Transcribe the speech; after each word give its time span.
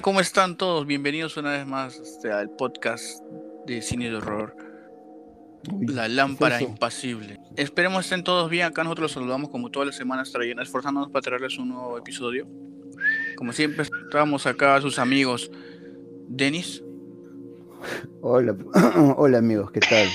Hola, 0.00 0.04
¿cómo 0.04 0.20
están 0.20 0.56
todos? 0.56 0.86
Bienvenidos 0.86 1.36
una 1.36 1.50
vez 1.50 1.66
más 1.66 1.96
este, 1.98 2.32
al 2.32 2.48
podcast 2.48 3.22
de 3.66 3.82
cine 3.82 4.08
de 4.08 4.16
horror. 4.16 4.56
La 5.88 6.08
lámpara 6.08 6.62
impasible. 6.62 7.38
Esperemos 7.54 8.06
estén 8.06 8.24
todos 8.24 8.48
bien. 8.48 8.64
Acá 8.64 8.82
nosotros 8.82 9.02
los 9.02 9.12
saludamos 9.12 9.50
como 9.50 9.70
todas 9.70 9.88
las 9.88 9.96
semanas, 9.96 10.32
trayendo, 10.32 10.62
esforzándonos 10.62 11.10
para 11.10 11.20
traerles 11.20 11.58
un 11.58 11.68
nuevo 11.68 11.98
episodio. 11.98 12.48
Como 13.36 13.52
siempre, 13.52 13.84
estamos 14.06 14.46
acá 14.46 14.76
a 14.76 14.80
sus 14.80 14.98
amigos. 14.98 15.50
Denis. 16.28 16.82
Hola, 18.22 18.56
hola 19.18 19.36
amigos, 19.36 19.70
¿qué 19.70 19.80
tal? 19.80 20.08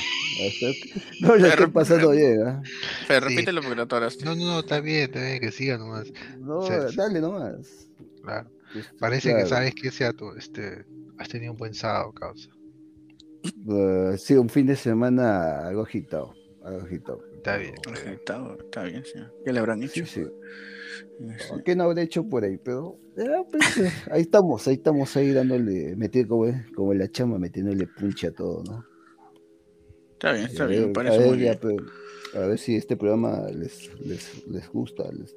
No 1.22 1.36
le 1.36 1.48
estoy 1.48 1.68
pasando 1.68 2.10
bien, 2.10 2.42
¿eh? 2.42 2.62
Pero 3.08 3.28
repítelo 3.28 3.62
porque 3.62 3.76
lo 3.76 3.84
atoraste. 3.84 4.26
No, 4.26 4.36
no, 4.36 4.62
está 4.62 4.80
bien, 4.80 5.04
está 5.04 5.22
bien, 5.22 5.40
que 5.40 5.52
siga 5.52 5.78
nomás. 5.78 6.12
No, 6.40 6.68
dale 6.68 7.22
nomás. 7.22 7.88
Claro. 8.24 8.55
Parece 8.99 9.35
que 9.35 9.45
sabes 9.45 9.73
que 9.76 9.91
sea 9.91 10.13
tu, 10.13 10.31
este, 10.34 10.85
has 11.18 11.29
tenido 11.29 11.51
un 11.51 11.57
buen 11.57 11.73
sábado, 11.73 12.13
causa. 12.13 12.49
Uh, 13.65 14.18
sí, 14.18 14.34
un 14.35 14.49
fin 14.49 14.65
de 14.65 14.76
semana 14.76 15.68
algo 15.68 15.84
agitado. 15.84 16.34
Algo 16.63 16.81
agitado. 16.81 17.21
Está 17.35 17.57
bien. 17.57 17.76
Agitado, 17.87 18.57
está 18.59 18.84
bien, 18.84 19.03
sí. 19.05 19.20
¿Qué 19.43 19.53
le 19.53 19.59
habrán 19.59 19.84
hecho? 19.84 20.05
Sí, 20.05 20.23
sí. 20.23 20.26
¿Qué 21.63 21.76
no 21.76 21.84
habré 21.84 22.03
hecho 22.03 22.27
por 22.27 22.43
ahí? 22.43 22.57
Pero 22.57 22.98
pues, 23.51 23.77
eh, 23.77 23.91
ahí 24.12 24.21
estamos, 24.21 24.68
ahí 24.68 24.76
estamos 24.76 25.15
ahí 25.15 25.31
dándole, 25.31 25.96
metiendo 25.96 26.29
como, 26.29 26.51
como 26.76 26.93
la 26.93 27.09
chama, 27.09 27.37
metiéndole 27.37 27.87
puncha 27.87 28.29
a 28.29 28.31
todo, 28.31 28.63
¿no? 28.63 28.85
Está 30.13 30.34
bien, 30.34 30.46
está 30.46 30.65
bien, 30.65 30.93
parece 30.93 31.15
a 31.15 31.20
ver, 31.20 31.27
muy 31.27 31.37
bien. 31.37 31.59
a 32.34 32.40
ver 32.40 32.57
si 32.57 32.76
este 32.76 32.98
programa 32.98 33.48
les, 33.51 33.93
les, 33.99 34.48
les 34.48 34.70
gusta, 34.70 35.03
les, 35.12 35.35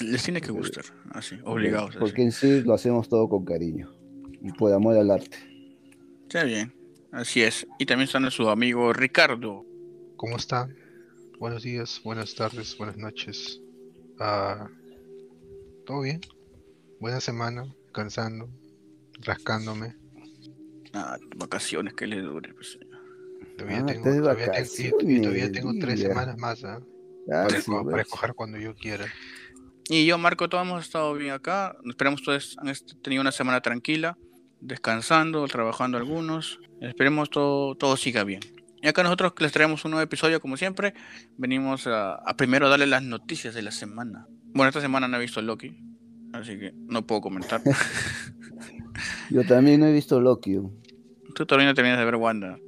les 0.00 0.22
tiene 0.22 0.40
que 0.40 0.52
gustar, 0.52 0.84
así, 1.10 1.36
obligados. 1.44 1.96
Porque 1.96 2.22
en 2.22 2.32
sí 2.32 2.62
lo 2.62 2.74
hacemos 2.74 3.08
todo 3.08 3.28
con 3.28 3.44
cariño 3.44 3.92
y 4.40 4.52
por 4.52 4.72
amor 4.72 4.96
al 4.96 5.10
arte. 5.10 5.36
Está 6.22 6.44
bien, 6.44 6.74
así 7.12 7.42
es. 7.42 7.66
Y 7.78 7.86
también 7.86 8.06
está 8.06 8.30
su 8.30 8.48
amigo 8.48 8.92
Ricardo. 8.92 9.64
¿Cómo 10.16 10.36
está? 10.36 10.68
Buenos 11.38 11.62
días, 11.62 12.00
buenas 12.04 12.34
tardes, 12.34 12.76
buenas 12.78 12.96
noches. 12.96 13.60
Uh, 14.18 14.66
¿Todo 15.84 16.02
bien? 16.02 16.20
Buena 17.00 17.20
semana, 17.20 17.64
cansando, 17.92 18.48
rascándome. 19.20 19.96
Ah, 20.92 21.18
vacaciones 21.36 21.94
que 21.94 22.06
le 22.06 22.20
dure. 22.20 22.54
Pues, 22.54 22.78
todavía, 23.58 23.78
ah, 23.80 23.86
tengo, 23.86 24.04
todavía, 24.04 24.52
tengo, 24.52 25.22
todavía 25.22 25.52
tengo 25.52 25.72
tres 25.80 26.00
semanas 26.00 26.38
más 26.38 26.62
¿eh? 26.62 26.78
para, 27.26 27.84
para 27.84 28.02
escoger 28.02 28.34
cuando 28.34 28.58
yo 28.58 28.74
quiera. 28.74 29.06
Y 29.88 30.06
yo, 30.06 30.18
Marco, 30.18 30.48
todos 30.48 30.66
hemos 30.66 30.84
estado 30.84 31.12
bien 31.14 31.32
acá. 31.32 31.76
Esperemos 31.88 32.22
todos 32.22 32.56
han 32.58 32.72
tenido 33.02 33.20
una 33.20 33.32
semana 33.32 33.60
tranquila, 33.60 34.16
descansando, 34.60 35.46
trabajando 35.48 35.98
algunos. 35.98 36.60
Esperemos 36.80 37.30
todo, 37.30 37.74
todo 37.74 37.96
siga 37.96 38.24
bien. 38.24 38.40
Y 38.82 38.88
acá 38.88 39.02
nosotros 39.04 39.32
les 39.38 39.52
traemos 39.52 39.84
un 39.84 39.92
nuevo 39.92 40.02
episodio, 40.02 40.40
como 40.40 40.56
siempre. 40.56 40.94
Venimos 41.36 41.86
a, 41.86 42.18
primero 42.36 42.68
darle 42.68 42.86
las 42.86 43.02
noticias 43.02 43.54
de 43.54 43.62
la 43.62 43.70
semana. 43.70 44.26
Bueno, 44.54 44.68
esta 44.68 44.80
semana 44.80 45.06
no 45.06 45.16
he 45.16 45.20
visto 45.20 45.40
Loki, 45.40 45.78
así 46.32 46.58
que 46.58 46.72
no 46.74 47.06
puedo 47.06 47.20
comentar. 47.20 47.62
yo 49.30 49.44
también 49.46 49.80
no 49.80 49.86
he 49.86 49.92
visto 49.92 50.20
Loki. 50.20 50.58
Tú 51.34 51.46
todavía 51.46 51.68
no 51.68 51.74
terminas 51.74 51.98
de 51.98 52.04
ver 52.04 52.16
Wanda. 52.16 52.58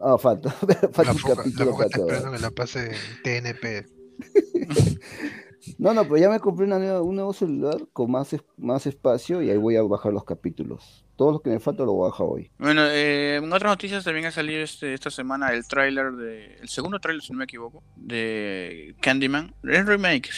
Ah, 0.00 0.18
falta. 0.18 0.50
falta 0.92 1.12
un 1.12 1.34
capítulo. 1.34 1.78
La 1.78 1.86
esperando 1.86 2.32
que 2.32 2.38
la 2.38 2.50
pase 2.50 2.92
TNP. 3.22 3.86
No, 5.78 5.94
no, 5.94 6.02
pero 6.04 6.18
ya 6.18 6.30
me 6.30 6.40
compré 6.40 6.66
una 6.66 7.00
un 7.00 7.16
nuevo 7.16 7.32
celular 7.32 7.76
con 7.92 8.10
más, 8.10 8.34
más 8.56 8.86
espacio 8.86 9.42
y 9.42 9.50
ahí 9.50 9.56
voy 9.56 9.76
a 9.76 9.82
bajar 9.82 10.12
los 10.12 10.24
capítulos. 10.24 11.04
Todos 11.16 11.34
los 11.34 11.42
que 11.42 11.50
me 11.50 11.60
faltan 11.60 11.86
lo 11.86 11.92
voy 11.92 12.06
a 12.06 12.10
bajar 12.10 12.26
hoy. 12.28 12.50
Bueno, 12.58 12.82
eh, 12.86 13.36
en 13.36 13.52
otras 13.52 13.70
noticias 13.70 14.04
también 14.04 14.26
ha 14.26 14.30
salido 14.30 14.62
este, 14.62 14.94
esta 14.94 15.10
semana 15.10 15.52
el 15.52 15.66
tráiler 15.66 16.12
de... 16.12 16.56
El 16.56 16.68
segundo 16.68 16.98
tráiler, 16.98 17.22
si 17.22 17.32
no 17.32 17.38
me 17.38 17.44
equivoco, 17.44 17.82
de 17.96 18.96
Candyman. 19.00 19.54
¿Es 19.62 19.86
remake 19.86 20.30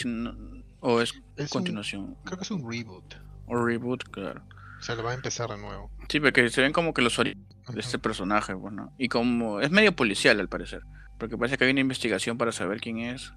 o 0.79 1.01
es, 1.01 1.13
continuación? 1.49 2.15
creo 2.23 2.37
que 2.37 2.43
es 2.43 2.51
un 2.51 2.69
reboot. 2.69 3.15
O 3.47 3.55
reboot, 3.55 4.03
claro. 4.09 4.43
O 4.79 4.83
sea, 4.83 4.95
lo 4.95 5.03
va 5.03 5.11
a 5.11 5.15
empezar 5.15 5.49
de 5.49 5.57
nuevo. 5.57 5.89
Sí, 6.09 6.19
porque 6.19 6.47
se 6.49 6.61
ven 6.61 6.73
como 6.73 6.93
que 6.93 7.01
los 7.01 7.17
orígenes 7.17 7.47
de 7.73 7.79
este 7.79 7.97
personaje, 7.97 8.53
bueno. 8.53 8.93
Y 8.97 9.07
como... 9.07 9.59
Es 9.59 9.71
medio 9.71 9.95
policial 9.95 10.39
al 10.39 10.47
parecer. 10.47 10.83
Porque 11.17 11.37
parece 11.37 11.57
que 11.57 11.65
hay 11.65 11.71
una 11.71 11.81
investigación 11.81 12.37
para 12.37 12.51
saber 12.51 12.79
quién 12.79 12.99
es. 12.99 13.33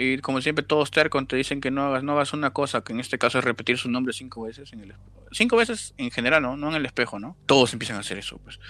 Y 0.00 0.18
como 0.18 0.40
siempre, 0.40 0.64
todos 0.64 0.92
tercos 0.92 1.26
te 1.26 1.34
dicen 1.34 1.60
que 1.60 1.72
no 1.72 1.82
hagas, 1.82 2.04
no 2.04 2.12
hagas 2.12 2.32
una 2.32 2.52
cosa, 2.52 2.84
que 2.84 2.92
en 2.92 3.00
este 3.00 3.18
caso 3.18 3.40
es 3.40 3.44
repetir 3.44 3.78
su 3.78 3.90
nombre 3.90 4.12
cinco 4.12 4.42
veces 4.42 4.72
en 4.72 4.78
el 4.78 4.94
Cinco 5.32 5.56
veces 5.56 5.92
en 5.96 6.12
general, 6.12 6.40
¿no? 6.40 6.56
No 6.56 6.68
en 6.68 6.76
el 6.76 6.86
espejo, 6.86 7.18
¿no? 7.18 7.36
Todos 7.46 7.72
empiezan 7.72 7.96
a 7.96 8.00
hacer 8.00 8.16
eso, 8.16 8.38
pues. 8.38 8.60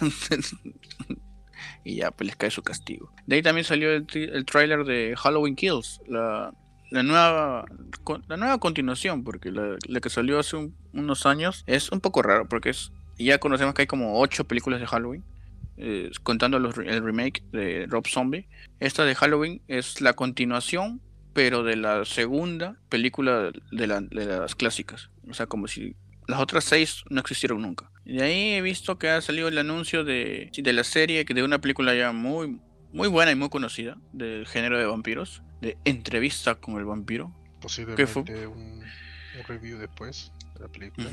y 1.84 1.96
ya, 1.96 2.12
pues 2.12 2.28
les 2.28 2.36
cae 2.36 2.52
su 2.52 2.62
castigo. 2.62 3.12
De 3.26 3.34
ahí 3.34 3.42
también 3.42 3.64
salió 3.64 3.90
el, 3.90 4.06
el 4.14 4.44
tráiler 4.44 4.84
de 4.84 5.16
Halloween 5.16 5.56
Kills, 5.56 6.00
la, 6.06 6.54
la, 6.92 7.02
nueva 7.02 7.64
la 8.28 8.36
nueva 8.36 8.58
continuación, 8.58 9.24
porque 9.24 9.50
la, 9.50 10.00
que 10.00 10.10
salió 10.10 10.38
hace 10.38 10.70
unos 10.92 11.26
años 11.26 11.64
es 11.66 11.90
un 11.90 11.98
poco 11.98 12.22
raro, 12.22 12.48
porque 12.48 12.70
es 12.70 12.92
ya 13.18 13.38
conocemos 13.38 13.74
que 13.74 13.82
hay 13.82 13.88
como 13.88 14.20
ocho 14.20 14.44
películas 14.44 14.78
de 14.78 14.86
Halloween 14.86 15.24
eh, 15.76 16.10
contando 16.22 16.56
el 16.56 17.02
remake 17.02 17.42
de 17.52 17.86
Rob 17.88 18.06
Zombie. 18.06 18.48
Esta 18.80 19.04
de 19.04 19.14
Halloween 19.14 19.62
es 19.68 20.00
la 20.00 20.12
continuación, 20.12 21.00
pero 21.32 21.64
de 21.64 21.76
la 21.76 22.04
segunda 22.04 22.76
película 22.88 23.50
de, 23.72 23.86
las 23.86 24.54
clásicas. 24.54 25.10
O 25.28 25.34
sea, 25.34 25.46
como 25.46 25.66
si 25.68 25.96
las 26.28 26.40
otras 26.40 26.64
seis 26.64 27.04
no 27.10 27.20
existieron 27.20 27.62
nunca. 27.62 27.90
Y 28.04 28.16
de 28.18 28.22
ahí 28.22 28.52
he 28.54 28.62
visto 28.62 28.98
que 28.98 29.08
ha 29.08 29.20
salido 29.20 29.48
el 29.48 29.58
anuncio 29.58 30.04
de, 30.04 30.50
de 30.54 30.72
la 30.72 30.84
serie, 30.84 31.24
de 31.24 31.42
una 31.42 31.60
película 31.60 31.94
ya 31.94 32.12
muy, 32.12 32.60
muy 32.92 33.08
buena 33.08 33.32
y 33.32 33.34
muy 33.34 33.48
conocida 33.48 33.96
del 34.12 34.46
género 34.46 34.78
de 34.78 34.86
vampiros, 34.86 35.42
de 35.60 35.76
Entrevista 35.84 36.54
con 36.54 36.78
el 36.78 36.84
vampiro. 36.84 37.34
Posiblemente 37.60 38.06
fue? 38.06 38.22
Un, 38.46 38.82
review 39.48 39.78
después 39.78 40.30
de 40.54 40.60
la 40.60 40.68
película. 40.68 41.10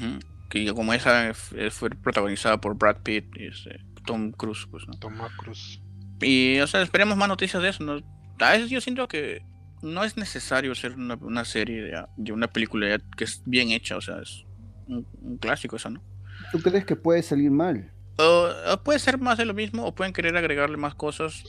Que 0.50 0.72
como 0.74 0.94
esa 0.94 1.34
fue 1.34 1.90
protagonizada 1.90 2.60
por 2.60 2.76
Brad 2.76 2.98
Pitt 2.98 3.26
y 3.36 3.48
este, 3.48 3.80
Tom 4.06 4.32
Cruise, 4.32 4.68
pues, 4.70 4.88
¿no? 4.88 4.94
Tom 4.94 5.16
Cruise. 5.38 5.82
Y, 6.22 6.60
o 6.60 6.68
sea, 6.68 6.82
esperemos 6.82 7.18
más 7.18 7.28
noticias 7.28 7.62
de 7.62 7.70
eso, 7.70 7.84
¿no? 7.84 8.00
A 8.40 8.52
veces 8.52 8.70
yo 8.70 8.82
siento 8.82 9.08
que 9.08 9.44
no 9.82 10.04
es 10.04 10.18
necesario 10.18 10.72
hacer 10.72 10.96
una, 10.96 11.46
serie 11.46 11.92
de, 12.18 12.32
una 12.32 12.48
película 12.48 13.00
que 13.18 13.24
es 13.24 13.42
bien 13.46 13.72
hecha, 13.72 13.98
o 13.98 14.02
sea, 14.02 14.20
es 14.22 14.46
un, 14.88 15.38
clásico 15.40 15.76
eso, 15.76 15.90
¿no? 15.90 16.02
¿Tú 16.52 16.60
crees 16.62 16.86
que 16.86 16.96
puede 16.96 17.24
salir 17.24 17.52
mal? 17.52 17.92
O, 18.18 18.50
puede 18.84 19.00
ser 19.00 19.18
más 19.18 19.38
de 19.38 19.46
lo 19.46 19.54
mismo, 19.54 19.86
o 19.86 19.96
pueden 19.96 20.14
querer 20.14 20.36
agregarle 20.38 20.78
más 20.78 20.96
cosas, 20.96 21.44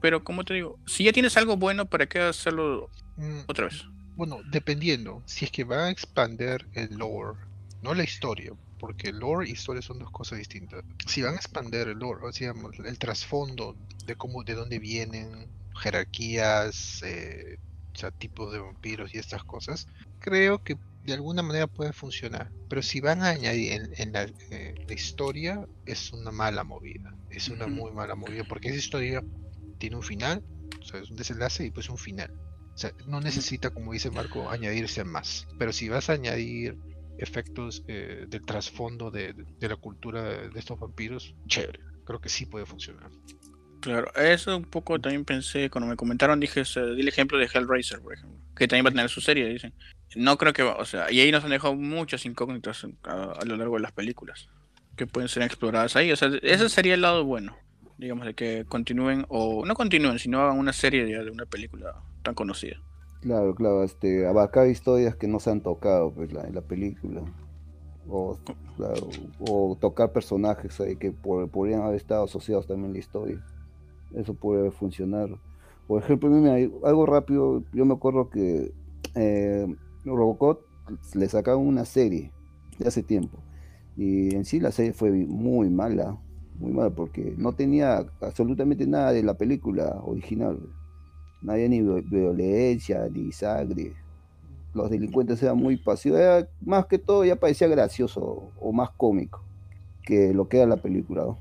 pero 0.00 0.24
como 0.24 0.44
te 0.44 0.54
digo, 0.54 0.78
si 0.86 1.04
ya 1.04 1.12
tienes 1.12 1.36
algo 1.36 1.56
bueno, 1.56 1.86
¿para 1.86 2.06
qué 2.06 2.20
hacerlo 2.20 2.90
mm, 3.16 3.40
otra 3.48 3.66
vez? 3.66 3.84
Bueno, 4.14 4.38
dependiendo, 4.50 5.22
si 5.26 5.44
es 5.44 5.50
que 5.50 5.64
va 5.64 5.86
a 5.86 5.90
expander 5.90 6.66
el 6.72 6.96
lore, 6.96 7.38
no 7.82 7.92
la 7.92 8.04
historia, 8.04 8.52
porque 8.78 9.12
lore 9.12 9.48
y 9.48 9.52
historia 9.52 9.82
son 9.82 9.98
dos 9.98 10.10
cosas 10.10 10.38
distintas. 10.38 10.82
Si 11.06 11.22
van 11.22 11.34
a 11.34 11.36
expandir 11.36 11.88
el 11.88 11.98
lore, 11.98 12.26
o 12.26 12.32
sea, 12.32 12.52
el 12.84 12.98
trasfondo 12.98 13.76
de 14.04 14.16
cómo, 14.16 14.42
de 14.44 14.54
dónde 14.54 14.78
vienen, 14.78 15.48
jerarquías, 15.76 17.02
eh, 17.02 17.58
o 17.94 17.98
sea, 17.98 18.10
tipos 18.10 18.52
de 18.52 18.58
vampiros 18.58 19.14
y 19.14 19.18
estas 19.18 19.44
cosas, 19.44 19.86
creo 20.18 20.62
que 20.62 20.76
de 21.02 21.14
alguna 21.14 21.42
manera 21.42 21.66
puede 21.66 21.92
funcionar. 21.92 22.50
Pero 22.68 22.82
si 22.82 23.00
van 23.00 23.22
a 23.22 23.30
añadir 23.30 23.72
en, 23.96 24.16
eh, 24.50 24.74
la, 24.86 24.92
historia, 24.92 25.66
es 25.86 26.12
una 26.12 26.30
mala 26.30 26.64
movida. 26.64 27.14
Es 27.30 27.48
una 27.48 27.66
muy 27.66 27.92
mala 27.92 28.14
movida, 28.14 28.44
porque 28.44 28.68
esa 28.68 28.78
historia 28.78 29.22
tiene 29.78 29.96
un 29.96 30.02
final, 30.02 30.42
o 30.80 30.84
sea, 30.84 31.00
es 31.00 31.10
un 31.10 31.16
desenlace 31.16 31.64
y 31.64 31.70
pues 31.70 31.88
un 31.88 31.98
final. 31.98 32.32
O 32.74 32.78
sea, 32.78 32.92
no 33.06 33.20
necesita, 33.20 33.70
como 33.70 33.92
dice 33.92 34.10
Marco, 34.10 34.50
añadirse 34.50 35.04
más. 35.04 35.46
Pero 35.58 35.72
si 35.72 35.88
vas 35.88 36.10
a 36.10 36.14
añadir 36.14 36.76
efectos 37.18 37.84
eh, 37.88 38.26
del 38.28 38.42
trasfondo 38.44 39.10
de, 39.10 39.34
la 39.60 39.76
cultura 39.76 40.22
de, 40.22 40.58
estos 40.58 40.78
vampiros, 40.78 41.34
chévere. 41.46 41.80
Creo 42.04 42.20
que 42.20 42.28
sí 42.28 42.46
puede 42.46 42.66
funcionar. 42.66 43.10
Claro, 43.80 44.12
eso 44.14 44.56
un 44.56 44.64
poco 44.64 44.98
también 45.00 45.24
pensé, 45.24 45.70
cuando 45.70 45.88
me 45.88 45.96
comentaron, 45.96 46.40
dije, 46.40 46.62
di 46.62 47.00
el 47.00 47.08
ejemplo 47.08 47.38
de 47.38 47.46
Hellraiser, 47.46 48.00
por 48.00 48.14
ejemplo, 48.14 48.38
que 48.56 48.66
también 48.66 48.84
va 48.84 48.90
a 48.90 48.92
tener 48.92 49.08
su 49.08 49.20
serie, 49.20 49.46
dicen. 49.48 49.72
No 50.14 50.38
creo 50.38 50.52
que 50.52 50.62
va, 50.62 50.76
o 50.76 50.84
sea, 50.84 51.10
y 51.10 51.20
ahí 51.20 51.30
nos 51.30 51.44
han 51.44 51.50
dejado 51.50 51.74
muchas 51.74 52.24
incógnitas 52.26 52.86
a, 53.04 53.44
lo 53.44 53.56
largo 53.56 53.74
de 53.74 53.82
las 53.82 53.92
películas 53.92 54.48
que 54.96 55.06
pueden 55.06 55.28
ser 55.28 55.42
exploradas 55.42 55.94
ahí. 55.96 56.10
O 56.10 56.16
sea, 56.16 56.30
ese 56.42 56.68
sería 56.68 56.94
el 56.94 57.02
lado 57.02 57.24
bueno, 57.24 57.56
digamos, 57.98 58.24
de 58.24 58.34
que 58.34 58.64
continúen, 58.66 59.26
o 59.28 59.66
no 59.66 59.74
continúen, 59.74 60.18
sino 60.18 60.40
hagan 60.40 60.58
una 60.58 60.72
serie 60.72 61.04
de 61.04 61.30
una 61.30 61.44
película 61.44 62.02
tan 62.22 62.34
conocida. 62.34 62.80
Claro, 63.26 63.56
claro, 63.56 63.82
este, 63.82 64.24
abarcar 64.24 64.68
historias 64.68 65.16
que 65.16 65.26
no 65.26 65.40
se 65.40 65.50
han 65.50 65.60
tocado 65.60 66.12
pues, 66.12 66.30
en 66.30 66.54
la 66.54 66.60
película. 66.60 67.22
O, 68.08 68.38
tocar 69.80 70.12
personajes 70.12 70.80
que 71.00 71.10
podrían 71.10 71.82
haber 71.82 71.96
estado 71.96 72.22
asociados 72.22 72.68
también 72.68 72.90
a 72.90 72.92
la 72.92 73.00
historia. 73.00 73.44
Eso 74.14 74.32
puede 74.34 74.70
funcionar. 74.70 75.28
Por 75.88 76.00
ejemplo, 76.00 76.30
algo 76.84 77.04
rápido, 77.04 77.64
yo 77.72 77.84
me 77.84 77.94
acuerdo 77.94 78.30
que 78.30 78.72
eh, 79.16 79.66
Robocop 80.04 80.60
le 81.16 81.28
sacaron 81.28 81.66
una 81.66 81.84
serie 81.84 82.30
de 82.78 82.86
hace 82.86 83.02
tiempo. 83.02 83.38
Y 83.96 84.36
en 84.36 84.44
sí 84.44 84.60
la 84.60 84.70
serie 84.70 84.92
fue 84.92 85.10
muy 85.10 85.68
mala, 85.68 86.16
muy 86.60 86.70
mala, 86.70 86.90
porque 86.90 87.34
no 87.36 87.54
tenía 87.54 88.06
absolutamente 88.20 88.86
nada 88.86 89.10
de 89.10 89.24
la 89.24 89.34
película 89.34 90.00
original. 90.04 90.60
No 91.42 91.52
había 91.52 91.68
ni 91.68 91.80
violencia, 91.80 93.08
ni 93.12 93.32
sangre. 93.32 93.92
Los 94.74 94.90
delincuentes 94.90 95.42
eran 95.42 95.56
muy 95.56 95.76
pasivos. 95.76 96.20
más 96.60 96.86
que 96.86 96.98
todo 96.98 97.24
ya 97.24 97.36
parecía 97.36 97.68
gracioso 97.68 98.50
o 98.60 98.72
más 98.72 98.90
cómico 98.96 99.42
que 100.06 100.32
lo 100.32 100.48
que 100.48 100.58
era 100.58 100.66
la 100.66 100.76
película. 100.76 101.36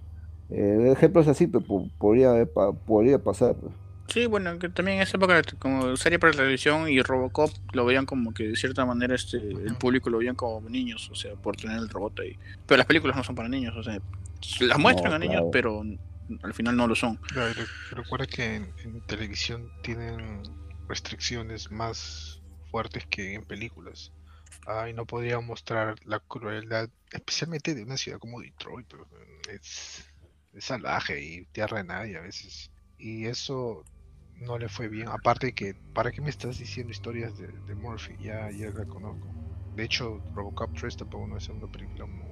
Eh, 0.50 0.92
ejemplos 0.92 1.28
así 1.28 1.48
pues, 1.48 1.64
podría, 1.98 2.46
podría 2.86 3.20
pasar. 3.20 3.56
Pues. 3.56 3.74
Sí, 4.08 4.26
bueno, 4.28 4.60
que 4.60 4.70
también 4.70 4.98
en 4.98 5.04
esa 5.04 5.18
época 5.18 5.42
como 5.58 5.96
serie 5.98 6.20
para 6.20 6.34
televisión 6.34 6.90
y 6.90 7.02
Robocop 7.02 7.50
lo 7.74 7.86
veían 7.86 8.06
como 8.06 8.34
que 8.34 8.50
de 8.50 8.56
cierta 8.56 8.86
manera 8.86 9.16
este 9.16 9.38
el 9.38 9.76
público 9.76 10.10
lo 10.10 10.20
veían 10.20 10.36
como 10.36 10.68
niños, 10.70 11.10
o 11.12 11.16
sea, 11.16 11.34
por 11.36 11.56
tener 11.56 11.78
el 11.78 11.90
robot 11.90 12.20
ahí. 12.20 12.38
Pero 12.68 12.78
las 12.78 12.86
películas 12.86 13.16
no 13.16 13.24
son 13.24 13.36
para 13.36 13.50
niños, 13.50 13.76
o 13.76 13.84
sea, 13.84 14.00
las 14.62 14.78
muestran 14.78 15.14
a 15.14 15.20
niños, 15.20 15.46
pero 15.52 15.84
al 16.44 16.54
final 16.54 16.76
no 16.76 16.88
lo 16.88 16.96
son. 16.96 17.20
recuerda 17.92 18.26
que 18.28 18.56
en, 18.56 19.02
televisión 19.08 19.72
tienen 19.82 20.44
restricciones 20.88 21.72
más 21.72 22.42
fuertes 22.72 23.06
que 23.08 23.34
en 23.34 23.44
películas. 23.44 24.12
Ay, 24.68 24.94
no 24.94 25.06
podía 25.06 25.40
mostrar 25.40 25.96
la 26.06 26.20
crueldad, 26.20 26.90
especialmente 27.12 27.76
de 27.76 27.84
una 27.84 27.98
ciudad 27.98 28.20
como 28.20 28.42
Detroit, 28.42 28.92
es, 29.52 30.06
es 30.54 30.66
salvaje 30.66 31.24
y 31.24 31.46
tierra 31.46 31.78
de 31.78 31.84
nadie 31.84 32.18
a 32.18 32.22
veces. 32.22 32.72
Y 32.98 33.26
eso 33.26 33.84
no 34.38 34.58
le 34.58 34.70
fue 34.70 34.88
bien. 34.88 35.08
Aparte 35.10 35.54
que, 35.54 35.76
¿para 35.94 36.12
qué 36.12 36.22
me 36.22 36.30
estás 36.30 36.58
diciendo 36.58 36.92
historias 36.92 37.38
de, 37.38 37.76
Murphy? 37.76 38.16
Ya, 38.20 38.50
ya 38.52 38.70
la 38.72 38.86
conozco. 38.86 39.28
De 39.76 39.84
hecho, 39.84 40.22
Robocop 40.34 40.74
3 40.74 40.98
tampoco 40.98 41.28
no 41.28 41.38
es 41.38 41.48
una 41.50 41.68
película 41.68 42.06
muy... 42.06 42.26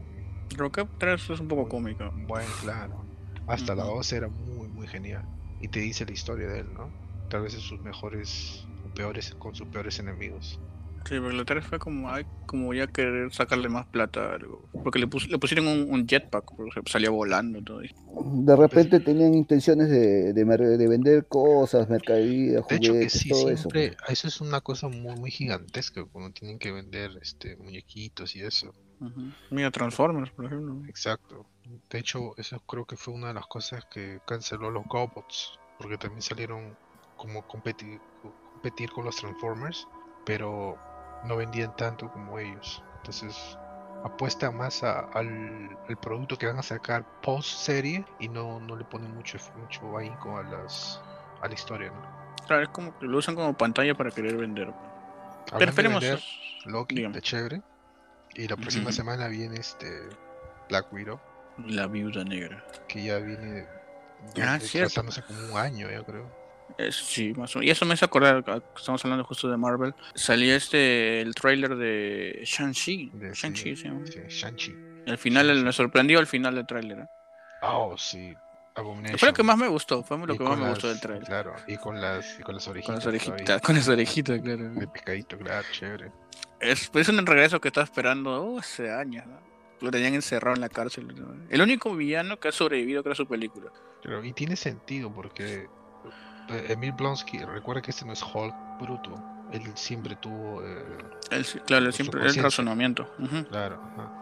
Robocop 0.56 0.98
3 0.98 1.30
es 1.30 1.40
un 1.40 1.48
poco 1.48 1.68
cómico. 1.68 2.12
Bueno, 2.16 2.50
claro. 2.62 3.06
Hasta 3.48 3.76
la 3.76 3.84
2 3.84 4.14
era 4.14 4.28
muy, 4.30 4.68
muy 4.68 4.88
genial. 4.88 5.26
Y 5.62 5.68
te 5.68 5.80
dice 5.80 6.06
la 6.06 6.12
historia 6.12 6.48
de 6.48 6.60
él, 6.60 6.74
¿no? 6.74 6.92
Tal 7.30 7.42
vez 7.42 7.54
en 7.54 7.62
sus 7.62 7.82
mejores 7.82 8.66
o 8.86 8.94
peores, 8.94 9.34
con 9.36 9.56
sus 9.56 9.68
peores 9.68 10.00
enemigos. 10.00 10.60
Sí, 11.06 11.20
porque 11.20 11.36
la 11.36 11.44
3 11.44 11.66
fue 11.66 11.80
como, 11.80 12.10
ay, 12.10 12.26
como 12.46 12.74
ya 12.74 12.88
querer 12.88 13.34
sacarle 13.34 13.68
más 13.68 13.86
plata. 13.88 14.38
Porque 14.84 15.00
le, 15.00 15.10
le 15.30 15.38
pusieron 15.38 15.68
un, 15.68 16.08
jetpack, 16.08 16.56
por 16.56 16.68
ejemplo, 16.68 16.92
salía 16.92 17.10
volando 17.10 17.62
todo. 17.62 17.82
De 17.82 18.56
repente 18.56 19.02
tenían 19.02 19.34
intenciones 19.34 19.90
de, 19.90 20.32
de, 20.32 20.88
vender 20.88 21.26
cosas, 21.28 21.90
mercadería, 21.90 22.62
juguetes, 22.62 22.70
de 22.70 22.76
hecho 22.78 22.94
que 22.94 23.10
sí, 23.10 23.30
todo 23.30 23.56
siempre, 23.56 23.86
eso. 23.88 23.98
eso. 24.08 24.28
es 24.30 24.42
una 24.42 24.62
cosa 24.62 24.88
muy, 24.88 25.16
muy 25.16 25.32
gigantesca, 25.32 26.06
cuando 26.06 26.32
tienen 26.32 26.58
que 26.58 26.72
vender 26.72 27.12
este 27.22 27.58
muñequitos 27.58 28.36
y 28.38 28.42
eso. 28.42 28.74
Mira, 29.50 29.72
Transformers, 29.72 30.32
por 30.32 30.46
ejemplo. 30.46 30.88
Exacto. 30.88 31.46
De 31.90 32.00
hecho, 32.00 32.34
eso 32.38 32.60
creo 32.62 32.86
que 32.86 32.96
fue 32.96 33.14
una 33.14 33.28
de 33.28 33.34
las 33.34 33.48
cosas 33.48 33.86
que 33.86 34.20
canceló 34.26 34.70
los 34.70 34.86
GoBots, 34.86 35.60
porque 35.80 35.98
también 35.98 36.22
salieron 36.22 36.78
como 37.18 37.46
competir, 37.48 38.00
competir 38.54 38.92
con 38.92 39.06
los 39.06 39.16
Transformers, 39.16 39.88
pero 40.26 40.78
no 41.26 41.38
vendían 41.38 41.76
tanto 41.76 42.12
como 42.12 42.40
ellos. 42.40 42.84
Entonces 42.98 43.58
apuesta 44.04 44.52
más 44.52 44.84
al, 44.84 45.78
producto 46.02 46.38
que 46.38 46.48
van 46.48 46.60
a 46.60 46.64
sacar 46.64 47.06
post 47.22 47.50
serie 47.50 48.06
y 48.20 48.28
no, 48.28 48.60
no 48.60 48.76
le 48.76 48.84
ponen 48.84 49.14
mucho, 49.16 49.38
mucho 49.58 49.98
ahínco 49.98 50.38
a 50.38 50.44
las 50.44 51.02
a 51.42 51.48
la 51.48 51.54
historia, 51.54 51.92
Claro, 52.48 52.64
es 52.64 52.70
como 52.70 52.98
que 52.98 53.06
lo 53.06 53.18
usan 53.18 53.36
como 53.36 53.54
pantalla 53.54 53.96
para 53.96 54.12
querer 54.12 54.36
vender. 54.36 54.74
Pero 55.58 55.70
esperemos. 55.70 56.04
Loki 56.66 57.02
de 57.02 57.22
chévere. 57.22 57.62
Y 58.36 58.48
la 58.48 58.56
próxima 58.56 58.92
semana 58.92 59.28
viene 59.28 59.60
este 59.60 60.10
Black 60.70 60.92
Widow. 60.92 61.20
La 61.68 61.88
viuda 61.88 62.24
negra. 62.24 62.64
Que 62.88 63.04
ya 63.04 63.20
viene 63.20 63.68
ah, 64.42 64.60
como 65.28 65.54
un 65.54 65.58
año, 65.58 65.90
ya 65.90 66.04
creo. 66.04 66.44
Sí, 66.92 67.34
más 67.36 67.56
o 67.56 67.60
menos. 67.60 67.68
Y 67.68 67.72
eso 67.72 67.86
me 67.86 67.94
hace 67.94 68.06
acordar, 68.06 68.44
estamos 68.76 69.04
hablando 69.06 69.24
justo 69.24 69.50
de 69.50 69.58
Marvel. 69.58 69.94
Salía 70.16 70.56
este, 70.56 71.22
el 71.22 71.36
trailer 71.36 71.76
de 71.76 72.42
Shang-Chi. 72.44 73.12
Shang-Chi, 73.34 73.76
sí, 73.76 73.90
Shang-Chi. 74.28 74.76
El 75.06 75.18
final, 75.18 75.64
me 75.64 75.72
sorprendió 75.72 76.20
el 76.20 76.28
final 76.28 76.56
del 76.56 76.66
trailer. 76.66 77.00
¿eh? 77.00 77.08
Oh, 77.62 77.96
sí. 77.98 78.36
Fue 78.76 79.30
lo 79.30 79.34
que 79.34 79.44
más 79.44 79.58
me 79.58 79.68
gustó, 79.68 80.04
fue 80.04 80.18
lo 80.18 80.36
que 80.36 80.44
más 80.44 80.58
me 80.58 80.70
gustó 80.70 80.88
del 80.88 81.00
trailer. 81.00 81.28
Claro, 81.28 81.56
y 81.68 81.78
con 81.78 82.02
las, 82.02 82.40
y 82.40 82.44
con 82.44 82.56
las 82.56 82.68
orejitas. 82.68 82.88
Con 82.88 82.96
las 82.96 83.06
orejitas, 83.06 83.62
con 83.64 83.76
las 83.76 83.88
orejitas, 83.88 84.42
claro. 84.42 84.70
De 84.70 84.88
pescadito, 84.88 85.38
claro, 85.38 85.68
chévere. 85.72 86.12
Es, 86.60 86.90
pues, 86.90 87.08
un 87.10 87.24
regreso 87.26 87.62
que 87.62 87.68
estaba 87.68 87.86
esperando 87.86 88.44
oh, 88.44 88.60
hace 88.60 88.92
años. 88.92 89.26
Lo 89.80 89.92
tenían 89.92 90.14
encerrado 90.14 90.56
en 90.56 90.62
la 90.62 90.70
cárcel. 90.70 91.14
El 91.50 91.62
único 91.62 91.96
villano 91.96 92.40
que 92.40 92.48
ha 92.48 92.52
sobrevivido 92.52 93.04
a 93.06 93.16
su 93.16 93.28
película. 93.28 93.70
Pero, 94.02 94.24
y 94.24 94.32
tiene 94.34 94.56
sentido 94.56 95.14
porque 95.14 95.68
eh, 96.50 96.66
Emil 96.70 96.94
Blonsky, 96.94 97.40
recuerda 97.40 97.82
que 97.82 97.92
este 97.92 98.06
no 98.06 98.14
es 98.14 98.24
Hulk 98.24 98.56
bruto. 98.80 99.22
Él 99.52 99.62
siempre 99.76 100.16
tuvo. 100.16 100.64
Eh, 100.64 101.50
claro, 101.66 101.92
siempre 101.92 102.26
el 102.26 102.36
razonamiento. 102.36 103.14
Claro. 103.50 103.80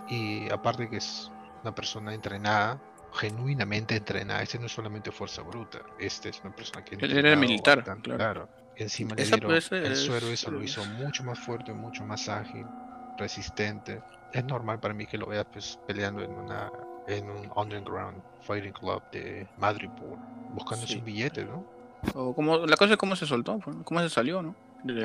Y 0.09 0.50
aparte 0.50 0.89
que 0.89 0.98
es 0.98 1.31
una 1.62 1.74
persona 1.74 2.13
entrenada, 2.13 2.81
genuinamente 3.13 3.96
entrenada. 3.96 4.42
Este 4.42 4.60
no 4.60 4.66
es 4.66 4.72
solamente 4.72 5.12
fuerza 5.12 5.42
bruta. 5.42 5.80
Este 6.00 6.30
es 6.30 6.42
una 6.44 6.56
persona 6.56 6.84
que. 6.84 6.96
Él 6.96 7.18
era 7.18 7.36
militar. 7.36 7.84
claro. 8.02 8.50
Encima 8.75 9.16
le 9.16 9.25
dieron 9.25 9.52
el 9.52 9.96
suero, 9.96 10.27
eso 10.27 10.50
lo 10.50 10.63
hizo 10.63 10.84
mucho 10.86 11.24
más 11.24 11.38
fuerte, 11.38 11.74
mucho 11.74 12.03
más 12.03 12.27
ágil, 12.30 12.65
resistente. 13.18 14.01
Es 14.34 14.44
normal 14.46 14.80
para 14.80 14.94
mí 14.94 15.06
que 15.06 15.18
lo 15.18 15.27
vea 15.27 15.44
pues 15.44 15.77
peleando 15.86 16.24
en 16.24 16.32
una 16.32 16.72
en 17.08 17.30
un 17.30 17.51
underground 17.56 18.22
fighting 18.41 18.72
club 18.72 19.01
de 19.12 19.48
Madripoor, 19.58 20.18
buscando 20.53 20.88
su 20.88 21.01
billete, 21.01 21.46
¿no? 21.46 21.65
O 22.15 22.34
como, 22.34 22.65
la 22.65 22.77
cosa 22.77 22.94
es 22.94 22.98
cómo 22.98 23.15
se 23.15 23.25
soltó, 23.25 23.60
pues, 23.60 23.75
cómo 23.84 24.00
se 24.01 24.10
salió, 24.10 24.41
¿no? 24.41 24.56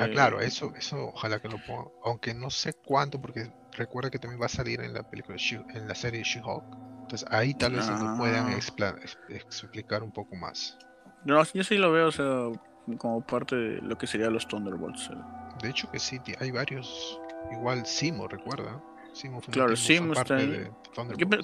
Ah, 0.01 0.07
claro, 0.09 0.39
eso, 0.39 0.73
eso 0.75 1.09
ojalá 1.13 1.39
que 1.39 1.49
lo 1.49 1.57
ponga. 1.65 1.89
Aunque 2.03 2.33
no 2.33 2.49
sé 2.49 2.73
cuánto, 2.73 3.21
porque 3.21 3.51
recuerda 3.73 4.09
que 4.09 4.17
también 4.17 4.41
va 4.41 4.47
a 4.47 4.49
salir 4.49 4.81
en 4.81 4.93
la 4.93 5.03
película, 5.03 5.37
en 5.73 5.87
la 5.87 5.93
serie 5.93 6.23
She-Hulk. 6.23 6.63
Entonces 7.07 7.25
ahí 7.31 7.53
tal 7.53 7.71
vez 7.71 7.87
lo 7.87 8.17
puedan 8.17 8.47
ah. 8.47 8.95
explicar 9.29 10.03
un 10.03 10.11
poco 10.11 10.35
más. 10.35 10.77
No, 11.23 11.41
yo 11.41 11.63
sí 11.63 11.77
lo 11.77 11.89
veo, 11.89 12.07
o 12.07 12.11
sea, 12.11 12.51
como 12.97 13.21
parte 13.21 13.55
de 13.55 13.81
lo 13.81 13.97
que 13.97 14.05
serían 14.07 14.33
los 14.33 14.45
Thunderbolts. 14.45 15.09
Eh. 15.11 15.17
De 15.61 15.69
hecho 15.69 15.89
que 15.89 15.99
sí, 15.99 16.19
hay 16.37 16.51
varios. 16.51 17.17
Igual 17.53 17.85
Simo, 17.85 18.27
recuerda. 18.27 18.83
Simo 19.13 19.39
fue 19.39 19.53
claro, 19.53 19.73
Simo 19.77 20.11
está 20.11 20.35
ahí. 20.35 20.67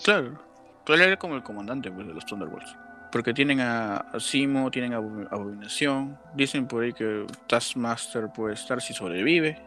claro, 0.03 0.37
él 0.87 1.01
era 1.01 1.17
como 1.17 1.35
el 1.35 1.43
comandante 1.43 1.89
pues, 1.89 2.07
de 2.07 2.13
los 2.13 2.25
Thunderbolts. 2.25 2.75
Porque 3.09 3.33
tienen 3.33 3.61
a, 3.61 4.05
Simo, 4.19 4.69
tienen 4.69 4.91
a 4.91 4.97
Abominación. 4.97 6.19
Dicen 6.35 6.67
por 6.67 6.83
ahí 6.83 6.91
que 6.91 7.25
Taskmaster 7.47 8.33
puede 8.33 8.55
estar 8.55 8.81
si 8.81 8.93
sobrevive. 8.93 9.65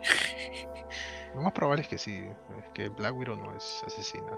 Lo 1.34 1.40
más 1.40 1.52
probable 1.54 1.84
es 1.84 1.88
que 1.88 1.96
sí. 1.96 2.22
Es 2.58 2.68
que 2.74 2.90
Black 2.90 3.16
Widow 3.16 3.36
no 3.36 3.56
es 3.56 3.82
asesina. 3.86 4.36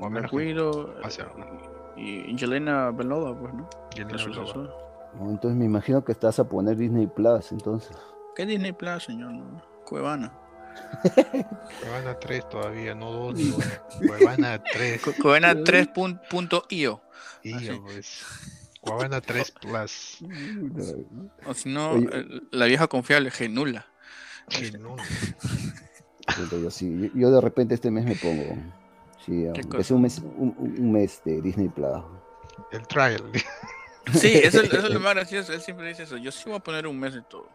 O 0.00 0.08
Black 0.08 0.32
Widow 0.32 0.94
y 1.96 2.30
Angelina 2.30 2.90
Belova, 2.90 3.38
pues, 3.38 3.54
¿no? 3.54 3.68
Entonces 5.20 5.58
me 5.58 5.64
imagino 5.64 6.04
que 6.04 6.12
estás 6.12 6.38
a 6.38 6.48
poner 6.48 6.76
Disney 6.76 7.06
Plus, 7.06 7.52
entonces. 7.52 7.96
¿Qué 8.36 8.46
Disney 8.46 8.72
Plus, 8.72 9.04
señor? 9.04 9.34
Cuevana. 9.84 10.32
Cuevana 11.80 12.18
3 12.20 12.48
todavía, 12.48 12.94
no 12.94 13.10
2 13.10 13.34
ni 13.34 13.50
1. 13.50 13.56
Cuevana 14.06 14.62
3. 14.62 15.02
Cuevana 15.20 15.54
3.io. 15.54 17.00
IO, 17.42 17.82
pues. 17.82 18.24
Cuevana 18.80 19.20
3 19.20 19.50
Plus. 19.60 20.18
O 21.46 21.54
si 21.54 21.68
no, 21.68 21.94
la 22.52 22.66
vieja 22.66 22.86
confiable, 22.86 23.30
Genula. 23.30 23.86
Genula. 24.48 25.02
Yo, 26.62 26.70
sí, 26.70 27.10
yo 27.14 27.30
de 27.30 27.40
repente 27.40 27.74
este 27.74 27.90
mes 27.90 28.04
me 28.04 28.14
pongo. 28.14 28.54
Sí, 29.28 29.46
es 29.78 29.90
un 29.90 30.02
mes, 30.02 30.22
un, 30.38 30.54
un 30.58 30.92
mes 30.92 31.20
de 31.24 31.42
Disney 31.42 31.68
Plus. 31.68 32.02
El 32.72 32.86
trial. 32.86 33.22
Sí, 34.14 34.32
eso, 34.42 34.62
eso, 34.62 34.86
es 34.86 34.90
lo 34.90 35.00
más 35.00 35.14
gracioso. 35.14 35.52
Él 35.52 35.60
siempre 35.60 35.88
dice 35.88 36.04
eso. 36.04 36.16
Yo 36.16 36.32
sí 36.32 36.44
voy 36.46 36.56
a 36.56 36.60
poner 36.60 36.86
un 36.86 36.98
mes 36.98 37.12
de 37.14 37.20
todo. 37.22 37.48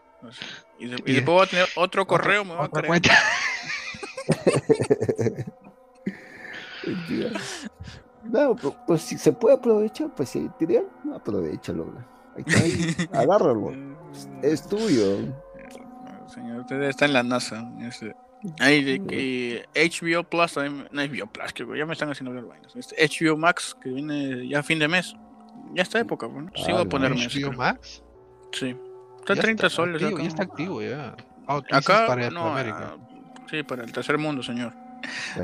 Y, 0.80 0.88
después 0.88 1.26
voy 1.26 1.44
a 1.44 1.50
tener 1.50 1.66
otro 1.76 2.08
correo, 2.08 2.46
me 2.46 2.56
va 2.56 2.64
a 2.66 2.70
creer. 2.70 2.94
no, 8.24 8.56
pues, 8.56 8.74
pues, 8.88 9.02
si 9.02 9.18
se 9.18 9.34
puede 9.34 9.56
aprovechar, 9.56 10.10
pues 10.16 10.30
si 10.30 10.50
tirar, 10.58 10.86
aprovechalo. 11.14 11.94
Ahí 12.36 12.46
está, 12.46 13.12
agárralo. 13.20 13.74
es 14.42 14.66
tuyo. 14.66 15.34
Señor, 16.28 16.62
usted 16.62 16.82
está 16.84 17.04
en 17.06 17.14
la 17.14 17.24
NASA. 17.24 17.70
Ahí 18.60 18.84
de 18.84 19.06
que 19.06 19.66
HBO 19.74 20.24
Plus, 20.24 20.58
no 20.58 21.02
HBO 21.02 21.28
Plus, 21.28 21.54
que 21.54 21.66
ya 21.78 21.86
me 21.86 21.94
están 21.94 22.10
haciendo 22.10 22.32
hablar 22.32 22.46
vainas. 22.46 22.76
Este 22.76 22.96
HBO 23.08 23.38
Max, 23.38 23.76
que 23.82 23.90
viene 23.90 24.48
ya 24.48 24.60
a 24.60 24.64
fin 24.64 24.80
de 24.80 24.88
mes. 24.88 25.16
Ya 25.74 25.84
está 25.84 26.00
época, 26.00 26.28
bueno. 26.28 26.52
Sí, 26.56 26.72
voy 26.72 26.82
a 26.82 26.86
ponerme 26.86 27.26
¿HBO 27.28 27.54
Max? 27.54 28.04
Sí. 28.52 28.76
Está 29.20 29.36
30 29.36 29.70
soles. 29.70 30.02
Activo, 30.04 30.20
ya 30.20 30.28
está 30.28 30.44
activo 30.44 30.82
ya. 30.82 31.16
Ah, 31.48 31.62
acá, 31.72 32.06
para 32.08 32.30
no, 32.30 32.48
América. 32.48 32.96
Ah, 32.96 33.46
sí, 33.50 33.64
para 33.64 33.84
el 33.84 33.92
tercer 33.92 34.18
mundo, 34.18 34.44
señor. 34.44 34.74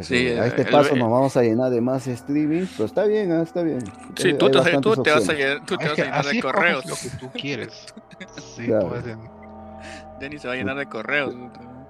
Sí, 0.02 0.28
a 0.28 0.46
este 0.46 0.62
el- 0.62 0.70
paso 0.70 0.94
el- 0.94 1.00
nos 1.00 1.10
vamos 1.12 1.36
a 1.36 1.42
llenar 1.42 1.70
de 1.70 1.82
más 1.82 2.08
streaming, 2.08 2.66
pero 2.78 2.86
está 2.86 3.04
bien, 3.06 3.32
ah, 3.32 3.42
está 3.42 3.62
bien. 3.62 3.80
Sí, 4.16 4.30
Hay- 4.30 4.38
tú, 4.38 4.46
hay 4.46 4.52
te, 4.52 4.80
tú 4.82 5.04
te 5.04 5.12
vas 5.12 5.28
a 5.28 5.34
llenar, 5.34 5.66
tú 5.66 5.76
te 5.78 5.86
vas 5.88 6.00
a 6.00 6.04
llenar 6.04 6.26
de 6.26 6.42
correos. 6.42 6.86
lo 6.86 6.96
que 6.96 7.18
tú 7.18 7.30
quieres. 7.32 7.86
Sí, 8.56 8.68
pues, 8.68 8.84
puedes 8.86 9.08
en- 9.08 9.30
Denny 10.20 10.38
se 10.40 10.48
va 10.48 10.54
a 10.54 10.58
llenar 10.58 10.76
de 10.78 10.86
correos. 10.88 11.34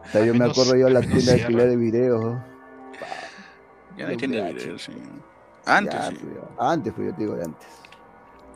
O 0.10 0.12
sea, 0.12 0.26
yo 0.26 0.34
me 0.34 0.46
acuerdo 0.46 0.76
yo 0.76 0.86
de 0.88 0.92
la 0.92 1.02
tienda 1.02 1.34
de 1.34 1.42
alquiler 1.44 1.70
de 1.70 1.76
videos. 1.78 2.24
¿no? 2.24 2.44
Ya 3.98 4.06
no 4.06 4.10
Los 4.12 4.18
tiene 4.18 4.42
VH. 4.42 4.54
video, 4.54 4.80
sí. 4.80 4.92
Antes, 5.66 5.94
Ya, 5.94 6.10
sí, 6.10 6.18
ya. 6.34 6.72
Antes, 6.72 6.94
pues 6.94 7.08
yo 7.10 7.14
te 7.16 7.22
digo 7.22 7.36
de 7.36 7.44
antes. 7.46 7.68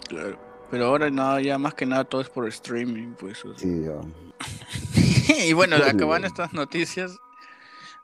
claro. 0.07 0.53
Pero 0.71 0.87
ahora 0.87 1.11
nada, 1.11 1.39
ya 1.39 1.59
más 1.59 1.75
que 1.75 1.85
nada 1.85 2.03
todo 2.03 2.21
es 2.21 2.29
por 2.29 2.47
streaming, 2.47 3.13
pues. 3.13 3.45
o 3.45 3.53
sea. 3.53 3.59
Sí, 3.59 3.83
ya. 3.83 5.35
y 5.45 5.53
bueno, 5.53 5.75
acaban 5.75 6.25
estas 6.25 6.51
noticias. 6.53 7.15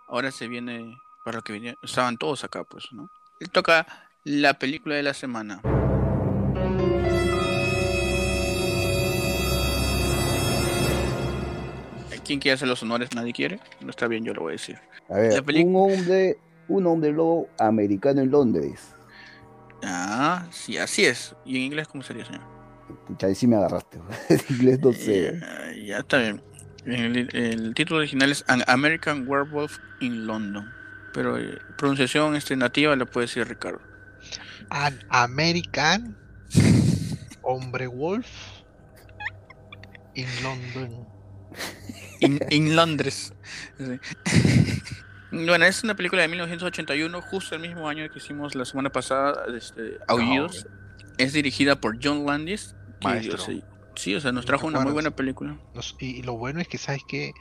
Ahora 0.07 0.29
se 0.31 0.47
viene 0.47 0.95
para 1.25 1.37
lo 1.37 1.43
que 1.43 1.53
venía. 1.53 1.73
Estaban 1.81 2.17
todos 2.17 2.43
acá, 2.43 2.63
pues, 2.63 2.89
¿no? 2.91 3.09
Y 3.39 3.45
toca 3.45 3.87
la 4.23 4.53
película 4.59 4.93
de 4.95 5.01
la 5.03 5.15
semana. 5.15 5.61
¿Quién 12.29 12.39
quiere 12.39 12.53
hacer 12.53 12.67
los 12.67 12.83
honores? 12.83 13.09
Nadie 13.15 13.33
quiere. 13.33 13.59
No 13.81 13.89
está 13.89 14.07
bien, 14.07 14.23
yo 14.23 14.35
lo 14.35 14.41
voy 14.41 14.51
a 14.51 14.53
decir. 14.53 14.77
A 15.09 15.15
ver, 15.15 15.43
un 15.65 15.75
hombre, 15.75 16.37
un 16.67 16.85
hombre 16.85 17.11
lobo 17.11 17.49
americano 17.57 18.21
en 18.21 18.29
Londres. 18.29 18.93
Ah, 19.81 20.45
sí, 20.51 20.77
así 20.77 21.05
es. 21.05 21.35
¿Y 21.43 21.55
en 21.55 21.63
inglés 21.63 21.87
cómo 21.87 22.03
sería, 22.03 22.23
señor? 22.23 22.43
Pucha, 23.07 23.25
ahí 23.25 23.33
sí 23.33 23.47
me 23.47 23.55
agarraste. 23.55 23.97
En 24.29 24.41
inglés 24.47 24.79
no 24.79 24.93
sé. 24.93 25.39
Ya, 25.41 25.71
ya 25.83 25.97
está 25.97 26.19
bien. 26.19 26.43
El, 26.85 27.35
el 27.35 27.73
título 27.73 27.97
original 27.97 28.29
es 28.29 28.45
An 28.47 28.61
American 28.67 29.27
Werewolf 29.27 29.79
in 29.99 30.27
London. 30.27 30.71
Pero 31.15 31.39
eh, 31.39 31.57
pronunciación 31.79 32.35
este, 32.35 32.55
nativa 32.55 32.95
la 32.95 33.07
puede 33.07 33.25
decir 33.25 33.47
Ricardo. 33.47 33.81
An 34.69 34.99
American 35.09 36.15
Hombre 37.41 37.87
Wolf 37.87 38.27
in 40.13 40.27
London. 40.43 41.18
In, 42.21 42.39
in 42.49 42.75
Londres. 42.75 43.33
Bueno, 45.31 45.65
es 45.65 45.83
una 45.83 45.95
película 45.95 46.23
de 46.23 46.27
1981, 46.27 47.21
justo 47.21 47.53
el 47.53 47.61
mismo 47.61 47.87
año 47.87 48.09
que 48.09 48.17
hicimos 48.17 48.55
la 48.55 48.65
semana 48.65 48.91
pasada, 48.91 49.45
este, 49.55 49.99
Aullidos. 50.07 50.65
Es 51.17 51.33
dirigida 51.33 51.79
por 51.79 51.99
John 52.03 52.25
Landis. 52.25 52.75
que, 52.99 53.07
Maestro. 53.07 53.35
o 53.35 53.37
sea, 53.45 53.55
sí, 53.95 54.15
o 54.15 54.21
sea, 54.21 54.31
nos 54.31 54.45
¿Te 54.45 54.47
trajo 54.47 54.65
una 54.65 54.79
muy 54.79 54.91
buena 54.91 55.11
película. 55.11 55.59
Nos- 55.75 55.95
y, 55.99 56.17
y 56.17 56.23
lo 56.23 56.33
bueno 56.33 56.59
es 56.61 56.67
que 56.67 56.79
sabes 56.79 57.03
que 57.07 57.33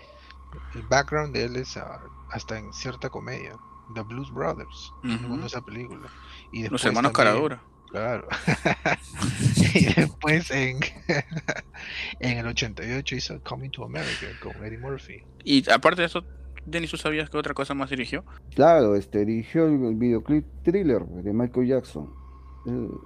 el 0.75 0.83
background 0.83 1.35
de 1.35 1.45
él 1.45 1.57
es 1.57 1.79
ah, 1.79 2.01
hasta 2.31 2.59
en 2.59 2.73
cierta 2.75 3.09
comedia. 3.09 3.57
The 3.95 4.03
Blues 4.03 4.31
Brothers. 4.31 4.93
Ujú. 5.03 5.27
Cuando 5.27 5.47
esa 5.47 5.63
película. 5.63 6.11
Y 6.53 6.69
Los 6.69 6.85
hermanos 6.85 7.13
Caradura. 7.13 7.63
Claro. 7.91 8.27
y 9.75 9.87
después 9.95 10.51
en, 10.51 10.79
en 12.21 12.39
el 12.39 12.47
88 12.47 13.17
hizo 13.17 13.41
Coming 13.43 13.71
to 13.71 13.85
America 13.85 14.27
con 14.43 14.53
Eddie 14.65 14.79
Murphy. 14.79 15.23
Y 15.45 15.69
aparte 15.71 16.03
de 16.03 16.07
eso, 16.07 16.23
Denis, 16.67 16.91
¿tú 16.91 16.97
sabías 16.97 17.31
que 17.31 17.39
otra 17.39 17.55
cosa 17.55 17.75
más 17.75 17.91
dirigió? 17.91 18.25
Claro, 18.55 18.95
este, 18.95 19.25
dirigió 19.25 19.67
el 19.67 19.95
videoclip 19.97 20.45
Thriller 20.65 21.05
de 21.07 21.33
Michael 21.33 21.67
Jackson. 21.67 22.13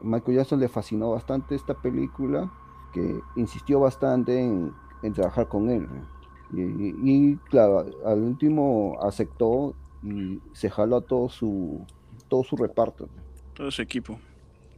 Michael 0.02 0.38
Jackson 0.38 0.58
le 0.58 0.68
fascinó 0.68 1.10
bastante 1.12 1.54
esta 1.54 1.74
película, 1.74 2.50
que 2.92 3.20
insistió 3.36 3.78
bastante 3.78 4.40
en, 4.40 4.72
en 5.04 5.12
trabajar 5.12 5.46
con 5.48 5.70
él. 5.70 5.86
Y, 6.52 6.60
y- 6.62 6.94
y, 7.04 7.36
claro, 7.48 7.86
al 8.04 8.20
último 8.20 8.98
aceptó 9.00 9.76
y 10.02 10.40
se 10.52 10.68
jaló 10.68 10.96
a 10.96 11.00
todo 11.02 11.28
su 11.28 11.86
todo 12.28 12.42
su 12.42 12.56
reparto. 12.56 13.08
Todo 13.54 13.70
su 13.70 13.82
equipo. 13.82 14.18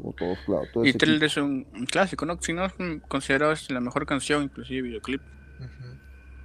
O 0.03 0.13
todos, 0.13 0.39
claro, 0.47 0.63
todo 0.73 0.85
Y 0.85 0.91
equipo. 0.91 1.25
es 1.25 1.37
un, 1.37 1.67
un 1.75 1.87
clásico, 1.87 2.27
¿no? 2.27 2.37
Si 2.41 2.53
no 2.53 2.65
es 2.65 2.73
considerado 3.09 3.53
este, 3.53 3.73
la 3.75 3.81
mejor 3.81 4.07
canción, 4.07 4.43
inclusive 4.43 4.83
videoclip. 4.83 5.23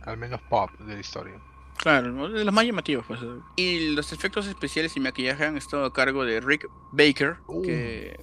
Al 0.04 0.18
menos 0.18 0.42
pop 0.50 0.70
de 0.80 0.94
la 0.96 1.00
historia. 1.00 1.34
Claro, 1.78 2.30
de 2.30 2.44
los 2.44 2.54
más 2.54 2.66
llamativos, 2.66 3.06
pues. 3.08 3.20
Y 3.56 3.92
los 3.96 4.12
efectos 4.12 4.48
especiales 4.48 4.96
y 4.98 5.00
maquillaje 5.00 5.46
han 5.46 5.58
estado 5.58 5.86
a 5.86 5.94
cargo 5.94 6.26
de 6.26 6.42
Rick 6.42 6.68
Baker, 6.92 7.38
Uh. 7.48 7.62
que 7.62 8.20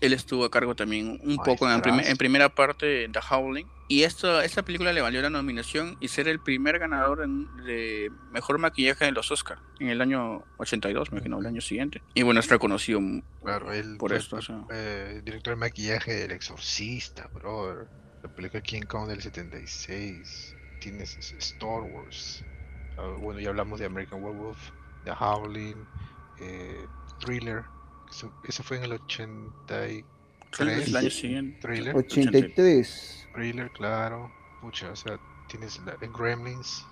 él 0.00 0.12
estuvo 0.12 0.44
a 0.44 0.50
cargo 0.50 0.74
también 0.74 1.18
un 1.22 1.36
poco 1.36 1.66
en, 1.70 1.80
Maestrazo. 1.80 2.16
primera 2.16 2.48
parte 2.48 2.86
de 2.86 3.08
The 3.08 3.20
Howling. 3.30 3.66
Y 3.88 4.02
esto, 4.02 4.40
esta 4.40 4.64
película 4.64 4.92
le 4.92 5.00
valió 5.00 5.22
la 5.22 5.30
nominación 5.30 5.96
y 6.00 6.08
ser 6.08 6.26
el 6.26 6.40
primer 6.40 6.78
ganador 6.80 7.22
en- 7.22 7.46
de 7.64 8.10
mejor 8.32 8.58
maquillaje 8.58 9.06
en 9.06 9.14
los 9.14 9.30
Oscars 9.30 9.60
en 9.78 9.88
el 9.90 10.00
año 10.00 10.44
82, 10.56 11.12
me 11.12 11.18
imagino, 11.18 11.38
el 11.38 11.46
año 11.46 11.60
siguiente. 11.60 12.02
Y 12.14 12.22
bueno, 12.22 12.40
es 12.40 12.48
reconocido 12.48 13.00
Claro, 13.44 13.72
él 13.72 13.96
por 13.98 14.12
esto. 14.12 14.36
o 14.36 14.42
sea. 14.42 14.64
eh, 14.72 15.20
director 15.24 15.54
de 15.54 15.60
maquillaje 15.60 16.14
del 16.14 16.32
Exorcista, 16.32 17.28
brother. 17.32 17.86
La 18.22 18.28
película 18.28 18.60
King 18.60 18.82
Kong 18.88 19.08
del 19.08 19.22
76. 19.22 20.56
Tienes 20.80 21.16
Star 21.38 21.82
Wars. 21.82 22.44
Ah, 22.96 23.14
bueno, 23.20 23.38
ya 23.40 23.50
hablamos 23.50 23.78
de 23.78 23.86
American 23.86 24.20
Werewolf, 24.22 24.58
The 25.04 25.12
Howling, 25.12 25.86
eh, 26.38 26.86
Thriller. 27.18 27.64
Eso, 28.10 28.32
eso 28.44 28.62
fue 28.62 28.78
en 28.78 28.84
el 28.84 28.92
83. 28.92 30.04
Thriller 30.50 30.78
es 30.78 30.88
el 30.88 30.96
año 30.96 31.10
siguiente. 31.10 31.58
Thriller. 31.60 31.96
83. 31.96 33.28
Thriller, 33.34 33.70
claro. 33.72 34.32
Pucha, 34.60 34.90
o 34.90 34.96
sea, 34.96 35.18
tienes 35.48 35.80
la, 35.84 35.96
en 36.00 36.12
Gremlins. 36.12 36.84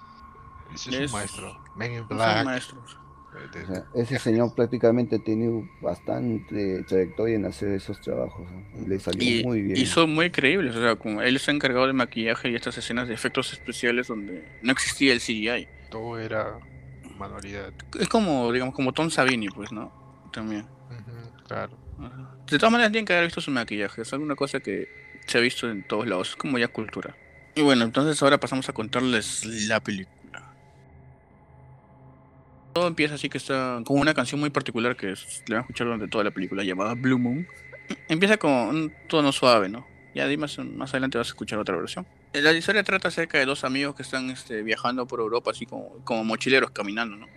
Ese 0.75 0.91
es 0.91 0.97
Es- 0.97 1.13
un 1.13 1.19
maestro. 1.19 1.59
Men 1.77 1.93
in 1.93 1.99
Son 2.01 2.09
Black. 2.09 2.45
maestros. 2.45 2.99
eh, 3.37 3.49
de- 3.59 3.65
O 3.65 3.67
sea, 3.67 3.85
ese 3.95 4.19
señor 4.19 4.55
prácticamente 4.55 5.17
ha 5.17 5.19
tenido 5.19 5.65
bastante 5.81 6.85
trayectoria 6.85 7.35
en 7.37 7.47
hacer 7.47 7.71
esos 7.71 8.01
trabajos. 8.01 8.47
Y 8.81 8.87
le 8.87 8.99
salió 9.01 9.41
Y, 9.41 9.45
muy 9.45 9.63
bien. 9.63 9.77
y 9.77 9.87
son 9.87 10.15
muy 10.15 10.31
creíbles, 10.31 10.77
o 10.77 10.81
sea, 10.81 10.95
como 10.97 11.21
él 11.23 11.39
se 11.41 11.51
ha 11.51 11.55
encargado 11.55 11.87
de 11.87 11.93
maquillaje 11.95 12.51
y 12.51 12.55
estas 12.55 12.79
escenas 12.79 13.09
de 13.09 13.15
efectos 13.15 13.53
especiales 13.53 14.07
donde 14.09 14.47
no 14.63 14.71
existía 14.73 15.13
el 15.13 15.21
CGI. 15.21 15.67
todo 15.91 16.19
era 16.19 16.59
manualidad. 17.19 17.73
Es 17.99 18.09
como, 18.09 18.51
digamos, 18.53 18.75
como 18.75 18.93
Tom 18.93 19.11
Savini, 19.11 19.49
pues, 19.49 19.71
¿no? 19.73 19.93
También. 20.33 20.67
Claro. 21.47 21.77
De 22.51 22.59
todas 22.59 22.73
maneras 22.73 22.93
tienen 22.93 23.07
que 23.07 23.13
haber 23.13 23.27
visto 23.27 23.41
su 23.41 23.51
maquillaje, 23.51 24.03
es 24.03 24.13
alguna 24.13 24.35
cosa 24.35 24.61
que 24.61 24.89
se 25.27 25.39
ha 25.39 25.41
visto 25.41 25.71
en 25.71 25.83
todos 25.87 26.07
lados, 26.07 26.31
es 26.31 26.37
como 26.37 26.59
ya 26.59 26.69
cultura. 26.69 27.17
Y 27.55 27.63
bueno, 27.63 27.85
entonces 27.85 28.21
ahora 28.23 28.39
pasamos 28.39 28.69
a 28.69 28.73
contarles 28.73 29.45
la 29.45 29.81
película. 29.81 30.43
Todo 32.73 32.89
empieza 32.89 33.15
así 33.15 33.29
que 33.29 33.39
está 33.39 33.81
con 33.85 33.99
una 33.99 34.15
canción 34.15 34.41
muy 34.41 34.51
particular 34.51 34.97
que 34.97 35.13
es- 35.13 35.43
le 35.47 35.55
van 35.55 35.59
a 35.59 35.63
escuchar 35.63 35.87
durante 35.87 36.09
toda 36.09 36.25
la 36.25 36.31
película 36.33 36.65
llamada 36.65 36.95
Blue 36.95 37.19
Moon. 37.19 37.47
Empieza 38.09 38.37
con 38.37 38.51
un 38.51 38.93
tono 39.09 39.31
suave, 39.31 39.69
¿no? 39.69 39.87
Ya 40.15 40.27
más, 40.37 40.59
más 40.59 40.91
adelante 40.91 41.19
vas 41.19 41.29
a 41.29 41.31
escuchar 41.31 41.59
otra 41.59 41.77
versión. 41.77 42.07
La 42.33 42.53
historia 42.53 42.83
trata 42.83 43.09
acerca 43.09 43.39
de 43.39 43.47
dos 43.47 43.65
amigos 43.65 43.95
que 43.95 44.03
están 44.03 44.31
este, 44.31 44.63
viajando 44.63 45.07
por 45.07 45.21
Europa 45.21 45.51
así 45.53 45.67
como, 45.67 45.89
como 46.05 46.25
mochileros 46.25 46.71
caminando, 46.71 47.17
¿no? 47.17 47.29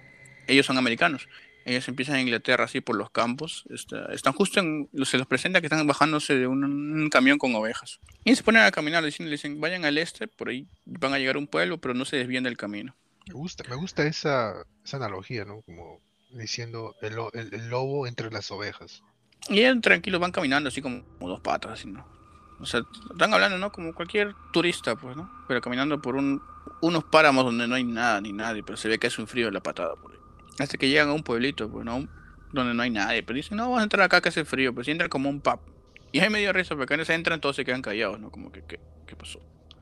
Ellos 0.47 0.65
son 0.65 0.77
americanos. 0.77 1.27
Ellos 1.67 1.87
empiezan 1.89 2.15
en 2.15 2.21
Inglaterra 2.21 2.63
así 2.63 2.79
por 2.81 2.95
los 2.95 3.09
campos. 3.11 3.65
está- 3.69 4.05
están 4.13 4.33
justo 4.33 4.59
en. 4.59 4.89
Se 5.03 5.17
los 5.17 5.27
presenta 5.27 5.59
que 5.59 5.67
están 5.67 5.85
bajándose 5.85 6.35
de 6.35 6.47
un, 6.47 6.63
un 6.63 7.09
camión 7.09 7.37
con 7.37 7.53
ovejas. 7.55 7.99
Y 8.23 8.35
se 8.35 8.43
ponen 8.43 8.63
a 8.63 8.71
caminar, 8.71 9.03
le 9.03 9.07
dicen, 9.07 9.29
dicen, 9.29 9.59
vayan 9.59 9.83
al 9.85 9.97
este, 9.97 10.27
por 10.27 10.49
ahí 10.49 10.65
van 10.85 11.13
a 11.13 11.19
llegar 11.19 11.35
a 11.35 11.39
un 11.39 11.47
pueblo, 11.47 11.77
pero 11.77 11.93
no 11.93 12.05
se 12.05 12.15
desvíen 12.17 12.43
del 12.45 12.55
camino. 12.57 12.95
Me 13.27 13.33
gusta, 13.33 13.63
me 13.69 13.75
gusta 13.75 14.03
esa, 14.07 14.53
esa 14.85 14.97
analogía, 14.97 15.43
¿no? 15.43 15.61
Como 15.63 15.99
diciendo 16.31 16.95
el, 17.01 17.13
el- 17.33 17.53
el 17.53 17.69
lobo 17.69 18.07
entre 18.07 18.31
las 18.31 18.49
ovejas. 18.51 19.03
Y 19.49 19.59
ellos 19.59 19.81
tranquilos 19.81 20.19
van 20.21 20.31
caminando 20.31 20.69
así 20.69 20.81
como, 20.81 21.03
como 21.17 21.29
dos 21.29 21.41
patas, 21.41 21.71
así, 21.73 21.87
¿no? 21.89 22.07
O 22.59 22.65
sea, 22.65 22.81
están 23.11 23.33
hablando, 23.33 23.57
¿no? 23.57 23.71
Como 23.71 23.93
cualquier 23.93 24.33
turista, 24.51 24.95
pues, 24.95 25.15
¿no? 25.15 25.29
Pero 25.47 25.61
caminando 25.61 26.01
por 26.01 26.15
un, 26.15 26.41
unos 26.81 27.03
páramos 27.03 27.43
donde 27.45 27.67
no 27.67 27.75
hay 27.75 27.83
nada 27.83 28.19
ni 28.21 28.31
nadie, 28.33 28.63
pero 28.63 28.77
se 28.77 28.87
ve 28.87 28.97
que 28.97 29.07
es 29.07 29.19
un 29.19 29.27
frío 29.27 29.45
de 29.47 29.51
la 29.51 29.59
patada 29.61 29.95
por 29.95 30.11
ahí. 30.13 30.16
Hasta 30.59 30.77
que 30.77 30.89
llegan 30.89 31.09
a 31.09 31.13
un 31.13 31.23
pueblito, 31.23 31.69
pues, 31.69 31.85
¿no? 31.85 32.07
Donde 32.51 32.73
no 32.73 32.81
hay 32.83 32.89
nadie, 32.89 33.23
pero 33.23 33.35
dicen, 33.37 33.57
no, 33.57 33.63
vamos 33.65 33.79
a 33.79 33.83
entrar 33.83 34.03
acá 34.05 34.21
que 34.21 34.29
hace 34.29 34.45
frío, 34.45 34.73
pues 34.73 34.87
entran 34.87 35.09
como 35.09 35.29
un 35.29 35.41
pub. 35.41 35.59
Y 36.11 36.19
hay 36.19 36.29
medio 36.29 36.53
risa, 36.53 36.75
porque 36.75 36.87
cuando 36.87 37.05
se 37.05 37.13
entran 37.13 37.41
todos 37.41 37.55
se 37.55 37.65
quedan 37.65 37.81
callados, 37.81 38.19
¿no? 38.19 38.31
Como 38.31 38.51
que, 38.51 38.61
¿qué, 38.61 38.79
qué 39.05 39.15
pasó? 39.15 39.39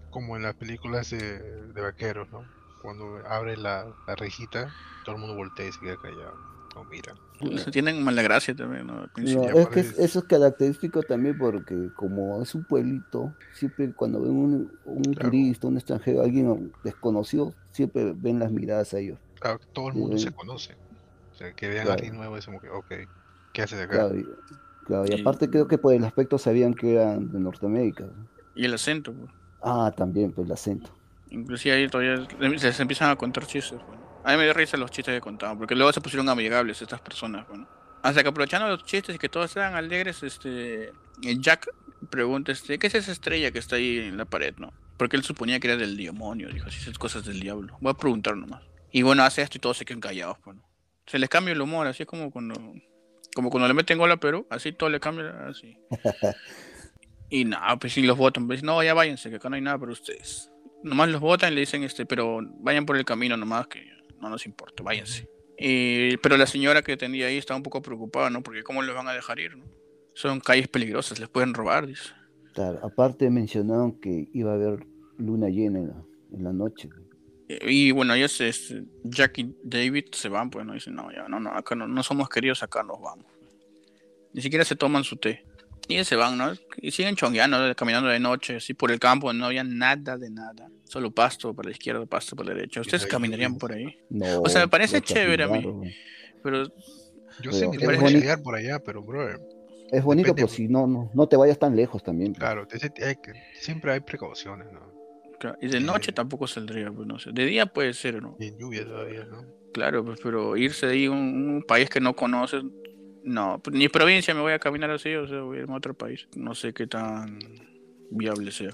Como 0.10 0.36
en 0.36 0.44
las 0.44 0.56
películas 0.56 1.10
de, 1.12 1.40
de 1.74 1.82
vaqueros, 1.82 2.30
¿no? 2.32 2.44
Cuando 2.82 3.18
abre 3.30 3.58
la, 3.58 3.86
la 4.08 4.16
rejita, 4.16 4.74
todo 5.04 5.16
el 5.16 5.22
mundo 5.22 5.36
voltea 5.36 5.68
y 5.68 5.72
se 5.72 5.80
queda 5.80 5.98
callado. 5.98 6.36
O 6.76 6.84
mira. 6.86 7.16
O 7.42 7.58
sea, 7.58 7.72
tienen 7.72 8.04
mala 8.04 8.22
gracia 8.22 8.56
también, 8.56 8.88
¿no? 8.88 9.06
No, 9.18 9.44
es 9.50 9.68
que 9.68 9.80
es- 9.82 10.00
eso 10.00 10.20
es 10.20 10.26
característico 10.26 11.04
también 11.04 11.38
porque 11.38 11.90
como 11.96 12.42
es 12.42 12.56
un 12.56 12.64
pueblito, 12.64 13.34
siempre 13.54 13.92
cuando 13.94 14.22
ven 14.22 14.32
un, 14.32 14.80
un 14.86 15.04
Claro. 15.04 15.30
turista, 15.30 15.68
un 15.68 15.78
extranjero, 15.78 16.22
alguien 16.22 16.72
desconocido, 16.84 17.54
siempre 17.72 18.14
ven 18.16 18.40
las 18.40 18.52
miradas 18.52 18.94
a 18.94 19.00
ellos. 19.00 19.20
Todo 19.74 19.90
el 19.90 19.94
mundo 19.96 20.18
se 20.18 20.32
conoce. 20.32 20.76
O 21.32 21.36
sea, 21.38 21.52
que 21.54 21.68
vean 21.68 21.82
a 21.82 21.84
Claro. 21.86 21.98
alguien 21.98 22.16
nuevo 22.16 22.38
es 22.38 22.46
como 22.46 22.60
que, 22.60 22.70
ok, 22.70 22.92
¿qué 23.52 23.62
haces 23.62 23.80
acá? 23.80 24.08
Claro, 24.08 24.18
y, 24.18 24.26
claro, 24.86 25.06
y 25.08 25.14
Y- 25.16 25.22
aparte 25.22 25.50
creo 25.50 25.68
que 25.68 25.78
por 25.78 25.94
el 25.94 26.04
aspecto 26.06 26.38
sabían 26.38 26.74
que 26.74 26.94
eran 26.94 27.32
de 27.32 27.40
Norteamérica. 27.40 28.06
¿no? 28.06 28.28
Y 28.54 28.66
el 28.66 28.74
acento, 28.74 29.14
pues. 29.14 29.32
Ah, 29.62 29.94
también, 29.96 30.32
pues 30.32 30.46
el 30.48 30.54
acento. 30.54 30.98
Inclusive 31.30 31.76
ahí 31.76 31.88
todavía 31.90 32.26
se, 32.60 32.72
se 32.72 32.82
empiezan 32.82 33.10
a 33.10 33.16
contar 33.16 33.46
chistes, 33.48 33.80
bueno. 33.86 34.06
A 34.24 34.32
mí 34.32 34.38
me 34.38 34.44
dio 34.46 34.54
risa 34.54 34.78
los 34.78 34.90
chistes 34.92 35.14
que 35.14 35.22
contaban, 35.22 35.58
porque 35.58 35.76
luego 35.76 35.92
se 35.92 36.02
pusieron 36.02 36.30
amigables 36.30 36.82
estas 36.82 37.02
personas, 37.02 37.48
bueno. 37.48 37.68
Hasta 38.02 38.22
que 38.24 38.30
aprovechando 38.30 38.68
los 38.68 38.84
chistes 38.86 39.16
y 39.16 39.20
que 39.20 39.30
todos 39.30 39.56
eran 39.56 39.74
alegres, 39.76 40.22
este 40.24 40.92
Jack 41.40 41.68
pregunta, 42.10 42.52
este, 42.52 42.78
¿qué 42.78 42.88
es 42.88 42.96
esa 42.96 43.12
estrella 43.12 43.52
que 43.52 43.58
está 43.60 43.78
ahí 43.78 43.98
en 43.98 44.18
la 44.18 44.26
pared, 44.26 44.54
no? 44.58 44.72
Porque 44.98 45.16
él 45.18 45.24
suponía 45.24 45.60
que 45.60 45.68
era 45.68 45.76
del 45.78 45.98
demonio, 45.98 46.50
dijo, 46.50 46.68
así 46.68 46.78
esas 46.80 46.98
cosas 47.00 47.26
del 47.26 47.40
diablo. 47.40 47.78
Voy 47.82 47.92
a 47.92 47.96
preguntar 47.96 48.38
nomás. 48.38 48.64
Y 48.96 49.02
bueno, 49.02 49.24
hace 49.24 49.42
esto 49.42 49.58
y 49.58 49.60
todos 49.60 49.76
se 49.76 49.84
quedan 49.84 50.00
callados, 50.00 50.38
bueno. 50.46 50.64
Se 51.06 51.20
les 51.20 51.28
cambia 51.28 51.52
el 51.52 51.60
humor, 51.60 51.86
así 51.86 52.04
es 52.04 52.08
como 52.08 52.32
cuando 52.32 52.54
como 53.36 53.50
cuando 53.50 53.68
le 53.68 53.74
meten 53.74 53.98
gol 53.98 54.10
a 54.10 54.16
Perú, 54.16 54.48
así 54.50 54.72
todo 54.72 54.90
le 54.90 55.02
cambia 55.02 55.48
así. 55.50 55.78
y 57.30 57.44
nada, 57.44 57.78
pues 57.78 57.92
si 57.92 58.04
los 58.04 58.18
votan, 58.18 58.48
pues 58.48 58.64
no, 58.64 58.82
ya 58.82 58.94
váyanse, 58.94 59.30
que 59.30 59.36
acá 59.36 59.50
no 59.50 59.58
hay 59.58 59.62
nada 59.62 59.78
para 59.78 59.92
ustedes. 59.92 60.50
Nomás 60.82 61.10
los 61.10 61.20
votan 61.20 61.52
y 61.52 61.56
le 61.56 61.60
dicen, 61.60 61.84
este, 61.84 62.06
pero 62.06 62.40
vayan 62.62 62.86
por 62.86 62.96
el 62.96 63.04
camino 63.04 63.36
nomás, 63.36 63.68
que 63.68 63.86
no 64.22 64.30
nos 64.30 64.46
importa, 64.46 64.82
váyanse. 64.82 65.28
pero 66.24 66.38
la 66.38 66.48
señora 66.48 66.82
que 66.82 66.96
tenía 66.96 67.28
ahí 67.28 67.36
estaba 67.36 67.58
un 67.58 67.64
poco 67.64 67.82
preocupada, 67.82 68.30
¿no? 68.30 68.44
Porque 68.44 68.64
cómo 68.64 68.82
les 68.82 68.96
van 68.96 69.10
a 69.10 69.14
dejar 69.14 69.42
ir, 69.42 69.58
¿no? 69.58 69.66
Son 70.14 70.40
calles 70.40 70.70
peligrosas, 70.70 71.20
les 71.20 71.28
pueden 71.28 71.54
robar, 71.54 71.86
dice. 71.86 72.14
Claro, 72.54 72.80
aparte 72.82 73.30
mencionaron 73.30 74.00
que 74.00 74.30
iba 74.32 74.52
a 74.52 74.56
haber 74.56 74.88
luna 75.18 75.50
llena 75.50 75.80
en 75.80 76.44
la, 76.44 76.54
noche. 76.54 76.88
Y, 77.48 77.92
bueno, 77.92 78.14
ellos, 78.16 78.42
es, 78.42 78.74
Jack 79.04 79.38
y 79.38 79.56
David 79.64 80.06
se 80.12 80.30
van, 80.30 80.50
pues 80.50 80.66
no 80.66 80.74
dicen, 80.74 80.96
no, 80.96 81.12
ya, 81.12 81.28
no, 81.28 81.40
no, 81.40 81.52
acá 81.52 81.76
no, 81.76 81.88
no 81.88 82.02
somos 82.02 82.28
queridos, 82.28 82.64
acá 82.64 82.82
nos 82.84 83.00
vamos. 83.00 83.26
Ni 84.34 84.42
siquiera 84.42 84.66
se 84.66 84.76
toman 84.76 85.04
su 85.04 85.18
té. 85.18 85.46
Y 85.88 86.04
se 86.04 86.16
van, 86.16 86.38
¿no? 86.38 86.52
Y 86.78 86.92
siguen 86.92 87.16
chongueando, 87.16 87.76
caminando 87.76 88.10
de 88.10 88.20
noche, 88.20 88.56
así 88.56 88.74
por 88.74 88.92
el 88.92 89.00
campo, 89.00 89.32
no 89.32 89.46
había 89.46 89.64
nada 89.64 90.18
de 90.18 90.32
nada. 90.32 90.70
Solo 90.86 91.12
pasto 91.12 91.54
para 91.54 91.70
la 91.70 91.74
izquierda, 91.74 92.06
pasto 92.06 92.36
para 92.36 92.50
la 92.50 92.56
derecha. 92.56 92.82
¿Ustedes 92.82 93.06
caminarían 93.06 93.58
por 93.58 93.74
ahí? 93.74 93.96
No, 94.10 94.42
o 94.42 94.50
sea, 94.50 94.62
me 94.62 94.68
parece 94.68 95.02
chévere 95.02 95.44
a 95.44 95.48
mí. 95.48 95.64
Pero. 96.42 96.68
Yo 97.42 97.52
sé 97.52 97.68
me 97.68 97.78
llegar 98.12 98.42
por 98.42 98.56
allá, 98.56 98.80
pero, 98.80 99.04
brother. 99.04 99.40
Es 99.92 100.04
bonito, 100.04 100.34
pero 100.34 100.48
si 100.48 100.68
no, 100.68 100.88
no, 100.88 101.12
no 101.14 101.28
te 101.28 101.36
vayas 101.36 101.60
tan 101.60 101.76
lejos 101.76 102.02
también. 102.02 102.34
Pues. 102.34 102.40
Claro, 102.40 102.68
siempre 103.60 103.92
hay 103.92 104.00
precauciones, 104.00 104.72
¿no? 104.72 104.95
Y 105.62 105.68
de 105.68 105.80
noche 105.80 106.12
tampoco 106.12 106.48
saldría, 106.48 106.92
pues 106.92 107.08
no 107.08 107.20
sé. 107.20 107.32
De 107.32 107.46
día 107.46 107.66
puede 107.66 107.94
ser, 107.94 108.22
¿no? 108.22 108.36
Y 108.40 108.48
en 108.48 108.58
lluvia 108.58 108.86
todavía, 108.86 109.26
¿no? 109.26 109.46
Claro, 109.74 110.06
pues, 110.06 110.20
pero 110.24 110.56
irse 110.56 110.88
de 110.88 110.94
ahí 110.94 111.06
a 111.06 111.12
un, 111.12 111.64
país 111.68 111.90
que 111.90 112.00
no 112.00 112.16
conoces, 112.16 112.64
no, 113.24 113.60
pues, 113.64 113.76
ni 113.76 113.90
provincia 113.90 114.34
me 114.34 114.42
voy 114.42 114.54
a 114.54 114.60
caminar 114.60 114.92
así, 114.92 115.14
o 115.16 115.28
sea, 115.28 115.42
voy 115.42 115.58
a 115.58 115.62
irme 115.62 115.74
a 115.74 115.78
otro 115.78 115.94
país. 115.94 116.28
No 116.36 116.56
sé 116.56 116.74
qué 116.74 116.88
tan 116.88 117.40
viable 118.10 118.52
sea. 118.52 118.74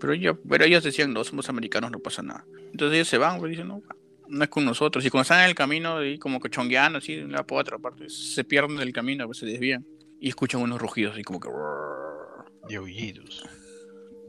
Pero, 0.00 0.14
yo, 0.14 0.40
pero 0.42 0.64
ellos 0.64 0.82
decían, 0.82 1.12
no, 1.12 1.24
somos 1.24 1.48
americanos, 1.48 1.90
no 1.90 2.00
pasa 2.00 2.22
nada. 2.22 2.44
Entonces 2.72 2.96
ellos 2.96 3.08
se 3.08 3.18
van, 3.18 3.38
pues 3.38 3.50
dicen, 3.50 3.68
no, 3.68 3.82
no 4.28 4.44
es 4.44 4.50
con 4.50 4.64
nosotros. 4.64 5.04
Y 5.04 5.10
cuando 5.10 5.22
están 5.22 5.40
en 5.40 5.48
el 5.48 5.54
camino, 5.54 6.04
y 6.04 6.18
como 6.18 6.40
que 6.40 6.50
chongueando 6.50 6.98
así 6.98 7.16
de 7.16 7.24
una 7.24 7.42
para 7.46 7.60
otra 7.60 7.78
parte, 7.78 8.08
se 8.08 8.44
pierden 8.44 8.76
del 8.76 8.92
camino, 8.92 9.26
pues 9.26 9.38
se 9.38 9.46
desvían 9.46 9.86
y 10.20 10.28
escuchan 10.28 10.60
unos 10.60 10.80
rugidos 10.80 11.14
así 11.14 11.24
como 11.24 11.40
que. 11.40 11.48
Y 12.68 12.74
aullidos. 12.76 13.42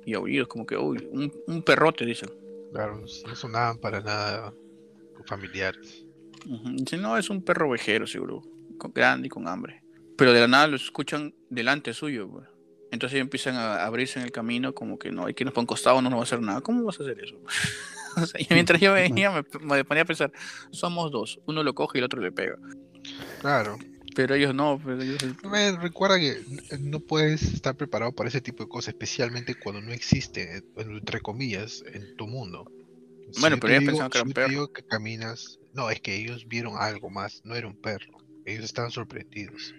Y 0.06 0.14
aullidos, 0.14 0.48
como 0.48 0.66
que, 0.66 0.78
uy, 0.78 1.08
un, 1.12 1.64
perrote, 1.64 2.06
dicen. 2.06 2.30
Claro, 2.72 3.00
no 3.00 3.36
sonaban 3.36 3.78
para 3.78 4.02
nada 4.02 4.54
familiares. 5.26 6.06
Dicen, 6.46 7.02
no, 7.02 7.18
es 7.18 7.30
un 7.30 7.44
perro 7.44 7.70
vejero, 7.70 8.08
seguro, 8.08 8.42
con, 8.78 8.92
grande 8.94 9.28
y 9.28 9.30
con 9.30 9.48
hambre. 9.48 9.84
Pero 10.18 10.34
de 10.34 10.40
la 10.40 10.48
nada 10.48 10.68
lo 10.68 10.76
escuchan 10.76 11.34
delante 11.50 11.94
suyo, 11.94 12.28
güey. 12.28 12.46
Entonces 12.92 13.16
ellos 13.16 13.26
empiezan 13.26 13.56
a 13.56 13.86
abrirse 13.86 14.20
en 14.20 14.26
el 14.26 14.32
camino, 14.32 14.74
como 14.74 15.00
que 15.00 15.12
no, 15.12 15.26
hay 15.26 15.34
que 15.34 15.44
irnos 15.44 15.54
para 15.54 15.62
un 15.62 15.68
costado, 15.68 16.02
no 16.02 16.10
nos 16.10 16.18
va 16.18 16.22
a 16.22 16.24
hacer 16.24 16.42
nada. 16.42 16.62
¿Cómo 16.62 16.84
vas 16.84 17.00
a 17.00 17.04
hacer 17.04 17.20
eso? 17.24 17.40
o 18.18 18.26
sea, 18.26 18.42
y 18.42 18.48
mientras 18.50 18.82
yo 18.82 18.94
venía, 18.94 19.32
me, 19.32 19.44
me 19.62 19.86
ponía 19.86 20.04
a 20.04 20.06
pensar, 20.06 20.32
somos 20.72 21.12
dos, 21.12 21.40
uno 21.46 21.64
lo 21.64 21.74
coge 21.74 21.98
y 21.98 22.00
el 22.00 22.06
otro 22.06 22.22
le 22.22 22.32
pega. 22.32 22.58
Claro. 23.40 23.78
Pero 24.15 24.36
ellos 24.36 24.54
no. 24.54 24.80
Pero 24.84 25.02
Me 25.50 25.71
recuerda 25.78 26.19
que 26.19 26.41
no 26.80 27.00
puedes 27.00 27.43
estar 27.43 27.76
preparado 27.76 28.12
para 28.12 28.30
ese 28.30 28.41
tipo 28.41 28.63
de 28.63 28.69
cosas, 28.69 28.89
especialmente 28.89 29.56
cuando 29.56 29.82
no 29.82 29.91
existe, 29.91 30.63
entre 30.76 31.21
comillas, 31.21 31.84
en 31.93 32.15
tu 32.15 32.28
mundo. 32.28 32.69
bueno, 33.39 33.58
pero 33.60 33.74
ellos 33.74 33.86
pensaban 33.86 34.12
que 34.12 34.17
era 34.17 34.28
un 34.28 34.34
perro. 34.34 34.74
Que 34.74 34.84
caminas. 34.84 35.60
No, 35.74 35.89
es 35.89 36.02
que 36.02 36.15
ellos 36.15 36.47
vieron 36.47 36.74
algo 36.78 37.10
más, 37.10 37.41
no 37.45 37.56
era 37.56 37.67
un 37.67 37.80
perro. 37.80 38.17
Ellos 38.45 38.65
estaban 38.65 38.91
sorprendidos. 38.91 39.74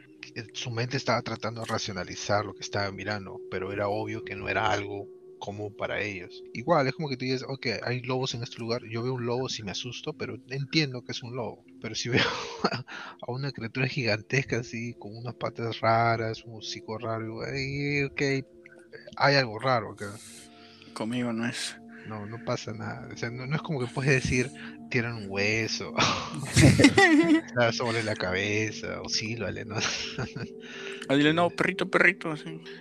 Su 0.55 0.71
mente 0.71 0.97
estaba 0.97 1.21
tratando 1.21 1.61
de 1.61 1.67
racionalizar 1.67 2.47
lo 2.47 2.55
que 2.55 2.63
estaban 2.63 2.95
mirando, 2.95 3.41
pero 3.51 3.73
era 3.73 3.89
obvio 3.89 4.25
que 4.25 4.37
no 4.37 4.49
era 4.49 4.71
algo 4.71 5.07
como 5.43 5.71
para 5.71 6.01
ellos. 6.01 6.41
Igual, 6.55 6.87
es 6.87 6.95
como 6.95 7.09
que 7.09 7.17
tú 7.17 7.25
dices, 7.25 7.45
ok, 7.49 7.67
hay 7.83 8.01
lobos 8.03 8.33
en 8.35 8.45
este 8.45 8.59
lugar, 8.61 8.83
yo 8.89 9.03
veo 9.03 9.15
un 9.15 9.27
lobo 9.27 9.49
si 9.49 9.65
me 9.65 9.73
asusto, 9.73 10.13
pero 10.13 10.37
entiendo 10.49 11.03
que 11.03 11.11
es 11.11 11.21
un 11.25 11.35
lobo. 11.35 11.65
Pero 11.81 11.97
si 11.97 12.09
veo 12.11 12.23
a 12.63 13.33
una 13.33 13.51
criatura 13.51 13.89
gigantesca 13.89 14.61
así, 14.61 14.95
con 14.95 15.17
unas 15.17 15.35
patas 15.35 15.81
raras, 15.81 16.45
un 16.45 16.59
hocico 16.59 16.97
raro, 16.97 17.39
ok, 17.39 18.23
hay 19.17 19.35
algo 19.35 19.59
raro 19.59 19.95
acá. 19.95 20.13
Conmigo 20.95 21.33
no 21.33 21.45
es. 21.45 21.77
No, 22.07 22.25
no 22.25 22.45
pasa 22.45 22.73
nada. 22.73 23.09
O 23.13 23.17
sea, 23.17 23.33
no, 23.33 23.53
es 23.53 23.63
como 23.63 23.81
que 23.81 23.93
puedes 23.93 24.23
decir, 24.23 24.49
tiran 24.93 25.25
un 25.25 25.31
hueso, 25.31 25.93
sobre 27.73 28.03
la 28.05 28.15
cabeza, 28.15 29.01
o 29.03 29.09
sí, 29.09 29.35
vale, 29.37 29.65
¿no? 29.65 29.77
Dile, 31.09 31.33
no, 31.33 31.51
perrito, 31.51 31.91
perrito. 31.91 32.35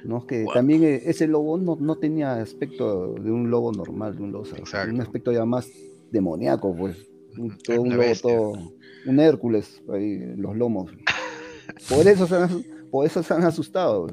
No, 0.04 0.20
es 0.20 0.24
que 0.26 0.46
también 0.54 0.84
eh, 0.84 1.02
ese 1.06 1.28
lobo 1.28 1.58
no, 1.58 1.78
no, 1.80 1.98
tenía 1.98 2.34
aspecto 2.36 3.16
de 3.16 3.32
un 3.32 3.50
lobo 3.50 3.72
normal, 3.72 4.18
de 4.18 4.24
un 4.24 4.32
lobo, 4.32 4.46
un 4.90 5.02
aspecto 5.02 5.32
ya 5.32 5.46
más 5.46 5.70
demoníaco, 6.12 6.76
pues. 6.76 6.98
Un, 7.38 7.58
todo 7.58 7.82
un 7.82 7.96
lobo, 7.96 8.14
todo, 8.22 8.54
un 9.06 9.20
Hércules, 9.20 9.82
ahí, 9.92 10.20
los 10.36 10.56
lomos. 10.56 10.92
Por 11.90 12.06
eso 12.08 12.28
se 12.28 12.36
han, 12.36 12.64
por 12.92 13.06
eso 13.06 13.24
se 13.24 13.34
han 13.34 13.44
asustado. 13.44 14.08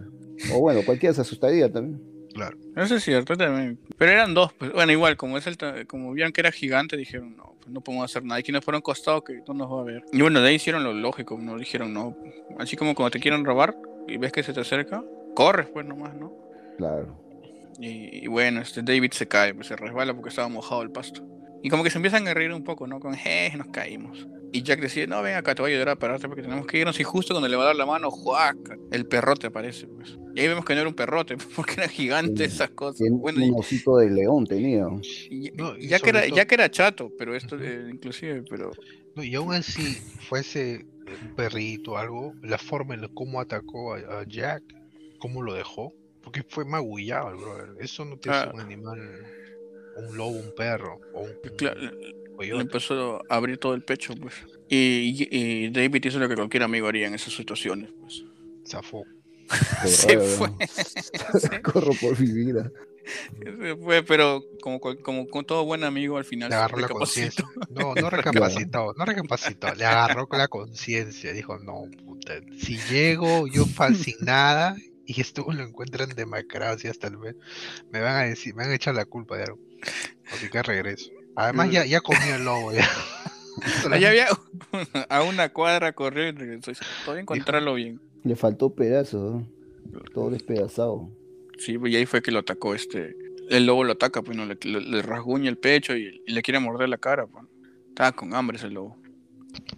O 0.55 0.61
bueno, 0.61 0.81
cualquiera 0.87 1.13
se 1.13 1.21
asustaría 1.21 1.71
también. 1.71 2.01
Claro. 2.39 2.57
Eso 2.77 2.97
es 2.97 3.05
cierto 3.05 3.37
también. 3.37 3.79
Pero 3.97 4.13
eran 4.13 4.35
dos. 4.35 4.53
Pues. 4.53 4.73
Bueno, 4.73 4.93
igual, 4.93 5.17
como 5.17 5.37
es 5.37 5.47
el 5.47 5.87
como 5.87 6.13
vieron 6.13 6.33
que 6.33 6.41
era 6.41 6.53
gigante, 6.53 6.97
dijeron, 6.97 7.37
no, 7.37 7.55
pues 7.59 7.71
no 7.71 7.81
podemos 7.81 8.05
hacer 8.05 8.25
nada. 8.25 8.41
Y 8.41 8.43
quienes 8.43 8.65
fueron 8.65 8.81
costados 8.81 9.25
que 9.25 9.43
no 9.47 9.55
nos 9.55 9.71
va 9.71 9.81
a 9.81 9.85
ver. 9.85 10.05
Y 10.13 10.21
bueno, 10.23 10.41
de 10.41 10.49
ahí 10.49 10.55
hicieron 10.55 10.85
lo 10.85 10.93
lógico, 10.93 11.39
no 11.41 11.59
dijeron, 11.59 11.93
no. 11.93 12.17
Así 12.59 12.77
como 12.77 12.95
cuando 12.95 13.11
te 13.11 13.21
quieren 13.21 13.45
robar, 13.45 13.77
y 14.07 14.17
ves 14.17 14.33
que 14.33 14.43
se 14.43 14.53
te 14.53 14.61
acerca, 14.61 15.03
corres 15.35 15.69
pues 15.69 15.85
nomás, 15.85 16.15
¿no? 16.15 16.33
Claro. 16.77 17.29
Y, 17.81 18.27
bueno, 18.27 18.61
este 18.61 18.83
David 18.83 19.13
se 19.13 19.29
cae, 19.29 19.55
pues 19.55 19.69
se 19.69 19.77
resbala 19.77 20.13
porque 20.13 20.31
estaba 20.31 20.49
mojado 20.49 20.83
el 20.83 20.91
pasto. 20.91 21.23
Y 21.63 21.71
como 21.71 21.83
que 21.83 21.91
se 21.91 21.99
empiezan 21.99 22.27
a 22.29 22.35
reír 22.35 22.53
un 22.53 22.65
poco, 22.65 22.87
¿no? 22.87 23.01
Con, 23.01 23.15
je, 23.15 23.53
nos 23.57 23.69
caímos. 23.69 24.27
Y 24.53 24.63
Jack 24.63 24.81
decide, 24.81 25.07
no, 25.07 25.23
ven 25.23 25.37
acá, 25.37 25.55
te 25.55 25.63
voy 25.63 25.73
a 25.73 25.75
ayudar 25.75 25.91
a 25.91 25.97
pararte 25.97 26.27
porque 26.27 26.43
tenemos 26.43 26.67
que 26.67 26.79
irnos. 26.79 26.99
Y 27.01 27.05
justo 27.05 27.35
cuando 27.35 27.49
le 27.49 27.57
va 27.57 27.65
a 27.65 27.67
dar 27.67 27.77
la 27.77 27.85
mano, 27.85 28.11
¡juaca! 28.11 28.77
El 28.91 29.07
perrote 29.07 29.49
aparece, 29.49 29.87
pues. 29.89 30.19
Y 30.35 30.41
ahí 30.41 30.49
vemos 30.49 30.65
que 30.65 30.75
no 30.75 30.81
era 30.81 30.89
un 30.89 30.95
perrote, 30.95 31.37
porque 31.57 31.75
era 31.75 31.89
gigante 31.89 32.45
esas 32.45 32.71
cosas. 32.71 33.07
Bueno, 33.11 33.45
un 33.45 33.59
osito 33.59 33.97
de 33.99 34.11
león 34.11 34.47
tenía. 34.47 34.87
ya, 35.81 35.99
que 35.99 36.11
era, 36.11 36.27
ya 36.29 36.47
que 36.47 36.55
era 36.55 36.71
chato, 36.71 37.11
pero 37.19 37.35
esto, 37.35 37.57
eh, 37.61 37.89
inclusive, 37.93 38.43
pero... 38.49 38.71
No, 39.15 39.25
y 39.25 39.35
aún 39.35 39.53
así, 39.53 39.99
fuese 40.29 40.87
un 41.23 41.35
perrito 41.35 41.93
o 41.93 41.97
algo, 41.97 42.35
la 42.43 42.59
forma 42.59 42.95
en 42.95 43.03
la 43.03 43.09
cómo 43.09 43.41
atacó 43.41 43.95
a, 43.95 44.25
Jack, 44.27 44.63
cómo 45.19 45.43
lo 45.43 45.55
dejó, 45.55 45.93
porque 46.23 46.43
fue 46.49 46.65
magullado 46.65 47.31
el 47.31 47.37
brother. 47.37 47.71
Eso 47.81 48.05
no 48.05 48.17
te 48.17 48.31
hace 48.31 48.49
ah. 48.49 48.53
un 48.55 48.61
animal, 48.61 48.99
un 49.99 50.17
lobo, 50.17 50.39
un 50.39 50.55
perro, 50.55 51.01
o 51.13 51.23
un, 51.23 51.33
claro, 51.57 51.81
empezó 52.41 53.23
a 53.29 53.37
abrir 53.37 53.59
todo 53.59 53.75
el 53.75 53.83
pecho, 53.83 54.15
pues. 54.15 54.35
Y, 54.69 55.71
David 55.71 56.05
hizo 56.05 56.19
lo 56.19 56.29
que 56.29 56.37
cualquier 56.37 56.63
amigo 56.63 56.89
haría 56.89 57.07
en 57.07 57.15
esas 57.15 57.35
situaciones, 57.35 57.91
pues. 58.01 58.25
Zafó. 58.67 59.05
Se 59.87 60.19
fue. 60.19 60.51
Corro 61.63 61.93
por 62.01 62.21
mi 62.21 62.31
vida. 62.31 62.71
Se 63.43 63.77
fue, 63.77 64.03
pero 64.03 64.45
como, 64.61 64.81
como 64.81 65.27
con 65.29 65.47
todo 65.47 65.65
buen 65.65 65.85
amigo 65.85 66.19
al 66.19 66.25
final. 66.25 66.51
Le 66.51 66.57
agarró 66.57 66.79
la 66.79 66.89
conciencia. 66.89 67.45
No, 67.71 67.95
no 67.95 68.11
recapacitó, 68.11 68.95
no 68.97 69.05
recapacitó. 69.07 69.75
Le 69.75 69.87
agarró 69.87 70.29
con 70.29 70.39
la 70.39 70.49
conciencia. 70.49 71.33
Dijo, 71.33 71.59
no, 71.59 71.85
puta, 72.05 72.35
si 72.59 72.79
llego 72.91 73.47
yo 73.47 73.65
sin 73.95 74.17
nada 74.21 74.77
y 75.07 75.23
esto 75.23 75.47
lo 75.51 75.65
encuentran 75.65 76.11
demacrado 76.11 76.77
hasta 76.89 77.07
el 77.07 77.17
mes, 77.17 77.35
me 77.91 78.01
van 78.01 78.17
a 78.17 78.23
decir, 78.25 78.55
me 78.55 78.65
van 78.65 78.73
a 78.73 78.75
echar 78.75 78.95
la 78.95 79.07
culpa 79.07 79.39
de 79.39 79.45
algo. 79.45 79.68
Así 80.33 80.49
que 80.49 80.63
regreso. 80.63 81.11
Además 81.37 81.71
ya, 81.71 81.85
ya 81.85 82.01
comió 82.01 82.35
el 82.35 82.45
lobo 82.45 82.73
ya. 82.73 82.89
Allá 83.91 84.09
había 84.09 84.27
a 85.09 85.23
una 85.23 85.49
cuadra 85.51 85.93
corrió 85.93 86.29
y 86.29 86.33
regresó. 86.33 86.73
Todavía 87.05 87.23
encontrarlo 87.23 87.75
bien. 87.75 88.01
Le 88.25 88.37
faltó 88.37 88.75
pedazo, 88.75 89.43
todo 90.13 90.31
despedazado. 90.31 91.11
Sí, 91.59 91.79
pues, 91.79 91.93
y 91.93 91.97
ahí 91.97 92.07
fue 92.07 92.23
que 92.23 92.31
lo 92.31 92.41
atacó 92.41 92.75
este. 92.75 93.17
El 93.51 93.67
lobo 93.67 93.85
lo 93.85 93.93
ataca, 93.93 94.23
pues 94.23 94.37
no 94.37 94.45
le, 94.45 94.59
le, 94.63 95.03
rasguña 95.03 95.49
el 95.49 95.57
pecho 95.57 95.97
y, 95.97 96.23
le 96.27 96.43
quiere 96.43 96.61
morder 96.61 96.89
la 96.89 96.99
cara. 96.99 97.27
Pues. 97.27 97.45
Estaba 97.89 98.13
con 98.13 98.35
hambre 98.35 98.59
ese 98.59 98.69
lobo. 98.69 98.97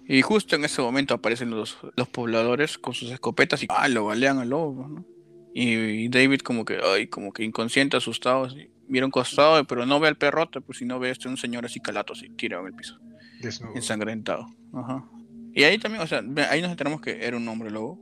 Y 0.06 0.22
justo 0.22 0.56
en 0.56 0.64
ese 0.64 0.82
momento 0.82 1.14
aparecen 1.14 1.50
los, 1.50 1.78
los 1.96 2.08
pobladores 2.08 2.78
con 2.78 2.92
sus 2.94 3.10
escopetas 3.10 3.62
y 3.62 3.66
ah, 3.70 3.88
lo 3.88 4.06
balean 4.06 4.38
al 4.38 4.50
lobo, 4.50 4.74
pues, 4.76 4.88
¿no? 4.88 5.04
Y, 5.52 6.08
David 6.08 6.40
como 6.40 6.64
que, 6.64 6.78
ay, 6.82 7.08
como 7.08 7.32
que 7.32 7.44
inconsciente, 7.44 7.96
asustado, 7.96 8.44
así, 8.44 8.70
mira 8.90 9.06
un 9.06 9.10
costado, 9.10 9.64
pero 9.64 9.86
no 9.86 10.00
ve 10.00 10.08
al 10.08 10.16
perrote, 10.16 10.60
pues 10.60 10.78
si 10.78 10.84
no 10.84 10.98
ve 10.98 11.10
este 11.10 11.28
un 11.28 11.36
señor 11.36 11.64
así 11.64 11.80
calato, 11.80 12.12
así 12.12 12.28
tirado 12.30 12.62
en 12.62 12.68
el 12.68 12.74
piso. 12.74 12.98
Desnudo. 13.40 13.74
ensangrentado. 13.74 14.46
Ajá. 14.74 15.08
Y 15.54 15.64
ahí 15.64 15.78
también, 15.78 16.02
o 16.02 16.06
sea, 16.06 16.22
ahí 16.50 16.60
nos 16.60 16.70
enteramos 16.70 17.00
que 17.00 17.24
era 17.24 17.36
un 17.36 17.48
hombre 17.48 17.70
lobo. 17.70 17.98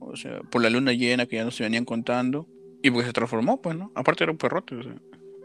O 0.00 0.16
sea, 0.16 0.40
por 0.50 0.62
la 0.62 0.68
luna 0.68 0.92
llena 0.92 1.26
que 1.26 1.36
ya 1.36 1.44
nos 1.44 1.58
venían 1.58 1.84
contando. 1.84 2.46
Y 2.82 2.90
porque 2.90 3.06
se 3.06 3.12
transformó, 3.14 3.62
pues, 3.62 3.76
¿no? 3.76 3.90
Aparte 3.94 4.24
era 4.24 4.32
un 4.32 4.38
perrote, 4.38 4.76
o 4.76 4.82
sea. 4.82 4.94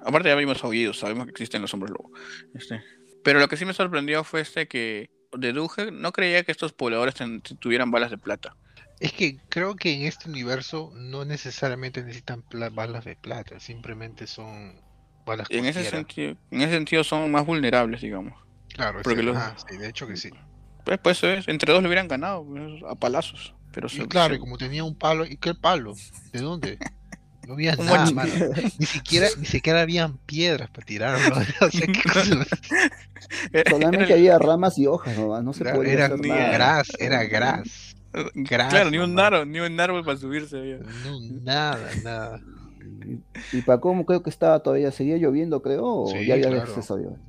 Aparte 0.05 0.29
ya 0.29 0.35
vimos 0.35 0.63
aullidos, 0.63 0.99
sabemos 0.99 1.25
que 1.25 1.31
existen 1.31 1.61
los 1.61 1.73
hombres 1.73 1.91
lobo. 1.91 2.11
Este. 2.53 2.81
Pero 3.23 3.39
lo 3.39 3.47
que 3.47 3.57
sí 3.57 3.65
me 3.65 3.73
sorprendió 3.73 4.23
fue 4.23 4.41
este 4.41 4.67
que 4.67 5.09
deduje, 5.37 5.91
no 5.91 6.11
creía 6.11 6.43
que 6.43 6.51
estos 6.51 6.73
pobladores 6.73 7.15
tuvieran 7.59 7.91
balas 7.91 8.11
de 8.11 8.17
plata. 8.17 8.55
Es 8.99 9.13
que 9.13 9.37
creo 9.49 9.75
que 9.75 9.93
en 9.93 10.01
este 10.03 10.29
universo 10.29 10.91
no 10.95 11.23
necesariamente 11.25 12.03
necesitan 12.03 12.43
balas 12.73 13.05
de 13.05 13.15
plata, 13.15 13.59
simplemente 13.59 14.27
son 14.27 14.81
balas 15.25 15.47
En 15.49 15.65
ese 15.65 15.83
sentido, 15.89 16.35
en 16.51 16.61
ese 16.61 16.71
sentido 16.73 17.03
son 17.03 17.31
más 17.31 17.45
vulnerables, 17.45 18.01
digamos. 18.01 18.33
Claro, 18.73 18.99
porque 19.01 19.19
sí, 19.21 19.25
los- 19.25 19.37
ah, 19.37 19.55
sí, 19.69 19.77
de 19.77 19.87
hecho 19.89 20.05
que 20.07 20.17
sí. 20.17 20.29
Pues, 20.83 20.99
pues 21.01 21.17
eso 21.17 21.29
es, 21.29 21.47
entre 21.47 21.71
dos 21.71 21.81
le 21.81 21.87
hubieran 21.87 22.07
ganado, 22.07 22.45
pues, 22.45 22.83
a 22.89 22.95
palazos. 22.95 23.53
Pero 23.71 23.87
Y 23.87 23.91
se- 23.97 24.07
claro, 24.07 24.33
se- 24.33 24.37
y 24.37 24.39
como 24.39 24.57
tenía 24.57 24.83
un 24.83 24.95
palo, 24.95 25.25
¿y 25.25 25.37
qué 25.37 25.53
palo? 25.55 25.93
¿De 26.33 26.39
dónde? 26.41 26.77
No 27.47 27.53
había 27.55 27.75
nada, 27.77 28.11
mano. 28.11 28.31
Ni 28.77 28.85
siquiera, 28.85 29.27
ni 29.39 29.45
siquiera 29.47 29.81
habían 29.81 30.17
piedras 30.19 30.69
para 30.69 30.85
tirarlo. 30.85 31.35
O 31.61 31.71
sea, 31.71 31.87
¿qué 31.87 32.03
cosa? 32.13 32.45
era- 33.51 33.69
Solamente 33.71 34.03
era- 34.05 34.15
había 34.15 34.37
ramas 34.37 34.77
y 34.77 34.85
hojas 34.85 35.17
nomás, 35.17 35.43
no 35.43 35.53
se 35.53 35.63
Era, 35.63 35.73
podía 35.73 35.93
era 35.93 36.05
hacer 36.05 36.19
ni 36.19 36.27
nada. 36.29 36.51
gras, 36.51 36.87
era 36.99 37.23
gras. 37.23 37.88
Claro, 38.47 38.89
ni 38.89 38.97
un 38.97 39.11
nomás. 39.13 39.25
árbol, 39.33 39.51
ni 39.51 39.59
un 39.59 39.79
árbol 39.79 40.03
para 40.03 40.17
subirse. 40.17 40.79
No, 41.05 41.19
nada, 41.43 41.89
nada. 42.03 42.41
Y, 43.05 43.57
y 43.57 43.61
para 43.61 43.79
cómo 43.79 44.05
creo 44.05 44.23
que 44.23 44.29
estaba 44.29 44.59
todavía, 44.61 44.91
seguía 44.91 45.17
lloviendo, 45.17 45.61
creo, 45.61 45.85
o 45.85 46.07
Sí, 46.07 46.25
ya 46.25 46.33
había 46.35 46.47
claro. 46.49 46.65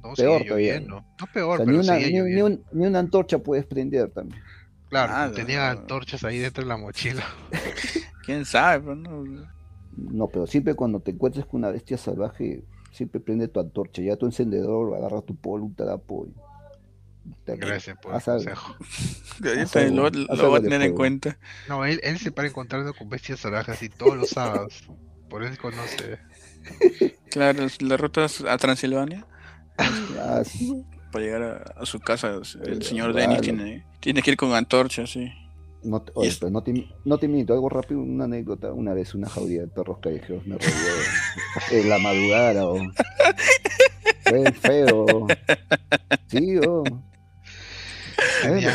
No, 0.03 0.15
Peor 0.15 0.45
todavía. 0.45 0.75
lloviendo. 0.75 1.05
No 1.19 1.27
O 1.27 1.59
ni, 1.59 1.65
pero 1.67 1.81
una, 1.81 1.97
ni, 1.99 2.13
ni 2.13 2.43
un- 2.43 2.65
ni 2.73 2.87
una 2.87 2.99
antorcha 2.99 3.39
puedes 3.39 3.67
prender 3.67 4.11
también. 4.11 4.41
Claro, 4.89 5.13
Nada, 5.13 5.33
tenía 5.33 5.73
no. 5.75 5.81
antorchas 5.81 6.25
ahí 6.25 6.39
dentro 6.39 6.65
de 6.65 6.69
la 6.69 6.77
mochila. 6.77 7.25
¿Quién 8.25 8.45
sabe? 8.45 8.83
Pues, 8.85 8.97
no? 8.99 9.25
No, 9.97 10.27
pero 10.29 10.47
siempre 10.47 10.75
cuando 10.75 11.01
te 11.01 11.11
encuentres 11.13 11.45
con 11.47 11.61
una 11.61 11.71
bestia 11.71 11.97
salvaje, 11.99 12.65
siempre 12.93 13.21
prende 13.21 13.49
tu 13.49 13.61
antorcha, 13.61 14.03
ya 14.03 14.17
tu 14.17 14.27
encendedor, 14.27 14.95
agarra 14.97 15.21
tu 15.21 15.37
polo, 15.37 15.65
un 15.65 15.75
trapo 15.75 16.27
y... 16.27 16.35
Gracias 17.47 17.97
por 18.01 18.15
el 18.15 18.23
consejo. 18.23 18.77
Lo, 19.93 20.55
a 20.57 20.61
tener 20.61 20.83
en 20.83 20.95
cuenta. 20.95 21.39
No, 21.69 21.85
él, 21.85 22.01
él 22.03 22.19
se 22.19 22.31
para 22.33 22.49
encontrando 22.49 22.93
con 22.95 23.09
bestias 23.09 23.41
salvajes 23.41 23.75
así 23.77 23.89
todos 23.89 24.17
los 24.17 24.31
sábados. 24.31 24.85
Por 25.29 25.45
eso 25.45 25.61
conoce. 25.61 26.19
Claro, 27.31 27.67
la 27.81 27.97
ruta 27.97 28.25
es 28.25 28.43
a 28.43 28.57
Transilvania 28.59 29.27
Ah, 29.79 30.43
sí. 30.45 30.85
para 31.13 31.25
llegar 31.25 31.43
a, 31.43 31.81
a 31.81 31.87
su 31.87 32.01
casa. 32.01 32.41
El 32.65 32.83
señor 32.83 33.13
vale. 33.13 33.23
Dennis 33.27 33.41
tiene, 33.41 33.87
tiene 34.01 34.23
que 34.23 34.33
ir 34.33 34.37
con 34.37 34.53
antorcha, 34.55 35.07
sí. 35.07 35.33
No 35.83 36.05
oye, 36.15 36.29
es- 36.29 36.43
no, 36.43 36.63
te, 36.63 36.87
no 37.07 37.17
te 37.19 37.27
miento, 37.29 37.55
algo 37.55 37.71
rápido, 37.71 38.01
una 38.01 38.25
anécdota. 38.25 38.73
Una 38.73 38.93
vez 38.93 39.15
una 39.15 39.29
jauría 39.29 39.63
de 39.63 39.69
perros 39.69 39.99
callejeros 40.03 40.47
me 40.47 40.57
rodeó 40.57 40.71
en 41.71 41.89
la 41.89 41.99
madrugada. 41.99 42.67
oh. 42.67 42.79
Fue 44.25 44.53
feo. 44.53 45.27
Sí, 46.27 46.59
oh. 46.67 46.85
Tenía, 48.43 48.71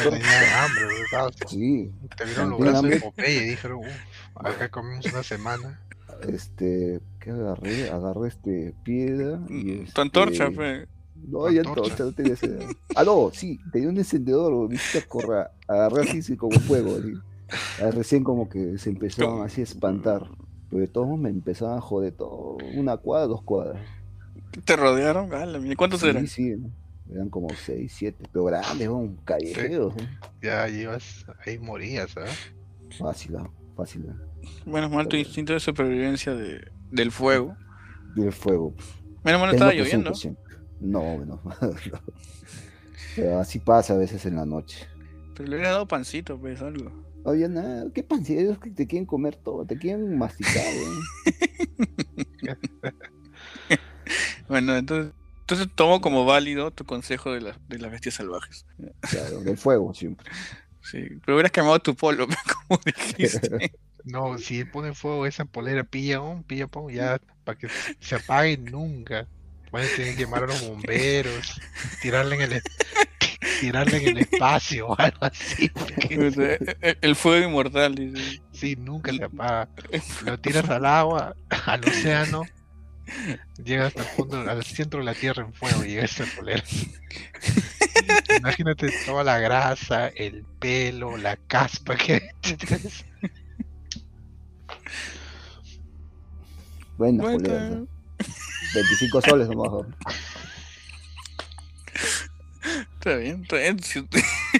hambre, 0.63 0.83
¿verdad? 1.11 1.33
Sí, 1.47 1.91
Te 2.17 2.25
vieron 2.25 2.49
los 2.51 2.59
brazos 2.59 2.89
de. 2.89 2.99
Popeye 2.99 3.43
y 3.45 3.49
dijeron, 3.49 3.77
uff, 3.79 4.45
acá 4.45 4.69
comimos 4.69 5.05
una 5.07 5.23
semana. 5.23 5.79
este, 6.27 6.99
¿qué 7.19 7.31
agarré? 7.31 7.89
Agarré 7.89 8.27
este 8.29 8.73
piedra 8.83 9.39
y 9.49 9.85
Tu 9.85 10.01
antorcha, 10.01 10.45
este, 10.45 10.55
pues. 10.55 10.87
No, 11.27 11.49
ya 11.49 11.61
Antorcha. 11.61 12.03
no 12.03 12.11
tenía 12.11 12.33
ese. 12.33 12.57
Ah, 12.95 13.03
no, 13.03 13.31
sí, 13.33 13.59
tenía 13.71 13.89
un 13.89 13.97
encendedor, 13.97 14.67
viste 14.69 14.99
a 14.99 15.01
correr, 15.07 15.47
agarré 15.67 16.01
así, 16.09 16.21
sí, 16.21 16.35
como 16.37 16.59
fuego, 16.59 16.97
así. 16.97 17.13
Ah, 17.81 17.89
Recién 17.91 18.23
como 18.23 18.49
que 18.49 18.77
se 18.77 18.89
empezaron 18.89 19.43
así 19.43 19.61
a 19.61 19.63
espantar. 19.63 20.27
Pero 20.69 20.81
de 20.81 20.87
todos 20.87 21.17
me 21.17 21.29
empezaban 21.29 21.77
a 21.77 21.81
joder 21.81 22.11
todo. 22.13 22.57
Una 22.75 22.97
cuadra, 22.97 23.27
dos 23.27 23.43
cuadras. 23.43 23.81
¿Te 24.65 24.75
rodearon? 24.75 25.29
¿Cuántos 25.77 26.01
Sí, 26.01 26.07
eran? 26.07 26.27
sí, 26.27 26.55
eran 27.11 27.29
como 27.29 27.47
seis, 27.55 27.93
siete, 27.95 28.23
pero 28.31 28.45
grandes, 28.45 28.87
un 28.87 29.15
callejeros. 29.17 29.95
¿eh? 29.97 30.09
Ya 30.41 30.67
ibas, 30.67 31.25
ahí 31.45 31.59
morías, 31.59 32.15
¿ah? 32.17 32.25
Fácil, 32.97 33.35
ah, 33.37 33.49
fácil. 33.75 34.05
ah. 34.09 34.15
Menos 34.65 34.91
mal 34.91 35.07
tu 35.07 35.15
instinto 35.15 35.53
de 35.53 35.59
supervivencia 35.59 36.33
de, 36.33 36.71
del 36.91 37.11
fuego. 37.11 37.55
Del 38.15 38.31
fuego. 38.31 38.73
Menos 39.23 39.41
mal 39.41 39.49
no 39.49 39.53
estaba 39.53 39.73
lloviendo. 39.73 40.11
No, 40.79 41.01
bueno. 41.01 41.41
Pero 43.15 43.39
así 43.39 43.59
pasa 43.59 43.93
a 43.93 43.97
veces 43.97 44.25
en 44.25 44.35
la 44.35 44.45
noche. 44.45 44.87
Pero 45.35 45.49
le 45.49 45.55
hubieras 45.55 45.73
dado 45.73 45.87
pancito, 45.87 46.37
pues, 46.39 46.61
algo. 46.61 46.91
No 47.23 47.31
había 47.31 47.47
nada. 47.47 47.85
¿Qué 47.93 48.03
pan? 48.03 48.23
Si 48.23 48.37
ellos 48.37 48.59
que 48.59 48.69
te 48.71 48.87
quieren 48.87 49.05
comer 49.05 49.35
todo, 49.35 49.65
te 49.65 49.77
quieren 49.77 50.17
masticar. 50.17 50.63
¿eh? 50.63 50.91
Bueno, 54.47 54.75
entonces, 54.75 55.11
entonces 55.45 55.67
tomo 55.75 56.01
como 56.01 56.25
válido 56.25 56.71
tu 56.71 56.85
consejo 56.85 57.31
de, 57.31 57.39
las 57.39 57.57
de 57.69 57.77
las 57.77 57.91
bestias 57.91 58.15
salvajes. 58.15 58.65
Claro, 59.01 59.41
del 59.41 59.57
fuego 59.59 59.93
siempre. 59.93 60.31
Sí, 60.81 61.07
pero 61.23 61.35
hubieras 61.35 61.51
quemado 61.51 61.77
tu 61.77 61.95
polo, 61.95 62.27
como 62.67 62.81
dijiste. 62.83 63.71
No, 64.05 64.37
si 64.37 64.65
pone 64.65 64.93
fuego 64.93 65.25
esa 65.25 65.45
polera, 65.45 65.83
pilla 65.83 66.21
un, 66.21 66.43
pilla 66.43 66.67
pon, 66.67 66.93
ya, 66.93 67.19
para 67.43 67.57
que 67.57 67.67
se 67.99 68.13
apague 68.13 68.55
nunca. 68.55 69.27
Van 69.71 69.83
a 69.83 69.87
tener 69.95 70.15
que 70.15 70.21
llamar 70.21 70.43
a 70.43 70.45
los 70.47 70.61
bomberos, 70.61 71.59
tirarle 72.03 72.35
en 72.35 72.41
el, 72.43 72.61
tirarle 73.61 73.97
en 73.97 74.07
el 74.09 74.17
espacio 74.19 74.89
o 74.89 74.99
algo 74.99 75.17
así. 75.21 75.69
porque 75.69 76.19
O 76.19 76.31
sea, 76.31 76.53
el, 76.81 76.97
el 77.01 77.15
fuego 77.15 77.47
inmortal, 77.47 77.95
dice. 77.95 78.43
Sí, 78.51 78.75
nunca 78.75 79.11
se 79.11 79.23
apaga. 79.23 79.69
Lo 80.23 80.39
tiras 80.39 80.69
al 80.69 80.85
agua, 80.85 81.35
al 81.65 81.83
océano, 81.83 82.43
llega 83.63 83.87
hasta 83.87 84.01
el 84.01 84.07
fondo, 84.09 84.39
al 84.39 84.63
centro 84.63 84.99
de 84.99 85.05
la 85.05 85.13
tierra 85.13 85.43
en 85.43 85.53
fuego, 85.53 85.83
y 85.83 85.89
llega 85.89 86.05
esa 86.05 86.25
polera. 86.35 86.63
Imagínate 88.39 88.91
toda 89.05 89.23
la 89.23 89.39
grasa, 89.39 90.07
el 90.09 90.43
pelo, 90.59 91.17
la 91.17 91.37
caspa 91.37 91.95
que 91.95 92.29
Buena 96.97 97.23
Bueno, 97.23 97.37
polera. 97.37 97.69
¿no? 97.69 97.87
25 98.73 99.21
soles 99.21 99.47
nomás. 99.49 99.71
¿no? 99.71 99.87
Está 102.93 103.17
bien, 103.17 103.43
está 103.43 103.57
bien. 103.57 103.83
Si, 103.83 104.07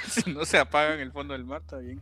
si 0.10 0.30
no 0.34 0.46
se 0.46 0.58
apaga 0.58 0.94
en 0.94 1.00
el 1.00 1.12
fondo 1.12 1.34
del 1.34 1.46
mar, 1.46 1.62
está 1.62 1.78
bien. 1.78 2.00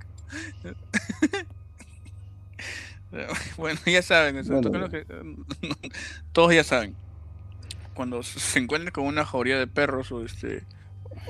Bueno, 3.58 3.80
ya 3.86 4.02
saben, 4.02 4.44
Bueno, 4.48 4.90
que- 4.90 5.06
todos 6.32 6.54
ya 6.54 6.64
saben. 6.64 6.96
Cuando 7.94 8.24
se 8.24 8.58
encuentran 8.60 8.92
con 8.92 9.06
una 9.06 9.26
jauría 9.26 9.58
de 9.60 9.68
perros 9.68 10.12
o 10.12 10.26
este 10.26 10.64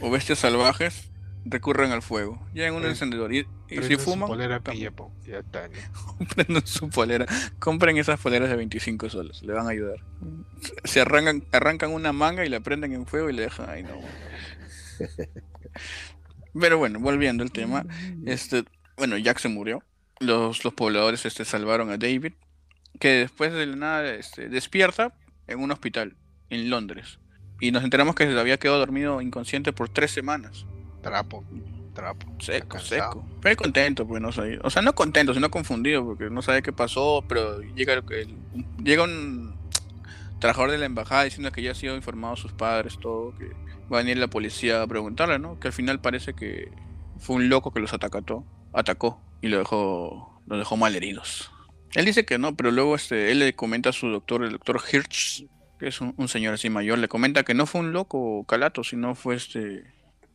o 0.01 0.09
bestias 0.09 0.39
salvajes, 0.39 1.09
recurren 1.45 1.91
al 1.91 2.01
fuego. 2.01 2.41
Llevan 2.53 2.75
un 2.75 2.81
Pre- 2.81 2.91
encendedor 2.91 3.33
y, 3.33 3.45
y 3.69 3.83
si 3.83 3.97
fuman, 3.97 4.27
polera 4.29 4.61
pilla, 4.61 4.91
ya 5.27 5.39
está. 5.39 5.67
ya. 5.67 6.25
prenden 6.35 6.65
su 6.65 6.89
polera. 6.89 7.25
Compren 7.59 7.97
esas 7.97 8.17
poleras 8.19 8.49
de 8.49 8.55
25 8.55 9.09
soles, 9.09 9.41
le 9.43 9.51
van 9.51 9.67
a 9.67 9.71
ayudar. 9.71 9.97
Se 10.85 11.01
arrancan, 11.01 11.43
arrancan 11.51 11.91
una 11.91 12.13
manga 12.13 12.45
y 12.45 12.49
la 12.49 12.61
prenden 12.61 12.93
en 12.93 13.05
fuego 13.05 13.29
y 13.29 13.33
le 13.33 13.41
dejan 13.41 13.69
ahí, 13.69 13.83
no. 13.83 13.99
Pero 16.59 16.77
bueno, 16.77 16.99
volviendo 16.99 17.43
al 17.43 17.51
tema, 17.51 17.85
este, 18.25 18.63
bueno, 18.95 19.17
Jack 19.17 19.39
se 19.39 19.49
murió. 19.49 19.83
Los, 20.23 20.63
los 20.63 20.73
pobladores 20.73 21.25
este, 21.25 21.45
salvaron 21.45 21.89
a 21.89 21.97
David, 21.97 22.33
que 22.99 23.09
después 23.09 23.51
de 23.53 23.65
la 23.65 23.75
nada 23.75 24.13
este, 24.13 24.49
despierta 24.49 25.13
en 25.47 25.59
un 25.59 25.71
hospital 25.71 26.15
en 26.49 26.69
Londres. 26.69 27.19
Y 27.59 27.71
nos 27.71 27.83
enteramos 27.83 28.15
que 28.15 28.25
se 28.31 28.39
había 28.39 28.57
quedado 28.57 28.79
dormido 28.79 29.21
inconsciente 29.21 29.73
por 29.73 29.89
tres 29.89 30.11
semanas. 30.11 30.65
Trapo, 31.01 31.43
trapo. 31.93 32.27
Seco, 32.39 32.79
seco. 32.79 33.25
Pero 33.41 33.55
contento, 33.55 34.07
pues 34.07 34.21
no 34.21 34.31
sé. 34.31 34.59
O 34.63 34.69
sea, 34.69 34.81
no 34.81 34.93
contento, 34.93 35.33
sino 35.33 35.49
confundido, 35.51 36.05
porque 36.05 36.29
no 36.29 36.41
sabe 36.41 36.61
qué 36.61 36.73
pasó, 36.73 37.23
pero 37.27 37.61
llega, 37.61 37.93
el- 37.93 38.37
llega 38.83 39.03
un 39.03 39.55
trabajador 40.39 40.71
de 40.71 40.77
la 40.77 40.85
embajada 40.85 41.23
diciendo 41.23 41.51
que 41.51 41.61
ya 41.61 41.71
ha 41.71 41.75
sido 41.75 41.95
informado 41.95 42.35
sus 42.35 42.51
padres, 42.51 42.97
todo, 42.99 43.33
que 43.37 43.45
va 43.91 43.99
a 43.99 44.01
venir 44.01 44.17
la 44.17 44.27
policía 44.27 44.81
a 44.81 44.87
preguntarle, 44.87 45.39
¿no? 45.39 45.59
Que 45.59 45.67
al 45.69 45.73
final 45.73 46.01
parece 46.01 46.33
que 46.33 46.69
fue 47.19 47.37
un 47.37 47.47
loco 47.49 47.71
que 47.71 47.79
los 47.79 47.93
atacó, 47.93 48.45
atacó 48.73 49.21
y 49.41 49.47
lo 49.47 49.57
dejó, 49.59 50.41
lo 50.47 50.57
dejó 50.57 50.77
mal 50.77 50.95
heridos. 50.95 51.51
Él 51.95 52.05
dice 52.05 52.25
que 52.25 52.37
no, 52.39 52.55
pero 52.55 52.71
luego 52.71 52.95
este, 52.95 53.31
él 53.31 53.39
le 53.39 53.53
comenta 53.55 53.89
a 53.89 53.93
su 53.93 54.07
doctor, 54.09 54.43
el 54.43 54.51
doctor 54.53 54.81
Hirsch, 54.91 55.45
que 55.79 55.87
es 55.87 56.01
un, 56.01 56.13
un 56.17 56.27
señor 56.27 56.55
así 56.55 56.69
mayor, 56.69 56.97
le 56.97 57.07
comenta 57.07 57.43
que 57.43 57.53
no 57.53 57.65
fue 57.65 57.81
un 57.81 57.93
loco 57.93 58.43
calato, 58.45 58.83
sino 58.83 59.15
fue 59.15 59.35
este 59.35 59.83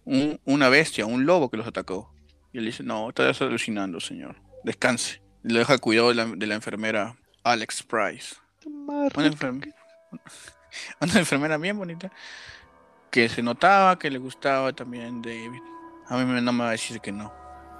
un- 0.04 0.40
una 0.44 0.68
bestia, 0.68 1.04
un 1.06 1.26
lobo 1.26 1.50
que 1.50 1.56
los 1.56 1.66
atacó. 1.66 2.14
Y 2.52 2.58
él 2.58 2.64
dice, 2.66 2.82
no, 2.82 3.08
estás 3.08 3.42
alucinando, 3.42 4.00
señor. 4.00 4.36
Descanse. 4.64 5.20
Y 5.44 5.52
lo 5.52 5.58
deja 5.58 5.74
al 5.74 5.80
cuidado 5.80 6.08
de 6.08 6.14
la, 6.14 6.24
de 6.26 6.46
la 6.46 6.54
enfermera 6.54 7.16
Alex 7.44 7.82
Price. 7.82 8.36
Una, 9.16 9.28
una 11.00 11.18
enfermera 11.18 11.56
bien 11.58 11.76
bonita. 11.76 12.10
que 13.10 13.28
se 13.28 13.42
notaba 13.42 13.98
que 13.98 14.10
le 14.10 14.18
gustaba 14.18 14.72
también 14.72 15.22
David. 15.22 15.60
A 16.08 16.16
mí 16.18 16.40
no 16.40 16.52
me 16.52 16.62
va 16.64 16.68
a 16.68 16.72
decir 16.72 17.00
que 17.00 17.12
no. 17.12 17.32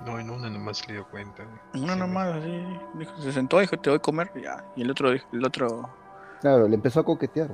No, 0.05 0.19
en 0.19 0.31
una 0.31 0.49
nomás 0.49 0.79
se 0.79 0.87
le 0.89 0.93
dio 0.95 1.09
cuenta. 1.09 1.45
En 1.75 1.83
una 1.83 1.97
nomás, 1.97 2.37
así. 2.37 2.63
Dijo, 2.95 3.21
se 3.21 3.33
sentó, 3.33 3.59
dijo, 3.59 3.77
te 3.79 3.91
voy 3.91 3.97
a 3.99 4.03
comer, 4.03 4.31
ya. 4.43 4.65
Y 4.77 4.83
el 4.83 4.91
otro, 4.91 5.11
el 5.11 5.45
otro. 5.45 5.91
Claro, 6.41 6.69
le 6.69 6.75
empezó 6.75 7.01
a 7.01 7.05
coquetear, 7.05 7.51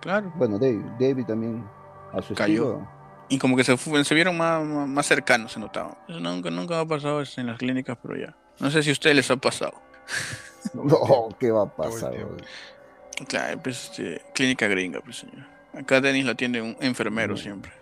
Claro. 0.00 0.32
Bueno, 0.36 0.58
David, 0.58 0.84
David 0.98 1.26
también 1.26 1.64
a 2.12 2.22
su 2.22 2.34
Cayó. 2.34 2.80
Y 3.28 3.38
como 3.38 3.56
que 3.56 3.64
se, 3.64 3.76
se 3.76 4.14
vieron 4.14 4.36
más, 4.36 4.64
más, 4.64 5.06
cercanos, 5.06 5.52
se 5.52 5.60
notaba. 5.60 5.96
Eso 6.08 6.20
nunca, 6.20 6.50
nunca 6.50 6.80
ha 6.80 6.86
pasado 6.86 7.22
en 7.36 7.46
las 7.46 7.58
clínicas, 7.58 7.96
pero 8.02 8.16
ya. 8.16 8.36
No 8.58 8.70
sé 8.70 8.82
si 8.82 8.90
a 8.90 8.92
ustedes 8.92 9.16
les 9.16 9.30
ha 9.30 9.36
pasado. 9.36 9.74
No, 10.74 11.28
¿qué 11.40 11.50
va 11.50 11.62
a 11.64 11.66
pasar? 11.66 12.12
Claro, 13.26 13.60
pues 13.62 13.90
este, 13.90 14.22
clínica 14.32 14.68
gringa, 14.68 15.00
pues 15.00 15.16
señor. 15.16 15.44
Acá 15.74 16.00
Denis 16.00 16.24
lo 16.24 16.32
atiende 16.32 16.60
un 16.60 16.76
enfermero 16.80 17.36
siempre. 17.36 17.72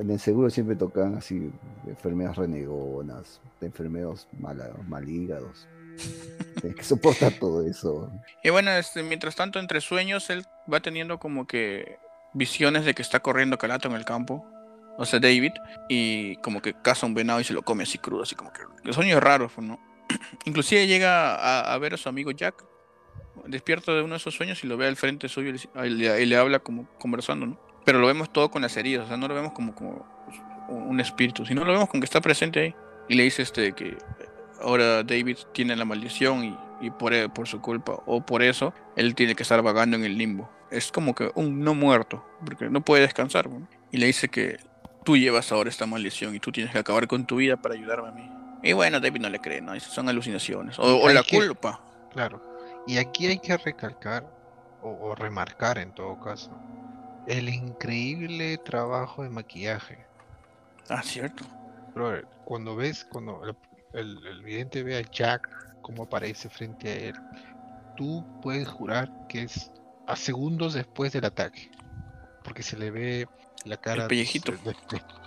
en 0.00 0.10
el 0.10 0.18
seguro 0.18 0.50
siempre 0.50 0.74
tocan 0.76 1.16
así 1.16 1.50
enfermeras 1.86 2.36
renegonas, 2.36 3.40
enfermeros 3.60 4.26
mal, 4.38 4.58
malígados. 4.88 5.68
que 6.76 6.82
soporta 6.82 7.30
todo 7.30 7.66
eso. 7.66 8.10
Y 8.42 8.50
bueno, 8.50 8.70
este, 8.72 9.02
mientras 9.02 9.36
tanto, 9.36 9.58
entre 9.58 9.80
sueños, 9.80 10.30
él 10.30 10.44
va 10.72 10.80
teniendo 10.80 11.18
como 11.18 11.46
que 11.46 11.98
visiones 12.34 12.84
de 12.84 12.94
que 12.94 13.02
está 13.02 13.20
corriendo 13.20 13.58
calato 13.58 13.88
en 13.88 13.94
el 13.94 14.04
campo. 14.04 14.44
O 14.98 15.04
sea, 15.04 15.20
David, 15.20 15.52
y 15.88 16.36
como 16.36 16.62
que 16.62 16.74
caza 16.74 17.06
un 17.06 17.14
venado 17.14 17.40
y 17.40 17.44
se 17.44 17.52
lo 17.52 17.62
come 17.62 17.84
así 17.84 17.98
crudo, 17.98 18.22
así 18.22 18.34
como 18.34 18.50
que. 18.52 18.92
Sueños 18.92 19.22
raros, 19.22 19.52
¿no? 19.58 19.78
Inclusive 20.44 20.86
llega 20.86 21.72
a, 21.72 21.78
ver 21.78 21.94
a 21.94 21.96
su 21.96 22.08
amigo 22.08 22.30
Jack, 22.30 22.64
despierta 23.46 23.92
de 23.92 24.02
uno 24.02 24.14
de 24.14 24.18
esos 24.18 24.34
sueños 24.34 24.62
y 24.64 24.66
lo 24.66 24.76
ve 24.76 24.86
al 24.86 24.96
frente 24.96 25.28
suyo 25.28 25.52
y 25.84 25.88
le, 25.90 26.36
habla 26.36 26.58
como 26.58 26.86
conversando, 26.98 27.46
¿no? 27.46 27.60
Pero 27.84 27.98
lo 27.98 28.06
vemos 28.06 28.32
todo 28.32 28.50
con 28.50 28.62
las 28.62 28.76
heridas, 28.76 29.04
o 29.04 29.08
sea, 29.08 29.16
no 29.16 29.28
lo 29.28 29.34
vemos 29.34 29.52
como, 29.52 29.74
como 29.74 30.06
un 30.68 30.98
espíritu, 31.00 31.46
sino 31.46 31.64
lo 31.64 31.72
vemos 31.72 31.88
con 31.88 32.00
que 32.00 32.04
está 32.04 32.20
presente 32.20 32.60
ahí. 32.60 32.74
Y 33.08 33.14
le 33.14 33.22
dice 33.22 33.42
este 33.42 33.72
que 33.72 33.96
ahora 34.60 35.04
David 35.04 35.38
tiene 35.52 35.76
la 35.76 35.84
maldición 35.84 36.44
y, 36.44 36.58
y 36.80 36.90
por, 36.90 37.14
e, 37.14 37.28
por 37.28 37.46
su 37.46 37.60
culpa 37.60 38.02
o 38.06 38.24
por 38.24 38.42
eso 38.42 38.74
él 38.96 39.14
tiene 39.14 39.34
que 39.34 39.42
estar 39.42 39.62
vagando 39.62 39.96
en 39.96 40.04
el 40.04 40.18
limbo. 40.18 40.50
Es 40.70 40.90
como 40.90 41.14
que 41.14 41.30
un 41.34 41.60
no 41.60 41.74
muerto, 41.74 42.24
porque 42.44 42.68
no 42.68 42.80
puede 42.80 43.02
descansar. 43.02 43.48
Y 43.92 43.98
le 43.98 44.06
dice 44.06 44.28
que 44.28 44.58
tú 45.04 45.16
llevas 45.16 45.52
ahora 45.52 45.70
esta 45.70 45.86
maldición 45.86 46.34
y 46.34 46.40
tú 46.40 46.50
tienes 46.50 46.72
que 46.72 46.78
acabar 46.78 47.06
con 47.06 47.26
tu 47.26 47.36
vida 47.36 47.56
para 47.56 47.74
ayudarme 47.74 48.08
a 48.08 48.12
mí. 48.12 48.30
Y 48.62 48.72
bueno, 48.72 48.98
David 48.98 49.20
no 49.20 49.30
le 49.30 49.38
cree, 49.38 49.60
¿no? 49.60 49.78
son 49.78 50.08
alucinaciones. 50.08 50.76
O, 50.78 51.08
la 51.08 51.22
culpa. 51.22 51.80
Claro. 52.12 52.42
Y 52.86 52.98
aquí 52.98 53.26
hay 53.26 53.38
que 53.38 53.56
recalcar, 53.56 54.24
o, 54.82 55.14
remarcar 55.14 55.78
en 55.78 55.92
todo 55.92 56.20
caso, 56.20 56.50
el 57.26 57.48
increíble 57.48 58.58
trabajo 58.58 59.22
de 59.22 59.30
maquillaje. 59.30 60.06
Ah, 60.88 61.02
cierto. 61.02 61.44
cuando 62.44 62.76
ves, 62.76 63.04
cuando 63.04 63.42
el, 63.92 64.26
el, 64.26 64.42
vidente 64.42 64.84
ve 64.84 64.98
a 64.98 65.02
Jack 65.02 65.48
como 65.82 66.04
aparece 66.04 66.48
frente 66.48 66.88
a 66.88 66.94
él, 66.94 67.14
tú 67.96 68.24
puedes 68.42 68.68
jurar 68.68 69.10
que 69.28 69.42
es 69.42 69.72
a 70.06 70.14
segundos 70.14 70.74
después 70.74 71.12
del 71.12 71.24
ataque. 71.24 71.70
Porque 72.44 72.62
se 72.62 72.76
le 72.76 72.90
ve 72.92 73.28
la 73.64 73.76
cara 73.76 74.02
el 74.02 74.08
pellejito. 74.08 74.52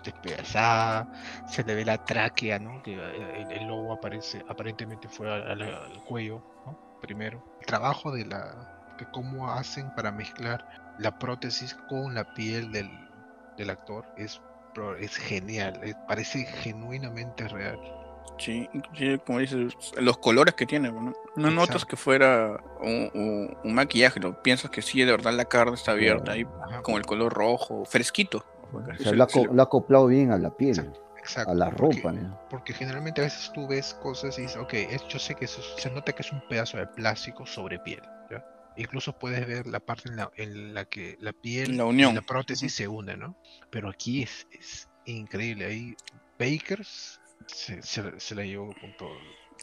despedazada, 0.04 1.12
se 1.48 1.64
le 1.64 1.76
ve 1.76 1.86
la 1.86 2.04
tráquea, 2.04 2.60
¿no? 2.60 2.82
Que 2.82 2.96
eh, 2.96 3.48
el, 3.52 3.68
lobo 3.68 3.94
aparece, 3.94 4.44
aparentemente 4.48 5.08
fue 5.08 5.30
al, 5.30 5.60
cuello, 6.06 6.42
Primero. 7.02 7.44
El 7.60 7.66
trabajo 7.66 8.12
de 8.12 8.26
la, 8.26 8.96
de 8.98 9.06
cómo 9.12 9.52
hacen 9.52 9.94
para 9.96 10.12
mezclar 10.12 10.66
la 10.98 11.18
prótesis 11.18 11.76
con 11.88 12.14
la 12.14 12.34
piel 12.34 12.72
del, 12.72 12.90
del 13.58 13.70
actor 13.70 14.06
es, 14.18 14.42
es 15.00 15.16
genial, 15.16 15.80
parece 16.08 16.46
genuinamente 16.46 17.48
real. 17.48 17.80
Sí, 18.40 18.70
como 19.26 19.40
dices, 19.40 19.74
los 19.98 20.18
colores 20.18 20.54
que 20.56 20.66
tiene, 20.66 20.92
¿no? 20.92 21.14
No 21.36 21.52
notas 21.52 21.86
que 21.86 21.98
fuera 21.98 22.64
un, 22.82 23.58
maquillaje, 23.66 24.20
no 24.20 24.42
piensas 24.42 24.72
que 24.72 24.82
sí, 24.82 25.00
de 25.04 25.12
verdad 25.12 25.34
la 25.34 25.46
carne 25.46 25.74
está 25.74 25.92
abierta 25.92 26.32
ahí, 26.32 26.46
con 26.82 26.96
el 26.96 27.06
color 27.06 27.34
rojo, 27.34 27.84
fresquito. 27.86 28.46
O 28.72 29.04
sea, 29.04 29.14
lo, 29.14 29.24
ha, 29.24 29.64
acoplado 29.64 30.08
bien 30.08 30.32
a 30.32 30.38
la 30.38 30.52
piel. 30.52 30.94
A 31.38 31.54
la 31.54 31.70
ropa. 31.70 32.14
Porque, 32.50 32.74
generalmente 32.74 33.22
a 33.22 33.26
veces 33.26 33.52
tú 33.54 33.68
ves 33.68 33.94
cosas 33.96 34.38
y 34.38 34.44
dices, 34.44 34.58
ok, 34.58 34.74
yo 35.10 35.20
sé 35.20 35.36
que 35.36 35.48
se 35.48 35.92
nota 35.92 36.14
que 36.14 36.22
es 36.22 36.32
un 36.32 36.42
pedazo 36.48 36.78
de 36.78 36.88
plástico 36.88 37.46
sobre 37.46 37.80
piel. 37.80 38.02
¿ya? 38.30 38.44
Incluso 38.78 39.18
puedes 39.18 39.46
ver 39.48 39.68
la 39.68 39.80
parte 39.80 40.10
en 40.38 40.74
la, 40.74 40.86
que 40.86 41.18
la 41.20 41.34
piel 41.34 41.78
la 41.78 41.86
unión. 41.86 42.14
y 42.14 42.16
la 42.16 42.22
prótesis 42.22 42.74
se 42.74 42.88
unen, 42.88 43.20
¿no? 43.20 43.36
Pero 43.70 43.90
aquí 43.90 44.24
es, 44.24 44.48
es 44.52 44.90
increíble. 45.06 45.66
Ahí 45.66 45.96
Bakers 46.40 47.20
se, 47.48 47.82
se, 47.82 48.36
la 48.36 48.44
llevó 48.44 48.74
con 48.80 48.96
todo. 48.98 49.18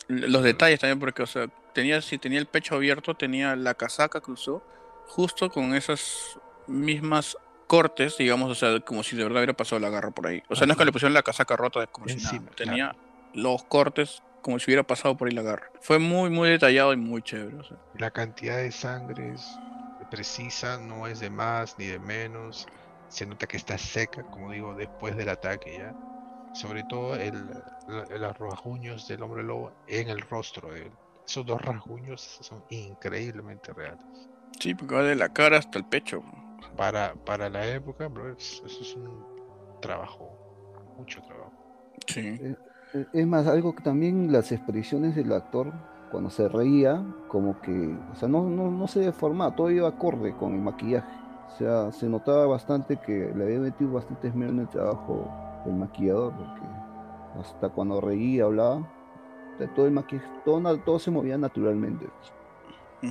Los 0.08 0.42
detalles 0.42 0.80
también, 0.80 1.00
porque, 1.00 1.22
o 1.22 1.26
sea, 1.26 1.48
tenía, 1.72 2.02
si 2.02 2.18
tenía 2.18 2.38
el 2.38 2.46
pecho 2.46 2.74
abierto, 2.74 3.14
tenía 3.14 3.56
la 3.56 3.74
casaca 3.74 4.20
que 4.20 4.30
usó, 4.30 4.62
justo 5.06 5.50
con 5.50 5.74
esas 5.74 6.38
mismas 6.66 7.36
cortes, 7.66 8.16
digamos, 8.16 8.50
o 8.50 8.54
sea, 8.54 8.80
como 8.80 9.02
si 9.02 9.16
de 9.16 9.24
verdad 9.24 9.38
hubiera 9.38 9.54
pasado 9.54 9.80
la 9.80 9.90
garra 9.90 10.10
por 10.10 10.26
ahí. 10.26 10.42
O 10.48 10.56
sea, 10.56 10.66
no 10.66 10.72
es 10.72 10.78
que 10.78 10.84
le 10.84 10.92
pusieron 10.92 11.14
la 11.14 11.22
casaca 11.22 11.56
rota 11.56 11.86
como 11.86 12.08
si 12.08 12.16
nada. 12.16 12.40
Tenía 12.56 12.96
los 13.34 13.64
cortes 13.64 14.22
como 14.40 14.58
si 14.58 14.66
hubiera 14.66 14.84
pasado 14.84 15.16
por 15.16 15.28
ahí 15.28 15.34
la 15.34 15.42
garra. 15.42 15.70
Fue 15.80 15.98
muy, 15.98 16.30
muy 16.30 16.48
detallado 16.48 16.92
y 16.92 16.96
muy 16.96 17.22
chévere. 17.22 17.58
La 17.94 18.10
cantidad 18.10 18.58
de 18.58 18.70
sangre 18.70 19.34
es 19.34 19.58
precisa, 20.10 20.78
no 20.78 21.06
es 21.06 21.20
de 21.20 21.30
más 21.30 21.78
ni 21.78 21.86
de 21.86 21.98
menos. 21.98 22.66
Se 23.08 23.26
nota 23.26 23.46
que 23.46 23.56
está 23.56 23.76
seca, 23.78 24.22
como 24.22 24.52
digo, 24.52 24.74
después 24.74 25.16
del 25.16 25.28
ataque 25.28 25.78
ya 25.78 25.94
sobre 26.56 26.84
todo 26.84 27.14
el, 27.16 27.34
los 27.86 28.38
rasguños 28.38 29.06
del 29.06 29.22
hombre 29.22 29.42
lobo 29.42 29.72
en 29.86 30.08
el 30.08 30.20
rostro 30.22 30.72
de 30.72 30.82
él. 30.82 30.92
Esos 31.26 31.44
dos 31.44 31.60
rasguños 31.60 32.20
son 32.40 32.64
increíblemente 32.70 33.72
reales. 33.74 33.98
Sí, 34.58 34.74
porque 34.74 34.94
va 34.94 35.02
de 35.02 35.16
la 35.16 35.28
cara 35.28 35.58
hasta 35.58 35.78
el 35.78 35.84
pecho. 35.84 36.22
Para, 36.76 37.14
para 37.14 37.48
la 37.48 37.66
época, 37.66 38.08
bro, 38.08 38.32
eso 38.32 38.66
es 38.66 38.94
un 38.96 39.24
trabajo, 39.80 40.30
mucho 40.98 41.20
trabajo. 41.22 41.52
Sí. 42.06 42.20
Eh, 42.20 42.56
eh, 42.94 43.06
es 43.12 43.26
más, 43.26 43.46
algo 43.46 43.74
que 43.74 43.82
también 43.82 44.30
las 44.32 44.52
expresiones 44.52 45.16
del 45.16 45.32
actor, 45.32 45.72
cuando 46.10 46.30
se 46.30 46.48
reía, 46.48 47.04
como 47.28 47.60
que, 47.60 47.96
o 48.12 48.14
sea, 48.14 48.28
no, 48.28 48.48
no, 48.48 48.70
no 48.70 48.86
se 48.86 49.00
deformaba, 49.00 49.56
todo 49.56 49.70
iba 49.70 49.88
acorde 49.88 50.36
con 50.36 50.54
el 50.54 50.60
maquillaje. 50.60 51.08
O 51.48 51.50
sea, 51.58 51.92
se 51.92 52.08
notaba 52.08 52.46
bastante 52.46 52.98
que 52.98 53.32
le 53.34 53.44
había 53.44 53.58
metido 53.58 53.92
bastante 53.92 54.28
esmero 54.28 54.52
en 54.52 54.60
el 54.60 54.68
trabajo 54.68 55.30
el 55.64 55.74
maquillador, 55.74 56.32
porque 56.34 56.62
hasta 57.40 57.68
cuando 57.70 58.00
reía, 58.00 58.44
hablaba, 58.44 58.86
todo 59.74 59.86
el 59.86 59.92
maquillaje, 59.92 60.28
todo, 60.44 60.78
todo 60.80 60.98
se 60.98 61.10
movía 61.10 61.38
naturalmente. 61.38 62.06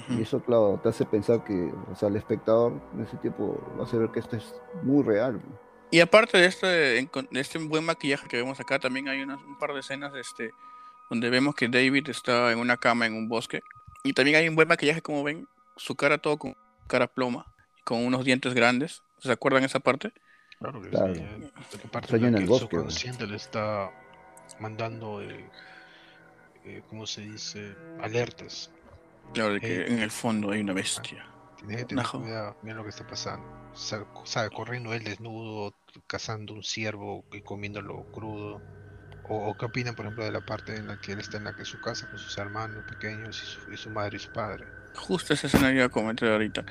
Y 0.09 0.21
eso, 0.21 0.41
claro, 0.41 0.79
te 0.81 0.89
hace 0.89 1.05
pensar 1.05 1.43
que, 1.43 1.71
o 1.91 1.95
sea, 1.95 2.09
el 2.09 2.15
espectador 2.15 2.73
en 2.93 3.03
ese 3.03 3.17
tiempo 3.17 3.59
va 3.79 3.83
a 3.83 3.87
saber 3.87 4.09
que 4.11 4.19
esto 4.19 4.35
es 4.35 4.55
muy 4.83 5.03
real. 5.03 5.41
Y 5.91 5.99
aparte 5.99 6.37
de 6.37 6.45
este, 6.45 6.67
de 6.67 7.39
este 7.39 7.59
buen 7.59 7.85
maquillaje 7.85 8.27
que 8.27 8.37
vemos 8.37 8.59
acá, 8.59 8.79
también 8.79 9.07
hay 9.07 9.21
un 9.21 9.57
par 9.59 9.73
de 9.73 9.79
escenas 9.79 10.13
este, 10.15 10.51
donde 11.09 11.29
vemos 11.29 11.55
que 11.55 11.67
David 11.67 12.09
está 12.09 12.51
en 12.51 12.59
una 12.59 12.77
cama 12.77 13.05
en 13.05 13.13
un 13.13 13.29
bosque. 13.29 13.61
Y 14.03 14.13
también 14.13 14.37
hay 14.37 14.47
un 14.47 14.55
buen 14.55 14.67
maquillaje, 14.67 15.01
como 15.01 15.23
ven, 15.23 15.47
su 15.77 15.95
cara 15.95 16.17
todo 16.17 16.37
con 16.37 16.55
cara 16.87 17.07
ploma, 17.07 17.45
con 17.83 18.05
unos 18.05 18.25
dientes 18.25 18.53
grandes. 18.53 19.03
¿Se 19.19 19.31
acuerdan 19.31 19.63
esa 19.63 19.79
parte? 19.79 20.11
Claro 20.59 20.81
que 20.81 20.89
claro. 20.89 21.13
sí. 21.13 21.23
parte 21.91 22.15
en 22.15 22.35
el 22.35 22.45
bosque. 22.45 22.77
El 22.77 23.29
le 23.29 23.35
está 23.35 23.91
mandando, 24.59 25.21
eh, 25.21 25.49
eh, 26.65 26.81
¿cómo 26.89 27.05
se 27.05 27.21
dice? 27.21 27.75
Alertas. 28.01 28.71
Claro, 29.33 29.53
de 29.53 29.59
que 29.59 29.81
eh, 29.81 29.87
en 29.87 29.99
el 29.99 30.11
fondo 30.11 30.51
hay 30.51 30.61
una 30.61 30.73
bestia. 30.73 31.25
Tiene 31.57 31.77
que 31.77 31.85
tener 31.85 32.05
cuidado, 32.05 32.57
mira 32.61 32.75
lo 32.75 32.83
que 32.83 32.89
está 32.89 33.05
pasando. 33.07 33.45
Sale, 33.73 34.49
corriendo 34.53 34.93
él 34.93 35.03
desnudo, 35.03 35.75
cazando 36.07 36.53
un 36.53 36.63
ciervo 36.63 37.25
y 37.31 37.41
comiéndolo 37.41 38.05
crudo. 38.11 38.61
O, 39.27 39.55
qué 39.57 39.65
opinan, 39.65 39.95
por 39.95 40.05
ejemplo, 40.05 40.23
de 40.23 40.31
la 40.31 40.45
parte 40.45 40.75
en 40.75 40.87
la 40.87 41.01
que 41.01 41.13
él 41.13 41.19
está 41.19 41.37
en 41.37 41.45
la 41.45 41.55
que 41.55 41.65
su 41.65 41.81
casa 41.81 42.07
con 42.07 42.19
sus 42.19 42.37
hermanos 42.37 42.83
pequeños 42.87 43.41
y 43.41 43.45
su, 43.45 43.73
y 43.73 43.77
su 43.77 43.89
madre 43.89 44.17
y 44.17 44.19
su 44.19 44.31
padre. 44.31 44.65
Justo 44.95 45.33
esa 45.33 45.47
escena 45.47 45.69
que 45.69 45.77
iba 45.77 45.85
a 45.85 45.89
comentar 45.89 46.29
ahorita. 46.29 46.63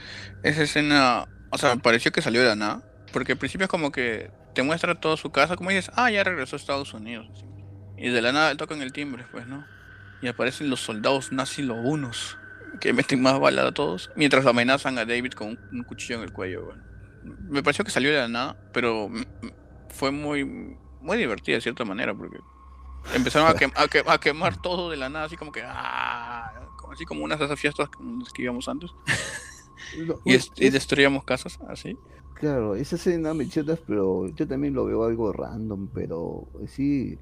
Esa 0.42 0.62
escena, 0.62 1.26
o 1.50 1.58
sea, 1.58 1.74
me 1.74 1.80
pareció 1.82 2.12
que 2.12 2.22
salió 2.22 2.40
de 2.40 2.48
la 2.48 2.56
nada 2.56 2.82
porque 3.14 3.32
al 3.32 3.38
principio 3.38 3.66
es 3.66 3.70
como 3.70 3.92
que 3.92 4.32
te 4.54 4.64
muestra 4.64 4.96
toda 4.96 5.16
su 5.16 5.30
casa, 5.30 5.54
como 5.54 5.70
dices, 5.70 5.88
ah, 5.94 6.10
ya 6.10 6.24
regresó 6.24 6.56
a 6.56 6.58
Estados 6.58 6.92
Unidos. 6.94 7.44
Y 7.96 8.08
de 8.08 8.20
la 8.20 8.32
nada 8.32 8.56
tocan 8.56 8.82
el 8.82 8.92
timbre, 8.92 9.24
pues, 9.30 9.46
¿no? 9.46 9.64
Y 10.20 10.26
aparecen 10.26 10.68
los 10.68 10.80
soldados 10.80 11.30
nazis 11.30 11.68
unos 11.68 12.36
que 12.80 12.92
meten 12.92 13.22
más 13.22 13.38
balas 13.38 13.66
a 13.66 13.72
todos, 13.72 14.10
mientras 14.16 14.46
amenazan 14.46 14.98
a 14.98 15.04
David 15.04 15.32
con 15.32 15.58
un, 15.72 15.82
cuchillo 15.84 16.16
en 16.16 16.22
el 16.22 16.32
cuello, 16.32 16.66
bueno. 16.66 16.82
Me 17.48 17.62
pareció 17.62 17.84
que 17.84 17.90
salió 17.90 18.10
de 18.10 18.18
la 18.18 18.28
nada, 18.28 18.56
pero 18.72 19.10
fue 19.88 20.10
muy, 20.10 20.44
muy 21.00 21.16
divertida 21.16 21.56
de 21.56 21.62
cierta 21.62 21.84
manera, 21.84 22.14
porque 22.14 22.38
empezaron 23.14 23.48
a, 23.48 24.12
a, 24.12 24.18
quemar 24.18 24.60
todo 24.60 24.90
de 24.90 24.96
la 24.96 25.08
nada, 25.08 25.26
así 25.26 25.36
como 25.36 25.52
que, 25.52 25.62
ah, 25.64 26.52
así 26.92 27.04
como 27.04 27.24
unas 27.24 27.38
de 27.38 27.46
esas 27.46 27.58
fiestas 27.58 27.88
que 28.34 28.42
íbamos 28.42 28.68
antes. 28.68 28.90
y, 30.24 30.66
y 30.66 30.70
destruíamos 30.70 31.24
casas, 31.24 31.58
así. 31.68 31.96
Claro, 32.34 32.74
esa 32.74 32.96
escena 32.96 33.32
me 33.32 33.48
chutas, 33.48 33.78
pero 33.86 34.26
yo 34.28 34.46
también 34.46 34.74
lo 34.74 34.84
veo 34.84 35.04
algo 35.04 35.32
random, 35.32 35.88
pero 35.94 36.48
sí, 36.66 37.18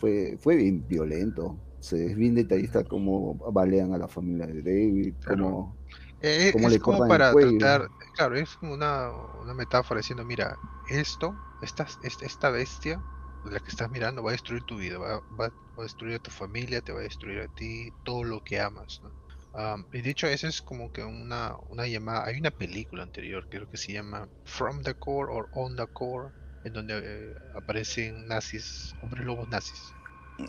fue, 0.00 0.38
fue 0.40 0.56
bien 0.56 0.86
violento. 0.86 1.56
Se 1.80 2.06
es 2.06 2.16
bien 2.16 2.34
detallista 2.34 2.84
cómo 2.84 3.34
balean 3.52 3.92
a 3.94 3.98
la 3.98 4.08
familia 4.08 4.46
de 4.46 4.62
David, 4.62 5.16
cómo, 5.24 5.78
Eh, 6.20 6.52
cómo 6.52 6.68
es 6.68 6.78
le 6.78 6.80
como 6.80 7.04
el 7.06 7.24
para 7.24 7.26
cuello. 7.26 7.80
tratar, 7.80 7.90
claro, 8.14 8.36
es 8.36 8.56
como 8.56 8.74
una, 8.74 9.10
una 9.34 9.54
metáfora 9.54 9.98
diciendo, 10.00 10.24
mira, 10.24 10.58
esto, 10.84 11.40
esta, 11.60 11.86
esta, 12.00 12.50
bestia, 12.50 13.02
la 13.42 13.60
que 13.60 13.70
estás 13.70 13.90
mirando, 13.90 14.22
va 14.22 14.30
a 14.30 14.32
destruir 14.32 14.64
tu 14.64 14.76
vida, 14.78 14.98
va, 14.98 15.20
va- 15.30 15.48
va 15.48 15.82
a 15.82 15.82
destruir 15.82 16.16
a 16.16 16.18
tu 16.18 16.30
familia, 16.30 16.82
te 16.82 16.92
va 16.92 17.00
a 17.00 17.02
destruir 17.04 17.40
a 17.40 17.48
ti, 17.48 17.92
todo 18.02 18.24
lo 18.24 18.40
que 18.42 18.60
amas, 18.60 18.98
¿no? 19.02 19.14
Am, 19.52 19.86
y 19.92 20.02
dicho 20.02 20.26
eso 20.28 20.46
es 20.46 20.60
como 20.62 20.90
que 20.90 21.02
una, 21.04 21.56
una 21.66 21.86
llamada, 21.88 22.26
hay 22.26 22.38
una 22.38 22.50
película 22.52 23.02
anterior, 23.02 23.46
creo 23.48 23.66
que 23.66 23.76
se 23.78 23.92
llama 23.92 24.28
From 24.44 24.82
the 24.82 24.94
Core 24.94 25.32
or 25.32 25.48
On 25.52 25.74
the 25.76 25.86
Core, 25.92 26.30
en 26.62 26.72
donde 26.74 27.30
eh, 27.32 27.34
aparecen 27.54 28.26
nazis, 28.26 28.94
hombres 29.00 29.24
lobos 29.24 29.48
nazis. 29.48 29.96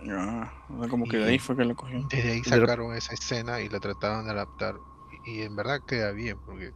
Ah, 0.10 0.52
como 0.90 1.08
que 1.08 1.18
de 1.18 1.26
ahí 1.26 1.40
fue 1.40 1.56
que 1.58 1.66
lo 1.66 1.76
cogió. 1.76 2.06
Desde 2.10 2.32
ahí 2.32 2.44
sacaron 2.44 2.96
esa 2.96 3.14
escena 3.14 3.62
y 3.62 3.70
la 3.70 3.80
trataron 3.80 4.26
de 4.26 4.32
adaptar. 4.32 4.76
Y, 5.26 5.40
y 5.40 5.42
en 5.44 5.56
verdad 5.56 5.82
queda 5.88 6.12
bien, 6.12 6.38
porque 6.46 6.72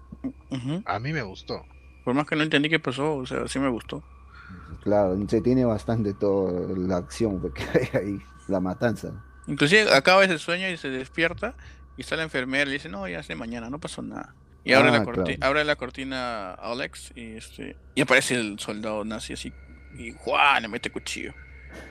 Ujú. 0.50 0.82
a 0.86 1.00
mí 1.00 1.14
me 1.14 1.22
gustó. 1.22 1.66
Por 2.04 2.14
más 2.14 2.28
que 2.28 2.36
no 2.36 2.44
entendí 2.44 2.70
qué 2.70 2.80
pasó, 2.80 3.16
o 3.16 3.26
sea, 3.26 3.48
sí 3.48 3.60
me 3.60 3.70
gustó. 3.70 4.04
Claro, 4.84 5.18
se 5.28 5.42
tiene 5.42 5.66
bastante 5.66 6.14
toda 6.14 6.52
la 6.78 6.98
acción 6.98 7.42
porque 7.42 7.64
hay 7.94 8.00
ahí, 8.02 8.20
la 8.48 8.60
matanza. 8.60 9.12
Inclusive 9.48 9.94
acaba 9.94 10.24
ese 10.24 10.38
sueño 10.38 10.70
y 10.70 10.78
se 10.78 10.90
despierta 10.90 11.56
y 11.98 12.02
está 12.02 12.16
la 12.16 12.24
enfermera 12.24 12.64
y 12.64 12.68
le 12.68 12.74
dice, 12.74 12.90
no, 12.90 13.08
ya 13.08 13.20
es 13.20 13.28
de 13.28 13.36
mañana, 13.36 13.70
no 13.70 13.80
pasó 13.80 14.02
nada. 14.02 14.36
Y 14.64 14.74
abre, 14.74 14.90
la 14.92 14.98
Ah, 14.98 15.06
corti- 15.06 15.38
claro. 15.38 15.40
abre 15.42 15.64
la 15.64 15.76
cortina 15.76 16.52
Alex 16.54 17.14
y 17.16 17.36
este 17.38 17.76
y 17.94 18.02
aparece 18.02 18.34
el 18.36 18.58
soldado 18.60 19.06
nazi 19.06 19.34
así 19.34 19.54
y 19.96 20.12
¡guau! 20.12 20.60
le 20.60 20.68
mete 20.68 20.90
cuchillo. 20.90 21.34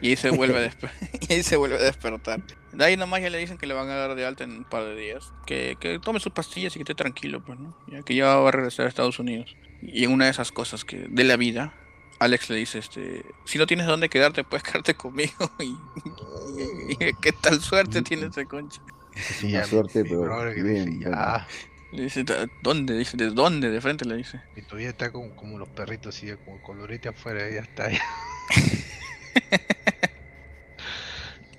Y 0.00 0.10
ahí 0.10 0.16
se 0.16 0.30
vuelve 0.30 0.58
a 0.58 0.72
y 1.28 1.32
ahí 1.32 1.42
se 1.42 1.56
vuelve 1.56 1.76
a 1.76 1.82
despertar. 1.82 2.40
De 2.72 2.84
ahí 2.84 2.96
nomás 2.96 3.22
ya 3.22 3.30
le 3.30 3.38
dicen 3.38 3.56
que 3.58 3.66
le 3.66 3.74
van 3.74 3.88
a 3.88 3.94
dar 3.94 4.14
de 4.14 4.26
alta 4.26 4.44
en 4.44 4.50
un 4.52 4.64
par 4.64 4.84
de 4.84 4.96
días. 4.96 5.32
Que, 5.46 5.76
que 5.80 5.98
tome 5.98 6.20
sus 6.20 6.32
pastillas 6.32 6.74
y 6.74 6.78
que 6.78 6.82
esté 6.82 6.94
tranquilo, 6.94 7.42
pues, 7.44 7.58
¿no? 7.58 7.76
Ya 7.88 8.02
que 8.02 8.14
ya 8.14 8.26
va 8.36 8.48
a 8.48 8.52
regresar 8.52 8.86
a 8.86 8.88
Estados 8.88 9.18
Unidos. 9.18 9.56
Y 9.82 10.04
en 10.04 10.12
una 10.12 10.24
de 10.26 10.30
esas 10.32 10.50
cosas 10.52 10.84
que 10.84 11.06
de 11.08 11.24
la 11.24 11.36
vida, 11.36 11.72
Alex 12.18 12.50
le 12.50 12.56
dice, 12.56 12.78
este, 12.78 13.24
si 13.44 13.58
no 13.58 13.66
tienes 13.66 13.86
dónde 13.86 14.08
quedarte, 14.08 14.44
puedes 14.44 14.62
quedarte 14.64 14.94
conmigo. 14.94 15.32
Y, 15.60 15.76
y- 16.92 16.92
y- 17.08 17.12
qué 17.20 17.32
tal 17.32 17.60
suerte 17.60 18.02
tiene 18.02 18.26
ese 18.26 18.46
concha. 18.46 18.80
Es 19.14 19.42
Y 19.42 19.46
una 19.46 19.60
ya 19.60 19.64
suerte, 19.66 20.02
mi 20.04 20.10
pero 20.10 20.52
bien, 20.62 21.00
ya. 21.00 21.46
Le 21.92 22.04
dice, 22.04 22.24
"¿De 22.24 22.48
¿dónde? 22.62 22.98
Dice, 22.98 23.16
¿de 23.16 23.30
dónde? 23.30 23.70
De 23.70 23.80
frente 23.80 24.04
le 24.04 24.16
dice. 24.16 24.40
Y 24.56 24.62
todavía 24.62 24.88
está 24.90 25.12
como, 25.12 25.34
como 25.36 25.58
los 25.58 25.68
perritos, 25.68 26.16
así, 26.16 26.28
como 26.44 26.60
colorete 26.62 27.08
afuera, 27.08 27.48
ya 27.48 27.60
está. 27.60 27.88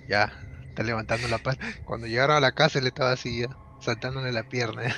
Ya, 0.07 0.31
está 0.69 0.83
levantando 0.83 1.27
la 1.27 1.39
pata. 1.39 1.65
Cuando 1.83 2.07
llegaron 2.07 2.35
a 2.35 2.39
la 2.39 2.51
casa, 2.51 2.79
él 2.79 2.87
estaba 2.87 3.11
así, 3.11 3.41
ya, 3.41 3.49
saltándole 3.79 4.31
la 4.31 4.43
pierna. 4.43 4.83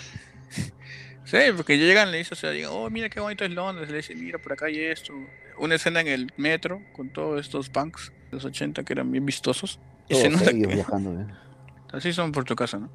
Sí, 1.25 1.37
porque 1.57 1.77
llegan, 1.77 2.09
le 2.13 2.19
dice, 2.19 2.35
o 2.35 2.37
sea, 2.37 2.51
digan, 2.51 2.69
oh, 2.73 2.89
mira 2.89 3.09
qué 3.09 3.19
bonito 3.19 3.43
es 3.43 3.51
Londres. 3.51 3.89
Le 3.89 3.97
dice, 3.97 4.15
mira, 4.15 4.39
por 4.39 4.53
acá 4.53 4.67
hay 4.67 4.79
esto. 4.79 5.11
Una 5.57 5.75
escena 5.75 5.99
en 5.99 6.07
el 6.07 6.31
metro 6.37 6.81
con 6.93 7.09
todos 7.09 7.41
estos 7.41 7.69
punks 7.69 8.13
de 8.31 8.37
los 8.37 8.45
80 8.45 8.85
que 8.85 8.93
eran 8.93 9.11
bien 9.11 9.25
vistosos. 9.25 9.77
Y 10.07 10.15
se 10.15 10.29
Todos 10.29 10.39
nota 10.39 10.51
ellos 10.51 10.67
que- 10.69 10.75
viajando, 10.75 11.19
¿eh? 11.19 11.25
así 11.91 12.13
son 12.13 12.31
por 12.31 12.45
tu 12.45 12.55
casa, 12.55 12.77
¿no? 12.79 12.89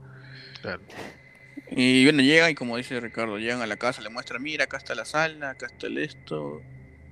Claro. 0.63 0.81
Y 1.71 2.05
bueno, 2.05 2.23
llegan 2.23 2.51
y 2.51 2.55
como 2.55 2.79
dice 2.79 2.99
Ricardo, 3.01 3.37
llegan 3.37 3.61
a 3.61 3.67
la 3.67 3.77
casa, 3.77 4.01
le 4.01 4.09
muestran, 4.09 4.43
mira, 4.43 4.65
acá 4.65 4.79
está 4.79 4.95
la 4.95 5.05
sala, 5.05 5.51
acá 5.51 5.67
está 5.67 5.89
el 5.89 5.99
esto. 5.99 6.63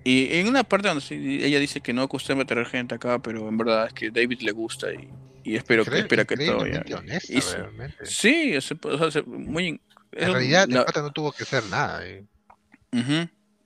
Y 0.04 0.34
en 0.38 0.48
una 0.48 0.64
parte 0.64 0.88
donde 0.88 1.02
sí, 1.02 1.40
ella 1.42 1.58
dice 1.58 1.80
que 1.80 1.92
no 1.92 2.02
acostumbra 2.02 2.44
a 2.44 2.46
tener 2.46 2.66
gente 2.66 2.94
acá, 2.94 3.18
pero 3.20 3.48
en 3.48 3.56
verdad 3.58 3.86
es 3.88 3.92
que 3.92 4.10
David 4.10 4.40
le 4.40 4.52
gusta 4.52 4.92
y, 4.92 5.08
y 5.44 5.56
espero 5.56 5.84
que 5.84 5.98
espera 5.98 6.24
que 6.24 6.36
todo 6.36 6.66
ya. 6.66 6.82
honesta, 6.96 7.56
realmente. 7.56 8.06
Sí, 8.06 8.52
ese- 8.54 8.76
o 8.82 8.98
sea, 8.98 9.10
se- 9.10 9.22
muy. 9.22 9.80
es 10.12 10.22
En 10.22 10.28
un- 10.30 10.34
realidad, 10.36 10.68
la- 10.68 10.80
el 10.80 10.84
pata 10.86 11.02
no 11.02 11.10
tuvo 11.12 11.32
que 11.32 11.42
hacer 11.42 11.64
nada. 11.66 12.06
eh. 12.06 12.24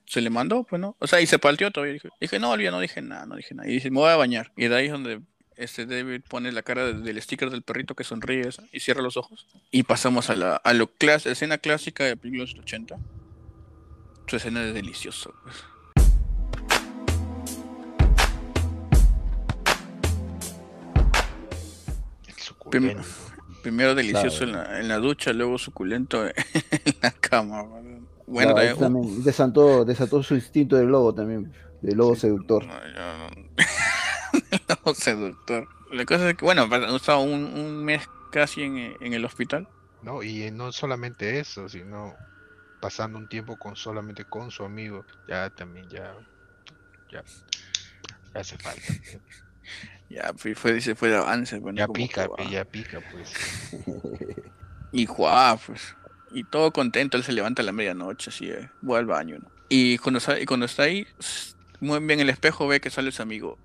Se 0.07 0.21
le 0.21 0.29
mandó, 0.29 0.63
pues 0.63 0.79
no. 0.79 0.95
O 0.99 1.07
sea, 1.07 1.19
y 1.19 1.25
se 1.25 1.39
partió 1.39 1.71
todavía. 1.71 1.93
Dije, 1.93 2.09
dije 2.21 2.39
no, 2.39 2.51
Olivia, 2.51 2.69
no 2.71 2.79
dije 2.79 3.01
nada, 3.01 3.25
no 3.25 3.35
dije 3.35 3.55
nada. 3.55 3.67
Y 3.67 3.73
dice, 3.73 3.89
me 3.89 3.97
voy 3.99 4.11
a 4.11 4.15
bañar. 4.15 4.51
Y 4.55 4.67
de 4.67 4.75
ahí 4.75 4.85
es 4.85 4.91
donde 4.91 5.21
este 5.55 5.85
David 5.87 6.21
pone 6.29 6.51
la 6.51 6.61
cara 6.61 6.85
de- 6.85 6.93
del 7.01 7.19
sticker 7.21 7.49
del 7.49 7.63
perrito 7.63 7.95
que 7.95 8.03
sonríe 8.03 8.41
esa, 8.47 8.63
y 8.71 8.81
cierra 8.81 9.01
los 9.01 9.17
ojos. 9.17 9.47
Y 9.71 9.83
pasamos 9.83 10.29
a 10.29 10.35
la 10.35 10.57
a 10.57 10.73
lo 10.73 10.93
clas- 10.93 11.25
escena 11.25 11.57
clásica 11.57 12.03
de 12.03 12.17
películas 12.17 12.49
de 12.49 12.55
los 12.57 12.63
80. 12.65 12.97
Su 14.27 14.35
escena 14.35 14.63
es 14.67 14.73
delicioso. 14.73 15.33
Pues. 15.43 15.55
Suculento. 22.65 23.03
Primero 23.61 23.95
delicioso 23.95 24.43
en, 24.43 24.51
la, 24.51 24.79
en 24.79 24.87
la 24.87 24.97
ducha, 24.97 25.33
luego 25.33 25.57
suculento 25.57 26.25
en 26.27 26.33
la 27.01 27.11
cama. 27.11 27.63
Bueno, 28.27 28.53
Claro, 28.53 28.75
también- 28.77 28.79
también 28.79 29.23
desató, 29.23 29.85
desató 29.85 30.21
su 30.23 30.35
instinto 30.35 30.75
de 30.75 30.83
lobo 30.85 31.13
también, 31.13 31.51
de 31.81 31.95
lobo 31.95 32.15
Sí. 32.15 32.21
seductor. 32.21 32.65
No, 32.65 32.73
yo 32.87 33.17
no- 33.17 33.29
No, 34.85 34.93
seductor. 34.93 35.67
La 35.91 36.05
cosa 36.05 36.29
es 36.29 36.35
que, 36.35 36.45
bueno, 36.45 36.67
ha 36.71 36.95
estado 36.95 37.19
un, 37.21 37.43
un 37.45 37.83
mes 37.83 38.07
casi 38.31 38.63
en, 38.63 38.95
en 38.99 39.13
el 39.13 39.23
hospital. 39.25 39.67
¿no? 40.03 40.21
Y 40.21 40.51
no 40.51 40.71
solamente 40.71 41.39
eso, 41.39 41.67
sino 41.69 42.13
pasando 42.79 43.17
un 43.17 43.27
tiempo 43.27 43.57
con 43.57 43.75
solamente 43.75 44.25
con 44.25 44.51
su 44.51 44.63
amigo, 44.63 45.03
ya 45.27 45.49
también 45.49 45.89
ya, 45.89 46.13
ya, 47.11 47.23
ya 48.33 48.39
hace 48.39 48.57
falta. 48.59 48.81
Ya 50.15 50.31
fue, 50.37 50.55
fue, 50.55 50.73
dice, 50.73 50.95
fue 50.95 51.09
de 51.09 51.17
avance. 51.17 51.59
Bueno, 51.59 51.77
Ya 51.77 51.87
pica, 51.89 52.27
que, 52.37 52.49
ya 52.49 52.63
pica, 52.63 52.99
pues. 53.11 53.33
Y 54.91 55.05
guau, 55.05 55.59
pues. 55.65 55.95
Y 56.31 56.43
todo 56.45 56.71
contento, 56.71 57.17
él 57.17 57.23
se 57.23 57.33
levanta 57.33 57.61
a 57.61 57.65
la 57.65 57.71
medianoche, 57.73 58.29
así, 58.29 58.49
eh, 58.49 58.69
voy 58.81 58.97
al 58.99 59.05
baño, 59.05 59.37
¿no? 59.39 59.51
Y 59.67 59.97
cuando, 59.97 60.19
sa- 60.19 60.39
y 60.39 60.45
cuando 60.45 60.65
está 60.65 60.83
ahí, 60.83 61.05
muy 61.81 61.99
bien 61.99 62.11
en 62.11 62.19
el 62.21 62.29
espejo 62.29 62.67
ve 62.67 62.79
que 62.79 62.89
sale 62.89 63.11
su 63.11 63.21
amigo 63.21 63.57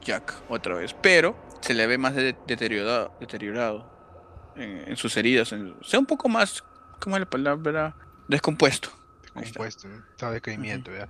Jack 0.00 0.34
otra 0.48 0.74
vez. 0.74 0.94
Pero 1.02 1.36
se 1.60 1.74
le 1.74 1.86
ve 1.86 1.98
más 1.98 2.14
de- 2.16 2.34
deteriorado, 2.46 3.12
deteriorado 3.20 4.52
en, 4.56 4.88
en 4.88 4.96
sus 4.96 5.16
heridas. 5.16 5.52
En, 5.52 5.74
o 5.80 5.84
sea, 5.84 6.00
un 6.00 6.06
poco 6.06 6.28
más, 6.28 6.64
¿cómo 7.00 7.16
es 7.16 7.20
la 7.20 7.30
palabra? 7.30 7.94
Descompuesto. 8.28 8.90
Ahí 9.34 9.44
está. 9.44 10.30
Decaimiento, 10.32 10.90
ya. 10.92 11.08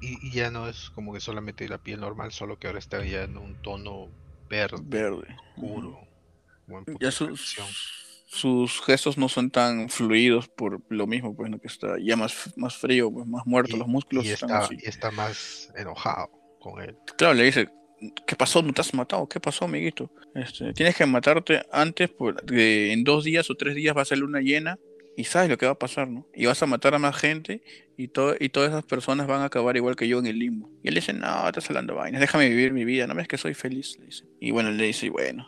Y, 0.00 0.28
y 0.28 0.30
ya 0.30 0.50
no 0.50 0.68
es 0.68 0.90
como 0.90 1.12
que 1.12 1.20
solamente 1.20 1.68
la 1.68 1.78
piel 1.78 2.00
normal, 2.00 2.30
solo 2.32 2.56
que 2.58 2.66
ahora 2.66 2.78
está 2.78 3.04
ya 3.04 3.22
en 3.24 3.36
un 3.36 3.60
tono 3.62 4.08
verde, 4.48 4.78
Verde. 4.82 5.36
oscuro. 5.56 6.00
Ya 7.00 7.10
sus, 7.10 8.80
gestos 8.84 9.16
no 9.16 9.28
son 9.28 9.50
tan 9.50 9.88
fluidos 9.88 10.48
por 10.48 10.82
lo 10.90 11.06
mismo, 11.06 11.34
pues, 11.34 11.50
¿no? 11.50 11.58
que 11.58 11.66
está 11.68 11.96
ya 11.98 12.16
más, 12.16 12.52
más 12.56 12.76
frío, 12.76 13.10
pues, 13.10 13.26
más 13.26 13.46
muerto, 13.46 13.76
Y- 13.76 13.78
los 13.78 13.88
músculos 13.88 14.26
y 14.26 14.30
están 14.30 14.50
está, 14.50 14.64
así. 14.64 14.76
y 14.82 14.88
está 14.88 15.10
más 15.10 15.72
enojado 15.76 16.30
con 16.60 16.82
él. 16.82 16.96
Claro, 17.16 17.34
le 17.34 17.44
dice, 17.44 17.68
¿qué 18.26 18.36
pasó? 18.36 18.62
¿No 18.62 18.72
te 18.72 18.80
has 18.82 18.92
matado? 18.92 19.26
¿Qué 19.28 19.40
pasó, 19.40 19.64
amiguito? 19.64 20.10
Este, 20.34 20.72
tienes 20.74 20.94
que 20.94 21.06
matarte 21.06 21.62
antes, 21.72 22.10
porque 22.10 22.92
en 22.92 23.02
dos 23.02 23.24
días 23.24 23.48
o 23.50 23.54
tres 23.54 23.74
días 23.74 23.96
va 23.96 24.02
a 24.02 24.04
ser 24.04 24.18
luna 24.18 24.40
llena 24.40 24.76
y 25.18 25.24
sabes 25.24 25.50
lo 25.50 25.58
que 25.58 25.66
va 25.66 25.72
a 25.72 25.78
pasar, 25.80 26.08
¿no? 26.08 26.28
Y 26.32 26.46
vas 26.46 26.62
a 26.62 26.66
matar 26.66 26.94
a 26.94 27.00
más 27.00 27.16
gente 27.16 27.64
y, 27.96 28.06
todo, 28.06 28.36
y 28.38 28.50
todas 28.50 28.70
esas 28.70 28.84
personas 28.84 29.26
van 29.26 29.40
a 29.40 29.46
acabar 29.46 29.76
igual 29.76 29.96
que 29.96 30.06
yo 30.06 30.20
en 30.20 30.26
el 30.26 30.38
limbo. 30.38 30.70
Y 30.84 30.88
él 30.90 30.94
dice, 30.94 31.12
no, 31.12 31.44
estás 31.44 31.68
hablando 31.68 31.96
vainas, 31.96 32.20
déjame 32.20 32.48
vivir 32.48 32.72
mi 32.72 32.84
vida, 32.84 33.08
no 33.08 33.16
ves 33.16 33.26
que 33.26 33.36
soy 33.36 33.54
feliz, 33.54 33.98
le 33.98 34.06
dice. 34.06 34.26
Y 34.38 34.52
bueno, 34.52 34.70
le 34.70 34.84
dice, 34.84 35.10
bueno, 35.10 35.44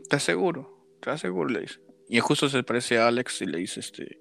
¿estás 0.00 0.22
seguro? 0.22 0.88
¿Estás 0.94 1.20
seguro? 1.20 1.50
Le 1.50 1.60
dice. 1.60 1.78
Y 2.08 2.20
justo 2.20 2.48
se 2.48 2.62
parece 2.62 2.96
a 2.96 3.08
Alex 3.08 3.42
y 3.42 3.44
le 3.44 3.58
dice, 3.58 3.80
este, 3.80 4.18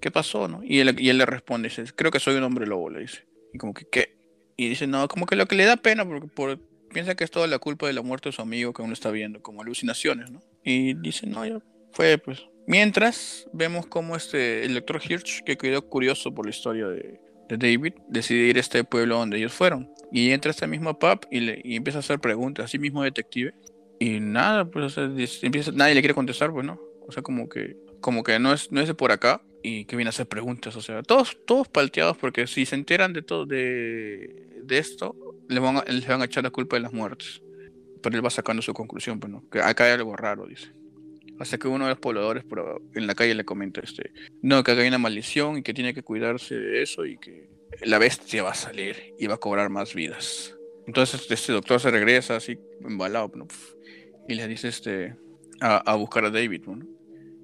¿qué 0.00 0.12
pasó, 0.12 0.46
no? 0.46 0.60
Y 0.62 0.78
él, 0.78 0.94
y 0.96 1.08
él 1.08 1.18
le 1.18 1.26
responde, 1.26 1.68
dice, 1.68 1.82
creo 1.92 2.12
que 2.12 2.20
soy 2.20 2.36
un 2.36 2.44
hombre 2.44 2.68
lobo, 2.68 2.90
le 2.90 3.00
dice. 3.00 3.26
Y 3.52 3.58
como 3.58 3.74
que, 3.74 3.84
¿qué? 3.90 4.16
Y 4.56 4.68
dice, 4.68 4.86
no, 4.86 5.08
como 5.08 5.26
que 5.26 5.34
lo 5.34 5.46
que 5.46 5.56
le 5.56 5.64
da 5.64 5.76
pena 5.76 6.06
porque 6.06 6.28
por, 6.28 6.60
piensa 6.94 7.16
que 7.16 7.24
es 7.24 7.32
toda 7.32 7.48
la 7.48 7.58
culpa 7.58 7.88
de 7.88 7.94
la 7.94 8.02
muerte 8.02 8.28
de 8.28 8.32
su 8.32 8.42
amigo 8.42 8.72
que 8.72 8.80
aún 8.80 8.92
está 8.92 9.10
viendo, 9.10 9.42
como 9.42 9.62
alucinaciones, 9.62 10.30
¿no? 10.30 10.40
Y 10.62 10.94
dice, 10.94 11.26
no, 11.26 11.44
ya 11.44 11.60
fue, 11.90 12.16
pues. 12.18 12.46
Mientras 12.68 13.48
vemos 13.54 13.86
cómo 13.86 14.14
este, 14.14 14.66
el 14.66 14.74
doctor 14.74 15.00
Hirsch, 15.02 15.42
que 15.42 15.56
quedó 15.56 15.80
curioso 15.80 16.34
por 16.34 16.44
la 16.44 16.50
historia 16.50 16.86
de, 16.86 17.18
David, 17.48 17.94
decide 18.08 18.40
ir 18.40 18.58
a 18.58 18.60
este 18.60 18.84
pueblo 18.84 19.16
donde 19.16 19.38
ellos 19.38 19.54
fueron. 19.54 19.90
Y 20.12 20.32
entra 20.32 20.50
a 20.50 20.52
esta 20.52 20.66
misma 20.66 20.98
pub 20.98 21.26
y, 21.30 21.40
le, 21.40 21.62
y 21.64 21.76
empieza 21.76 21.98
a 21.98 22.00
hacer 22.00 22.20
preguntas, 22.20 22.66
así 22.66 22.78
mismo 22.78 23.02
detective. 23.02 23.54
Y 23.98 24.20
nada, 24.20 24.66
pues, 24.66 24.84
o 24.84 24.90
sea, 24.90 25.04
empieza, 25.40 25.72
nadie 25.72 25.94
le 25.94 26.02
quiere 26.02 26.12
contestar, 26.12 26.52
pues, 26.52 26.66
¿no? 26.66 26.78
O 27.06 27.10
sea, 27.10 27.22
como 27.22 27.48
que, 27.48 27.74
como 28.02 28.22
que 28.22 28.38
no 28.38 28.52
es, 28.52 28.70
no 28.70 28.82
es 28.82 28.86
de 28.86 28.92
por 28.92 29.12
acá 29.12 29.40
y 29.62 29.86
que 29.86 29.96
viene 29.96 30.10
a 30.10 30.10
hacer 30.10 30.28
preguntas, 30.28 30.76
o 30.76 30.82
sea, 30.82 31.02
todos, 31.02 31.38
todos 31.46 31.68
palteados 31.68 32.18
porque 32.18 32.46
si 32.46 32.66
se 32.66 32.74
enteran 32.74 33.14
de 33.14 33.22
todo, 33.22 33.46
de, 33.46 34.60
de 34.62 34.78
esto, 34.78 35.16
les 35.48 35.60
van, 35.60 35.78
a, 35.78 35.84
les 35.84 36.06
van 36.06 36.20
a 36.20 36.26
echar 36.26 36.44
la 36.44 36.50
culpa 36.50 36.76
de 36.76 36.82
las 36.82 36.92
muertes. 36.92 37.40
Pero 38.02 38.14
él 38.14 38.22
va 38.22 38.28
sacando 38.28 38.60
su 38.60 38.74
conclusión, 38.74 39.18
pues, 39.20 39.32
¿no? 39.32 39.48
Que 39.48 39.62
acá 39.62 39.84
hay 39.84 39.92
algo 39.92 40.14
raro, 40.16 40.46
dice. 40.46 40.70
Hasta 41.38 41.58
que 41.58 41.68
uno 41.68 41.84
de 41.84 41.90
los 41.90 41.98
pobladores 41.98 42.44
por- 42.44 42.82
en 42.94 43.06
la 43.06 43.14
calle 43.14 43.34
le 43.34 43.44
comenta, 43.44 43.80
este, 43.80 44.12
no, 44.42 44.62
que 44.64 44.72
acá 44.72 44.82
hay 44.82 44.88
una 44.88 44.98
maldición 44.98 45.58
y 45.58 45.62
que 45.62 45.74
tiene 45.74 45.94
que 45.94 46.02
cuidarse 46.02 46.56
de 46.56 46.82
eso 46.82 47.06
y 47.06 47.18
que 47.18 47.48
la 47.82 47.98
bestia 47.98 48.42
va 48.42 48.50
a 48.50 48.54
salir 48.54 49.14
y 49.18 49.26
va 49.26 49.34
a 49.34 49.38
cobrar 49.38 49.70
más 49.70 49.94
vidas. 49.94 50.56
Entonces 50.86 51.30
este 51.30 51.52
doctor 51.52 51.80
se 51.80 51.90
regresa 51.90 52.36
así 52.36 52.58
embalado 52.80 53.30
y 54.26 54.34
le 54.34 54.48
dice 54.48 54.68
este 54.68 55.16
a, 55.60 55.94
buscar 55.96 56.24
a 56.24 56.30
David. 56.30 56.62
¿no? 56.66 56.86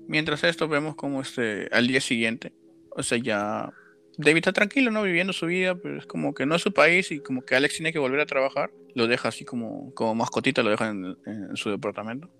Mientras 0.09 0.43
esto 0.45 0.67
vemos 0.67 0.97
como 0.97 1.21
este 1.21 1.69
al 1.71 1.87
día 1.87 2.01
siguiente, 2.01 2.53
o 2.91 3.03
sea 3.03 3.19
ya 3.19 3.71
David 4.17 4.39
está 4.39 4.53
tranquilo, 4.53 4.91
¿no? 4.91 5.03
Viviendo 5.03 5.33
su 5.33 5.47
vida, 5.47 5.75
pero 5.75 5.99
es 5.99 6.07
como 6.07 6.35
que 6.35 6.47
no 6.47 6.55
es 6.55 6.63
su 6.63 6.73
país 6.73 7.11
y 7.11 7.19
como 7.19 7.43
que 7.43 7.57
Alex 7.57 7.77
tiene 7.77 7.93
que 7.93 7.99
volver 7.99 8.21
a 8.21 8.27
trabajar. 8.27 8.71
Lo 8.95 9.09
deja 9.09 9.29
así 9.29 9.45
como, 9.45 9.93
como 9.93 10.15
mascotita, 10.15 10.63
lo 10.63 10.71
deja 10.71 10.89
en 10.89 11.57
su 11.57 11.71
departamento. 11.71 12.31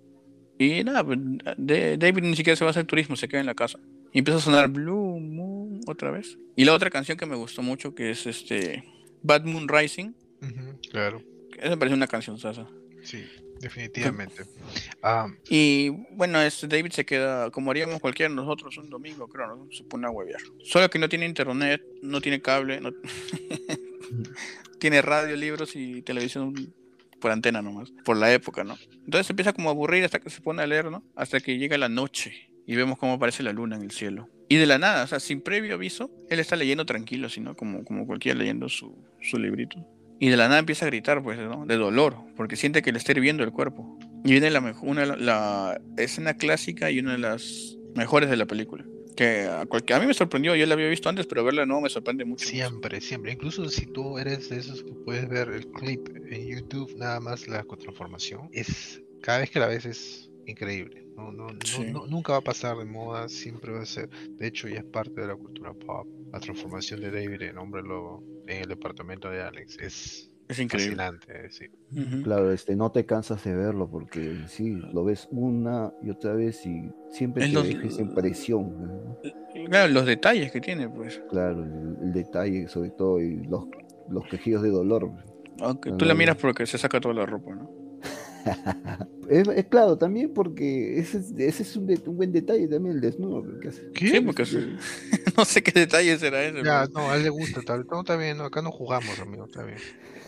Y 0.59 0.85
nada, 0.85 1.05
pues, 1.05 1.19
David 1.57 2.23
ni 2.23 2.37
siquiera 2.37 2.57
se 2.57 2.65
va 2.65 2.69
a 2.69 2.73
hacer 2.73 2.85
turismo, 2.87 3.17
se 3.17 3.29
queda 3.29 3.41
en 3.41 3.47
la 3.47 3.55
casa. 3.55 3.79
Y 4.13 4.19
empieza 4.19 4.39
a 4.39 4.43
sonar 4.43 4.69
Blue 4.69 5.19
Moon 5.19 5.81
otra 5.87 6.11
vez. 6.11 6.39
Y 6.57 6.65
la 6.65 6.75
otra 6.75 6.91
canción 6.91 7.19
que 7.19 7.27
me 7.27 7.35
gustó 7.37 7.63
mucho, 7.63 7.95
que 7.95 8.11
es 8.11 8.27
este 8.27 8.85
Bad 9.23 9.45
Moon 9.45 9.69
Rising. 9.69 10.13
Claro, 10.91 11.23
Esa 11.59 11.71
me 11.71 11.77
parece 11.77 11.95
una 11.97 12.07
canción 12.07 12.39
sasa. 12.39 12.69
sí, 13.03 13.25
definitivamente. 13.61 14.45
Ah, 15.03 15.27
Y 15.49 15.89
bueno, 16.13 16.41
este 16.43 16.69
David 16.69 16.93
se 16.93 17.05
queda, 17.07 17.51
como 17.51 17.71
haríamos 17.71 17.99
cualquiera 18.01 18.29
de 18.29 18.37
nosotros 18.37 18.77
un 18.77 18.91
domingo, 18.91 19.27
creo, 19.27 19.57
¿no? 19.57 19.69
Se 19.73 19.83
pone 19.85 20.07
a 20.07 20.11
huevear. 20.11 20.41
Solo 20.63 20.89
que 20.91 20.99
no 20.99 21.09
tiene 21.09 21.27
internet, 21.27 21.83
no 22.03 22.21
tiene 22.21 22.41
cable, 22.43 22.81
no... 22.81 22.93
tiene 24.79 25.01
radio, 25.03 25.35
libros 25.37 25.75
y 25.77 26.03
televisión 26.03 26.55
por 27.25 27.31
antena 27.31 27.63
nomás, 27.63 27.91
por 28.05 28.19
la 28.19 28.31
época, 28.35 28.65
¿no? 28.65 28.77
Entonces 29.07 29.31
empieza 29.31 29.55
como 29.55 29.71
a 29.71 29.73
aburrir 29.73 30.05
hasta 30.05 30.19
que 30.19 30.29
se 30.29 30.43
pone 30.43 30.61
a 30.61 30.67
leer, 30.67 30.91
¿no? 30.91 31.03
Hasta 31.17 31.41
que 31.41 31.57
llega 31.57 31.79
la 31.79 31.89
noche 31.89 32.51
y 32.67 32.77
vemos 32.77 32.99
cómo 32.99 33.15
aparece 33.15 33.43
la 33.43 33.55
luna 33.55 33.77
en 33.77 33.83
el 33.83 33.93
cielo. 33.93 34.29
Y 34.47 34.57
de 34.57 34.67
la 34.67 34.77
nada, 34.77 35.05
o 35.05 35.07
sea, 35.07 35.21
sin 35.21 35.41
previo 35.41 35.77
aviso, 35.77 36.11
él 36.29 36.39
está 36.39 36.55
leyendo 36.55 36.85
tranquilo, 36.85 37.31
sino 37.31 37.57
como, 37.57 37.83
como 37.83 38.07
cualquiera 38.07 38.39
leyendo 38.39 38.69
su, 38.69 38.95
su 39.23 39.39
librito. 39.39 39.83
Y 40.21 40.29
de 40.29 40.37
la 40.37 40.49
nada 40.49 40.59
empieza 40.59 40.85
a 40.85 40.89
gritar, 40.89 41.23
pues, 41.23 41.39
¿no? 41.39 41.65
De 41.65 41.79
dolor, 41.79 42.19
porque 42.37 42.57
siente 42.57 42.83
que 42.83 42.93
le 42.93 42.99
está 42.99 43.13
hirviendo 43.13 43.43
el 43.43 43.53
cuerpo. 43.53 43.99
Y 44.23 44.33
viene 44.33 44.51
la, 44.51 44.61
una, 44.83 45.07
la 45.17 45.81
escena 45.97 46.35
clásica 46.35 46.91
y 46.91 46.99
una 46.99 47.13
de 47.13 47.19
las 47.21 47.79
mejores 47.95 48.29
de 48.29 48.37
la 48.37 48.45
película. 48.45 48.85
Que 49.17 49.43
a, 49.49 49.65
cualquier, 49.67 49.99
a 49.99 50.01
mí 50.01 50.07
me 50.09 50.15
sorprendió, 50.15 50.55
yo 50.57 50.67
la 50.67 50.75
había 50.75 50.89
visto 50.89 51.09
antes, 51.09 51.27
pero 51.27 51.45
verla 51.45 51.65
nuevo 51.67 51.83
me 51.83 51.89
sorprende 51.89 52.25
mucho. 52.25 52.47
Siempre, 52.49 53.01
siempre. 53.01 53.33
Incluso 53.33 53.69
si 53.69 53.87
tú 53.87 54.19
eres 54.19 54.49
de 54.51 54.57
esos 54.59 54.83
que 54.83 54.93
puedes 55.05 55.29
ver 55.29 55.49
el 55.51 55.67
clip 55.69 56.09
en 56.31 56.47
YouTube, 56.49 56.95
nada 56.97 57.21
más 57.21 57.47
la 57.47 57.63
transformación, 57.63 58.49
es 58.53 59.01
cada 59.23 59.39
vez 59.39 59.51
que 59.51 59.61
la 59.61 59.69
ves 59.69 59.85
es 59.87 60.31
increíble. 60.47 61.07
No, 61.17 61.31
no, 61.31 61.47
no- 61.49 61.59
Sí. 61.65 61.85
no- 61.93 62.07
nunca 62.09 62.33
va 62.33 62.39
a 62.39 62.43
pasar 62.43 62.77
de 62.77 62.85
moda, 62.85 63.29
siempre 63.29 63.73
va 63.73 63.83
a 63.83 63.87
ser. 63.87 64.09
De 64.31 64.49
hecho, 64.49 64.67
ya 64.69 64.79
es 64.79 64.85
parte 64.85 65.21
de 65.21 65.29
la 65.29 65.37
cultura 65.37 65.73
pop. 65.73 66.09
La 66.33 66.41
transformación 66.41 67.01
de 67.01 67.13
David 67.13 67.43
en 67.43 67.59
hombre 67.59 67.83
lobo 67.83 68.25
en 68.49 68.63
el 68.63 68.69
departamento 68.69 69.31
de 69.31 69.41
Alex 69.41 69.79
es 69.79 70.31
Es 70.49 70.59
increíble. 70.59 70.97
fascinante. 70.97 71.51
Sí. 71.51 71.67
Claro, 72.23 72.53
este, 72.53 72.77
no 72.77 72.91
te 72.93 73.07
cansas 73.07 73.43
de 73.45 73.55
verlo 73.55 73.89
porque 73.91 74.41
sí, 74.49 74.81
lo 74.93 75.05
ves 75.05 75.27
una 75.31 75.93
y 76.03 76.11
otra 76.11 76.35
vez 76.35 76.65
y 76.67 76.91
siempre 77.11 77.45
Es 77.45 77.51
te 77.51 77.55
los- 77.55 77.67
deja 77.69 77.87
esa 77.87 78.03
impresión. 78.03 79.07
¿no? 79.07 79.19
Claro, 79.67 79.93
los 79.93 80.05
detalles 80.07 80.51
que 80.53 80.61
tiene, 80.61 80.89
pues. 80.89 81.23
Claro, 81.31 81.63
el, 81.65 81.97
el 82.03 82.13
detalle 82.13 82.69
sobre 82.69 82.91
todo 82.91 83.21
y 83.21 83.37
los, 83.47 83.65
los 84.11 84.27
quejidos 84.27 84.63
de 84.63 84.71
dolor. 84.71 85.11
Aunque 85.61 85.93
tú 85.93 86.05
la 86.05 86.15
miras 86.15 86.37
porque 86.37 86.67
se 86.67 86.77
saca 86.79 87.01
toda 87.01 87.15
la 87.15 87.27
ropa, 87.27 87.55
¿no? 87.55 87.71
Es, 89.27 89.49
es 89.49 89.65
claro, 89.65 89.97
también 89.97 90.35
porque 90.35 90.99
ese, 90.99 91.17
es- 91.19 91.33
ese 91.39 91.63
es 91.63 91.77
un, 91.77 91.87
de- 91.87 91.99
un 92.07 92.17
buen 92.19 92.31
detalle 92.31 92.69
también, 92.69 92.97
el 92.97 93.01
desnudo. 93.01 93.43
hace. 93.67 93.91
¿Qué? 93.95 94.09
Sí, 94.09 94.21
porque 94.21 94.45
sí. 94.45 94.59
no 95.39 95.47
sé 95.47 95.63
qué 95.63 95.73
detalle 95.81 96.19
será 96.19 96.45
ese, 96.45 96.63
Ya, 96.63 96.81
pues, 96.81 96.91
no, 96.91 97.11
a 97.11 97.17
él 97.17 97.23
le 97.23 97.31
gusta 97.31 97.63
tal. 97.63 97.87
No, 97.91 98.01
está 98.01 98.17
bien, 98.17 98.37
no, 98.37 98.45
acá 98.45 98.61
no 98.61 98.71
jugamos, 98.71 99.19
amigo, 99.19 99.47
está 99.47 99.63
bien. 99.63 99.79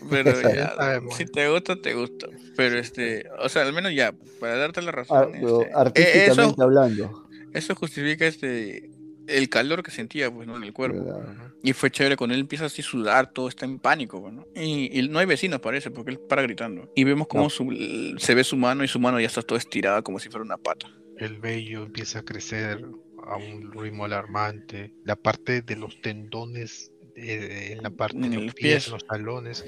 pero 0.09 0.31
Ya 0.41 0.75
sabemos. 0.75 1.15
si 1.15 1.25
te 1.25 1.49
gusta, 1.49 1.75
te 1.81 1.93
gusta. 1.93 2.27
Pero 2.55 2.77
este, 2.79 3.25
o 3.39 3.49
sea, 3.49 3.63
al 3.63 3.73
menos 3.73 3.93
ya, 3.93 4.13
para 4.39 4.57
darte 4.57 4.81
la 4.81 4.89
Ah, 4.89 4.93
razón, 4.93 5.29
pero 5.33 5.61
este, 5.61 5.71
eh, 5.71 5.73
artísticamente 5.75 6.53
eso, 6.53 6.63
hablando. 6.63 7.29
eso 7.53 7.75
justifica 7.75 8.25
este 8.27 8.91
el 9.27 9.49
calor 9.49 9.83
que 9.83 9.91
sentía 9.91 10.31
pues, 10.31 10.47
¿no? 10.47 10.55
en 10.55 10.63
el 10.63 10.71
cuerpo. 10.71 11.03
¿verdad? 11.03 11.51
Y 11.61 11.73
fue 11.73 11.91
chévere 11.91 12.15
cuando 12.15 12.33
él 12.33 12.39
empieza 12.39 12.65
así 12.65 12.81
a 12.81 12.85
sudar, 12.85 13.33
todo 13.33 13.49
está 13.49 13.65
en 13.65 13.77
pánico, 13.77 14.21
pues, 14.21 14.33
¿no? 14.33 14.45
Y, 14.55 14.97
y 14.97 15.09
no 15.09 15.19
hay 15.19 15.25
vecinos, 15.25 15.59
parece, 15.59 15.91
porque 15.91 16.11
él 16.11 16.19
para 16.19 16.43
gritando. 16.43 16.89
Y 16.95 17.03
vemos 17.03 17.27
cómo 17.27 17.43
No. 17.43 17.49
su- 17.49 18.15
se 18.19 18.35
ve 18.35 18.45
su 18.45 18.55
mano 18.55 18.85
y 18.85 18.87
su 18.87 18.99
mano 19.01 19.19
ya 19.19 19.27
está 19.27 19.41
toda 19.41 19.59
estirada 19.59 20.01
como 20.01 20.19
si 20.19 20.29
fuera 20.29 20.45
una 20.45 20.55
pata. 20.57 20.87
El 21.17 21.39
vello 21.39 21.83
empieza 21.83 22.19
a 22.19 22.23
crecer 22.23 22.85
a 23.25 23.35
un 23.35 23.69
ritmo 23.73 24.05
alarmante. 24.05 24.93
La 25.03 25.17
parte 25.17 25.61
de 25.61 25.75
los 25.75 25.99
tendones 25.99 26.93
eh, 27.17 27.73
en 27.73 27.83
la 27.83 27.89
parte 27.89 28.17
En 28.17 28.29
de 28.31 28.37
los 28.37 28.53
pies, 28.53 28.73
pies. 28.75 28.87
en 28.87 28.93
los 28.93 29.07
talones, 29.07 29.65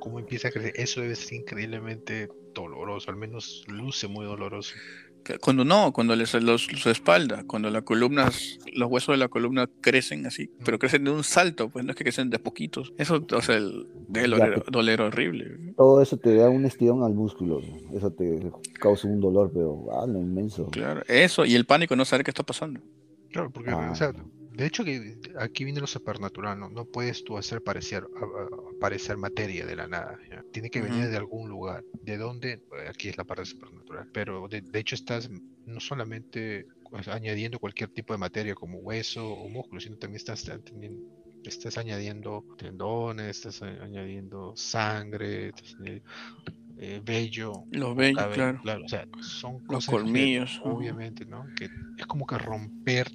cómo 0.00 0.18
empieza 0.18 0.48
a 0.48 0.50
crecer. 0.50 0.72
Eso 0.76 1.00
debe 1.00 1.14
ser 1.16 1.34
increíblemente 1.38 2.28
doloroso, 2.54 3.10
al 3.10 3.16
menos 3.16 3.64
luce 3.68 4.08
muy 4.08 4.24
doloroso. 4.26 4.74
Cuando 5.42 5.66
no, 5.66 5.92
cuando 5.92 6.16
les, 6.16 6.32
los, 6.34 6.62
su 6.64 6.88
espalda, 6.88 7.44
cuando 7.46 7.68
las 7.68 7.82
columnas, 7.82 8.58
los 8.72 8.90
huesos 8.90 9.12
de 9.12 9.18
la 9.18 9.28
columna 9.28 9.68
crecen 9.82 10.24
así, 10.26 10.50
pero 10.64 10.78
crecen 10.78 11.04
de 11.04 11.10
un 11.10 11.22
salto, 11.22 11.68
pues 11.68 11.84
no 11.84 11.90
es 11.90 11.96
que 11.96 12.04
crecen 12.04 12.30
de 12.30 12.38
poquitos. 12.38 12.94
Eso, 12.96 13.24
o 13.30 13.42
sea, 13.42 13.56
el, 13.56 13.86
pues. 14.10 14.30
doler 14.72 15.02
horrible. 15.02 15.74
Todo 15.76 16.00
eso 16.00 16.16
te 16.16 16.34
da 16.36 16.48
un 16.48 16.64
estirón 16.64 17.04
al 17.04 17.12
músculo. 17.12 17.60
Eso 17.94 18.10
te 18.10 18.50
causa 18.80 19.08
un 19.08 19.20
dolor, 19.20 19.50
pero 19.52 19.88
ah, 19.92 20.06
lo 20.06 20.18
inmenso. 20.18 20.66
Claro, 20.70 21.02
eso 21.06 21.44
y 21.44 21.54
el 21.54 21.66
pánico, 21.66 21.94
no 21.96 22.06
saber 22.06 22.24
qué 22.24 22.30
está 22.30 22.42
pasando. 22.42 22.80
Claro, 23.30 23.50
porque, 23.50 23.70
Ah. 23.70 23.90
o 23.92 23.94
sea, 23.94 24.12
de 24.60 24.66
hecho 24.66 24.84
que 24.84 25.18
aquí 25.38 25.64
viene 25.64 25.80
lo 25.80 25.86
supernatural, 25.86 26.58
¿no? 26.58 26.68
No 26.68 26.84
puedes 26.84 27.24
tú 27.24 27.36
hacer 27.38 27.62
parecer, 27.62 28.04
aparecer 28.76 29.16
materia 29.16 29.64
de 29.66 29.76
la 29.76 29.88
nada, 29.88 30.18
¿ya? 30.30 30.44
Tiene 30.52 30.70
que 30.70 30.80
venir 30.80 31.08
de 31.08 31.16
algún 31.16 31.48
lugar. 31.48 31.84
¿De 32.02 32.16
dónde? 32.16 32.52
Eh, 32.52 32.88
Aquí 32.88 33.08
es 33.08 33.16
la 33.16 33.24
parte 33.24 33.44
supernatural. 33.46 34.08
Pero 34.12 34.48
de, 34.48 34.60
de 34.60 34.78
hecho 34.78 34.94
estás 34.94 35.30
no 35.66 35.80
solamente 35.80 36.66
pues, 36.90 37.08
añadiendo 37.08 37.58
cualquier 37.58 37.90
tipo 37.90 38.12
de 38.12 38.18
materia 38.18 38.54
como 38.54 38.78
hueso 38.78 39.26
o 39.32 39.48
músculo, 39.48 39.80
sino 39.80 39.96
también 39.96 40.16
estás, 40.16 40.48
añadiendo- 40.48 41.06
estás 41.44 41.78
añadiendo 41.78 42.44
tendones, 42.58 43.36
estás 43.38 43.62
añadiendo 43.62 44.52
sangre, 44.56 45.48
estás 45.48 45.74
añadiendo, 45.76 46.08
eh, 46.78 47.00
vello, 47.04 47.64
Los 47.70 47.94
vellos, 47.96 48.18
cabello, 48.18 48.58
claro. 48.62 48.84
o 48.84 48.88
sea, 48.88 49.06
son 49.20 49.54
Los 49.68 49.86
cosas 49.86 49.90
colmillos. 49.94 50.60
obviamente, 50.64 51.24
¿no? 51.26 51.44
Que 51.56 51.68
es 51.98 52.06
como 52.06 52.26
que 52.26 52.36
romper 52.38 53.10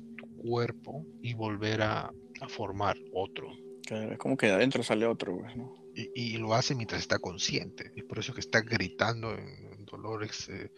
cuerpo 0.45 1.05
y 1.21 1.33
volver 1.33 1.81
a, 1.81 2.11
a 2.41 2.49
formar 2.49 2.97
otro. 3.13 3.47
Claro, 3.85 4.11
es 4.11 4.17
como 4.17 4.35
que 4.35 4.47
de 4.47 4.53
adentro 4.53 4.83
sale 4.83 5.05
otro, 5.05 5.37
pues, 5.37 5.55
¿no? 5.55 5.73
Y, 5.95 6.09
y 6.13 6.37
lo 6.37 6.53
hace 6.53 6.75
mientras 6.75 6.99
está 7.01 7.19
consciente. 7.19 7.91
Es 7.95 8.03
por 8.03 8.19
eso 8.19 8.33
que 8.33 8.41
está 8.41 8.61
gritando 8.61 9.31
en, 9.33 9.47
en 9.73 9.85
dolor, 9.85 10.23
ex, 10.23 10.49
eh. 10.49 10.71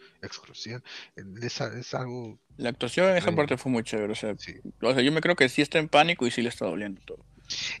Es, 1.42 1.94
algo, 1.94 2.38
La 2.56 2.68
actuación 2.70 3.10
en 3.10 3.16
esa 3.16 3.34
parte 3.34 3.56
fue 3.56 3.72
muy 3.72 3.82
chévere. 3.82 4.12
O 4.12 4.16
sea, 4.16 4.34
sí. 4.38 4.54
o 4.80 4.92
sea, 4.92 5.02
yo 5.02 5.10
me 5.10 5.20
creo 5.20 5.34
que 5.36 5.48
sí 5.48 5.62
está 5.62 5.78
en 5.78 5.88
pánico 5.88 6.26
y 6.26 6.30
sí 6.30 6.42
le 6.42 6.50
está 6.50 6.66
doliendo 6.66 7.00
todo. 7.04 7.24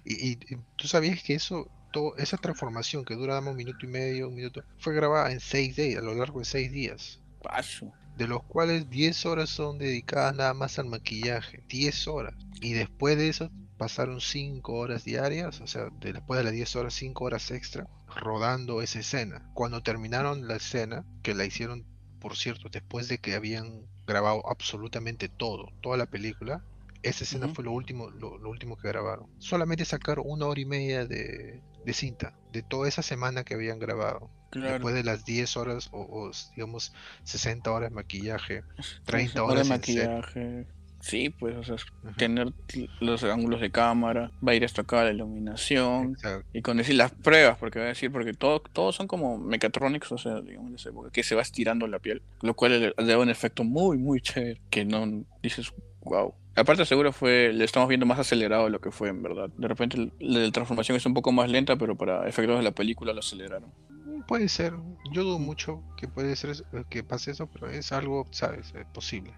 Y, 0.04 0.30
y- 0.30 0.32
y 0.32 0.56
tú 0.76 0.88
sabías 0.88 1.22
que 1.22 1.34
eso, 1.34 1.70
todo, 1.92 2.16
esa 2.16 2.38
transformación 2.38 3.04
que 3.04 3.14
dura 3.14 3.34
dame, 3.34 3.50
un 3.50 3.56
minuto 3.56 3.84
y 3.84 3.88
medio, 3.88 4.28
un 4.28 4.34
minuto, 4.34 4.62
fue 4.78 4.94
grabada 4.94 5.30
en 5.30 5.40
seis 5.40 5.76
días, 5.76 6.00
a 6.00 6.04
lo 6.04 6.14
largo 6.14 6.40
de 6.40 6.44
seis 6.46 6.72
días. 6.72 7.20
Paso. 7.42 7.92
De 8.18 8.26
los 8.26 8.42
cuales 8.42 8.90
10 8.90 9.24
horas 9.26 9.48
son 9.48 9.78
dedicadas 9.78 10.34
nada 10.34 10.52
más 10.52 10.78
al 10.78 10.86
maquillaje, 10.86 11.62
10 11.68 12.06
horas. 12.08 12.34
Y 12.60 12.72
después 12.72 13.16
de 13.16 13.28
eso 13.28 13.50
pasaron 13.78 14.20
5 14.20 14.74
horas 14.74 15.04
diarias, 15.04 15.60
o 15.60 15.66
sea, 15.68 15.88
de- 16.00 16.12
después 16.12 16.38
de 16.38 16.44
las 16.44 16.52
10 16.52 16.74
horas, 16.76 16.94
5 16.94 17.24
horas 17.24 17.50
extra, 17.52 17.86
rodando 18.14 18.82
esa 18.82 18.98
escena. 18.98 19.48
Cuando 19.54 19.82
terminaron 19.82 20.48
la 20.48 20.56
escena, 20.56 21.04
que 21.22 21.32
la 21.34 21.44
hicieron, 21.44 21.86
por 22.20 22.36
cierto, 22.36 22.68
después 22.70 23.06
de 23.06 23.18
que 23.18 23.34
habían 23.36 23.86
grabado 24.06 24.42
absolutamente 24.50 25.28
todo, 25.28 25.68
toda 25.80 25.96
la 25.96 26.06
película, 26.06 26.64
esa 27.04 27.22
escena 27.22 27.46
fue 27.54 27.62
lo 27.62 27.70
último, 27.70 28.10
lo, 28.10 28.36
lo 28.38 28.50
último 28.50 28.76
que 28.76 28.88
grabaron. 28.88 29.28
Solamente 29.38 29.84
sacaron 29.84 30.24
una 30.26 30.46
hora 30.46 30.60
y 30.60 30.64
media 30.64 31.06
de, 31.06 31.62
de 31.84 31.92
cinta, 31.92 32.36
de 32.50 32.62
toda 32.64 32.88
esa 32.88 33.02
semana 33.02 33.44
que 33.44 33.54
habían 33.54 33.78
grabado. 33.78 34.28
Claro. 34.50 34.72
Después 34.74 34.94
de 34.94 35.04
las 35.04 35.24
10 35.24 35.56
horas 35.56 35.88
o, 35.92 36.00
o, 36.00 36.30
digamos 36.56 36.92
60 37.24 37.70
horas 37.70 37.90
de 37.90 37.94
maquillaje, 37.96 38.62
Esa 38.78 38.96
30 39.04 39.42
hora 39.42 39.52
horas 39.52 39.68
de 39.68 39.74
maquillaje. 39.74 40.66
Sí, 41.00 41.30
pues, 41.30 41.54
o 41.56 41.62
sea, 41.62 41.76
Ajá, 42.02 42.14
tener 42.16 42.52
los 43.00 43.22
ángulos 43.22 43.60
de 43.60 43.70
cámara, 43.70 44.32
va 44.46 44.52
a 44.52 44.54
ir 44.56 44.64
hasta 44.64 44.82
acá 44.82 45.04
la 45.04 45.12
iluminación. 45.12 46.12
exacto. 46.14 46.46
Y 46.52 46.62
con 46.62 46.76
decir 46.76 46.96
las 46.96 47.12
pruebas, 47.12 47.56
porque 47.58 47.78
voy 47.78 47.86
a 47.86 47.88
decir, 47.90 48.10
porque 48.10 48.32
todo, 48.34 48.60
todos 48.60 48.96
son 48.96 49.06
como 49.06 49.38
mechatronics, 49.38 50.10
o 50.10 50.18
sea, 50.18 50.40
digamos, 50.40 50.70
de 50.70 50.76
esa 50.76 50.88
época, 50.88 51.10
que 51.10 51.22
se 51.22 51.34
va 51.36 51.42
estirando 51.42 51.86
la 51.86 52.00
piel, 52.00 52.22
lo 52.42 52.54
cual 52.54 52.80
le, 52.80 53.06
da 53.06 53.18
un 53.18 53.30
efecto 53.30 53.62
muy, 53.62 53.96
muy 53.96 54.20
chévere, 54.20 54.60
que 54.70 54.84
no 54.84 55.24
dices, 55.42 55.72
wow. 56.02 56.34
Aparte 56.56 56.84
seguro 56.84 57.12
fue, 57.12 57.52
le 57.52 57.64
estamos 57.64 57.88
viendo 57.88 58.04
más 58.04 58.18
acelerado 58.18 58.64
de 58.64 58.70
lo 58.70 58.80
que 58.80 58.90
fue 58.90 59.10
en 59.10 59.22
verdad. 59.22 59.50
De 59.56 59.68
repente 59.68 59.96
el- 59.96 60.12
la 60.18 60.50
transformación 60.50 60.96
es 60.96 61.06
un 61.06 61.14
poco 61.14 61.30
más 61.30 61.48
lenta, 61.48 61.76
pero 61.76 61.94
para 61.94 62.28
efectos 62.28 62.56
de 62.56 62.64
la 62.64 62.72
película 62.72 63.12
lo 63.12 63.20
aceleraron. 63.20 63.72
Puede 64.28 64.48
ser, 64.48 64.74
yo 65.10 65.24
dudo 65.24 65.38
mucho 65.38 65.82
que 65.96 66.06
puede 66.06 66.36
ser 66.36 66.50
eso- 66.50 66.64
que 66.90 67.02
pase 67.02 67.30
eso, 67.30 67.46
pero 67.46 67.68
es 67.70 67.90
algo, 67.92 68.26
sabes, 68.30 68.72
eh, 68.74 68.84
posible. 68.92 69.32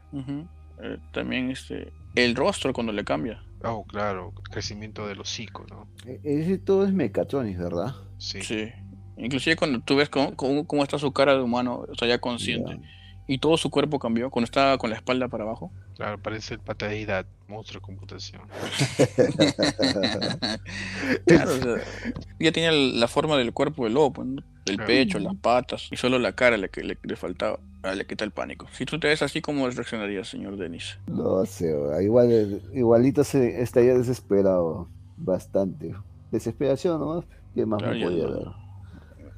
Eh, 0.82 0.98
también 1.12 1.50
este, 1.50 1.92
el 2.16 2.34
rostro 2.34 2.72
cuando 2.72 2.92
le 2.92 3.04
cambia. 3.04 3.40
Oh, 3.62 3.84
claro, 3.84 4.32
crecimiento 4.50 5.06
del 5.06 5.20
hocico, 5.20 5.64
¿no? 5.70 5.86
E- 6.06 6.20
Ese 6.24 6.58
todo 6.58 6.84
es 6.84 6.92
Mechatronics, 6.92 7.58
¿verdad? 7.58 7.94
Sí. 8.18 8.42
Sí. 8.42 8.68
Inclusive 9.16 9.54
cuando 9.54 9.80
tú 9.80 9.94
ves 9.96 10.08
cómo, 10.08 10.34
cómo- 10.34 10.66
cómo 10.66 10.82
está 10.82 10.98
su 10.98 11.12
cara 11.12 11.34
de 11.36 11.42
humano, 11.42 11.84
o 11.88 11.94
sea, 11.94 12.08
ya 12.08 12.18
consciente, 12.18 12.80
y 13.28 13.38
todo 13.38 13.56
su 13.58 13.70
cuerpo 13.70 13.98
cambió, 14.00 14.28
cuando 14.30 14.46
estaba 14.46 14.76
con 14.76 14.90
la 14.90 14.96
espalda 14.96 15.28
para 15.28 15.44
abajo. 15.44 15.70
Claro, 16.00 16.16
parece 16.16 16.54
el 16.54 16.60
pata 16.60 16.88
de 16.88 17.02
edad, 17.02 17.26
monstruo 17.46 17.78
de 17.78 17.84
computación. 17.84 18.40
Claro, 21.26 21.52
o 21.52 21.56
sea, 21.58 21.74
ya 22.38 22.52
tenía 22.52 22.72
la 22.72 23.06
forma 23.06 23.36
del 23.36 23.52
cuerpo 23.52 23.84
del 23.84 23.92
lobo, 23.94 24.14
pues, 24.14 24.26
¿no? 24.28 24.42
el 24.64 24.76
Claro. 24.76 24.86
pecho, 24.86 25.18
las 25.18 25.34
patas, 25.36 25.88
y 25.90 25.96
solo 25.96 26.18
la 26.18 26.32
cara 26.32 26.56
le, 26.56 26.70
que 26.70 26.82
le, 26.82 26.96
le 27.02 27.16
faltaba. 27.16 27.60
Ah, 27.82 27.94
le 27.94 28.06
quita 28.06 28.24
el 28.24 28.30
pánico. 28.30 28.66
Si 28.72 28.86
tú 28.86 28.98
te 28.98 29.08
ves 29.08 29.20
así, 29.20 29.42
¿cómo 29.42 29.68
reaccionarías, 29.68 30.28
señor 30.28 30.56
Denis? 30.56 30.98
No 31.06 31.44
sé, 31.44 31.74
weón, 31.74 32.02
igual, 32.02 32.62
igualito 32.72 33.22
se 33.22 33.60
estaría 33.60 33.92
desesperado, 33.92 34.88
bastante. 35.18 35.94
Desesperación, 36.30 36.98
¿no? 36.98 37.24
¿Qué 37.54 37.66
más 37.66 37.82
Claro, 37.82 37.94
me 37.98 38.04
podía 38.04 38.24
no- 38.24 38.30
dar? 38.36 38.54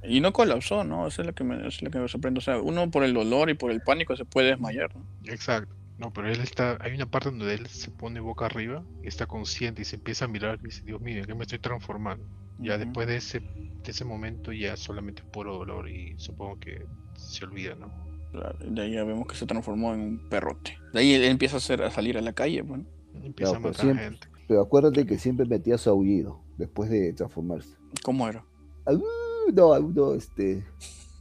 Y 0.05 0.21
no 0.21 0.33
colapsó, 0.33 0.85
¿no? 0.85 1.09
Eso 1.09 1.23
es 1.23 1.27
lo 1.27 1.35
que 1.35 1.43
me, 1.43 1.57
eso 1.57 1.67
es 1.69 1.83
lo 1.83 1.91
que 1.91 1.99
me 1.99 2.07
sorprende. 2.09 2.39
O 2.39 2.43
sea, 2.43 2.61
uno 2.61 2.89
por 2.89 3.03
el 3.03 3.15
dolor 3.15 3.51
y 3.51 3.55
por 3.55 3.73
el 3.73 3.81
pánico 3.81 4.17
se 4.17 4.25
puede 4.25 4.49
desmayar, 4.51 4.95
¿no? 4.95 5.05
Exacto. 5.33 5.75
No, 6.03 6.13
pero 6.13 6.29
él 6.29 6.41
está, 6.41 6.79
hay 6.81 6.95
una 6.97 7.07
parte 7.07 7.31
donde 7.31 7.55
él 7.55 7.69
se 7.69 7.89
pone 7.93 8.19
boca 8.19 8.47
arriba 8.47 8.83
y 9.05 9.07
está 9.07 9.27
consciente 9.27 9.83
y 9.83 9.85
se 9.85 9.95
empieza 9.95 10.25
a 10.25 10.29
mirar 10.29 10.59
y 10.61 10.65
dice, 10.65 10.83
Dios 10.83 11.01
mío, 11.01 11.19
¿en 11.21 11.27
qué 11.27 11.35
me 11.37 11.43
estoy 11.43 11.61
transformando? 11.61 12.27
Ya 12.59 12.77
después 12.77 13.07
de 13.07 13.19
ese, 13.19 13.39
de 13.39 13.83
ese 13.91 14.05
momento 14.05 14.53
ya 14.53 14.77
solamente 14.77 15.23
puro 15.23 15.59
dolor 15.59 15.89
y 15.89 16.15
supongo 16.19 16.59
que 16.59 16.85
se 17.15 17.45
olvida, 17.45 17.77
¿no? 17.77 17.93
Claro, 18.33 18.59
de 18.69 18.83
ahí 18.83 18.95
ya 18.95 19.05
vemos 19.05 19.29
que 19.29 19.37
se 19.37 19.47
transformó 19.47 19.95
en 19.95 20.01
un 20.01 20.29
perrote. 20.29 20.77
De 20.93 20.99
ahí 20.99 21.13
él 21.15 21.23
empieza 21.23 21.55
a, 21.55 21.59
hacer, 21.59 21.81
a 21.85 21.91
salir 21.93 22.19
a 22.19 22.21
la 22.21 22.33
calle, 22.33 22.65
pues, 22.65 22.81
¿no? 22.81 22.87
Empieza 23.23 23.53
Claro, 23.53 23.69
a 23.69 23.71
pero 23.71 23.71
matar 23.71 23.81
siempre- 23.85 24.05
gente. 24.05 24.29
Pero 24.49 24.61
acuérdate 24.61 25.07
que 25.07 25.19
siempre 25.19 25.47
metía 25.47 25.79
su 25.79 25.89
aullido 25.89 26.41
después 26.59 26.91
de 26.91 27.13
transformarse. 27.13 27.77
¿Cómo 28.03 28.29
era? 28.29 28.45
Uh, 28.87 29.53
no, 29.55 29.71
uno, 29.71 30.15
este, 30.15 30.65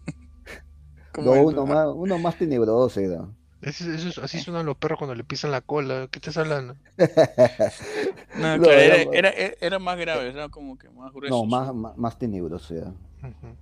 ¿Cómo 1.13 1.36
no, 1.36 1.41
uno 1.43 1.65
más, 1.67 1.88
uno 1.93 2.17
más 2.17 2.36
tenebroso 2.36 2.99
era. 2.99 3.27
Eso 3.62 3.91
es- 3.91 4.18
así 4.18 4.39
suenan 4.39 4.66
los 4.66 4.78
perros 4.78 4.97
cuando 4.97 5.14
le 5.16 5.24
pisan 5.24 5.51
la 5.51 5.62
cola. 5.62 6.07
¿Qué 6.09 6.20
estás 6.20 6.38
hablando? 6.38 6.76
No, 6.97 7.05
No, 8.57 8.64
claro, 8.64 8.80
era, 8.80 9.30
era- 9.30 9.55
era, 9.59 9.80
más 9.80 9.97
grave, 9.97 10.30
era 10.30 10.49
como 10.49 10.78
que 10.78 10.89
más 10.89 11.14
grueso. 11.14 11.36
No, 11.36 11.45
más, 11.45 11.74
más, 11.74 11.97
más 11.97 12.18
tenebroso 12.18 12.74
era. 12.76 12.88
Ujú. 12.88 13.55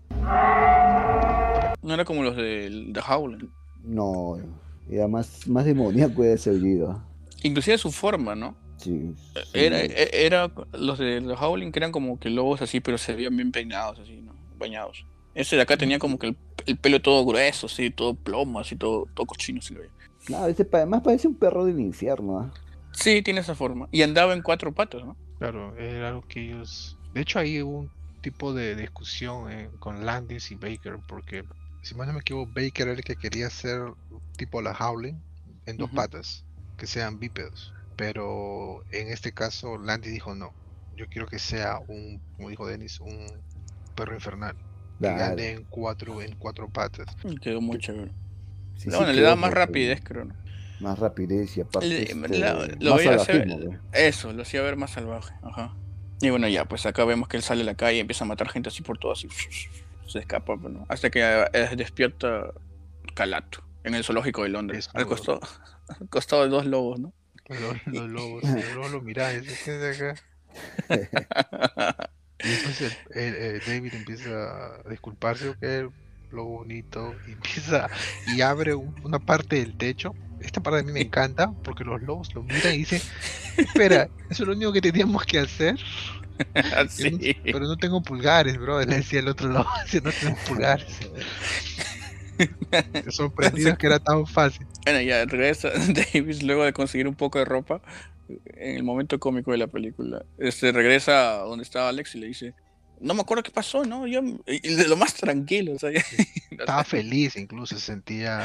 No 1.82 1.93
era 1.93 2.06
como 2.06 2.24
los 2.24 2.36
de, 2.36 2.70
de 2.70 3.02
Howling. 3.02 3.50
No, 3.84 4.38
era 4.89 5.08
más, 5.08 5.47
más 5.47 5.66
demoníaco 5.66 6.24
ese 6.24 6.50
aullido. 6.50 7.02
Inclusive 7.43 7.78
su 7.78 7.91
forma, 7.91 8.36
¿no? 8.36 8.56
Sí, 8.78 9.14
sí. 9.34 9.41
Era, 9.54 9.82
e- 9.82 10.10
era 10.14 10.52
los 10.74 10.97
de 11.00 11.22
los 11.22 11.39
Howling 11.41 11.72
que 11.72 11.80
eran 11.80 11.91
como 11.91 12.20
que 12.20 12.30
lobos 12.30 12.62
así, 12.62 12.80
pero 12.80 12.97
se 12.97 13.14
veían 13.16 13.36
bien 13.36 13.52
peinados, 13.52 14.00
así, 14.00 14.22
¿no? 14.22 14.34
Bañados. 14.58 15.06
Ese 15.40 15.56
de 15.56 15.62
acá 15.62 15.78
tenía 15.78 16.00
como 16.00 16.20
que 16.20 16.28
el, 16.28 16.38
el 16.66 16.78
pelo 16.78 17.02
todo 17.02 17.26
grueso, 17.26 17.68
así, 17.68 17.90
todo 17.92 18.14
plomo, 18.14 18.60
así, 18.60 18.76
todo, 18.76 19.06
todo 19.16 19.26
cochino, 19.26 19.62
le 19.70 19.80
veía. 19.80 19.92
No, 20.28 20.46
ese 20.46 20.66
pa- 20.66 20.86
más 20.86 21.02
parece 21.02 21.30
un 21.30 21.36
perro 21.36 21.64
del 21.64 21.80
infierno. 21.80 22.40
¿ah? 22.40 22.54
Sí, 22.92 23.22
tiene 23.22 23.40
esa 23.40 23.56
forma. 23.56 23.88
Y 23.90 24.02
andaba 24.02 24.34
en 24.34 24.42
cuatro 24.42 24.74
patas, 24.74 25.06
¿no? 25.06 25.16
Claro, 25.40 25.78
era 25.78 26.10
algo 26.10 26.24
que 26.28 26.44
ellos... 26.44 26.98
De 27.14 27.22
hecho, 27.22 27.40
ahí 27.40 27.62
hubo 27.62 27.80
un 27.80 27.92
tipo 28.22 28.54
de 28.54 28.76
discusión 28.76 29.50
eh, 29.50 29.70
con 29.80 30.06
Landis 30.06 30.52
y 30.52 30.56
Baker, 30.56 30.98
porque 31.08 31.44
si 31.84 31.96
mal 31.96 32.08
no 32.08 32.14
me 32.14 32.20
equivoco, 32.20 32.52
Baker 32.54 32.90
era 32.90 32.98
el 32.98 33.04
que 33.06 33.16
quería 33.16 33.48
hacer 33.48 33.80
tipo 34.36 34.62
la 34.62 34.74
Howling 34.78 35.16
en 35.68 35.78
dos 35.78 35.90
patas, 35.92 36.44
que 36.78 36.86
sean 36.86 37.18
bípedos. 37.18 37.74
Pero 37.96 38.84
en 38.92 39.08
este 39.08 39.32
caso, 39.32 39.78
Landis 39.78 40.12
dijo 40.12 40.36
no. 40.36 40.52
Yo 40.98 41.08
quiero 41.08 41.28
que 41.28 41.40
sea 41.40 41.80
un, 41.88 42.22
como 42.36 42.50
dijo 42.50 42.68
Dennis, 42.68 43.00
un 43.00 43.26
perro 43.96 44.14
infernal. 44.16 44.58
Ande 45.08 45.52
en 45.52 45.64
cuatro, 45.66 46.22
en 46.22 46.36
cuatro 46.36 46.70
patas. 46.70 47.08
Y 47.24 47.38
quedó 47.38 47.62
muy 47.62 47.78
chévere. 47.80 48.12
Sí, 48.76 48.89
sí 48.89 48.95
bueno, 48.95 49.12
le 49.14 49.22
da 49.22 49.36
más 49.36 49.54
rapidez, 49.54 50.02
creo, 50.04 50.26
¿no? 50.26 50.36
Más 50.80 50.97
rapidez 51.00 51.58
y 51.58 51.62
aparte. 51.62 51.88
Le- 51.88 52.04
este, 52.04 52.38
la- 52.39 52.54
lo 52.80 52.95
más 52.95 53.04
voy 53.04 53.08
a 53.14 53.16
hacer- 53.16 53.47
güey. 53.47 53.78
Eso, 53.93 54.32
lo 54.34 54.43
hacía 54.43 54.62
ver 54.62 54.78
más 54.78 54.91
salvaje. 54.91 55.34
Ajá. 55.43 55.76
Y 56.22 56.30
bueno, 56.30 56.47
ya, 56.47 56.66
pues 56.66 56.86
acá 56.86 57.06
vemos 57.06 57.28
que 57.28 57.38
él 57.38 57.43
sale 57.43 57.62
a 57.62 57.66
la 57.66 57.76
calle 57.76 57.97
y 57.97 58.00
empieza 58.02 58.24
a 58.26 58.28
matar 58.28 58.50
gente 58.50 58.70
así 58.70 58.82
por 58.82 58.97
todo, 58.97 59.12
así. 59.14 59.28
Se 60.08 60.20
escapa, 60.20 60.58
pues, 60.58 60.74
¿no? 60.74 60.86
Hasta 60.89 61.10
que 61.10 61.22
eh, 61.54 61.70
despierta 61.76 62.52
Calato 63.14 63.64
en 63.84 63.95
el 63.95 64.04
zoológico 64.04 64.43
de 64.43 64.50
Londres. 64.50 64.89
Al 64.93 65.06
costado, 65.06 65.39
al 66.00 66.10
costado 66.10 66.43
de 66.43 66.50
dos 66.50 66.66
lobos, 66.66 67.00
¿no? 67.00 67.14
Los, 67.47 67.88
los 67.88 68.10
lobos, 68.10 68.43
los 68.47 68.76
lobos 68.76 68.91
lo 68.91 69.02
miran 69.02 69.36
y 69.36 69.39
dicen, 69.41 69.58
¿qué 69.66 69.91
es 69.91 70.00
de 70.00 70.10
acá? 70.97 72.10
Y 72.44 72.48
después 72.50 72.82
el- 72.82 73.22
el- 73.22 73.36
el 73.36 73.60
David 73.66 73.94
empieza 73.96 74.76
a 74.86 74.90
disculparse, 74.90 75.50
ok, 75.50 75.92
lo 76.32 76.46
bonito, 76.46 77.14
y 77.28 77.32
empieza 77.34 77.90
y 78.28 78.42
abre 78.42 78.74
un- 78.76 78.96
una 79.04 79.20
parte 79.20 79.58
del 79.58 79.76
techo. 79.78 80.14
Esta 80.42 80.62
parte 80.62 80.80
a 80.80 80.84
mí 80.84 80.92
me 80.94 81.02
encanta 81.02 81.52
porque 81.64 81.84
los 81.84 82.02
lobos 82.02 82.34
lo 82.34 82.44
miran 82.44 82.74
y 82.74 82.78
dicen, 82.78 83.02
espera, 83.58 84.10
eso 84.30 84.44
es 84.44 84.48
lo 84.48 84.54
único 84.54 84.72
que 84.72 84.80
teníamos 84.80 85.26
que 85.26 85.40
hacer, 85.40 85.78
sí. 86.90 87.36
pero 87.44 87.60
no 87.60 87.76
tengo 87.76 88.02
pulgares, 88.02 88.58
bro, 88.58 88.80
le 88.80 88.96
decía 88.96 89.20
el 89.20 89.28
otro 89.28 89.50
lobo, 89.50 89.70
decía, 89.84 90.00
no 90.02 90.12
tengo 90.14 90.38
pulgares. 90.48 90.88
Sorprendido 93.10 93.78
que 93.78 93.88
era 93.88 94.00
tan 94.00 94.26
fácil. 94.26 94.66
Bueno, 94.86 95.02
ya 95.02 95.26
regresa 95.26 95.72
Davis 96.14 96.42
luego 96.44 96.64
de 96.64 96.72
conseguir 96.74 97.08
un 97.08 97.16
poco 97.16 97.40
de 97.40 97.46
ropa 97.46 97.82
en 98.56 98.76
el 98.78 98.84
momento 98.84 99.20
cómico 99.20 99.52
de 99.52 99.58
la 99.58 99.68
película. 99.68 100.24
Este 100.38 100.72
regresa 100.72 101.42
a 101.42 101.44
donde 101.44 101.64
estaba 101.64 101.90
Alex 101.90 102.16
y 102.16 102.20
le 102.20 102.28
dice, 102.28 102.54
no 103.00 103.14
me 103.14 103.22
acuerdo 103.22 103.44
qué 103.44 103.52
pasó, 103.52 103.86
¿no? 103.86 104.06
Yo, 104.08 104.22
y 104.46 104.76
de 104.76 104.88
lo 104.88 104.98
más 104.98 105.14
tranquilo, 105.14 105.74
o 105.74 105.80
sea, 105.80 105.92
ya- 105.92 106.04
Estaba 106.52 106.84
feliz 106.84 107.36
incluso, 107.38 107.76
se 107.76 107.82
sentía 107.82 108.44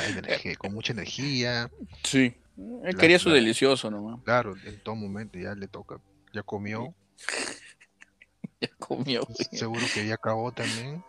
con 0.59 0.72
mucha 0.74 0.93
energía. 0.93 1.70
sí. 2.05 2.35
Él 2.57 2.93
La- 2.95 3.01
quería 3.01 3.18
su 3.18 3.30
la- 3.30 3.35
delicioso 3.35 3.91
nomás. 3.91 4.20
Claro, 4.24 4.55
en 4.64 4.78
todo 4.80 4.95
momento 4.95 5.39
ya 5.39 5.55
le 5.57 5.66
toca, 5.66 5.97
ya 6.32 6.43
comió, 6.45 6.95
Ya 8.61 8.68
comió. 8.78 9.26
seguro 9.53 9.85
que 9.93 10.07
ya 10.07 10.14
acabó 10.14 10.53
también, 10.53 11.03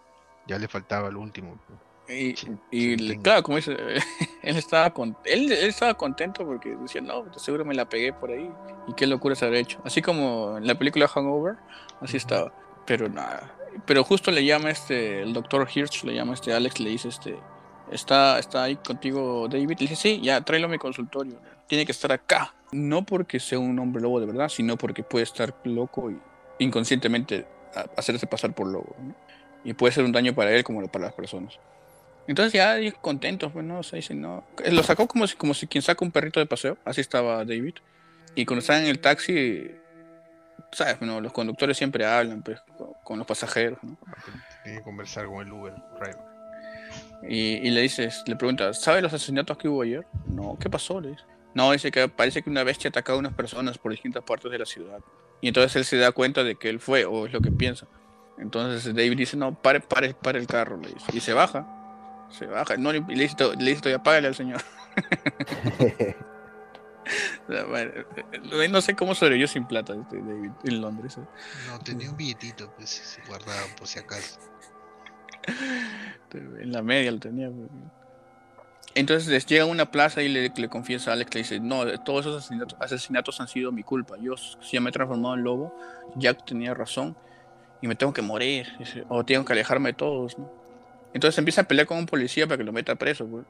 ya 0.48 0.58
le 0.58 0.68
faltaba 0.68 1.10
el 1.10 1.16
último. 1.18 1.60
Y, 2.08 2.36
y 2.72 3.18
claro, 3.18 3.42
como 3.44 3.58
dice, 3.58 3.76
él 4.44 4.58
estaba, 4.58 4.92
con, 4.92 5.18
él, 5.26 5.52
él 5.52 5.70
estaba 5.70 5.96
contento 5.96 6.46
porque 6.46 6.76
decía, 6.76 7.02
no, 7.02 7.26
seguro 7.38 7.66
me 7.66 7.74
la 7.74 7.90
pegué 7.90 8.14
por 8.14 8.32
ahí. 8.32 8.50
Y 8.88 8.94
qué 8.94 9.08
locura 9.08 9.36
se 9.36 9.46
habrá 9.46 9.60
hecho. 9.60 9.82
Así 9.84 10.02
como 10.02 10.58
en 10.58 10.68
la 10.68 10.76
película 10.78 11.08
Hangover, 11.08 11.56
así 12.02 12.18
estaba. 12.18 12.54
Pero 12.86 13.10
nada. 13.10 13.56
Pero 13.86 14.04
justo 14.04 14.32
le 14.32 14.46
llama 14.46 14.70
este, 14.70 15.22
el 15.22 15.34
doctor 15.34 15.68
Hirsch, 15.74 16.04
le 16.04 16.14
llama 16.14 16.36
este 16.36 16.54
Alex, 16.54 16.80
le 16.80 16.92
dice, 16.92 17.10
este, 17.10 17.38
está, 17.92 18.40
está 18.40 18.64
ahí 18.64 18.76
contigo 18.76 19.48
David. 19.50 19.70
Le 19.80 19.88
dice, 19.88 19.96
sí, 19.96 20.22
ya, 20.22 20.42
tráelo 20.42 20.68
a 20.68 20.70
mi 20.70 20.78
consultorio. 20.78 21.40
Tiene 21.68 21.86
que 21.86 21.92
estar 21.92 22.12
acá. 22.12 22.54
No 22.72 23.06
porque 23.06 23.40
sea 23.40 23.58
un 23.58 23.78
hombre 23.80 24.02
lobo 24.02 24.20
de 24.20 24.28
verdad, 24.28 24.50
sino 24.50 24.78
porque 24.78 25.04
puede 25.04 25.24
estar 25.24 25.56
loco 25.64 26.12
y 26.12 26.20
inconscientemente 26.60 27.48
hacerse 27.98 28.28
pasar 28.28 28.54
por 28.54 28.68
lobo. 28.68 28.96
¿no? 29.00 29.16
Y 29.64 29.74
puede 29.74 29.94
ser 29.94 30.04
un 30.04 30.12
daño 30.12 30.36
para 30.36 30.52
él 30.52 30.64
como 30.64 30.86
para 30.88 31.06
las 31.06 31.14
personas. 31.14 31.60
Entonces 32.28 32.54
ya 32.54 32.78
contentos, 33.02 33.52
pues 33.52 33.66
no, 33.66 33.80
o 33.80 33.84
sea, 33.84 33.98
dicen, 33.98 34.22
no. 34.22 34.44
Eh, 34.64 34.72
Lo 34.72 34.84
sacó 34.84 35.08
como 35.08 35.28
si, 35.28 35.36
como 35.36 35.54
si 35.54 35.68
quien 35.68 35.82
saca 35.82 36.04
un 36.04 36.12
perrito 36.12 36.40
de 36.40 36.46
paseo, 36.46 36.78
así 36.84 37.02
estaba 37.02 37.46
David. 37.46 37.76
Y 38.34 38.46
cuando 38.46 38.62
estaban 38.62 38.84
en 38.84 38.90
el 38.90 39.00
taxi, 39.00 39.72
sabes, 40.72 41.00
bueno, 41.00 41.22
los 41.22 41.32
conductores 41.32 41.78
siempre 41.78 42.06
hablan 42.06 42.42
pues, 42.42 42.62
con, 43.04 43.18
los 43.18 43.28
pasajeros, 43.28 43.80
¿no? 43.84 43.98
Tiene 44.64 44.80
que 44.80 44.84
conversar 44.84 45.28
con 45.28 45.46
el 45.46 45.54
Uber 45.54 45.74
driver. 46.00 46.18
Y, 47.30 47.68
y 47.68 47.72
le 47.72 47.82
dices, 47.82 48.24
le 48.28 48.36
preguntas, 48.36 48.82
¿sabe 48.82 49.02
los 49.02 49.14
asesinatos 49.14 49.58
que 49.58 49.68
hubo 49.68 49.84
ayer? 49.84 50.06
No, 50.28 50.58
¿qué 50.60 50.70
pasó? 50.70 51.00
Le 51.00 51.10
dice. 51.10 51.24
No, 51.54 51.72
dice 51.72 51.90
que 51.90 52.10
parece 52.10 52.44
que 52.44 52.50
una 52.50 52.64
bestia 52.64 52.90
atacaba 52.90 53.16
a 53.16 53.20
unas 53.20 53.34
personas 53.34 53.78
por 53.78 53.92
distintas 53.92 54.24
partes 54.24 54.52
de 54.52 54.60
la 54.60 54.66
ciudad. 54.66 55.00
Y 55.40 55.48
entonces 55.48 55.76
él 55.78 55.86
se 55.86 55.98
da 55.98 56.12
cuenta 56.12 56.44
de 56.44 56.56
que 56.56 56.70
él 56.70 56.80
fue, 56.82 57.06
o 57.06 57.26
es 57.26 57.34
lo 57.34 57.40
que 57.40 57.52
piensa. 57.52 57.88
Entonces 58.38 58.94
David 58.94 59.18
dice, 59.18 59.38
no, 59.38 59.56
pare, 59.56 59.80
pare, 59.80 60.14
pare 60.14 60.40
el 60.40 60.48
carro, 60.48 60.78
le 60.78 60.90
dice. 60.90 61.06
Y 61.14 61.22
se 61.22 61.32
baja. 61.32 61.66
Se 62.38 62.46
baja. 62.46 62.78
No, 62.78 62.94
y 62.94 63.02
le 63.02 63.24
dice, 63.24 63.36
to- 63.36 63.54
le 63.54 63.70
dice 63.72 63.82
todavía, 63.82 64.04
págale 64.04 64.28
al 64.28 64.36
señor. 64.36 64.62
Eh, 67.48 68.68
No 68.70 68.82
sé 68.82 68.96
cómo 68.96 69.14
sobrevivió 69.14 69.48
sin 69.48 69.66
plata 69.68 69.94
este 69.94 70.18
David 70.18 70.52
en 70.64 70.82
Londres. 70.82 71.18
¿eh? 71.18 71.22
No, 71.68 71.80
tenía 71.80 72.10
un 72.10 72.18
billetito, 72.18 72.72
pues, 72.76 73.20
guardado 73.28 73.68
por 73.78 73.88
si 73.88 74.00
acaso. 74.00 74.40
En 76.34 76.72
la 76.72 76.82
media 76.82 77.12
lo 77.12 77.20
tenía. 77.20 77.50
pues. 77.50 77.70
Entonces 78.96 79.28
les 79.30 79.46
llega 79.46 79.64
a 79.64 79.68
una 79.68 79.92
plaza 79.92 80.24
y 80.24 80.30
le, 80.30 80.50
le 80.56 80.70
confiesa 80.70 81.12
a 81.12 81.14
Alex, 81.14 81.34
le 81.36 81.42
dice, 81.42 81.60
no, 81.60 81.86
todos 82.04 82.22
esos 82.26 82.38
asesinatos, 82.38 82.78
asesinatos 82.82 83.42
han 83.42 83.48
sido 83.48 83.72
mi 83.72 83.84
culpa. 83.84 84.16
Yo 84.20 84.36
si 84.38 84.80
me 84.80 84.90
he 84.90 84.94
transformado 84.94 85.36
en 85.36 85.44
lobo, 85.44 85.78
Jack 86.16 86.46
tenía 86.46 86.74
razón 86.74 87.16
y 87.82 87.88
me 87.88 87.96
tengo 87.96 88.14
que 88.14 88.22
morir. 88.24 88.68
o 89.10 89.24
tengo 89.24 89.46
que 89.46 89.54
alejarme 89.54 89.90
de 89.90 89.94
todos. 89.94 90.38
¿no? 90.40 90.65
Entonces 91.16 91.38
empieza 91.40 91.62
a 91.62 91.64
pelear 91.64 91.88
con 91.88 91.98
un 91.98 92.06
policía 92.06 92.46
para 92.46 92.58
que 92.58 92.64
lo 92.66 92.72
meta 92.74 92.94
preso. 92.96 93.26
pues, 93.26 93.46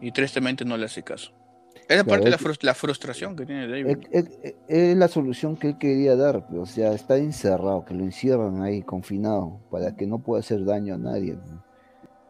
y 0.00 0.10
tristemente 0.10 0.64
no 0.64 0.76
le 0.76 0.86
hace 0.86 1.02
caso. 1.04 1.30
Es 1.74 1.86
Claro, 1.86 2.06
parte 2.08 2.24
de 2.24 2.30
la, 2.30 2.36
es- 2.36 2.42
frus- 2.42 2.62
la 2.62 2.74
frustración 2.74 3.36
que 3.36 3.44
tiene 3.46 3.68
David. 3.68 3.98
Es, 4.10 4.30
es- 4.42 4.54
es 4.66 4.96
la 4.96 5.06
solución 5.08 5.56
que 5.56 5.68
él 5.68 5.78
quería 5.78 6.16
dar, 6.16 6.46
pues, 6.46 6.60
o 6.60 6.66
sea, 6.66 6.92
está 6.92 7.16
encerrado, 7.18 7.84
que 7.84 7.94
lo 7.94 8.02
encierran 8.02 8.62
ahí, 8.62 8.82
confinado, 8.82 9.60
para 9.70 9.94
que 9.94 10.06
no 10.06 10.18
pueda 10.18 10.40
hacer 10.40 10.64
daño 10.64 10.94
a 10.94 10.98
nadie. 10.98 11.34
pues. 11.34 11.52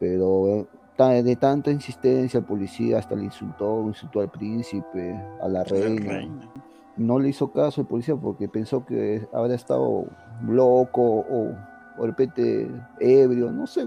Pero 0.00 0.66
de 0.98 1.36
tanta 1.36 1.70
insistencia, 1.70 2.38
el 2.38 2.44
policía 2.44 2.98
hasta 2.98 3.14
le 3.14 3.24
insultó, 3.24 3.84
insultó 3.86 4.20
al 4.20 4.30
príncipe, 4.30 5.14
a 5.40 5.48
la 5.48 5.64
reina. 5.64 6.12
reina. 6.12 6.52
No 6.96 7.18
le 7.18 7.28
hizo 7.30 7.50
caso 7.52 7.80
el 7.80 7.86
policía 7.86 8.14
porque 8.16 8.48
pensó 8.48 8.84
que 8.84 9.26
habrá 9.32 9.54
estado 9.54 10.06
loco 10.46 11.02
o, 11.02 11.54
o 11.98 12.00
de 12.02 12.06
repente 12.06 12.70
ebrio, 13.00 13.50
no 13.50 13.66
sé, 13.66 13.86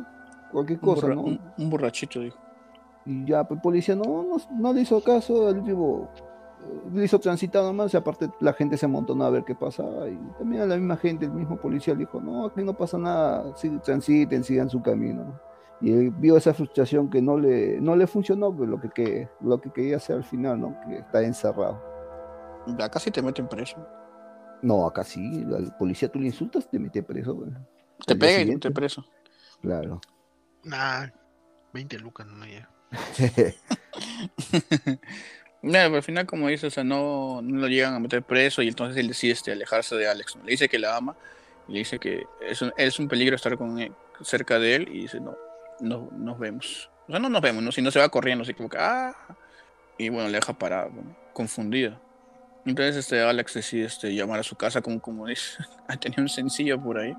cualquier 0.55 0.79
Un, 0.81 0.85
cosa, 0.85 1.07
borra- 1.07 1.15
¿no? 1.15 1.21
un- 1.23 1.41
un 1.57 1.69
borrachito, 1.69 2.19
dijo. 2.19 2.37
Y 3.05 3.25
ya, 3.25 3.43
pues, 3.47 3.57
el 3.57 3.61
policía 3.61 3.95
no, 3.95 4.23
no, 4.23 4.37
no 4.51 4.73
le 4.73 4.81
hizo 4.81 4.99
caso, 5.01 5.47
al 5.47 5.59
último 5.59 6.09
eh, 6.63 6.89
le 6.93 7.05
hizo 7.05 7.19
transitar 7.19 7.63
nomás, 7.63 7.93
y 7.93 7.97
aparte 7.97 8.29
la 8.39 8.53
gente 8.53 8.77
se 8.77 8.85
amontonó 8.87 9.25
a 9.25 9.29
ver 9.29 9.43
qué 9.43 9.53
pasaba, 9.53 10.09
y 10.09 10.17
también 10.39 10.63
a 10.63 10.65
la 10.65 10.75
misma 10.77 10.97
gente, 10.97 11.25
el 11.25 11.31
mismo 11.33 11.57
policía 11.57 11.93
le 11.93 11.99
dijo, 12.01 12.19
no, 12.19 12.45
aquí 12.47 12.63
no 12.63 12.73
pasa 12.73 12.97
nada, 12.97 13.55
sí, 13.55 13.69
transiten, 13.83 14.43
sigan 14.43 14.69
su 14.69 14.81
camino. 14.81 15.39
Y 15.81 15.91
él 15.91 16.09
vio 16.09 16.37
esa 16.37 16.53
frustración 16.53 17.09
que 17.09 17.21
no 17.21 17.37
le, 17.37 17.79
no 17.81 17.95
le 17.95 18.07
funcionó, 18.07 18.51
pues, 18.55 18.67
lo 18.69 18.79
que, 18.79 18.89
que, 18.89 19.29
lo 19.41 19.59
que 19.61 19.69
quería 19.71 19.97
hacer 19.97 20.15
al 20.15 20.23
final, 20.23 20.59
¿no? 20.59 20.75
Que 20.87 20.97
está 20.99 21.21
encerrado. 21.21 21.79
Acá 22.81 22.97
sí 22.99 23.11
te 23.11 23.21
meten 23.21 23.47
preso. 23.47 23.75
No, 24.63 24.87
acá 24.87 25.03
sí, 25.03 25.45
al 25.55 25.75
policía 25.77 26.09
tú 26.09 26.17
le 26.17 26.27
insultas, 26.27 26.67
te 26.67 26.79
mete 26.79 27.03
preso, 27.03 27.35
güey. 27.35 27.51
Te 28.07 28.13
Al 28.13 28.19
día 28.19 28.27
pega 28.37 28.53
y 28.53 28.57
te 28.57 28.71
preso. 28.71 29.03
Claro. 29.61 29.99
Nah, 30.65 31.07
20 31.73 31.99
lucas, 31.99 32.27
no 32.27 32.45
ya. 32.45 32.69
Mira, 35.61 35.85
pero 35.85 35.95
al 35.95 36.03
final, 36.03 36.25
como 36.25 36.47
dices, 36.47 36.65
o 36.65 36.69
sea, 36.69 36.83
no, 36.83 37.41
no 37.41 37.61
lo 37.61 37.67
llegan 37.67 37.93
a 37.93 37.99
meter 37.99 38.21
preso 38.21 38.61
y 38.61 38.67
entonces 38.67 38.97
él 38.97 39.07
decide 39.07 39.31
este, 39.33 39.51
alejarse 39.51 39.95
de 39.95 40.07
Alex. 40.07 40.35
¿no? 40.35 40.43
Le 40.43 40.51
dice 40.51 40.69
que 40.69 40.77
la 40.77 40.95
ama 40.95 41.15
y 41.67 41.73
le 41.73 41.79
dice 41.79 41.97
que 41.99 42.23
es 42.41 42.61
un, 42.61 42.73
es 42.77 42.99
un 42.99 43.07
peligro 43.07 43.35
estar 43.35 43.57
con 43.57 43.79
él- 43.79 43.93
cerca 44.21 44.59
de 44.59 44.75
él 44.75 44.89
y 44.91 45.01
dice, 45.01 45.19
no, 45.19 45.35
no 45.79 46.09
nos 46.11 46.37
vemos. 46.39 46.89
O 47.07 47.11
sea, 47.11 47.19
no 47.19 47.29
nos 47.29 47.41
vemos, 47.41 47.63
¿no? 47.63 47.71
Si 47.71 47.81
no 47.81 47.91
se 47.91 47.99
va 47.99 48.09
corriendo, 48.09 48.43
como 48.55 48.69
que, 48.69 48.77
ah. 48.79 49.15
Y 49.97 50.09
bueno, 50.09 50.27
le 50.29 50.35
deja 50.35 50.53
parada, 50.53 50.85
bueno. 50.87 51.15
Entonces 52.65 52.95
este 52.95 53.21
Alex 53.21 53.53
decide 53.53 53.85
este, 53.85 54.13
llamar 54.15 54.39
a 54.39 54.43
su 54.43 54.55
casa, 54.55 54.81
como, 54.81 54.99
como 54.99 55.27
dice, 55.27 55.63
tenía 56.01 56.19
un 56.19 56.29
sencillo 56.29 56.81
por 56.81 56.97
ahí. 56.99 57.15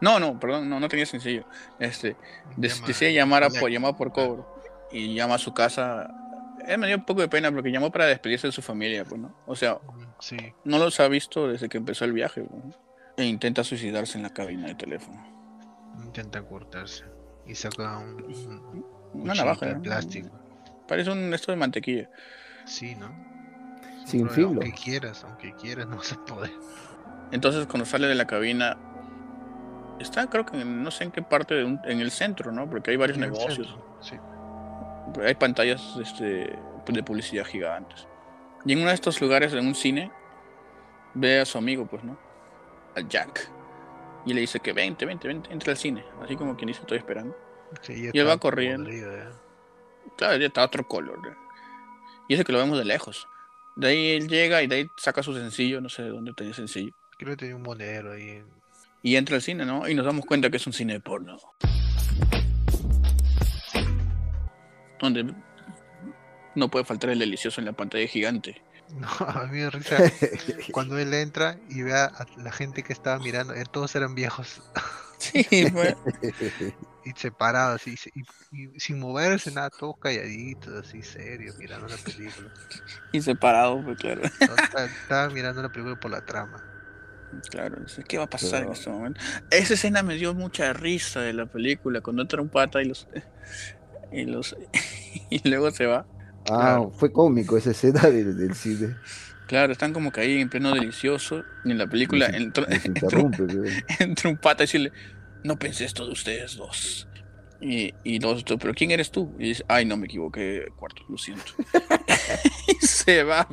No, 0.00 0.18
no, 0.18 0.38
perdón, 0.40 0.68
no, 0.68 0.80
no 0.80 0.88
tenía 0.88 1.06
sencillo. 1.06 1.44
Este, 1.78 2.16
Des- 2.56 2.76
Llama- 2.76 2.86
decide 2.88 3.12
llamar, 3.14 3.44
a, 3.44 3.50
por, 3.50 3.70
llamar 3.70 3.96
por 3.96 4.12
cobro 4.12 4.56
y 4.90 5.14
llama 5.14 5.34
a 5.34 5.38
su 5.38 5.52
casa. 5.52 6.10
Él 6.66 6.78
me 6.78 6.86
dio 6.86 6.96
un 6.96 7.04
poco 7.04 7.20
de 7.20 7.28
pena 7.28 7.50
porque 7.50 7.70
llamó 7.70 7.90
para 7.90 8.06
despedirse 8.06 8.46
de 8.48 8.52
su 8.52 8.62
familia, 8.62 9.04
pues, 9.04 9.20
¿no? 9.20 9.34
O 9.46 9.54
sea, 9.56 9.78
Sí, 10.18 10.36
no 10.64 10.78
los 10.78 11.00
ha 11.00 11.08
visto 11.08 11.48
desde 11.48 11.68
que 11.68 11.78
empezó 11.78 12.04
el 12.04 12.12
viaje, 12.12 12.42
pues, 12.42 12.64
¿no? 12.64 12.72
E 13.16 13.24
intenta 13.24 13.64
suicidarse 13.64 14.16
en 14.18 14.22
la 14.24 14.30
cabina 14.30 14.66
de 14.68 14.74
teléfono. 14.74 15.22
intenta 16.02 16.42
cortarse. 16.42 17.04
Y 17.46 17.54
saca 17.54 17.98
un, 17.98 18.22
un 18.22 18.84
Una 19.22 19.34
navaja, 19.34 19.66
de 19.66 19.74
¿no? 19.74 19.82
plástico. 19.82 20.28
Parece 20.86 21.10
un 21.10 21.32
esto 21.34 21.50
de 21.52 21.56
mantequilla. 21.56 22.10
Sí, 22.64 22.94
¿no? 22.94 23.10
Sin 24.06 24.28
filo. 24.30 24.48
Aunque 24.48 24.72
quieras, 24.72 25.24
aunque 25.24 25.54
quieras, 25.54 25.86
no 25.88 26.02
se 26.02 26.14
puede. 26.16 26.50
Entonces, 27.32 27.66
cuando 27.66 27.84
sale 27.86 28.06
de 28.06 28.14
la 28.14 28.26
cabina, 28.26 28.76
está, 30.00 30.28
creo 30.28 30.44
que 30.46 30.60
en- 30.60 30.82
no 30.82 30.90
sé 30.90 31.04
en 31.04 31.10
qué 31.12 31.22
parte, 31.22 31.54
de 31.54 31.64
un- 31.64 31.80
en 31.84 32.00
el 32.00 32.10
centro, 32.10 32.50
¿no? 32.52 32.68
Porque 32.68 32.90
hay 32.90 32.96
varios 32.96 33.16
En 33.18 33.22
negocios. 33.22 33.54
centro, 33.68 33.96
Sí. 34.00 34.16
hay 35.24 35.34
pantallas 35.34 35.96
este, 36.00 36.56
de 36.86 37.02
publicidad 37.02 37.44
gigantes. 37.44 38.06
Y 38.64 38.72
en 38.72 38.80
uno 38.80 38.88
de 38.88 38.94
estos 38.94 39.20
lugares, 39.20 39.52
en 39.52 39.66
un 39.66 39.74
cine, 39.74 40.10
ve 41.14 41.40
a 41.40 41.44
su 41.44 41.58
amigo, 41.58 41.86
pues, 41.86 42.04
¿no? 42.04 42.18
Al 42.96 43.08
Jack. 43.08 43.48
Y 44.26 44.34
le 44.34 44.40
dice 44.42 44.60
que 44.60 44.72
vente, 44.72 45.06
vente, 45.06 45.26
vente, 45.28 45.50
entra 45.52 45.70
al 45.72 45.78
cine. 45.78 46.04
Así 46.22 46.36
como 46.36 46.56
quien 46.56 46.68
dice, 46.68 46.80
estoy 46.80 46.98
esperando. 46.98 47.34
Sí, 47.82 48.10
Y 48.12 48.18
él 48.18 48.28
va 48.28 48.36
corriendo. 48.36 48.84
podrido, 48.84 49.16
ya. 49.16 49.30
Claro, 50.16 50.36
ya 50.36 50.46
está 50.46 50.64
otro 50.64 50.86
color. 50.86 51.18
¿eh? 51.26 51.34
Y 52.28 52.34
ese 52.34 52.44
que 52.44 52.52
lo 52.52 52.58
vemos 52.58 52.78
de 52.78 52.84
lejos. 52.84 53.26
De 53.76 53.88
ahí 53.88 54.10
él 54.12 54.28
llega 54.28 54.62
y 54.62 54.66
de 54.66 54.74
ahí 54.76 54.86
saca 54.96 55.22
su 55.22 55.32
sencillo, 55.34 55.80
no 55.80 55.88
sé 55.88 56.02
de 56.02 56.08
dónde 56.10 56.32
tenía 56.34 56.52
sencillo. 56.52 56.92
Creo 57.16 57.30
que 57.30 57.36
tenía 57.38 57.56
un 57.56 57.62
monero 57.62 58.12
ahí. 58.12 58.42
Y 59.02 59.16
entra 59.16 59.36
al 59.36 59.42
cine, 59.42 59.64
¿no? 59.64 59.88
Y 59.88 59.94
nos 59.94 60.04
damos 60.04 60.26
cuenta 60.26 60.50
que 60.50 60.58
es 60.58 60.66
un 60.66 60.72
cine 60.72 60.94
de 60.94 61.00
porno. 61.00 61.38
Donde 65.00 65.32
no 66.54 66.68
puede 66.68 66.84
faltar 66.84 67.10
el 67.10 67.18
delicioso 67.18 67.60
en 67.60 67.64
la 67.66 67.72
pantalla 67.72 68.06
gigante. 68.06 68.62
No, 68.94 69.08
a 69.20 69.46
mí 69.46 69.52
me 69.58 69.62
da 69.62 69.70
risa 69.70 69.96
cuando 70.72 70.98
él 70.98 71.14
entra 71.14 71.56
y 71.68 71.82
ve 71.82 71.94
a 71.94 72.10
la 72.36 72.52
gente 72.52 72.82
que 72.82 72.92
estaba 72.92 73.18
mirando. 73.18 73.54
eh, 73.54 73.64
Todos 73.70 73.94
eran 73.96 74.14
viejos 74.14 74.62
Sí, 75.18 75.44
fue. 75.70 75.94
y 77.04 77.10
separados 77.12 77.86
y, 77.86 77.94
y- 78.14 78.24
y 78.74 78.80
sin 78.80 78.98
moverse, 78.98 79.52
nada, 79.52 79.68
todos 79.68 79.96
calladitos, 80.00 80.86
así 80.86 81.02
serios, 81.02 81.56
mirando 81.58 81.86
la 81.88 81.96
película. 81.98 82.50
Y 83.12 83.20
separado, 83.20 83.82
pues 83.84 83.98
claro. 83.98 84.22
Todos 84.22 84.58
esta- 84.58 84.84
Estaban 84.86 85.32
mirando 85.34 85.60
la 85.62 85.68
película 85.68 85.96
por 86.00 86.10
la 86.10 86.24
trama. 86.24 86.62
Claro, 87.50 87.76
¿qué 88.08 88.18
va 88.18 88.24
a 88.24 88.30
pasar 88.30 88.60
en 88.60 88.68
Pero- 88.68 88.72
este 88.72 88.90
momento? 88.90 89.20
Esa 89.50 89.74
escena 89.74 90.02
me 90.02 90.14
dio 90.16 90.34
mucha 90.34 90.72
risa 90.72 91.20
de 91.20 91.32
la 91.32 91.46
película, 91.46 92.00
cuando 92.00 92.22
entra 92.22 92.40
un 92.42 92.48
pata 92.48 92.82
y 92.82 92.86
los 92.86 93.06
y 94.12 94.24
los 94.24 94.56
y 95.30 95.48
luego 95.48 95.70
se 95.70 95.86
va. 95.86 96.06
Ah, 96.42 96.44
Claro. 96.44 96.90
fue 96.92 97.12
cómico 97.12 97.56
esa 97.56 97.70
escena 97.70 98.02
del, 98.02 98.36
del 98.36 98.54
cine. 98.54 98.96
Claro, 99.46 99.72
están 99.72 99.92
como 99.92 100.10
que 100.12 100.20
ahí 100.20 100.40
en 100.40 100.48
pleno 100.48 100.72
delicioso 100.72 101.42
y 101.64 101.72
en 101.72 101.78
la 101.78 101.86
película 101.86 102.28
in- 102.36 102.52
entra, 102.52 102.66
un 104.30 104.36
pata 104.36 104.62
y 104.62 104.66
decirle, 104.66 104.92
no 105.44 105.58
pensé 105.58 105.84
esto 105.84 106.06
de 106.06 106.12
ustedes 106.12 106.56
dos. 106.56 107.06
Y, 107.60 107.92
y 108.04 108.24
otros, 108.24 108.58
pero 108.60 108.72
¿quién 108.72 108.90
eres 108.90 109.10
tú? 109.10 109.34
Y 109.38 109.48
dice, 109.48 109.64
ay, 109.68 109.84
no 109.84 109.96
me 109.98 110.06
equivoqué 110.06 110.66
cuarto, 110.76 111.02
lo 111.08 111.18
siento. 111.18 111.52
y 112.68 112.86
se 112.86 113.22
va. 113.22 113.46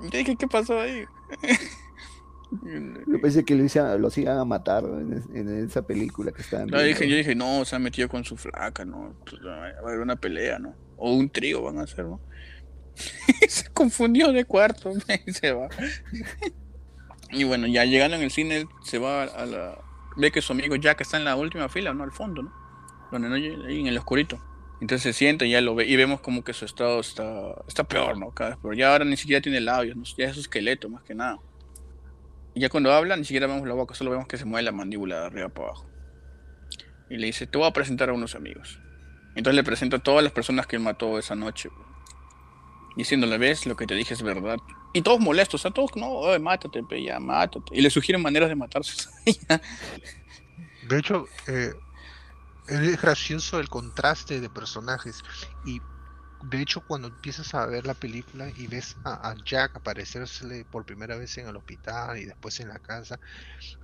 Yo 0.00 0.18
dije, 0.18 0.36
¿qué 0.36 0.46
pasó 0.48 0.80
ahí? 0.80 1.04
Yo 3.06 3.20
pensé 3.20 3.44
que 3.44 3.54
lo, 3.54 4.08
iban 4.16 4.38
a 4.38 4.44
matar 4.44 4.84
en, 4.84 5.12
es- 5.12 5.26
en 5.32 5.64
esa 5.64 5.82
película 5.82 6.32
que 6.32 6.42
estaban 6.42 6.68
Yo 6.68 6.82
dije, 6.82 7.08
yo 7.08 7.16
dije, 7.16 7.34
no, 7.34 7.64
se 7.64 7.76
ha 7.76 7.78
metido 7.78 8.08
con 8.08 8.24
su 8.24 8.36
flaca, 8.36 8.84
¿no? 8.84 9.14
Pues, 9.28 9.40
Va 9.46 9.66
a 9.66 9.78
haber 9.84 10.00
una 10.00 10.16
pelea, 10.16 10.58
¿no? 10.58 10.74
O 10.96 11.12
un 11.14 11.30
trío 11.30 11.62
van 11.62 11.78
a 11.78 11.82
hacer, 11.82 12.04
¿no? 12.06 12.20
se 13.48 13.68
confundió 13.72 14.32
de 14.32 14.44
cuarto 14.44 14.92
y 15.26 15.32
se 15.32 15.52
va. 15.52 15.68
y 17.30 17.44
bueno, 17.44 17.66
ya 17.68 17.84
llegando 17.84 18.16
en 18.16 18.22
el 18.22 18.30
cine, 18.30 18.66
se 18.82 18.98
va 18.98 19.24
a 19.24 19.46
la... 19.46 19.78
Ve 20.16 20.32
que 20.32 20.42
su 20.42 20.52
amigo 20.52 20.74
Jack 20.74 21.02
está 21.02 21.16
en 21.18 21.24
la 21.24 21.36
última 21.36 21.68
fila, 21.68 21.94
¿no? 21.94 22.02
Al 22.02 22.12
fondo, 22.12 22.42
¿no? 22.42 22.52
Donde 23.12 23.28
no 23.28 23.36
llega- 23.36 23.64
ahí 23.66 23.80
en 23.80 23.86
el 23.86 23.96
oscurito. 23.98 24.40
Entonces 24.80 25.02
se 25.02 25.12
sienta 25.12 25.44
y 25.44 25.50
ya 25.50 25.60
lo 25.60 25.74
ve 25.74 25.86
y 25.86 25.96
vemos 25.96 26.20
como 26.20 26.42
que 26.42 26.54
su 26.54 26.64
estado 26.64 27.00
está, 27.00 27.54
está 27.68 27.84
peor, 27.84 28.18
¿no? 28.18 28.30
Cada 28.30 28.56
vez. 28.62 28.78
Ya 28.78 28.92
ahora 28.92 29.04
ni 29.04 29.16
siquiera 29.16 29.42
tiene 29.42 29.60
labios, 29.60 29.96
¿no? 29.96 30.04
ya 30.16 30.26
es 30.26 30.34
su 30.34 30.40
esqueleto 30.40 30.88
más 30.88 31.02
que 31.02 31.14
nada. 31.14 31.38
Y 32.54 32.60
ya 32.60 32.68
cuando 32.68 32.92
habla 32.92 33.16
ni 33.16 33.24
siquiera 33.24 33.46
vemos 33.46 33.66
la 33.68 33.74
boca, 33.74 33.94
solo 33.94 34.10
vemos 34.10 34.26
que 34.26 34.38
se 34.38 34.44
mueve 34.44 34.64
la 34.64 34.72
mandíbula 34.72 35.20
de 35.20 35.26
arriba 35.26 35.48
para 35.50 35.68
abajo. 35.68 35.86
Y 37.10 37.16
le 37.16 37.26
dice, 37.26 37.46
te 37.46 37.58
voy 37.58 37.66
a 37.66 37.72
presentar 37.72 38.08
a 38.08 38.12
unos 38.12 38.34
amigos. 38.34 38.80
Entonces 39.36 39.56
le 39.56 39.64
presenta 39.64 39.98
a 39.98 40.00
todas 40.00 40.24
las 40.24 40.32
personas 40.32 40.66
que 40.66 40.76
él 40.76 40.82
mató 40.82 41.18
esa 41.18 41.34
noche. 41.34 41.68
Diciéndole, 42.96 43.38
ves, 43.38 43.66
lo 43.66 43.76
que 43.76 43.86
te 43.86 43.94
dije 43.94 44.14
es 44.14 44.22
verdad. 44.22 44.58
Y 44.92 45.02
todos 45.02 45.20
molestos, 45.20 45.60
o 45.60 45.62
sea, 45.62 45.70
todos, 45.70 45.94
no, 45.96 46.08
"Oye, 46.08 46.38
mátate, 46.38 46.82
pe, 46.82 47.02
ya, 47.02 47.20
mátate. 47.20 47.76
Y 47.76 47.80
le 47.80 47.90
sugieren 47.90 48.22
maneras 48.22 48.48
de 48.48 48.56
matarse. 48.56 49.08
De 50.88 50.98
hecho, 50.98 51.26
eh, 51.46 51.72
es 52.70 53.00
gracioso 53.02 53.60
el 53.60 53.68
contraste 53.68 54.40
de 54.40 54.50
personajes. 54.50 55.22
Y 55.62 55.82
de 56.42 56.62
hecho, 56.62 56.82
cuando 56.82 57.08
empiezas 57.08 57.54
a 57.54 57.66
ver 57.66 57.86
la 57.86 57.94
película 57.94 58.50
y 58.54 58.66
ves 58.68 58.96
a, 59.04 59.30
a 59.30 59.36
Jack 59.44 59.76
aparecérsele 59.76 60.64
por 60.66 60.84
primera 60.86 61.16
vez 61.18 61.36
en 61.38 61.48
el 61.48 61.56
hospital 61.56 62.18
y 62.18 62.26
después 62.26 62.60
en 62.60 62.68
la 62.68 62.80
casa, 62.80 63.20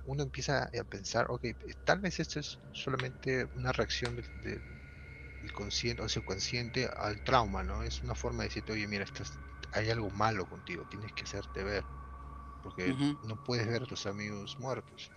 uno 0.03 0.23
empieza 0.23 0.65
a 0.65 0.85
pensar, 0.85 1.27
ok, 1.29 1.45
tal 1.83 1.99
vez 2.01 2.19
esto 2.19 2.39
es 2.39 2.59
solamente 2.71 3.47
una 3.53 3.71
reacción 3.73 4.15
del, 4.15 4.65
consciente 5.53 6.03
o 6.03 6.09
subconsciente 6.09 6.89
al 6.95 7.21
trauma, 7.21 7.63
¿no? 7.63 7.83
Es 7.83 8.01
una 8.03 8.15
forma 8.15 8.43
de 8.43 8.49
decirte, 8.49 8.73
oye, 8.73 8.87
mira, 8.87 9.03
estás, 9.03 9.39
hay 9.71 9.89
algo 9.89 10.09
malo 10.11 10.45
contigo, 10.47 10.85
tienes 10.85 11.13
que 11.13 11.23
hacerte 11.25 11.63
ver, 11.63 11.87
porque 12.61 12.97
no 13.21 13.37
puedes 13.37 13.67
ver 13.67 13.83
a 13.83 13.87
tus 13.87 14.05
amigos 14.07 14.59
muertos. 14.59 15.13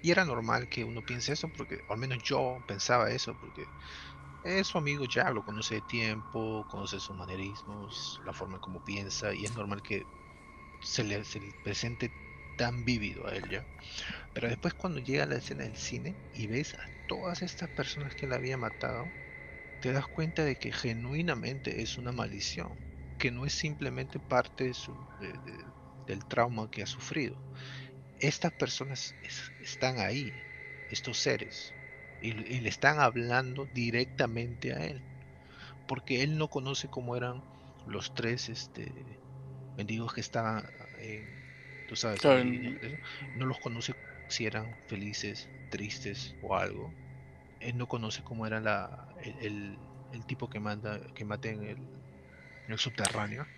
Y 0.00 0.10
era 0.10 0.24
normal 0.24 0.68
que 0.68 0.84
uno 0.84 1.02
piense 1.02 1.32
eso, 1.32 1.50
porque 1.50 1.80
al 1.88 1.98
menos 1.98 2.18
yo 2.22 2.62
pensaba 2.66 3.10
eso, 3.10 3.34
porque 3.36 3.70
es 4.42 4.68
su 4.68 4.78
amigo 4.78 5.04
Jack, 5.06 5.34
lo 5.34 5.44
conoce 5.44 5.76
de 5.76 5.82
tiempo, 5.82 6.66
conoce 6.68 7.00
sus 7.00 7.16
manerismos, 7.16 8.20
la 8.24 8.32
forma 8.34 8.56
en 8.56 8.60
cómo 8.60 8.80
piensa, 8.80 9.34
y 9.34 9.44
es 9.46 9.52
normal 9.54 9.82
que 9.82 10.08
se 10.80 11.04
le, 11.04 11.24
se 11.24 11.40
le 11.40 11.54
presente 11.62 12.14
tan 12.56 12.84
vívido 12.84 13.26
a 13.26 13.34
él 13.36 13.48
ya. 13.50 13.68
Pero 14.32 14.48
después 14.48 14.74
cuando 14.74 15.00
llega 15.00 15.26
la 15.26 15.36
escena 15.36 15.64
del 15.64 15.76
cine 15.76 16.18
y 16.32 16.46
ves 16.48 16.74
a 16.74 16.90
todas 17.06 17.42
estas 17.42 17.70
personas 17.70 18.14
que 18.14 18.26
él 18.26 18.32
había 18.32 18.58
matado, 18.58 19.14
te 19.80 19.92
das 19.92 20.06
cuenta 20.08 20.44
de 20.44 20.56
que 20.56 20.72
genuinamente 20.72 21.82
es 21.82 21.98
una 21.98 22.12
maldición, 22.12 22.80
que 23.18 23.30
no 23.32 23.46
es 23.46 23.54
simplemente 23.54 24.20
parte 24.20 24.72
del 26.06 26.24
trauma 26.26 26.68
que 26.68 26.82
ha 26.82 26.86
sufrido. 26.86 27.36
Estas 28.22 28.52
personas 28.54 29.16
es- 29.20 29.52
están 29.58 29.98
ahí, 29.98 30.46
estos 30.88 31.18
seres, 31.18 31.76
y, 32.20 32.30
y 32.56 32.60
le 32.60 32.68
están 32.70 33.00
hablando 33.00 33.66
directamente 33.66 34.72
a 34.74 34.86
él, 34.86 35.04
porque 35.86 36.22
él 36.22 36.38
no 36.38 36.48
conoce 36.48 36.88
cómo 36.88 37.16
eran 37.16 37.44
los 37.84 38.12
tres 38.14 38.48
este, 38.48 39.22
mendigos 39.76 40.14
que 40.14 40.20
estaban 40.22 40.64
en, 40.98 41.44
tú 41.86 41.96
sabes, 41.96 42.22
Claro, 42.22 42.44
en- 42.44 42.62
¿no? 42.80 42.80
los 43.46 43.60
conoce 43.60 43.94
si 44.28 44.46
eran 44.46 44.72
felices, 44.86 45.50
tristes 45.70 46.36
o 46.40 46.56
algo. 46.56 46.96
Él 47.60 47.76
no 47.78 47.88
conoce 47.88 48.22
cómo 48.24 48.46
era 48.46 48.60
la, 48.60 49.06
el, 49.18 49.38
el- 49.38 49.90
el 50.10 50.26
tipo 50.26 50.48
que 50.48 50.60
manda, 50.60 51.00
que 51.14 51.24
en 51.52 51.64
el, 51.64 51.78
en 52.66 52.72
el 52.74 52.78
subterráneo. 52.78 53.48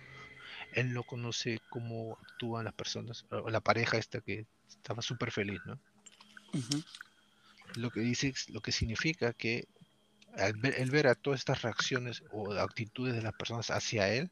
Él 0.75 0.93
no 0.93 1.03
conoce 1.03 1.59
cómo 1.69 2.17
actúan 2.21 2.65
las 2.65 2.73
personas, 2.73 3.25
o 3.29 3.49
la 3.49 3.61
pareja 3.61 3.97
esta 3.97 4.21
que 4.21 4.45
estaba 4.67 5.01
súper 5.01 5.31
feliz, 5.31 5.61
¿no? 5.65 5.79
Lo 7.75 7.89
que 7.91 8.01
dice, 8.01 8.33
lo 8.49 8.61
que 8.61 8.71
significa 8.71 9.33
que 9.33 9.67
al 10.37 10.53
ver, 10.53 10.75
el 10.79 10.91
ver 10.91 11.07
a 11.07 11.15
todas 11.15 11.39
estas 11.39 11.61
reacciones 11.61 12.23
o 12.31 12.53
actitudes 12.53 13.15
de 13.15 13.21
las 13.21 13.33
personas 13.33 13.71
hacia 13.71 14.13
él 14.13 14.29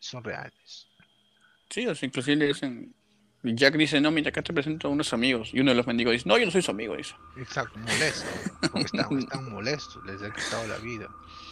son 0.00 0.24
reales. 0.24 0.88
Sí, 1.70 1.86
o 1.86 1.94
sea, 1.94 2.06
inclusive 2.06 2.36
le 2.36 2.46
dicen. 2.48 2.94
Jack 3.54 3.76
dice, 3.76 4.00
no, 4.00 4.10
mira, 4.10 4.30
acá 4.30 4.42
te 4.42 4.52
presento 4.52 4.88
a 4.88 4.90
unos 4.90 5.12
amigos. 5.12 5.50
Y 5.52 5.60
uno 5.60 5.70
de 5.70 5.76
los 5.76 5.86
mendigos 5.86 6.12
dice, 6.12 6.28
no, 6.28 6.38
yo 6.38 6.46
no 6.46 6.50
soy 6.50 6.62
su 6.62 6.70
amigo, 6.70 6.96
dice. 6.96 7.14
Exacto, 7.36 7.78
molesto, 7.78 8.26
porque 8.60 8.80
están, 8.80 9.18
están 9.18 9.52
molestos, 9.52 10.04
les 10.04 10.22
ha 10.22 10.32
quitado 10.32 10.66
la 10.66 10.78
vida. 10.78 11.08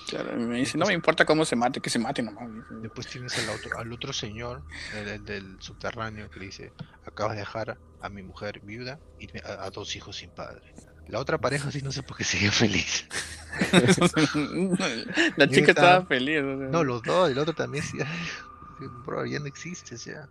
Claro, 0.08 0.38
y 0.38 0.44
me 0.44 0.58
dice, 0.58 0.76
no 0.76 0.86
me 0.86 0.92
importa 0.92 1.24
cómo 1.24 1.44
se 1.44 1.56
mate, 1.56 1.80
que 1.80 1.90
se 1.90 1.98
mate 1.98 2.22
nomás. 2.22 2.48
Después 2.82 3.06
tienes 3.06 3.38
al 3.38 3.54
otro, 3.54 3.78
al 3.78 3.92
otro 3.92 4.12
señor, 4.12 4.62
el, 4.94 5.08
el 5.08 5.24
del 5.24 5.56
subterráneo, 5.60 6.30
que 6.30 6.40
le 6.40 6.46
dice, 6.46 6.72
acabas 7.06 7.34
de 7.34 7.40
dejar 7.40 7.78
a 8.00 8.08
mi 8.08 8.22
mujer 8.22 8.60
viuda 8.62 8.98
y 9.18 9.28
a, 9.38 9.64
a 9.64 9.70
dos 9.70 9.96
hijos 9.96 10.16
sin 10.16 10.30
padre. 10.30 10.74
La 11.08 11.18
otra 11.18 11.38
pareja 11.38 11.70
sí 11.70 11.82
no 11.82 11.92
sé 11.92 12.02
por 12.02 12.16
qué 12.16 12.24
sigue 12.24 12.50
feliz. 12.50 13.06
La 15.36 15.48
chica 15.48 15.72
estaba 15.72 16.06
feliz. 16.06 16.42
o 16.42 16.58
sea. 16.58 16.68
No, 16.68 16.82
los 16.82 17.02
dos, 17.02 17.30
el 17.30 17.38
otro 17.38 17.54
también 17.54 17.84
sí. 17.84 17.98
Bro, 19.04 19.26
ya 19.26 19.38
no 19.38 19.46
existes 19.46 20.04
ya. 20.06 20.28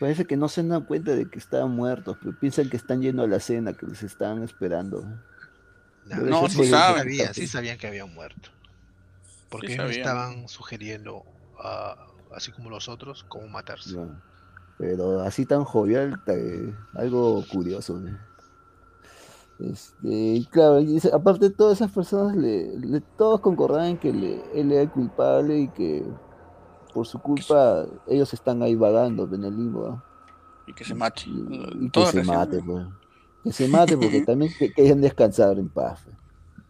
Parece 0.00 0.26
que 0.26 0.36
no 0.36 0.48
se 0.48 0.62
dan 0.62 0.82
cuenta 0.84 1.12
de 1.14 1.28
que 1.30 1.38
están 1.38 1.70
muertos, 1.70 2.16
pero 2.20 2.36
piensan 2.38 2.68
que 2.68 2.76
están 2.76 3.00
yendo 3.00 3.22
a 3.22 3.26
la 3.28 3.40
cena, 3.40 3.72
que 3.72 3.86
les 3.86 4.02
están 4.02 4.42
esperando. 4.42 5.04
No, 6.04 6.48
sí 6.48 6.64
sabían, 6.66 7.34
sí 7.34 7.46
sabían 7.46 7.78
que 7.78 7.86
habían 7.86 8.12
muerto. 8.14 8.50
Porque 9.48 9.68
Sí 9.68 9.72
ellos 9.74 9.84
sabían. 9.86 10.00
estaban 10.00 10.48
sugiriendo, 10.48 11.22
así 12.34 12.52
como 12.52 12.68
los 12.70 12.88
otros, 12.88 13.24
cómo 13.28 13.48
matarse. 13.48 13.94
No. 13.96 14.20
Pero 14.78 15.20
así 15.20 15.46
tan 15.46 15.64
jovial, 15.64 16.20
eh, 16.26 16.74
algo 16.94 17.42
curioso. 17.50 17.98
¿no? 17.98 18.18
Este, 19.58 20.08
y 20.08 20.46
claro, 20.46 20.80
y 20.80 21.00
aparte 21.12 21.48
todas 21.48 21.78
esas 21.78 21.90
personas, 21.90 22.36
le, 22.36 22.76
le- 22.78 23.00
todos 23.16 23.40
concordaban 23.40 23.96
que 23.98 24.12
le- 24.12 24.42
él 24.60 24.70
era 24.70 24.82
el 24.82 24.90
culpable 24.90 25.58
y 25.60 25.68
que 25.68 26.04
por 26.96 27.06
su 27.06 27.18
culpa 27.18 27.84
ellos 28.06 28.32
están 28.32 28.62
ahí 28.62 28.74
vagando 28.74 29.28
en 29.32 29.44
el 29.44 29.54
limbo. 29.54 29.88
¿no? 29.88 30.02
Y 30.66 30.72
que 30.72 30.82
se 30.84 30.94
mate. 30.94 31.24
Y, 31.26 31.84
y 31.86 31.90
que 31.90 32.06
se 32.06 32.22
mate, 32.24 32.62
pues. 32.64 32.86
Que 33.44 33.52
se 33.52 33.68
mate 33.68 33.96
porque 33.98 34.22
también 34.26 34.50
que, 34.58 34.72
que 34.72 34.82
dejen 34.82 35.02
descansar 35.02 35.58
en 35.58 35.68
paz. 35.68 36.00
pues. 36.04 36.16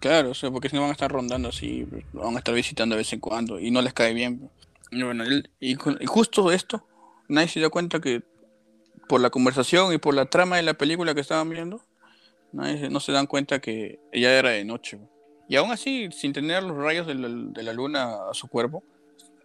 Claro, 0.00 0.30
o 0.30 0.34
sea, 0.34 0.50
porque 0.50 0.68
si 0.68 0.74
no 0.74 0.82
van 0.82 0.90
a 0.90 0.92
estar 0.92 1.10
rondando 1.10 1.48
así, 1.48 1.86
van 2.12 2.34
a 2.34 2.38
estar 2.38 2.54
visitando 2.54 2.94
de 2.94 2.98
vez 3.02 3.12
en 3.12 3.20
cuando 3.20 3.60
y 3.60 3.70
no 3.70 3.80
les 3.82 3.94
cae 3.94 4.12
bien. 4.12 4.50
Y 4.90 5.02
bueno, 5.02 5.22
él- 5.24 5.48
y, 5.60 5.76
con- 5.76 5.96
y 6.00 6.06
justo 6.06 6.50
esto, 6.50 6.84
nadie 7.28 7.48
se 7.48 7.60
dio 7.60 7.70
cuenta 7.70 8.00
que 8.00 8.22
por 9.08 9.20
la 9.20 9.30
conversación 9.30 9.92
y 9.92 9.98
por 9.98 10.14
la 10.14 10.26
trama 10.26 10.56
de 10.56 10.64
la 10.64 10.74
película 10.74 11.14
que 11.14 11.20
estaban 11.20 11.48
viendo, 11.48 11.80
nadie 12.52 12.78
se- 12.78 12.90
no 12.90 12.98
se 12.98 13.12
dan 13.12 13.26
cuenta 13.28 13.60
que 13.60 14.00
ya 14.12 14.32
era 14.32 14.50
de 14.50 14.64
noche. 14.64 14.98
Y 15.48 15.54
aún 15.56 15.70
así, 15.70 16.08
sin 16.10 16.32
tener 16.32 16.62
los 16.64 16.76
rayos 16.76 17.06
de 17.06 17.14
la, 17.14 17.28
de 17.28 17.62
la 17.62 17.72
luna 17.72 18.28
a 18.30 18.34
su 18.34 18.48
cuerpo, 18.48 18.82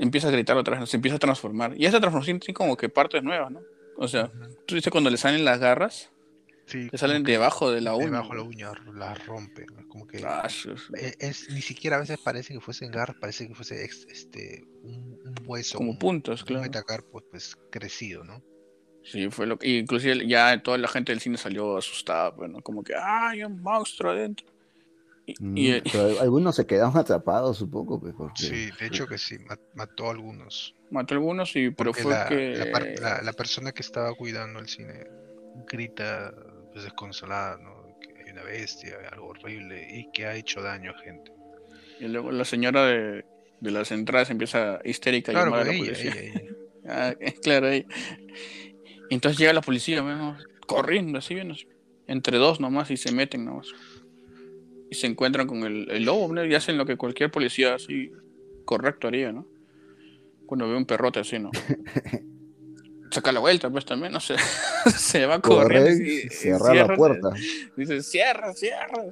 empieza 0.03 0.27
a 0.27 0.31
gritar 0.31 0.57
otra 0.57 0.79
vez, 0.79 0.89
se 0.89 0.97
empieza 0.97 1.15
a 1.15 1.19
transformar. 1.19 1.73
Y 1.77 1.85
esa 1.85 1.99
transformación 1.99 2.39
tiene 2.39 2.53
como 2.53 2.75
que 2.77 2.89
partes 2.89 3.23
nuevas, 3.23 3.51
¿no? 3.51 3.61
O 3.97 4.07
sea, 4.07 4.25
Ujú. 4.25 4.55
tú 4.65 4.75
dices 4.75 4.91
cuando 4.91 5.09
le 5.09 5.17
salen 5.17 5.45
las 5.45 5.59
garras, 5.59 6.09
Sí, 6.65 6.87
le 6.89 6.97
salen 6.97 7.23
debajo 7.23 7.69
de 7.69 7.81
la 7.81 7.95
uña. 7.95 8.05
debajo 8.05 8.29
de 8.29 8.35
la 8.37 8.43
uña 8.43 8.71
la 8.93 9.13
rompen. 9.15 9.65
es 9.77 9.85
Como 9.87 10.07
que 10.07 10.23
Ah, 10.25 10.43
es- 10.45 10.65
e- 10.95 11.15
es, 11.19 11.49
ni 11.49 11.61
siquiera 11.61 11.97
a 11.97 11.99
veces 11.99 12.17
parece 12.23 12.53
que 12.53 12.61
fuesen 12.61 12.91
garras, 12.91 13.17
parece 13.19 13.47
que 13.47 13.53
fuese 13.55 13.83
ex- 13.83 14.05
este 14.09 14.63
un, 14.83 15.19
un 15.25 15.35
hueso, 15.45 15.77
como 15.77 15.91
un, 15.91 15.99
puntos, 15.99 16.41
un 16.41 16.47
claro. 16.47 16.61
metacarpo 16.63 17.21
pues 17.29 17.57
crecido, 17.69 18.23
¿no? 18.23 18.41
Sí, 19.03 19.29
fue 19.31 19.47
lo 19.47 19.57
que. 19.57 19.67
Inclusive 19.67 20.25
ya 20.27 20.61
toda 20.63 20.77
la 20.77 20.87
gente 20.87 21.11
del 21.11 21.19
cine 21.19 21.35
salió 21.37 21.77
asustada, 21.77 22.29
bueno, 22.29 22.61
como 22.61 22.83
que, 22.83 22.93
¡ay, 22.95 23.43
un 23.43 23.61
monstruo 23.61 24.11
adentro! 24.11 24.45
Y, 25.25 25.35
Mm, 25.39 25.77
y, 25.77 25.81
pero 25.91 26.19
algunos 26.19 26.55
se 26.55 26.65
quedaron 26.65 26.97
atrapados, 26.97 27.57
supongo, 27.57 27.99
pues, 27.99 28.13
porque 28.17 28.33
Sí, 28.35 28.71
de 28.79 28.85
hecho 28.87 29.07
que 29.07 29.17
sí, 29.17 29.37
ma- 29.39 29.57
mató 29.75 30.07
a 30.07 30.11
algunos. 30.11 30.73
mató 30.89 31.13
a 31.13 31.17
algunos, 31.17 31.55
y, 31.55 31.69
pero 31.71 31.91
Porque 31.91 32.03
fue 32.03 32.13
la, 32.13 32.25
que. 32.25 32.57
la 32.57 32.65
par- 32.71 32.87
la- 32.99 33.21
la 33.21 33.33
persona 33.33 33.71
que 33.71 33.81
estaba 33.81 34.13
cuidando 34.15 34.59
el 34.59 34.67
cine 34.67 35.05
grita 35.67 36.33
pues, 36.71 36.83
desconsolada, 36.83 37.57
¿no? 37.57 37.85
Que 37.99 38.23
hay 38.25 38.31
una 38.31 38.43
bestia, 38.43 38.97
algo 39.11 39.27
horrible 39.27 39.85
y 39.89 40.09
que 40.11 40.25
ha 40.25 40.35
hecho 40.35 40.61
daño 40.61 40.91
a 40.91 40.97
gente. 41.03 41.31
Y 41.99 42.07
luego 42.07 42.31
la 42.31 42.45
señora 42.45 42.85
de, 42.85 43.25
de 43.59 43.71
las 43.71 43.91
entradas 43.91 44.29
empieza 44.29 44.79
histérica 44.83 45.31
a 45.31 45.35
Claro, 45.35 45.51
llamar 45.51 45.61
a 45.61 45.65
la 45.65 45.73
ella, 45.73 45.85
policía. 45.85 46.11
ella, 46.11 46.21
ella. 46.21 46.51
Ah, 46.83 47.13
eh, 47.19 47.35
claro, 47.43 47.67
ahí. 47.67 47.85
Entonces 49.09 49.37
llega 49.37 49.53
la 49.53 49.61
policía, 49.61 50.01
bueno, 50.01 50.37
corriendo, 50.65 51.19
así 51.19 51.35
bien, 51.35 51.51
así, 51.51 51.65
entre 52.07 52.37
dos 52.37 52.59
nomás, 52.59 52.89
y 52.91 52.97
se 52.97 53.11
meten 53.11 53.45
nomás. 53.45 53.67
Y 54.91 54.95
se 54.95 55.07
encuentran 55.07 55.47
con 55.47 55.63
el, 55.63 55.89
el 55.89 56.03
lobo, 56.03 56.31
¿no? 56.33 56.45
y 56.45 56.53
hacen 56.53 56.77
lo 56.77 56.85
que 56.85 56.97
cualquier 56.97 57.31
policía 57.31 57.73
así 57.75 58.11
correcto 58.65 59.07
haría, 59.07 59.31
¿no? 59.31 59.47
Cuando 60.45 60.67
ve 60.69 60.75
un 60.75 60.85
perrote 60.85 61.19
así, 61.21 61.39
¿no? 61.39 61.49
Saca 63.11 63.31
la 63.31 63.39
vuelta, 63.39 63.69
pues 63.69 63.85
también, 63.85 64.11
no 64.13 64.19
sé. 64.19 64.35
se 64.97 65.25
va 65.25 65.39
corriendo. 65.41 65.89
y- 66.03 66.17
y 66.25 66.29
cerrar 66.29 66.71
cierra, 66.73 66.87
la 66.89 66.95
puerta. 66.97 67.29
Dice, 67.77 68.03
cierra, 68.03 68.53
cierra. 68.53 69.03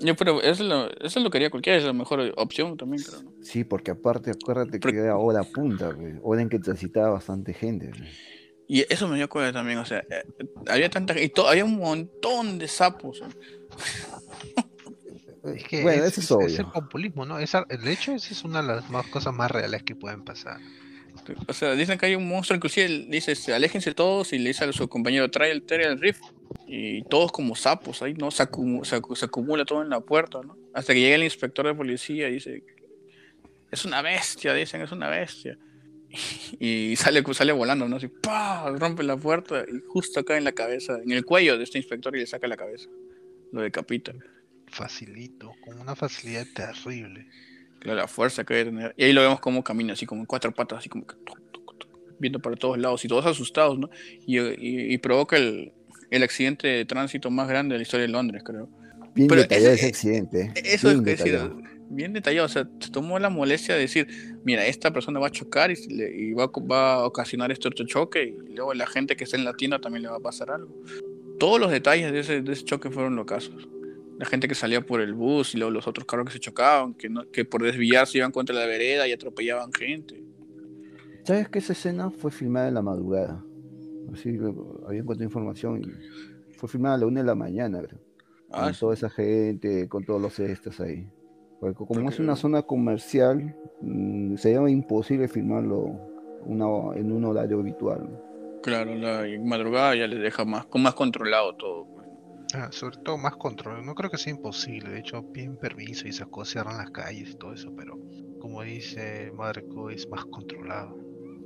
Yo, 0.00 0.14
pero 0.14 0.40
eso 0.42 0.62
lo, 0.62 0.90
eso 1.00 1.18
lo 1.20 1.28
quería 1.30 1.50
cualquiera, 1.50 1.76
es 1.78 1.84
la 1.84 1.92
mejor 1.92 2.32
opción 2.36 2.76
también, 2.76 3.02
creo, 3.02 3.22
¿no? 3.22 3.32
Sí, 3.42 3.64
porque 3.64 3.90
aparte, 3.90 4.30
acuérdate 4.30 4.78
Pero- 4.78 4.92
que 4.92 4.98
era 5.00 5.16
hora 5.16 5.42
punta, 5.42 5.92
pues, 5.96 6.14
hora 6.22 6.40
en 6.42 6.48
que 6.48 6.58
transitaba 6.60 7.10
bastante 7.10 7.52
gente. 7.52 7.88
pues. 7.96 8.08
Y 8.68 8.84
eso 8.92 9.08
me 9.08 9.16
dio 9.16 9.28
cuenta 9.28 9.52
también, 9.52 9.78
o 9.78 9.86
sea, 9.86 10.00
eh, 10.10 10.22
había 10.68 10.90
tanta 10.90 11.18
y 11.18 11.30
to- 11.30 11.48
había 11.48 11.64
un 11.64 11.76
montón 11.78 12.58
de 12.58 12.68
sapos. 12.68 13.22
Es 15.44 15.64
que 15.64 15.82
bueno, 15.82 16.04
es, 16.04 16.18
eso 16.18 16.40
es 16.40 16.46
es- 16.48 16.52
es 16.54 16.58
el 16.58 16.66
populismo, 16.66 17.24
¿no? 17.24 17.38
Esa, 17.38 17.64
de 17.64 17.92
hecho, 17.92 18.12
esa 18.12 18.32
es 18.32 18.44
una 18.44 18.60
de 18.60 18.68
las 18.68 18.90
más 18.90 19.06
cosas 19.06 19.32
más 19.32 19.50
reales 19.50 19.82
que 19.82 19.94
pueden 19.94 20.22
pasar. 20.22 20.58
O 21.46 21.52
sea, 21.52 21.72
dicen 21.74 21.98
que 21.98 22.06
hay 22.06 22.14
un 22.16 22.28
monstruo, 22.28 22.56
inclusive 22.56 22.86
él 22.86 23.06
dice, 23.10 23.34
aléjense 23.54 23.94
todos 23.94 24.32
y 24.32 24.38
le 24.38 24.48
dice 24.48 24.64
a 24.64 24.72
su 24.72 24.88
compañero, 24.88 25.30
trae 25.30 25.50
el, 25.52 25.62
trae 25.62 25.84
el 25.86 25.98
riff. 26.00 26.20
Y 26.66 27.02
todos 27.04 27.32
como 27.32 27.54
sapos 27.56 28.02
ahí, 28.02 28.14
¿no? 28.14 28.30
Se, 28.30 28.42
acumu- 28.42 28.84
se, 28.84 28.96
acu- 29.00 29.14
se 29.16 29.24
acumula 29.24 29.64
todo 29.64 29.82
en 29.82 29.88
la 29.90 30.00
puerta, 30.00 30.40
¿no? 30.44 30.56
Hasta 30.74 30.92
que 30.92 31.00
llega 31.00 31.14
el 31.16 31.24
inspector 31.24 31.66
de 31.66 31.74
policía 31.74 32.28
y 32.28 32.34
dice, 32.34 32.62
es 33.70 33.84
una 33.84 34.02
bestia, 34.02 34.52
dicen, 34.54 34.82
es 34.82 34.92
una 34.92 35.08
bestia. 35.08 35.56
Y 36.60 36.96
sale, 36.96 37.22
sale 37.34 37.52
volando, 37.52 37.88
¿no? 37.88 37.96
Así, 37.96 38.08
¡pah! 38.08 38.70
Rompe 38.70 39.02
la 39.02 39.16
puerta 39.16 39.64
y 39.70 39.80
justo 39.88 40.20
acá 40.20 40.36
en 40.36 40.44
la 40.44 40.52
cabeza, 40.52 40.98
en 41.04 41.12
el 41.12 41.24
cuello 41.24 41.56
de 41.58 41.64
este 41.64 41.78
inspector 41.78 42.14
y 42.16 42.20
le 42.20 42.26
saca 42.26 42.46
la 42.48 42.56
cabeza. 42.56 42.88
Lo 43.52 43.60
decapita. 43.62 44.12
Facilito, 44.66 45.52
con 45.64 45.78
una 45.80 45.94
facilidad 45.96 46.46
terrible. 46.54 47.26
Claro, 47.80 48.00
la 48.00 48.08
fuerza 48.08 48.44
que 48.44 48.54
debe 48.54 48.70
tener. 48.70 48.94
Y 48.96 49.04
ahí 49.04 49.12
lo 49.12 49.22
vemos 49.22 49.40
como 49.40 49.62
camina, 49.64 49.92
así 49.94 50.04
como 50.04 50.22
en 50.22 50.26
cuatro 50.26 50.52
patas, 50.52 50.80
así 50.80 50.88
como 50.88 51.06
que 51.06 51.14
viendo 52.18 52.40
para 52.40 52.56
todos 52.56 52.76
lados 52.78 53.04
y 53.04 53.08
todos 53.08 53.24
asustados, 53.26 53.78
¿no? 53.78 53.88
Y, 54.26 54.38
y- 54.40 54.92
y 54.94 54.98
provoca 54.98 55.36
el, 55.36 55.72
el 56.10 56.22
accidente 56.22 56.66
de 56.68 56.84
tránsito 56.84 57.30
más 57.30 57.48
grande 57.48 57.74
de 57.74 57.78
la 57.78 57.82
historia 57.82 58.06
de 58.06 58.12
Londres, 58.12 58.42
creo. 58.44 58.68
Bien 59.14 59.28
Pero 59.28 59.42
detallado 59.42 59.72
ese- 59.74 59.86
ese 59.86 59.88
accidente. 59.88 60.40
¿eh? 60.42 60.52
Eso 60.64 60.88
es 60.90 60.94
bien 61.02 61.04
que 61.04 61.10
decir. 61.22 61.38
Bien 61.90 62.12
detallado, 62.12 62.46
o 62.46 62.48
sea, 62.48 62.68
se 62.80 62.90
tomó 62.90 63.18
la 63.18 63.30
molestia 63.30 63.74
de 63.74 63.82
decir, 63.82 64.06
mira, 64.44 64.66
esta 64.66 64.92
persona 64.92 65.18
va 65.20 65.28
a 65.28 65.30
chocar 65.30 65.70
y, 65.70 65.74
le- 65.88 66.14
y 66.16 66.32
va, 66.32 66.46
va 66.70 66.94
a 66.94 67.04
ocasionar 67.06 67.50
este 67.52 67.68
otro 67.68 67.86
choque 67.86 68.34
y 68.48 68.54
luego 68.54 68.74
la 68.74 68.86
gente 68.86 69.16
que 69.16 69.24
está 69.24 69.36
en 69.36 69.44
la 69.44 69.54
tienda 69.54 69.78
también 69.80 70.02
le 70.02 70.08
va 70.08 70.16
a 70.16 70.20
pasar 70.20 70.50
algo. 70.50 70.74
Todos 71.38 71.60
los 71.60 71.70
detalles 71.70 72.12
de 72.12 72.20
ese, 72.20 72.42
de 72.42 72.52
ese 72.52 72.64
choque 72.64 72.90
fueron 72.90 73.16
locazos. 73.16 73.68
La 74.18 74.26
gente 74.26 74.48
que 74.48 74.54
salía 74.56 74.84
por 74.84 75.00
el 75.00 75.14
bus 75.14 75.54
y 75.54 75.58
luego 75.58 75.70
los 75.70 75.86
otros 75.86 76.04
carros 76.06 76.26
que 76.26 76.32
se 76.32 76.40
chocaban, 76.40 76.94
que, 76.94 77.08
no- 77.08 77.30
que 77.30 77.44
por 77.44 77.62
desviarse 77.62 78.18
iban 78.18 78.32
contra 78.32 78.54
la 78.54 78.66
vereda 78.66 79.06
y 79.06 79.12
atropellaban 79.12 79.72
gente. 79.72 80.22
¿Sabes 81.24 81.48
que 81.48 81.58
esa 81.58 81.72
escena 81.74 82.10
fue 82.10 82.30
filmada 82.30 82.68
en 82.68 82.74
la 82.74 82.82
madrugada? 82.82 83.44
Así 84.12 84.30
había 84.86 85.00
encontrado 85.00 85.24
información 85.24 85.82
y 85.82 86.54
fue 86.56 86.68
filmada 86.68 86.94
a 86.96 86.98
la 86.98 87.06
una 87.06 87.20
de 87.20 87.26
la 87.26 87.34
mañana, 87.34 87.80
creo. 87.82 88.00
Ah, 88.50 88.64
con 88.64 88.74
toda 88.74 88.94
esa 88.94 89.10
gente, 89.10 89.86
con 89.88 90.04
todos 90.04 90.20
los 90.20 90.38
extras 90.40 90.80
ahí. 90.80 91.06
Porque 91.58 91.84
como 91.86 92.08
es 92.08 92.18
una 92.18 92.36
zona 92.36 92.62
comercial, 92.62 93.56
mm, 93.80 94.36
sería 94.36 94.68
imposible 94.70 95.28
filmarlo 95.28 96.00
una- 96.40 96.96
en 96.96 97.12
un 97.12 97.24
horario 97.24 97.60
habitual. 97.60 98.20
Claro, 98.62 98.94
la 98.96 99.24
madrugada 99.40 99.94
ya 99.96 100.06
les 100.06 100.20
deja 100.20 100.44
más, 100.44 100.66
con 100.66 100.82
más 100.82 100.94
controlado 100.94 101.54
todo. 101.56 101.86
pues. 101.94 102.08
Ah, 102.54 102.70
sobre 102.72 102.98
todo 102.98 103.18
más 103.18 103.36
control. 103.36 103.84
No 103.84 103.94
creo 103.94 104.10
que 104.10 104.18
sea 104.18 104.32
imposible. 104.32 104.90
De 104.90 105.00
hecho, 105.00 105.22
piden 105.32 105.56
permiso 105.58 106.06
y 106.06 106.10
esas 106.10 106.28
cosas, 106.28 106.52
cierran 106.52 106.78
las 106.78 106.90
calles 106.90 107.30
y 107.32 107.38
todo 107.38 107.52
eso. 107.54 107.72
Pero 107.76 107.98
como 108.38 108.62
dice 108.62 109.30
Marco, 109.32 109.90
es 109.90 110.08
más 110.08 110.24
controlado. 110.26 110.96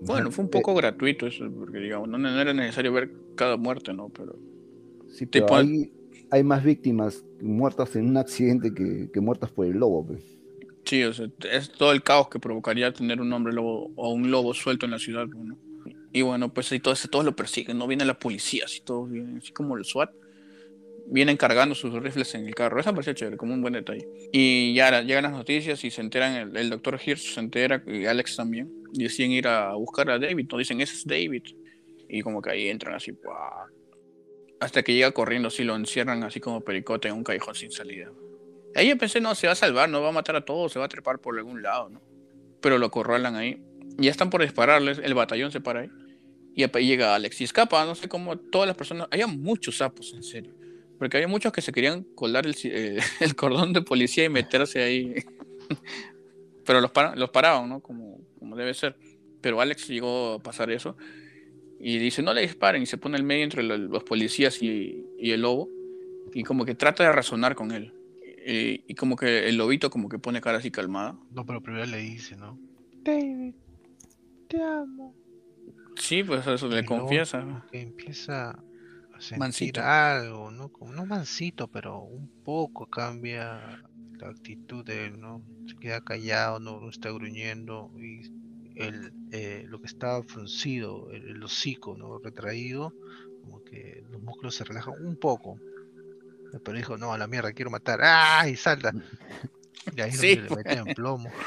Bueno, 0.00 0.30
fue 0.30 0.44
un 0.44 0.50
Eh, 0.50 0.50
poco 0.50 0.74
gratuito 0.74 1.26
eso, 1.26 1.44
porque 1.58 1.78
digamos, 1.78 2.08
no, 2.08 2.18
no 2.18 2.28
era 2.40 2.52
necesario 2.52 2.92
ver 2.92 3.10
cada 3.36 3.56
muerte, 3.56 3.92
¿no? 3.92 4.10
Pero 4.10 4.34
Sí, 5.08 5.26
Te 5.30 5.42
pero 5.42 5.54
hay, 5.54 5.92
hay 6.32 6.42
más 6.42 6.64
víctimas 6.64 7.22
muertas 7.42 7.94
en 7.94 8.08
un 8.08 8.16
accidente 8.16 8.72
que, 8.72 9.10
que 9.12 9.20
muertas 9.20 9.50
por 9.50 9.66
el 9.66 9.72
lobo. 9.72 10.06
pues. 10.06 10.24
sí, 10.86 11.04
o 11.04 11.12
sea, 11.12 11.26
es 11.50 11.70
todo 11.70 11.92
el 11.92 12.02
caos 12.02 12.30
que 12.30 12.40
provocaría 12.40 12.90
tener 12.90 13.20
un 13.20 13.30
hombre 13.34 13.52
lobo 13.52 13.92
o 13.96 14.12
un 14.14 14.30
lobo 14.30 14.54
suelto 14.54 14.86
en 14.86 14.92
la 14.92 14.98
ciudad, 14.98 15.26
¿no? 15.26 15.58
Y 16.10 16.22
bueno, 16.22 16.52
pues 16.52 16.72
ahí 16.72 16.80
todos, 16.80 17.06
todos 17.10 17.26
lo 17.26 17.36
persiguen, 17.36 17.76
¿no? 17.76 17.86
Viene 17.86 18.06
la 18.06 18.18
policía, 18.18 18.64
así 18.64 18.80
todos 18.80 19.10
vienen, 19.10 19.38
así 19.38 19.52
como 19.52 19.76
el 19.76 19.84
SWAT. 19.84 20.10
Vienen 21.06 21.36
cargando 21.36 21.74
sus 21.74 21.92
rifles 21.92 22.34
en 22.34 22.46
el 22.46 22.54
carro. 22.54 22.80
Eso 22.80 22.92
pareció 22.92 23.12
chévere, 23.12 23.36
como 23.36 23.52
un 23.52 23.60
buen 23.60 23.74
detalle. 23.74 24.08
Y 24.32 24.72
ya 24.72 25.02
llegan 25.02 25.24
las 25.24 25.32
noticias 25.32 25.84
y 25.84 25.90
se 25.90 26.00
enteran, 26.00 26.34
el, 26.34 26.56
el 26.56 26.70
doctor 26.70 26.98
Hirsch 27.04 27.34
se 27.34 27.40
entera, 27.40 27.82
y 27.86 28.06
Alex 28.06 28.36
también. 28.36 28.70
Y 28.94 29.02
deciden 29.02 29.32
ir 29.32 29.48
a 29.48 29.74
buscar 29.74 30.10
a 30.10 30.18
David, 30.18 30.46
no 30.50 30.58
dicen, 30.58 30.80
ese 30.80 30.94
es 30.94 31.06
David. 31.06 31.42
Y 32.08 32.22
como 32.22 32.40
que 32.40 32.50
ahí 32.50 32.68
entran 32.68 32.94
así, 32.94 33.12
¡guau! 33.22 33.81
Hasta 34.62 34.84
que 34.84 34.94
llega 34.94 35.10
corriendo, 35.10 35.48
así 35.48 35.64
lo 35.64 35.74
encierran 35.74 36.22
así 36.22 36.38
como 36.38 36.60
pericote 36.60 37.08
en 37.08 37.14
un 37.14 37.24
callejón 37.24 37.56
sin 37.56 37.72
salida. 37.72 38.12
Ahí 38.76 38.88
yo 38.88 38.96
pensé, 38.96 39.20
no, 39.20 39.34
se 39.34 39.48
va 39.48 39.54
a 39.54 39.56
salvar, 39.56 39.88
no 39.88 40.00
va 40.00 40.10
a 40.10 40.12
matar 40.12 40.36
a 40.36 40.44
todos, 40.44 40.72
se 40.72 40.78
va 40.78 40.84
a 40.84 40.88
trepar 40.88 41.18
por 41.18 41.36
algún 41.36 41.62
lado, 41.62 41.88
¿no? 41.88 42.00
Pero 42.60 42.78
lo 42.78 42.86
acorralan 42.86 43.34
ahí. 43.34 43.60
Ya 43.98 44.12
están 44.12 44.30
por 44.30 44.40
dispararles, 44.40 45.00
el 45.02 45.14
batallón 45.14 45.50
se 45.50 45.60
para 45.60 45.80
ahí. 45.80 45.90
Y 46.54 46.64
llega 46.86 47.16
Alex 47.16 47.40
y 47.40 47.44
escapa, 47.44 47.84
no 47.84 47.96
sé 47.96 48.08
cómo 48.08 48.38
todas 48.38 48.68
las 48.68 48.76
personas. 48.76 49.08
Había 49.10 49.26
muchos 49.26 49.78
sapos, 49.78 50.14
en 50.14 50.22
serio. 50.22 50.54
Porque 50.96 51.16
había 51.16 51.26
muchos 51.26 51.52
que 51.52 51.60
se 51.60 51.72
querían 51.72 52.04
colar 52.14 52.46
el, 52.46 52.54
eh, 52.62 53.00
el 53.20 53.34
cordón 53.34 53.72
de 53.72 53.82
policía 53.82 54.24
y 54.24 54.28
meterse 54.28 54.80
ahí. 54.80 55.14
Pero 56.64 56.80
los, 56.80 56.92
para- 56.92 57.16
los 57.16 57.30
paraban, 57.30 57.68
¿no? 57.68 57.80
Como, 57.80 58.20
como 58.38 58.54
debe 58.54 58.74
ser. 58.74 58.96
Pero 59.40 59.60
Alex 59.60 59.88
llegó 59.88 60.34
a 60.34 60.38
pasar 60.38 60.70
eso. 60.70 60.96
Y 61.82 61.98
dice, 61.98 62.22
no 62.22 62.32
le 62.32 62.42
disparen. 62.42 62.82
Y 62.82 62.86
se 62.86 62.96
pone 62.96 63.16
el 63.18 63.24
medio 63.24 63.42
entre 63.44 63.62
lo- 63.64 63.76
los 63.76 64.04
policías 64.04 64.62
y, 64.62 65.04
y 65.18 65.32
el 65.32 65.42
lobo. 65.42 65.68
Y 66.32 66.44
como 66.44 66.64
que 66.64 66.74
trata 66.74 67.02
de 67.04 67.12
razonar 67.12 67.54
con 67.56 67.72
él. 67.72 67.92
Y, 68.46 68.84
y 68.86 68.94
como 68.94 69.16
que 69.16 69.48
el 69.48 69.56
lobito 69.56 69.90
como 69.90 70.08
que 70.08 70.18
pone 70.18 70.40
cara 70.40 70.58
así 70.58 70.70
calmada. 70.70 71.18
No, 71.32 71.44
pero 71.44 71.60
primero 71.60 71.84
le 71.86 71.98
dice, 71.98 72.36
¿no? 72.36 72.58
David, 73.02 73.54
te 74.48 74.62
amo. 74.62 75.14
Sí, 75.96 76.22
pues 76.24 76.46
eso 76.46 76.68
le 76.68 76.84
confiesa. 76.84 77.64
que 77.70 77.80
empieza 77.82 78.50
a 78.50 79.20
sentir 79.20 79.78
algo, 79.80 80.50
¿no? 80.50 80.68
Como, 80.70 80.92
no 80.92 81.04
mansito, 81.06 81.68
pero 81.68 82.00
un 82.00 82.28
poco 82.44 82.86
cambia 82.86 83.82
la 84.18 84.28
actitud 84.28 84.84
de 84.84 85.06
él, 85.06 85.20
¿no? 85.20 85.42
Se 85.66 85.76
queda 85.76 86.00
callado, 86.00 86.58
no, 86.60 86.80
no 86.80 86.88
está 86.88 87.10
gruñendo 87.10 87.90
y 87.98 88.22
el, 88.76 89.12
eh, 89.32 89.64
lo 89.68 89.80
que 89.80 89.86
estaba 89.86 90.22
fruncido, 90.22 91.10
el, 91.10 91.28
el 91.28 91.42
hocico, 91.42 91.96
¿no? 91.96 92.18
Retraído, 92.18 92.92
como 93.42 93.62
que 93.64 94.04
los 94.10 94.22
músculos 94.22 94.54
se 94.54 94.64
relajan 94.64 94.94
un 95.04 95.16
poco. 95.16 95.58
Pero 96.64 96.76
dijo, 96.76 96.98
no, 96.98 97.12
a 97.12 97.18
la 97.18 97.26
mierda, 97.26 97.52
quiero 97.52 97.70
matar. 97.70 98.00
¡Ah! 98.02 98.46
Y 98.48 98.56
salta. 98.56 98.92
Y 99.96 100.00
ahí 100.00 100.12
Sí, 100.12 100.36
donde 100.36 100.50
le 100.50 100.56
meten 100.56 100.88
en 100.88 100.94
plomo. 100.94 101.30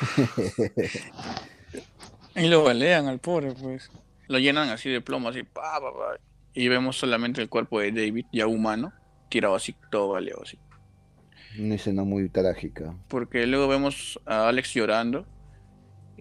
Y 2.35 2.47
lo 2.49 2.63
balean 2.63 3.07
al 3.07 3.19
pobre, 3.19 3.53
pues. 3.53 3.89
Lo 4.27 4.39
llenan 4.39 4.67
así 4.67 4.89
de 4.89 4.99
plomo, 4.99 5.29
así, 5.29 5.43
pa, 5.43 5.79
pa, 5.79 5.93
pa. 5.93 6.19
Y 6.53 6.67
vemos 6.67 6.97
solamente 6.97 7.41
el 7.41 7.47
cuerpo 7.47 7.79
de 7.79 7.93
David, 7.93 8.25
ya 8.33 8.45
humano, 8.45 8.91
tirado 9.29 9.55
así, 9.55 9.73
todo 9.89 10.09
baleado 10.09 10.41
así. 10.43 10.59
Una 11.57 11.75
escena 11.75 12.03
muy 12.03 12.27
trágica. 12.27 12.93
Porque 13.07 13.47
luego 13.47 13.69
vemos 13.69 14.19
a 14.25 14.49
Alex 14.49 14.73
llorando 14.73 15.25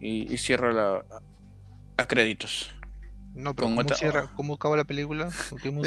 y, 0.05 0.33
y 0.33 0.37
cierra 0.37 0.73
la, 0.73 1.05
a 1.97 2.07
créditos. 2.07 2.71
No, 3.35 3.57
¿cómo, 3.57 3.81
otra... 3.81 4.31
¿cómo 4.37 4.55
acaba 4.55 4.77
la 4.77 4.85
película? 4.85 5.31
¿Con 5.51 5.85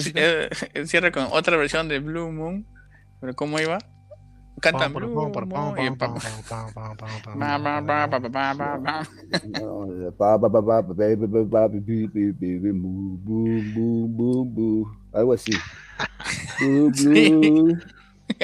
cierra 0.87 1.11
con 1.11 1.27
otra 1.31 1.55
versión 1.55 1.87
de 1.87 1.99
Blue 1.99 2.31
Moon. 2.31 2.65
¿Pero 3.21 3.33
cómo 3.35 3.59
iba? 3.59 3.77
Cantan 4.59 4.91
Blue 4.91 5.09
Moon 5.09 5.31
y 5.79 5.85
Algo 15.13 15.33
así. 15.33 15.51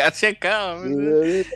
acaba. 0.27 0.81
pues. 0.81 1.47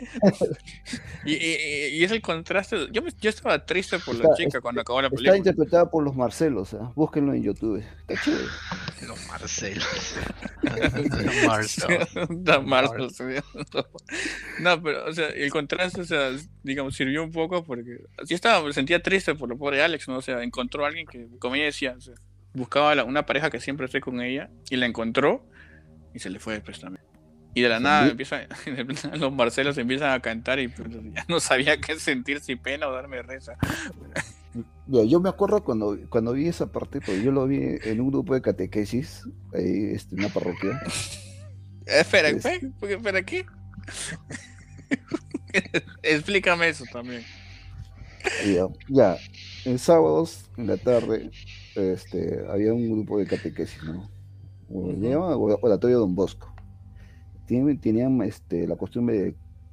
Y, 1.24 1.32
y- 1.34 1.86
y 1.98 2.04
es 2.04 2.10
el 2.12 2.22
contraste. 2.22 2.88
Yo, 2.92 3.02
me- 3.02 3.12
yo 3.20 3.28
estaba 3.30 3.64
triste 3.64 3.98
por 3.98 4.14
la 4.14 4.24
Está- 4.24 4.34
chica 4.36 4.60
cuando 4.60 4.80
acabó 4.80 5.00
la 5.02 5.08
Está 5.08 5.16
película. 5.16 5.36
interpretada 5.38 5.90
por 5.90 6.02
los 6.04 6.14
Marcelos, 6.16 6.74
¿ah? 6.74 6.92
búsquenlo 6.94 7.34
en 7.34 7.42
YouTube. 7.42 7.82
Está 8.08 8.22
chévere. 8.22 8.44
Los 9.06 9.26
Marcelos. 9.28 10.14
Marcel. 11.46 11.98
Da 12.30 12.60
Marcel, 12.60 13.10
sí. 13.10 13.24
No, 14.60 14.82
pero, 14.82 15.06
o 15.06 15.12
sea, 15.12 15.28
el 15.28 15.50
contraste, 15.50 16.00
o 16.00 16.04
sea, 16.04 16.30
digamos, 16.62 16.94
sirvió 16.96 17.22
un 17.22 17.32
poco 17.32 17.64
porque 17.64 17.98
así 18.22 18.34
estaba, 18.34 18.64
me 18.66 18.72
sentía 18.72 19.02
triste 19.02 19.34
por 19.34 19.48
lo 19.48 19.56
pobre 19.58 19.82
Alex, 19.82 20.08
¿no? 20.08 20.16
O 20.18 20.22
sea, 20.22 20.42
encontró 20.42 20.84
a 20.84 20.88
alguien 20.88 21.06
que, 21.06 21.28
como 21.38 21.54
ella 21.54 21.66
decía, 21.66 21.94
o 21.96 22.00
sea, 22.00 22.14
buscaba 22.54 22.94
la- 22.94 23.04
una 23.04 23.26
pareja 23.26 23.50
que 23.50 23.60
siempre 23.60 23.86
esté 23.86 24.00
con 24.00 24.20
ella 24.20 24.50
y 24.70 24.76
la 24.76 24.86
encontró 24.86 25.46
y 26.14 26.18
se 26.18 26.30
le 26.30 26.38
fue 26.40 26.54
después 26.54 26.80
también. 26.80 27.04
Y 27.54 27.62
de 27.62 27.68
la 27.68 27.80
nada 27.80 28.04
Sí. 28.04 28.10
empieza, 28.10 28.40
los 29.16 29.32
Marcelos 29.32 29.76
empiezan 29.78 30.12
a 30.12 30.20
cantar 30.20 30.58
y 30.60 30.68
pues, 30.68 30.88
ya 31.12 31.24
no 31.28 31.40
sabía 31.40 31.80
qué 31.80 31.98
sentir, 31.98 32.40
si 32.40 32.56
pena 32.56 32.88
o 32.88 32.92
darme. 32.92 33.18
Ya, 34.86 35.02
yo 35.04 35.20
me 35.20 35.28
acuerdo 35.28 35.62
cuando, 35.64 35.98
cuando 36.08 36.32
vi 36.32 36.46
esa 36.48 36.70
parte, 36.70 37.00
porque 37.00 37.22
yo 37.22 37.32
lo 37.32 37.46
vi 37.46 37.58
en 37.84 38.00
un 38.00 38.10
grupo 38.10 38.34
de 38.34 38.42
catequesis, 38.42 39.24
ahí, 39.54 39.90
este, 39.92 40.14
en 40.14 40.20
una 40.20 40.28
parroquia. 40.32 40.80
Eh, 41.86 42.00
Espera, 42.00 42.28
Es- 42.28 42.44
espera, 42.44 42.72
porque- 42.78 42.94
espera, 42.94 43.22
¿qué? 43.22 43.46
Explícame 46.02 46.68
eso 46.68 46.84
también. 46.92 47.22
Ya, 48.46 48.66
ya, 48.88 49.16
en 49.64 49.78
sábados, 49.78 50.50
en 50.56 50.66
la 50.66 50.76
tarde, 50.76 51.30
este, 51.74 52.40
había 52.50 52.74
un 52.74 52.90
grupo 52.90 53.18
de 53.18 53.26
catequesis, 53.26 53.82
¿no? 53.84 54.10
O- 54.70 54.90
Or- 55.38 55.58
Oratorio 55.62 56.00
Don 56.00 56.14
Bosco. 56.14 56.54
Tienen- 57.48 57.80
Tenían 57.80 58.22
este, 58.22 58.66
la 58.68 58.76
costumbre 58.76 59.18
de 59.18 59.28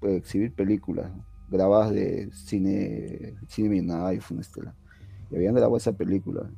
eh, 0.10 0.16
exhibir 0.16 0.52
películas 0.54 1.12
grabadas 1.50 1.92
de 1.92 2.30
cine, 2.34 3.36
cine 3.48 3.86
iPhone, 4.08 4.40
este, 4.40 4.64
la- 4.64 4.74
y 5.32 5.36
habían 5.36 5.54
grabado 5.54 5.78
esa 5.78 5.92
película. 5.94 6.50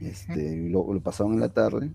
Este, 0.00 0.56
y 0.56 0.68
lo, 0.70 0.92
lo 0.92 1.00
pasaban 1.00 1.34
en 1.34 1.40
la 1.40 1.48
tarde. 1.48 1.90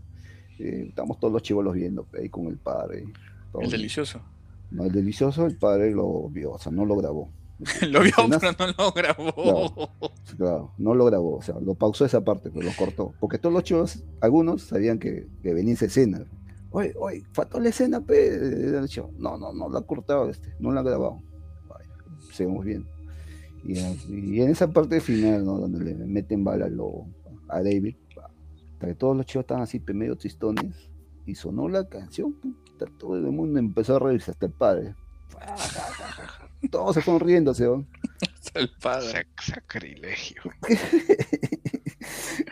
eh, 0.60 0.86
estábamos 0.90 1.20
todos 1.20 1.34
los 1.34 1.42
chivolos 1.42 1.74
viendo 1.74 2.06
ahí 2.20 2.30
con 2.30 2.46
el 2.48 2.58
padre. 2.58 3.06
todo 3.52 3.62
El 3.64 3.72
delicioso. 3.72 4.20
No, 4.72 4.84
el 4.86 4.92
delicioso, 4.92 5.46
el 5.46 5.56
padre 5.58 5.92
lo 5.92 6.30
vio, 6.30 6.52
o 6.54 6.60
sea, 6.60 6.72
no 6.72 6.86
lo 6.86 6.96
grabó. 6.96 7.30
Lo 7.90 8.02
vio, 8.02 8.12
Escenas- 8.12 8.40
pero 8.58 8.72
no 8.78 8.84
lo 8.86 8.92
grabó. 8.92 9.90
Claro, 10.38 10.72
no 10.78 10.96
lo 10.96 11.06
grabó, 11.06 11.38
o 11.38 11.42
sea, 11.42 11.56
lo 11.62 11.76
pausó 11.76 12.04
esa 12.06 12.22
parte, 12.22 12.50
pero 12.52 12.66
lo 12.66 12.72
cortó. 12.78 13.14
Porque 13.20 13.38
todos 13.38 13.54
los 13.54 13.64
chicos, 13.64 14.04
algunos 14.20 14.64
sabían 14.64 14.98
que, 15.00 15.28
que 15.42 15.54
venía 15.54 15.74
esa 15.76 15.86
escena. 15.86 16.26
Oye, 16.74 16.94
oye, 17.00 17.24
faltó 17.34 17.60
la 17.60 17.70
escena, 17.70 18.02
pe. 18.02 18.38
No, 19.18 19.38
no, 19.38 19.54
no 19.54 19.70
la 19.70 19.80
ha 19.80 19.82
cortado 19.84 20.30
este, 20.30 20.54
no 20.60 20.72
la 20.72 20.82
ha 20.82 20.84
grabado. 20.84 21.22
Seguimos 22.32 22.66
viendo. 22.66 22.90
Y, 23.64 23.78
y 24.10 24.42
en 24.42 24.50
esa 24.50 24.68
parte 24.72 25.00
final, 25.00 25.46
¿no? 25.46 25.58
Donde 25.60 25.84
le 25.84 25.94
meten 25.94 26.44
bala 26.44 26.66
a 27.50 27.58
David, 27.62 27.96
hasta 28.74 28.88
que 28.88 28.96
todos 28.96 29.16
los 29.16 29.26
chicos 29.26 29.42
estaban 29.44 29.64
así, 29.64 29.80
pe, 29.80 29.94
medio 29.94 30.18
tristones, 30.18 30.90
y 31.26 31.36
sonó 31.36 31.70
la 31.70 31.88
canción, 31.88 32.34
puta, 32.34 32.88
todo 32.98 33.16
el 33.16 33.24
mundo 33.32 33.60
empezó 33.60 33.96
a 33.96 34.00
reírse, 34.00 34.32
hasta 34.32 34.48
el 34.48 34.52
padre. 34.54 34.96
Todos 36.72 36.96
se 36.96 37.02
fueron 37.02 37.20
riendo, 37.28 37.54
se 37.54 37.68
van. 37.68 37.88
El 38.56 38.70
padre. 38.82 39.08
Sac- 39.12 39.42
sacrilegio. 39.44 40.42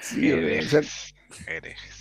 Sí, 0.02 0.32
o 0.32 0.38
sea, 0.64 0.82
Herejes. 1.48 2.01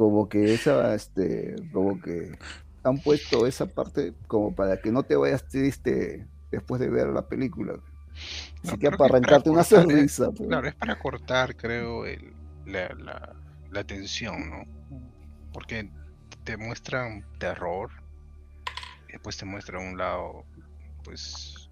Como 0.00 0.30
que 0.30 0.54
esa, 0.54 0.94
este, 0.94 1.56
como 1.72 2.00
que 2.00 2.38
han 2.82 3.00
puesto 3.00 3.46
esa 3.46 3.66
parte 3.66 4.14
como 4.26 4.54
para 4.54 4.80
que 4.80 4.90
no 4.90 5.02
te 5.02 5.14
vayas 5.16 5.46
triste 5.46 6.26
después 6.50 6.80
de 6.80 6.88
ver 6.88 7.08
la 7.08 7.28
película. 7.28 7.74
No, 8.62 8.72
Así 8.72 8.78
para 8.78 8.96
que 8.96 8.96
para 8.96 9.14
arrancarte 9.16 9.50
una 9.50 9.64
cortar, 9.64 9.80
¿eh? 9.90 10.08
sonrisa. 10.08 10.32
pues. 10.32 10.48
Claro, 10.48 10.68
es 10.68 10.74
para 10.74 10.98
cortar, 10.98 11.56
creo, 11.56 12.06
el, 12.06 12.32
la, 12.64 12.88
la, 12.94 13.36
la 13.70 13.84
tensión, 13.84 14.48
¿no? 14.50 14.64
Porque 15.52 15.90
te 16.44 16.56
muestran 16.56 17.26
terror 17.38 17.90
después 19.12 19.36
te 19.36 19.44
muestra 19.44 19.78
un 19.78 19.96
lado, 19.98 20.44
pues, 21.04 21.70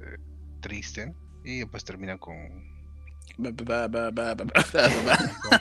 eh, 0.00 0.18
triste, 0.60 1.14
y 1.44 1.60
después 1.60 1.84
termina 1.84 2.18
con, 2.18 2.71
con, 3.36 3.46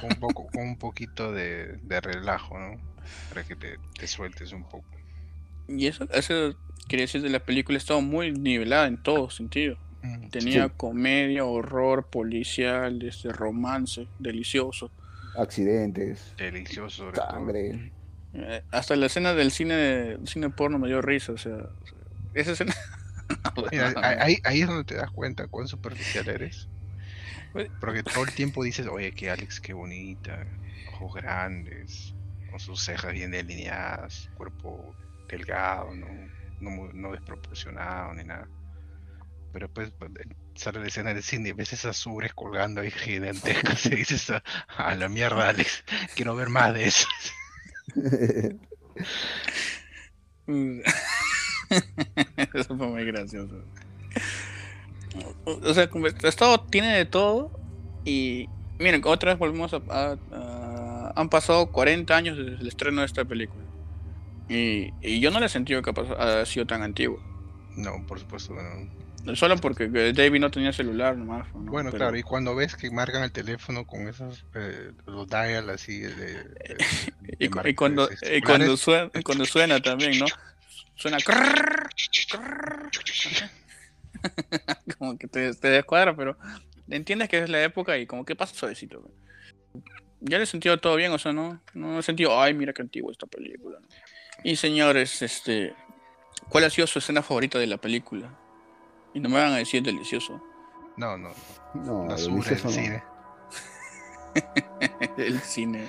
un, 0.09 0.15
poco, 0.19 0.47
con 0.47 0.61
un 0.63 0.77
poquito 0.77 1.31
de, 1.31 1.77
de, 1.83 2.01
relajo, 2.01 2.59
¿no? 2.59 2.79
Para 3.29 3.43
que 3.43 3.55
te, 3.55 3.77
te 3.97 4.07
sueltes 4.07 4.51
un 4.51 4.63
poco. 4.63 4.85
Y 5.67 5.87
eso, 5.87 6.07
eso 6.11 6.55
quería 6.87 7.03
decir 7.05 7.21
de 7.21 7.29
la 7.29 7.39
película, 7.39 7.77
estaba 7.77 8.01
muy 8.01 8.31
nivelada 8.31 8.87
en 8.87 9.01
todo 9.01 9.29
sentido. 9.29 9.77
Mm, 10.03 10.29
Tenía 10.29 10.69
comedia, 10.69 11.45
horror, 11.45 12.07
policial, 12.07 13.01
este 13.03 13.31
romance, 13.31 14.07
delicioso. 14.19 14.91
Accidentes. 15.37 16.33
Delicioso. 16.37 17.11
Sangre. 17.13 17.91
Eh, 18.33 18.63
hasta 18.71 18.95
la 18.95 19.07
escena 19.07 19.33
del 19.33 19.51
cine 19.51 20.17
cine 20.25 20.49
porno 20.49 20.79
me 20.79 20.87
dio 20.87 21.01
risa, 21.01 21.33
o 21.33 21.37
sea, 21.37 21.69
esa 22.33 22.51
escena... 22.51 22.73
ahí, 24.01 24.37
ahí, 24.43 24.61
es 24.61 24.67
donde 24.67 24.83
te 24.83 24.95
das 24.95 25.11
cuenta 25.11 25.47
cuán 25.47 25.67
superficial 25.67 26.27
eres. 26.27 26.67
Porque 27.79 28.03
todo 28.03 28.23
el 28.23 28.33
tiempo 28.33 28.63
dices, 28.63 28.87
oye, 28.87 29.11
que 29.11 29.29
Alex, 29.29 29.59
qué 29.59 29.73
bonita, 29.73 30.45
ojos 30.93 31.15
grandes, 31.15 32.13
con 32.49 32.59
sus 32.59 32.83
cejas 32.83 33.13
bien 33.13 33.31
delineadas, 33.31 34.29
cuerpo 34.35 34.95
delgado, 35.27 35.93
no, 35.95 36.07
no, 36.93 37.11
desproporcionado 37.11 38.13
ni 38.13 38.23
nada. 38.23 38.47
Pero 39.53 39.69
pues, 39.69 39.91
sale 40.55 40.79
la 40.79 40.87
escena 40.87 41.13
del 41.13 41.23
cine 41.23 41.49
y 41.49 41.51
ves 41.53 41.73
esas 41.73 42.05
ubres 42.05 42.33
colgando 42.33 42.81
ahí 42.81 42.91
gigantescas 42.91 43.85
y 43.87 43.95
dices, 43.95 44.29
a, 44.29 44.43
a 44.67 44.95
la 44.95 45.09
mierda, 45.09 45.49
Alex, 45.49 45.83
quiero 46.15 46.35
ver 46.35 46.49
más 46.49 46.73
de 46.73 46.85
eso. 46.85 47.07
Eso 52.53 52.77
fue 52.77 52.87
muy 52.87 53.05
gracioso. 53.05 53.63
O 55.45 55.73
sea, 55.73 55.89
estado 56.23 56.61
tiene 56.61 56.95
de 56.95 57.05
todo. 57.05 57.51
Y 58.05 58.47
miren, 58.79 59.01
otra 59.05 59.31
vez 59.31 59.39
volvemos 59.39 59.73
a, 59.73 61.11
Han 61.15 61.29
pasado 61.29 61.71
40 61.71 62.15
años 62.15 62.37
desde 62.37 62.61
el 62.61 62.67
estreno 62.67 63.01
de 63.01 63.07
esta 63.07 63.25
película. 63.25 63.63
Y, 64.49 64.93
y 65.01 65.19
yo 65.19 65.31
no 65.31 65.39
le 65.39 65.45
he 65.45 65.49
sentido 65.49 65.81
que 65.81 65.93
ha, 66.17 66.45
sido 66.45 66.65
tan 66.65 66.81
antiguo. 66.81 67.21
No, 67.75 68.05
por 68.07 68.19
supuesto, 68.19 68.53
no. 68.53 69.35
Solo 69.35 69.55
porque 69.57 69.87
David 69.87 70.39
no 70.39 70.49
tenía 70.49 70.73
celular 70.73 71.15
nomás. 71.15 71.47
Bueno, 71.53 71.91
claro, 71.91 72.17
y 72.17 72.23
cuando 72.23 72.55
ves 72.55 72.75
que 72.75 72.89
marcan 72.89 73.23
el 73.23 73.31
teléfono 73.31 73.85
con 73.85 74.07
esos, 74.07 74.45
eh, 74.55 74.91
los 75.05 75.27
dial 75.27 75.69
así 75.69 75.99
de... 75.99 76.43
y, 77.39 77.75
cuando, 77.75 78.09
y 78.33 78.41
cuando, 78.41 78.75
suena, 78.77 79.11
cuando 79.23 79.45
suena 79.45 79.79
también, 79.79 80.19
¿no? 80.19 80.25
Suena... 80.95 81.17
como 84.97 85.17
que 85.17 85.27
te, 85.27 85.53
te, 85.53 85.67
descuadra, 85.69 86.15
pero 86.15 86.37
entiendes 86.89 87.29
que 87.29 87.39
es 87.39 87.49
la 87.49 87.63
época 87.63 87.97
y 87.97 88.05
como 88.05 88.25
que 88.25 88.35
pasa 88.35 88.55
suavecito. 88.55 89.09
Ya 90.19 90.37
le 90.37 90.43
he 90.43 90.47
sentido 90.47 90.77
todo 90.77 90.95
bien, 90.95 91.11
o 91.11 91.17
sea, 91.17 91.33
no, 91.33 91.61
no 91.73 91.99
he 91.99 92.03
sentido, 92.03 92.39
ay, 92.39 92.53
mira 92.53 92.73
qué 92.73 92.81
antiguo 92.81 93.11
esta 93.11 93.25
película. 93.25 93.79
Y 94.43 94.55
señores, 94.55 95.21
este, 95.21 95.73
¿cuál 96.49 96.65
ha 96.65 96.69
sido 96.69 96.87
su 96.87 96.99
escena 96.99 97.21
favorita 97.21 97.59
de 97.59 97.67
la 97.67 97.77
película? 97.77 98.37
Y 99.13 99.19
no 99.19 99.29
me 99.29 99.35
van 99.35 99.53
a 99.53 99.57
decir 99.57 99.83
delicioso. 99.83 100.41
No, 100.97 101.17
no. 101.17 101.31
No, 101.73 102.05
la 102.07 102.15
delicioso 102.15 102.67
el 102.67 102.73
cine. 102.73 103.03
el 105.17 105.39
cine. 105.41 105.87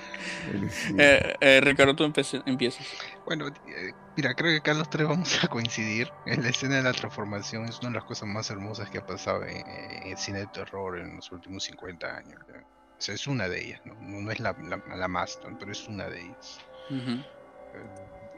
Eh, 0.97 1.35
eh, 1.39 1.61
Ricardo, 1.61 1.95
tú 1.95 2.03
empiezas. 2.03 2.85
Bueno, 3.25 3.47
eh, 3.47 3.93
mira, 4.15 4.33
creo 4.33 4.51
que 4.51 4.57
acá 4.57 4.73
los 4.73 4.89
tres 4.89 5.07
vamos 5.07 5.43
a 5.43 5.47
coincidir. 5.47 6.11
En 6.25 6.43
la 6.43 6.49
escena 6.49 6.75
de 6.75 6.83
la 6.83 6.93
transformación 6.93 7.65
es 7.65 7.79
una 7.79 7.89
de 7.89 7.95
las 7.95 8.03
cosas 8.05 8.27
más 8.27 8.49
hermosas 8.49 8.89
que 8.89 8.99
ha 8.99 9.05
pasado 9.05 9.43
en, 9.45 9.65
el 10.05 10.17
cine 10.17 10.39
de 10.39 10.47
terror 10.47 10.97
en 10.99 11.15
los 11.15 11.31
últimos 11.31 11.63
50 11.63 12.17
años. 12.17 12.39
O 12.49 13.01
sea, 13.01 13.15
es 13.15 13.27
una 13.27 13.47
de 13.49 13.65
ellas, 13.65 13.81
no, 13.85 13.95
no 13.95 14.31
es 14.31 14.39
la, 14.39 14.55
la, 14.95 15.07
más, 15.07 15.39
pero 15.59 15.71
es 15.71 15.87
una 15.87 16.07
de 16.07 16.21
ellas. 16.21 16.59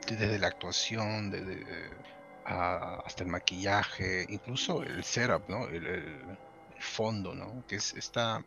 Desde 0.07 0.39
la 0.39 0.47
actuación, 0.47 1.31
desde 1.31 1.63
hasta 2.45 3.23
el 3.23 3.29
maquillaje, 3.29 4.25
incluso 4.29 4.83
el 4.83 5.03
setup, 5.03 5.49
¿no? 5.49 5.67
El, 5.67 6.37
fondo, 6.77 7.33
¿no? 7.33 7.65
Que 7.67 7.77
es, 7.77 7.93
está, 7.93 8.43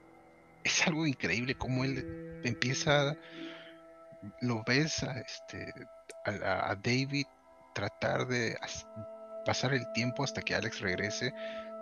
es 0.62 0.86
algo 0.86 1.06
increíble 1.06 1.54
como 1.54 1.82
él 1.82 2.40
empieza, 2.44 3.16
lo 4.42 4.62
ves 4.64 5.02
a, 5.02 5.18
este, 5.18 5.72
a, 6.28 6.74
David 6.76 7.26
tratar 7.74 8.26
de 8.26 8.56
pasar 9.44 9.74
el 9.74 9.90
tiempo 9.92 10.24
hasta 10.24 10.42
que 10.42 10.54
Alex 10.54 10.80
regrese, 10.80 11.32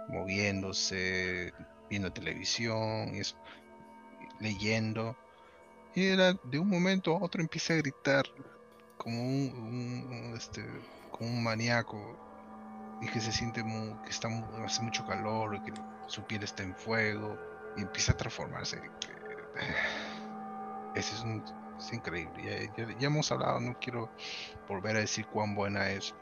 moviéndose, 0.08 1.52
viendo 1.88 2.12
televisión, 2.12 3.14
y 3.14 3.22
leyendo. 4.40 5.16
Y 5.94 6.06
era 6.06 6.34
de 6.44 6.58
un 6.58 6.68
momento 6.68 7.16
a 7.16 7.22
otro 7.22 7.40
empieza 7.40 7.74
a 7.74 7.76
gritar 7.76 8.24
como 8.98 9.22
un, 9.22 10.34
este, 10.36 10.64
como 11.10 11.30
un 11.30 11.42
maníaco 11.42 12.18
y 13.00 13.08
que 13.08 13.20
se 13.20 13.32
siente 13.32 13.62
que 14.04 14.10
está 14.10 14.28
hace 14.64 14.82
mucho 14.82 15.06
calor 15.06 15.54
y 15.54 15.60
que 15.60 15.72
su 16.06 16.22
piel 16.24 16.42
está 16.42 16.62
en 16.62 16.74
fuego 16.74 17.36
y 17.76 17.82
empieza 17.82 18.12
a 18.12 18.16
transformarse. 18.16 18.80
Ese 20.94 21.14
es, 21.14 21.24
es 21.78 21.92
increíble. 21.92 22.70
Ya, 22.98 23.06
hemos 23.06 23.30
hablado, 23.32 23.60
no 23.60 23.76
quiero 23.80 24.10
volver 24.68 24.96
a 24.96 25.00
decir 25.00 25.26
cuán 25.26 25.54
buena 25.54 25.90
es. 25.90 26.14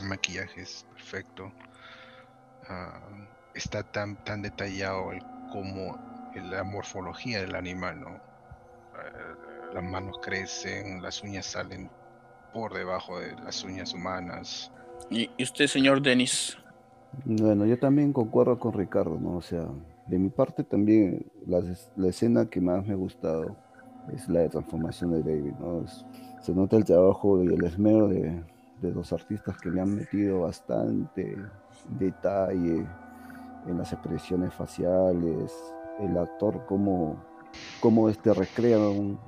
El 0.00 0.08
maquillaje 0.08 0.62
es 0.62 0.86
perfecto. 0.90 1.52
Ah, 2.68 3.00
está 3.54 3.82
tan, 3.82 4.22
tan 4.24 4.42
detallado 4.42 5.12
el 5.12 5.22
como 5.52 5.96
la 6.34 6.64
morfología 6.64 7.40
del 7.40 7.54
animal, 7.54 8.00
¿no? 8.00 8.20
Ah, 8.94 9.72
las 9.72 9.84
manos 9.84 10.18
crecen, 10.22 11.02
las 11.02 11.22
uñas 11.22 11.46
salen 11.46 11.90
por 12.52 12.72
debajo 12.74 13.20
de 13.20 13.36
las 13.36 13.62
uñas 13.64 13.94
humanas. 13.94 14.72
¿Y 15.10 15.30
usted, 15.42 15.66
señor 15.66 16.02
Denis? 16.02 16.56
Bueno, 17.24 17.66
yo 17.66 17.78
también 17.78 18.12
concuerdo 18.12 18.58
con 18.58 18.72
Ricardo, 18.72 19.18
¿no? 19.20 19.36
O 19.36 19.42
sea, 19.42 19.66
de 20.06 20.18
mi 20.18 20.30
parte 20.30 20.64
también 20.64 21.26
la, 21.46 21.60
la 21.96 22.08
escena 22.08 22.46
que 22.46 22.60
más 22.60 22.84
me 22.86 22.92
ha 22.92 22.96
gustado 22.96 23.56
es 24.12 24.28
la 24.28 24.48
transformación 24.48 25.12
de 25.12 25.22
David, 25.22 25.54
¿no? 25.60 25.84
se 26.40 26.54
nota 26.54 26.76
el 26.76 26.84
trabajo 26.84 27.42
y 27.42 27.46
el 27.46 27.64
esmero 27.64 28.08
de, 28.08 28.42
de 28.82 29.02
artistas 29.12 29.56
que 29.58 29.70
le 29.70 29.80
han 29.80 29.94
metido 29.94 30.42
bastante 30.42 31.36
detalle 31.98 32.86
en 33.66 33.78
las 33.78 33.92
expresiones 33.92 34.52
faciales, 34.52 35.52
el 36.00 36.18
actor 36.18 36.66
como 36.66 37.16
cómo 37.80 38.08
este 38.08 38.34
recrea 38.34 38.78
un, 38.78 39.18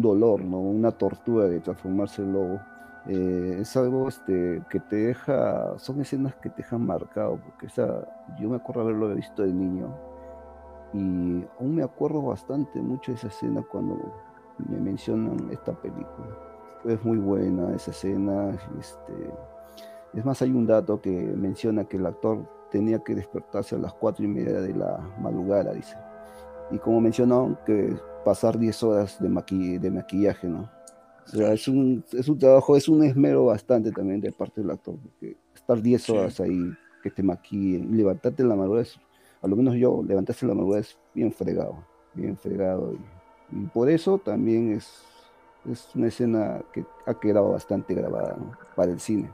dolor, 0.00 0.42
¿no? 0.42 0.58
una 0.58 0.90
tortura 0.90 1.46
de 1.46 1.60
transformarse 1.60 2.22
en 2.22 2.32
lobo. 2.32 2.60
Eh, 3.06 3.58
es 3.60 3.76
algo 3.76 4.08
este, 4.08 4.62
que 4.70 4.80
te 4.80 4.96
deja, 4.96 5.78
son 5.78 6.00
escenas 6.00 6.34
que 6.36 6.48
te 6.48 6.58
dejan 6.58 6.86
marcado, 6.86 7.38
porque 7.44 7.66
esa, 7.66 8.08
yo 8.40 8.48
me 8.48 8.56
acuerdo 8.56 8.82
haberlo 8.82 9.14
visto 9.14 9.42
de 9.42 9.52
niño 9.52 9.92
y 10.92 11.44
aún 11.58 11.76
me 11.76 11.82
acuerdo 11.82 12.22
bastante 12.22 12.80
mucho 12.80 13.12
de 13.12 13.18
esa 13.18 13.28
escena 13.28 13.62
cuando 13.70 13.96
me 14.68 14.78
mencionan 14.78 15.50
esta 15.50 15.72
película. 15.72 16.38
Es 16.84 17.02
muy 17.04 17.18
buena 17.18 17.74
esa 17.74 17.90
escena. 17.90 18.50
Este, 18.78 19.30
es 20.14 20.24
más, 20.24 20.42
hay 20.42 20.50
un 20.50 20.66
dato 20.66 21.00
que 21.00 21.10
menciona 21.10 21.84
que 21.84 21.96
el 21.96 22.06
actor 22.06 22.46
tenía 22.70 22.98
que 22.98 23.14
despertarse 23.14 23.76
a 23.76 23.78
las 23.78 23.94
cuatro 23.94 24.24
y 24.24 24.28
media 24.28 24.60
de 24.60 24.74
la 24.74 24.98
madrugada, 25.20 25.72
dice 25.72 25.96
y 26.72 26.78
como 26.78 27.00
mencionó, 27.00 27.58
que 27.66 27.94
pasar 28.24 28.58
10 28.58 28.82
horas 28.82 29.18
de, 29.20 29.78
de 29.78 29.90
maquillaje, 29.90 30.48
¿no? 30.48 30.70
O 31.26 31.36
sea, 31.36 31.52
es 31.52 31.68
un, 31.68 32.04
es 32.12 32.28
un 32.28 32.38
trabajo, 32.38 32.76
es 32.76 32.88
un 32.88 33.04
esmero 33.04 33.46
bastante 33.46 33.92
también 33.92 34.20
de 34.20 34.32
parte 34.32 34.60
del 34.60 34.70
actor, 34.70 34.96
porque 34.96 35.36
estar 35.54 35.80
10 35.80 36.10
horas 36.10 36.40
ahí, 36.40 36.72
que 37.02 37.10
te 37.10 37.22
maquillen, 37.22 37.96
levantarte 37.96 38.42
en 38.42 38.48
la 38.48 38.56
madrugada, 38.56 38.86
a 39.42 39.48
lo 39.48 39.56
menos 39.56 39.74
yo, 39.74 40.02
levantarse 40.06 40.44
en 40.44 40.50
la 40.50 40.54
madrugada 40.54 40.80
es 40.80 40.96
bien 41.14 41.32
fregado, 41.32 41.84
bien 42.14 42.36
fregado. 42.36 42.94
Y, 43.50 43.66
por 43.66 43.90
eso 43.90 44.18
también 44.18 44.72
es, 44.72 45.04
es 45.70 45.90
una 45.94 46.08
escena 46.08 46.62
que 46.72 46.84
ha 47.06 47.18
quedado 47.18 47.52
bastante 47.52 47.94
grabada 47.94 48.36
para 48.74 48.92
el 48.92 49.00
cine. 49.00 49.28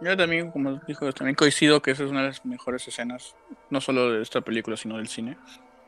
Yo 0.00 0.16
también, 0.16 0.50
como 0.50 0.80
dijo, 0.86 1.12
también 1.12 1.36
coincido 1.36 1.82
que 1.82 1.90
esa 1.90 2.04
es 2.04 2.10
una 2.10 2.22
de 2.22 2.28
las 2.28 2.44
mejores 2.46 2.88
escenas, 2.88 3.36
no 3.70 3.80
solo 3.80 4.10
de 4.10 4.22
esta 4.22 4.40
película, 4.40 4.76
sino 4.76 4.96
del 4.96 5.08
cine 5.08 5.36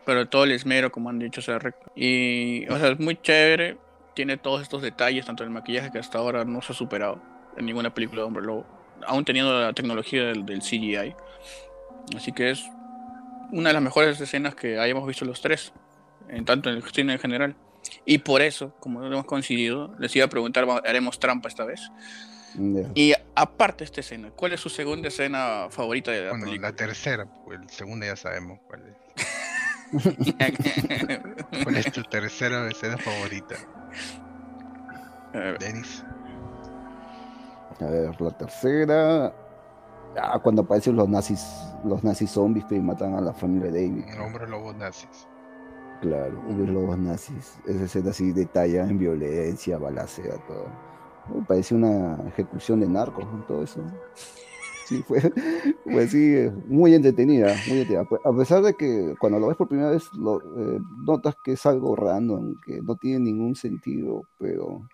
pero 0.05 0.29
todo 0.29 0.45
el 0.45 0.53
esmero, 0.53 0.93
como 0.93 1.11
han 1.11 1.19
dicho, 1.19 1.41
o 1.41 1.45
sea, 1.45 1.59
y, 1.95 2.69
o 2.69 2.79
sea, 2.79 2.91
es 2.91 3.01
muy 3.01 3.17
chévere, 3.17 3.79
tiene 4.15 4.37
todos 4.37 4.63
estos 4.63 4.83
detalles, 4.83 5.27
tanto 5.27 5.45
el 5.45 5.51
maquillaje 5.51 5.91
que 5.91 5.99
hasta 5.99 6.19
ahora 6.19 6.45
no 6.45 6.61
se 6.63 6.73
ha 6.73 6.75
superado 6.75 7.21
en 7.57 7.67
ninguna 7.67 7.93
película 7.93 8.23
de 8.23 8.27
Hombre 8.27 8.45
Lobo, 8.45 8.67
aún 9.07 9.25
teniendo 9.25 9.59
la 9.59 9.73
tecnología 9.73 10.25
del, 10.25 10.61
CGI. 10.61 11.15
Así 12.17 12.33
que 12.33 12.51
es 12.51 12.65
una 13.55 13.71
de 13.71 13.75
las 13.75 13.83
mejores 13.83 14.21
escenas 14.21 14.55
que 14.55 14.79
hayamos 14.79 15.07
visto 15.07 15.25
los 15.25 15.41
tres, 15.41 15.73
en 16.29 16.45
tanto 16.45 16.71
en 16.71 16.77
el 16.77 16.83
cine 16.83 17.13
en 17.15 17.19
general. 17.19 17.57
Y 18.05 18.19
por 18.19 18.43
eso, 18.43 18.75
como 18.81 19.05
hemos 19.05 19.25
coincidido, 19.27 19.95
les 19.99 20.15
iba 20.17 20.25
a 20.27 20.29
preguntar, 20.29 20.67
haremos 20.85 21.19
trampa 21.21 21.49
esta 21.49 21.65
vez. 21.65 21.81
Ya. 22.57 22.89
Y 22.95 23.13
aparte 23.35 23.79
de 23.79 23.85
esta 23.87 24.01
escena, 24.01 24.31
¿cuál 24.35 24.53
es 24.53 24.61
su 24.61 24.69
segunda 24.69 25.09
escena 25.09 25.67
favorita 25.71 26.11
de 26.11 26.23
la 26.23 26.31
Bueno, 26.31 26.47
película? 26.47 26.71
la 26.71 26.77
tercera, 26.77 27.27
pues 27.45 27.61
el 27.61 27.69
segunda 27.71 28.07
ya 28.07 28.17
sabemos 28.17 28.59
cuál 28.67 28.83
es. 28.89 28.95
¿Cuál 31.63 31.77
es 31.77 31.93
tu 31.93 32.03
tercera 32.03 32.69
escena 32.69 32.99
favorita? 32.99 33.55
A 35.33 35.39
ver, 35.39 35.59
Denis. 35.59 36.05
A 37.81 37.85
ver, 37.85 38.21
la 38.21 38.31
tercera. 38.37 39.33
Ah, 40.21 40.39
cuando 40.43 40.63
aparecen 40.63 40.97
los 40.97 41.09
nazis, 41.09 41.45
los 41.85 42.05
nazis 42.05 42.31
zombies 42.31 42.65
que 42.67 42.81
matan 42.81 43.15
a 43.15 43.21
la 43.21 43.33
familia 43.33 43.71
de 43.71 43.89
David. 43.89 44.05
El 44.09 44.21
hombre 44.21 44.49
lobo 44.49 44.73
nazis. 44.73 45.29
Claro, 46.01 46.43
los 46.49 46.69
lobos 46.69 46.99
nazis. 46.99 47.59
Esa 47.67 47.85
escena 47.85 48.11
así 48.11 48.33
detallada 48.33 48.91
en 48.91 48.99
violencia, 48.99 49.79
balacea, 49.79 50.37
todo. 50.47 50.67
Me 51.35 51.43
parece 51.47 51.75
una 51.75 52.19
ejecución 52.29 52.81
de 52.81 52.89
narcos, 52.89 53.25
¿no? 53.25 53.43
todo 53.47 53.63
eso. 53.63 53.81
Sí, 54.87 55.03
fue, 55.03 55.21
fue 55.85 56.05
así, 56.05 56.35
eh, 56.35 56.53
muy 56.67 56.95
entretenida, 56.95 57.55
muy 57.69 57.81
entretenida. 57.81 58.07
A 58.25 58.37
pesar 58.37 58.63
de 58.63 58.75
que 58.75 59.15
cuando 59.19 59.39
lo 59.39 59.47
ves 59.47 59.57
por 59.57 59.69
primera 59.69 59.91
vez, 59.91 60.13
lo, 60.13 60.41
eh, 60.41 60.79
notas 61.07 61.37
que 61.43 61.53
es 61.53 61.65
algo 61.65 61.97
random, 61.97 62.57
que 62.67 62.83
no 62.83 62.97
tiene 62.97 63.21
ningún 63.21 63.55
sentido, 63.55 64.25
pero 64.39 64.87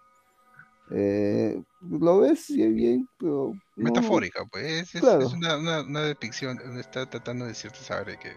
eh, 0.91 1.63
lo 1.81 2.21
ves 2.21 2.47
bien, 2.49 2.75
bien, 2.75 3.09
pero 3.19 3.55
no- 3.77 3.85
Metafórica, 3.85 4.45
pues. 4.47 4.65
Es, 4.65 4.95
es- 4.97 5.01
Claro. 5.01 5.27
es 5.27 5.33
una, 5.33 5.57
una, 5.57 5.83
una 5.83 6.03
depicción. 6.03 6.59
Está 6.79 7.09
tratando 7.09 7.45
de 7.45 7.51
decirte 7.53 7.79
saber 7.79 8.19
que 8.19 8.37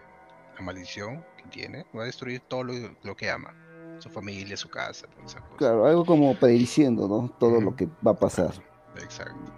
la 0.56 0.62
maldición 0.62 1.24
que 1.36 1.48
tiene 1.50 1.84
va 1.96 2.02
a 2.02 2.06
destruir 2.06 2.40
todo 2.48 2.64
lo, 2.64 2.74
lo 3.02 3.16
que 3.16 3.30
ama. 3.30 3.54
Su 4.00 4.10
familia, 4.10 4.56
su 4.56 4.68
casa, 4.68 5.06
todas 5.06 5.30
esas 5.30 5.42
cosas. 5.42 5.58
Claro, 5.58 5.86
algo 5.86 6.04
como 6.04 6.34
prediciendo, 6.34 7.06
¿no? 7.08 7.28
Todo 7.38 7.60
lo 7.60 7.74
que 7.76 7.88
va 8.06 8.10
a 8.10 8.18
pasar. 8.18 8.52
Exacto. 8.96 9.52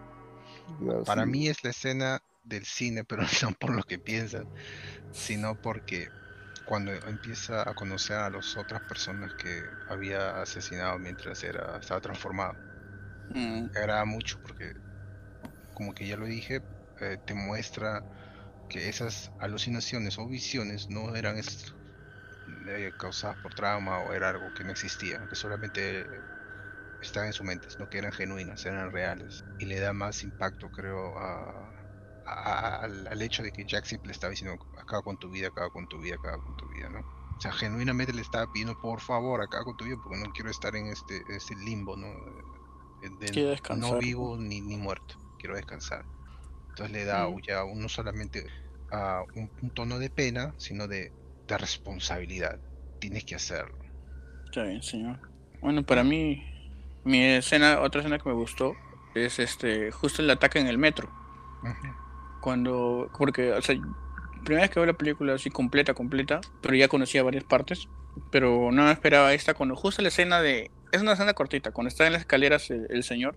Claro, 0.78 1.04
Para 1.04 1.24
sí. 1.24 1.30
mí 1.30 1.48
es 1.48 1.64
la 1.64 1.70
escena 1.70 2.20
del 2.44 2.64
cine, 2.64 3.02
pero 3.04 3.22
no 3.42 3.52
por 3.58 3.74
lo 3.74 3.82
que 3.82 3.98
piensan, 3.98 4.46
sino 5.12 5.54
porque 5.60 6.08
cuando 6.66 6.92
empieza 6.92 7.68
a 7.68 7.74
conocer 7.74 8.16
a 8.16 8.30
las 8.30 8.56
otras 8.56 8.82
personas 8.82 9.32
que 9.34 9.62
había 9.88 10.40
asesinado 10.42 10.98
mientras 10.98 11.42
era, 11.44 11.78
estaba 11.78 12.00
transformado. 12.00 12.54
Mm, 13.28 13.68
agrada 13.74 14.04
mucho 14.04 14.38
porque, 14.42 14.72
como 15.72 15.94
que 15.94 16.06
ya 16.06 16.16
lo 16.16 16.26
dije, 16.26 16.60
eh, 17.00 17.18
te 17.24 17.34
muestra 17.34 18.06
que 18.68 18.88
esas 18.88 19.32
alucinaciones 19.38 20.18
o 20.18 20.28
visiones 20.28 20.86
no 20.90 21.16
eran 21.16 21.38
eh, 22.46 22.92
causadas 22.96 23.36
por 23.38 23.54
trauma 23.54 24.00
o 24.00 24.12
era 24.14 24.30
algo 24.30 24.52
que 24.52 24.64
no 24.64 24.72
existía, 24.72 25.26
que 25.28 25.36
solamente 25.36 26.24
estaban 27.00 27.28
en 27.28 27.32
su 27.34 27.44
mente, 27.44 27.68
no 27.78 27.88
que 27.88 27.98
eran 27.98 28.12
genuinas, 28.12 28.66
eran 28.66 28.92
reales. 28.92 29.46
Y 29.58 29.66
le 29.66 29.80
da 29.80 29.92
más 29.92 30.24
impacto, 30.24 30.70
creo, 30.70 31.18
a- 31.18 31.86
al 33.10 33.22
hecho 33.22 33.42
de 33.42 33.52
que 33.52 33.64
Jack 33.66 33.84
siempre 33.86 34.08
le 34.08 34.12
estaba 34.12 34.30
diciendo, 34.32 34.58
acaba 34.76 35.02
con 35.02 35.16
tu 35.18 35.30
vida, 35.30 35.48
acaba 35.48 35.70
con 35.70 35.86
tu 35.88 35.98
vida, 36.00 36.16
acaba 36.16 36.40
con 36.42 36.54
tu 36.56 36.68
vida, 36.68 36.88
¿no? 36.90 37.00
O 37.00 37.06
sea, 37.38 37.52
genuinamente 37.52 38.12
le 38.14 38.22
estaba 38.22 38.46
pidiendo, 38.48 38.76
por 38.76 39.00
favor, 39.00 39.42
acaba 39.42 39.64
con 39.64 39.76
tu 39.76 39.84
vida, 39.84 39.96
porque 40.02 40.18
no 40.20 40.32
quiero 40.32 40.50
estar 40.50 40.74
en 40.76 40.88
este, 40.88 41.22
este 41.36 41.54
limbo, 41.56 41.96
¿no? 41.96 42.08
Eh, 43.02 43.08
de 43.20 43.26
Quiere 43.26 43.42
no 43.48 43.50
descansar. 43.50 43.98
vivo 43.98 44.36
ni, 44.38 44.60
ni 44.60 44.76
muerto, 44.76 45.14
quiero 45.38 45.56
descansar. 45.56 46.04
Entonces 46.70 46.92
le 46.92 47.04
da 47.04 47.28
Mm. 47.28 47.40
ya 47.46 47.62
no 47.74 47.88
solamente 47.88 48.46
ah, 48.92 49.24
un, 49.34 49.50
un 49.62 49.70
tono 49.70 49.98
de 49.98 50.10
pena, 50.10 50.54
sino 50.58 50.86
de, 50.86 51.12
de 51.46 51.58
responsabilidad. 51.58 52.58
Tienes 52.98 53.24
que 53.24 53.34
hacerlo. 53.34 53.76
Está 54.46 54.62
bien, 54.64 54.82
señor. 54.82 55.18
Bueno, 55.60 55.82
para 55.82 56.04
mí, 56.04 56.42
mi 57.04 57.22
escena, 57.22 57.80
otra 57.80 58.00
escena 58.00 58.18
que 58.18 58.28
me 58.28 58.34
gustó 58.34 58.74
es 59.14 59.38
este, 59.38 59.90
justo 59.90 60.22
el 60.22 60.30
ataque 60.30 60.58
en 60.58 60.66
el 60.66 60.78
metro. 60.78 61.08
Ujú. 61.62 61.94
Cuando, 62.40 63.10
porque, 63.18 63.52
o 63.52 63.62
sea, 63.62 63.74
primera 64.44 64.62
vez 64.62 64.70
que 64.70 64.78
veo 64.80 64.86
la 64.86 64.92
película 64.92 65.34
así 65.34 65.50
completa, 65.50 65.94
completa, 65.94 66.40
pero 66.62 66.74
ya 66.74 66.88
conocía 66.88 67.22
varias 67.22 67.44
partes, 67.44 67.88
pero 68.30 68.70
no 68.70 68.84
me 68.84 68.92
esperaba 68.92 69.32
esta, 69.34 69.54
cuando 69.54 69.74
justo 69.74 70.02
la 70.02 70.08
escena 70.08 70.40
de, 70.40 70.70
es 70.92 71.02
una 71.02 71.12
escena 71.12 71.34
cortita, 71.34 71.72
cuando 71.72 71.88
está 71.88 72.06
en 72.06 72.12
las 72.12 72.22
escaleras 72.22 72.70
el, 72.70 72.86
el 72.90 73.02
señor, 73.02 73.36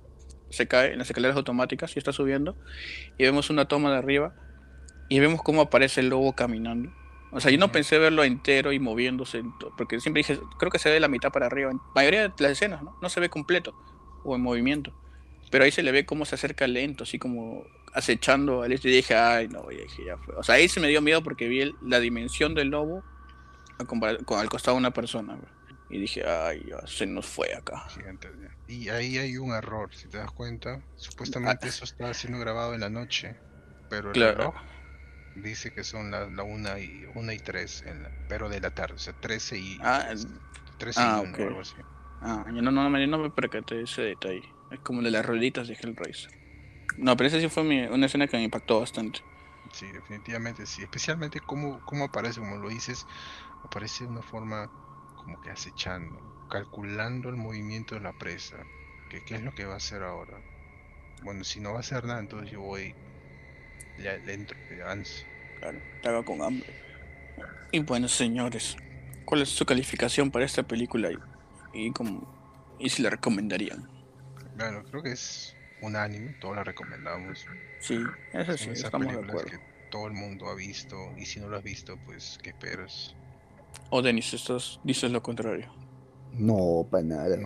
se 0.50 0.68
cae 0.68 0.93
en 0.93 1.00
las 1.00 1.10
escaleras 1.10 1.38
automáticas 1.38 1.95
y 1.95 2.00
está 2.00 2.12
subiendo, 2.14 2.56
y 3.18 3.24
vemos 3.24 3.50
una 3.50 3.68
toma 3.68 3.91
de 3.91 3.97
arriba, 3.97 4.34
y 5.10 5.20
vemos 5.20 5.41
cómo 5.41 5.62
aparece 5.62 6.02
el 6.02 6.10
lobo 6.10 6.34
caminando. 6.34 6.91
O 7.32 7.39
sea, 7.39 7.52
yo 7.52 7.60
no 7.60 7.72
pensé 7.72 8.00
verlo 8.00 8.24
entero 8.24 8.72
y 8.72 8.80
moviéndose, 8.80 9.43
porque 9.78 10.00
siempre 10.00 10.22
dije, 10.22 10.39
creo 10.58 10.72
que 10.72 10.80
se 10.80 10.89
ve 10.89 11.00
la 11.00 11.08
mitad 11.08 11.32
para 11.32 11.45
arriba, 11.45 11.70
en 11.72 11.80
mayoría 11.93 12.28
de 12.30 12.34
las 12.39 12.54
escenas, 12.54 12.82
¿no? 12.82 12.97
No 13.02 13.10
se 13.10 13.20
ve 13.20 13.30
completo 13.30 13.76
o 14.24 14.36
en 14.36 14.41
movimiento. 14.41 14.91
Pero 15.52 15.64
ahí 15.64 15.72
se 15.72 15.84
le 15.84 15.91
ve 15.91 16.06
cómo 16.06 16.26
se 16.26 16.36
acerca 16.36 16.68
lento, 16.68 17.04
así 17.04 17.18
como 17.20 17.64
acechando 17.93 18.62
al 18.64 18.72
este 18.72 18.89
y 18.89 18.93
dije, 18.93 19.16
ay, 19.16 19.47
no, 19.47 19.70
ya, 19.72 19.80
ya 20.06 20.18
fue. 20.18 20.36
O 20.36 20.43
sea, 20.43 20.56
ahí 20.56 20.68
se 20.68 20.80
me 20.80 20.88
dio 20.88 21.02
miedo 21.02 21.24
porque 21.24 21.47
vi 21.47 21.62
el- 21.62 21.76
la 21.82 22.00
dimensión 22.00 22.54
del 22.54 22.70
lobo 22.70 23.04
a 23.80 23.84
compar- 23.86 24.24
con, 24.26 24.39
al 24.39 24.50
costado 24.50 24.76
de 24.76 24.80
una 24.80 24.91
persona. 24.91 25.36
güey. 25.36 25.59
Y 25.90 26.00
dije, 26.00 26.24
ay, 26.28 26.64
ya 26.70 26.86
se 26.88 27.06
nos 27.08 27.26
fue 27.26 27.54
acá. 27.54 27.84
Gigante. 27.90 28.30
Y 28.68 28.90
ahí 28.90 29.18
hay 29.18 29.38
un 29.38 29.52
error, 29.54 29.94
si 29.94 30.08
te 30.08 30.18
das 30.20 30.32
cuenta. 30.32 30.84
Supuestamente 30.96 31.68
eso 31.68 31.84
está 31.86 32.14
siendo 32.14 32.40
grabado 32.40 32.74
en 32.76 32.82
la 32.82 32.90
noche, 32.90 33.36
pero 33.88 34.10
el 34.12 34.16
Claro. 34.16 34.36
reloj 34.36 34.56
dice 35.36 35.72
que 35.72 35.84
son 35.84 36.12
la, 36.12 36.30
la 36.30 36.44
una 36.44 36.80
y 36.80 37.06
una 37.16 37.34
y 37.34 37.40
tres, 37.40 37.82
en 37.84 38.04
la- 38.04 38.12
pero 38.28 38.50
de 38.50 38.62
la 38.62 38.72
tarde, 38.72 38.96
o 38.96 39.00
sea, 39.00 39.14
13 39.14 39.58
y 39.58 39.78
Ah, 39.82 40.14
13 40.78 41.02
ah, 41.02 41.22
y 41.22 41.28
1 41.28 41.32
ok. 41.32 41.40
o 41.40 41.48
algo 41.48 41.62
así. 41.62 41.76
Ah, 42.22 42.46
yo 42.54 42.62
no, 42.62 42.72
no, 42.72 42.90
no 42.90 43.08
no 43.08 43.18
me 43.18 43.32
percaté 43.32 43.82
ese 43.82 44.02
detalle. 44.04 44.56
Es 44.70 44.80
como 44.82 45.02
de 45.02 45.11
las 45.11 45.26
rueditas 45.26 45.68
de 45.68 45.74
Hellraiser. 45.82 46.32
No, 46.98 47.16
pero 47.16 47.28
esa 47.28 47.40
sí 47.40 47.49
fue 47.49 47.64
mi- 47.64 47.86
una 47.86 48.06
escena 48.07 48.28
que 48.28 48.38
me 48.38 48.44
impactó 48.44 48.80
bastante. 48.80 49.22
Sí, 49.74 49.91
definitivamente 49.91 50.66
sí. 50.66 50.82
Especialmente 50.84 51.40
cómo, 51.41 51.82
cómo 51.86 52.06
aparece, 52.06 52.40
como 52.40 52.57
lo 52.57 52.70
dices, 52.70 53.06
aparece 53.64 54.06
de 54.06 54.10
una 54.11 54.22
forma 54.22 54.70
como 55.30 55.41
que 55.41 55.51
acechando, 55.51 56.47
calculando 56.49 57.30
el 57.30 57.35
movimiento 57.35 57.93
de 57.95 58.01
la 58.01 58.14
presa. 58.14 58.57
Que, 59.10 59.23
¿Qué 59.23 59.35
es 59.35 59.41
lo 59.43 59.53
que 59.53 59.65
va 59.65 59.76
a 59.76 59.77
hacer 59.77 60.01
ahora? 60.01 60.39
Bueno, 61.23 61.43
si 61.43 61.60
no 61.60 61.72
va 61.72 61.77
a 61.77 61.80
hacer 61.81 62.03
nada, 62.06 62.19
entonces 62.19 62.51
yo 62.51 62.61
voy, 62.61 62.95
le, 63.97 64.19
le 64.26 64.34
entro, 64.34 64.57
le 64.69 64.81
avanzo. 64.81 65.23
Claro, 65.60 65.77
estaba 65.95 66.23
con 66.23 66.41
hambre. 66.41 66.68
Y 67.72 67.80
bueno, 67.80 68.07
señores, 68.07 68.76
¿cuál 69.26 69.41
es 69.43 69.49
su 69.49 69.65
calificación 69.65 70.31
para 70.31 70.45
esta 70.45 70.64
película? 70.64 71.11
Y, 71.11 71.19
y, 71.73 71.91
como, 71.91 72.27
y 72.80 72.89
si 72.89 73.03
la 73.03 73.11
recomendarían. 73.11 73.88
Bueno, 74.56 74.84
creo 74.89 75.03
que 75.03 75.11
es 75.11 75.56
unánime, 75.81 76.34
todos 76.39 76.56
la 76.56 76.64
recomendamos. 76.64 77.45
Sí, 77.80 77.99
eso 78.34 78.57
Son 78.57 78.57
sí, 78.57 78.69
esas 78.72 78.85
estamos 78.85 79.14
de 79.14 79.19
acuerdo. 79.19 79.45
que 79.45 79.60
todo 79.91 80.07
el 80.07 80.14
mundo 80.14 80.49
ha 80.49 80.56
visto, 80.56 81.14
y 81.18 81.26
si 81.26 81.39
no 81.39 81.49
lo 81.49 81.57
has 81.57 81.64
visto, 81.64 81.97
pues, 82.06 82.39
¿qué 82.41 82.49
esperas? 82.49 83.15
O 83.95 84.02
Denis, 84.06 84.30
estás, 84.40 84.66
dices 84.90 85.11
lo 85.11 85.22
contrario. 85.28 85.68
No, 86.32 86.88
para 86.90 87.03
nada. 87.03 87.38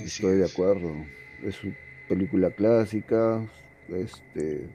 Estoy 0.00 0.36
de 0.38 0.44
acuerdo. 0.46 1.10
Es 1.42 1.62
una 1.64 1.76
película 2.06 2.50
clásica. 2.52 3.46
Este. 3.88 4.70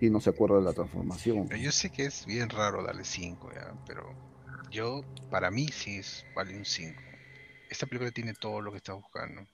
Y 0.00 0.10
no 0.10 0.20
se 0.20 0.30
acuerda 0.30 0.56
de 0.58 0.62
la 0.64 0.74
transformación. 0.74 1.48
Pero 1.48 1.60
Yo 1.60 1.70
sé 1.70 1.90
que 1.90 2.06
es 2.06 2.24
bien 2.24 2.48
raro 2.48 2.82
darle 2.82 3.04
5, 3.04 3.52
ya, 3.52 3.74
pero 3.84 4.16
yo, 4.70 5.02
para 5.28 5.50
mí 5.50 5.68
sí 5.68 5.98
es, 5.98 6.26
vale 6.34 6.56
un 6.56 6.64
5. 6.64 7.04
Esta 7.68 7.86
película 7.86 8.10
tiene 8.10 8.34
todo 8.34 8.60
lo 8.62 8.70
que 8.72 8.78
está 8.78 8.94
buscando 8.94 9.46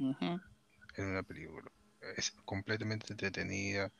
Ujú. 0.00 0.40
en 0.96 1.06
una 1.06 1.22
película. 1.22 1.70
Es 2.16 2.32
completamente 2.44 3.06
entretenida, 3.12 3.90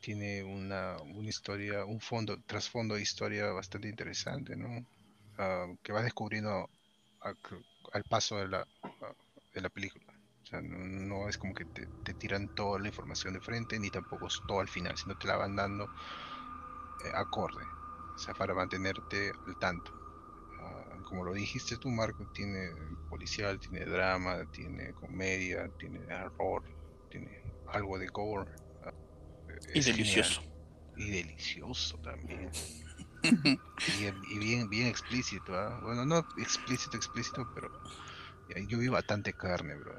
tiene 0.00 0.44
una, 0.44 0.96
una 1.02 1.28
historia, 1.30 1.84
un 1.86 2.00
fondo, 2.00 2.40
trasfondo 2.46 2.96
de 2.96 3.02
historia 3.02 3.46
bastante 3.52 3.88
interesante, 3.88 4.56
¿no? 4.56 4.86
Ah, 5.38 5.66
que 5.82 5.92
vas 5.92 6.04
descubriendo 6.04 6.68
a- 7.22 7.34
al 7.92 8.04
paso 8.04 8.36
de 8.36 8.48
la, 8.48 8.66
ah, 8.82 9.12
de 9.54 9.60
la 9.60 9.68
película. 9.70 10.04
O 10.42 10.46
sea, 10.46 10.60
no, 10.62 10.78
no 10.78 11.28
es 11.28 11.38
como 11.38 11.54
que 11.54 11.64
te, 11.66 11.86
te 12.04 12.14
tiran 12.14 12.48
toda 12.54 12.78
la 12.80 12.88
información 12.88 13.34
de 13.34 13.40
frente, 13.40 13.78
ni 13.78 13.90
tampoco 13.90 14.26
es 14.26 14.40
todo 14.46 14.60
al 14.60 14.68
final, 14.68 14.96
sino 14.96 15.16
te 15.18 15.28
la 15.28 15.36
van 15.36 15.56
dando 15.56 15.88
eh, 17.04 17.10
acorde, 17.14 17.62
o 18.14 18.18
sea, 18.18 18.34
para 18.34 18.54
mantenerte 18.54 19.32
al 19.46 19.56
tanto. 19.58 19.92
Ah, 20.60 20.98
como 21.08 21.24
lo 21.24 21.32
dijiste 21.32 21.76
tú, 21.76 21.88
Marco, 21.90 22.26
tiene 22.34 22.70
policial, 23.08 23.58
tiene 23.60 23.84
drama, 23.84 24.44
tiene 24.52 24.92
comedia, 24.94 25.68
tiene 25.78 26.00
horror, 26.38 26.62
tiene 27.10 27.30
algo 27.66 27.98
de 27.98 28.06
gore. 28.08 28.50
Y 29.74 29.82
genial. 29.82 29.96
delicioso. 29.96 30.42
Y 30.96 31.10
delicioso 31.10 31.98
también. 31.98 32.50
Y, 34.00 34.34
y 34.34 34.38
bien, 34.38 34.68
bien 34.68 34.86
explícito, 34.88 35.54
¿ah? 35.54 35.80
Bueno, 35.82 36.04
no 36.04 36.18
explícito, 36.36 36.96
explícito, 36.96 37.48
pero 37.54 37.70
yo 38.68 38.78
vi 38.78 38.88
bastante 38.88 39.32
carne, 39.32 39.74
bro. 39.76 39.94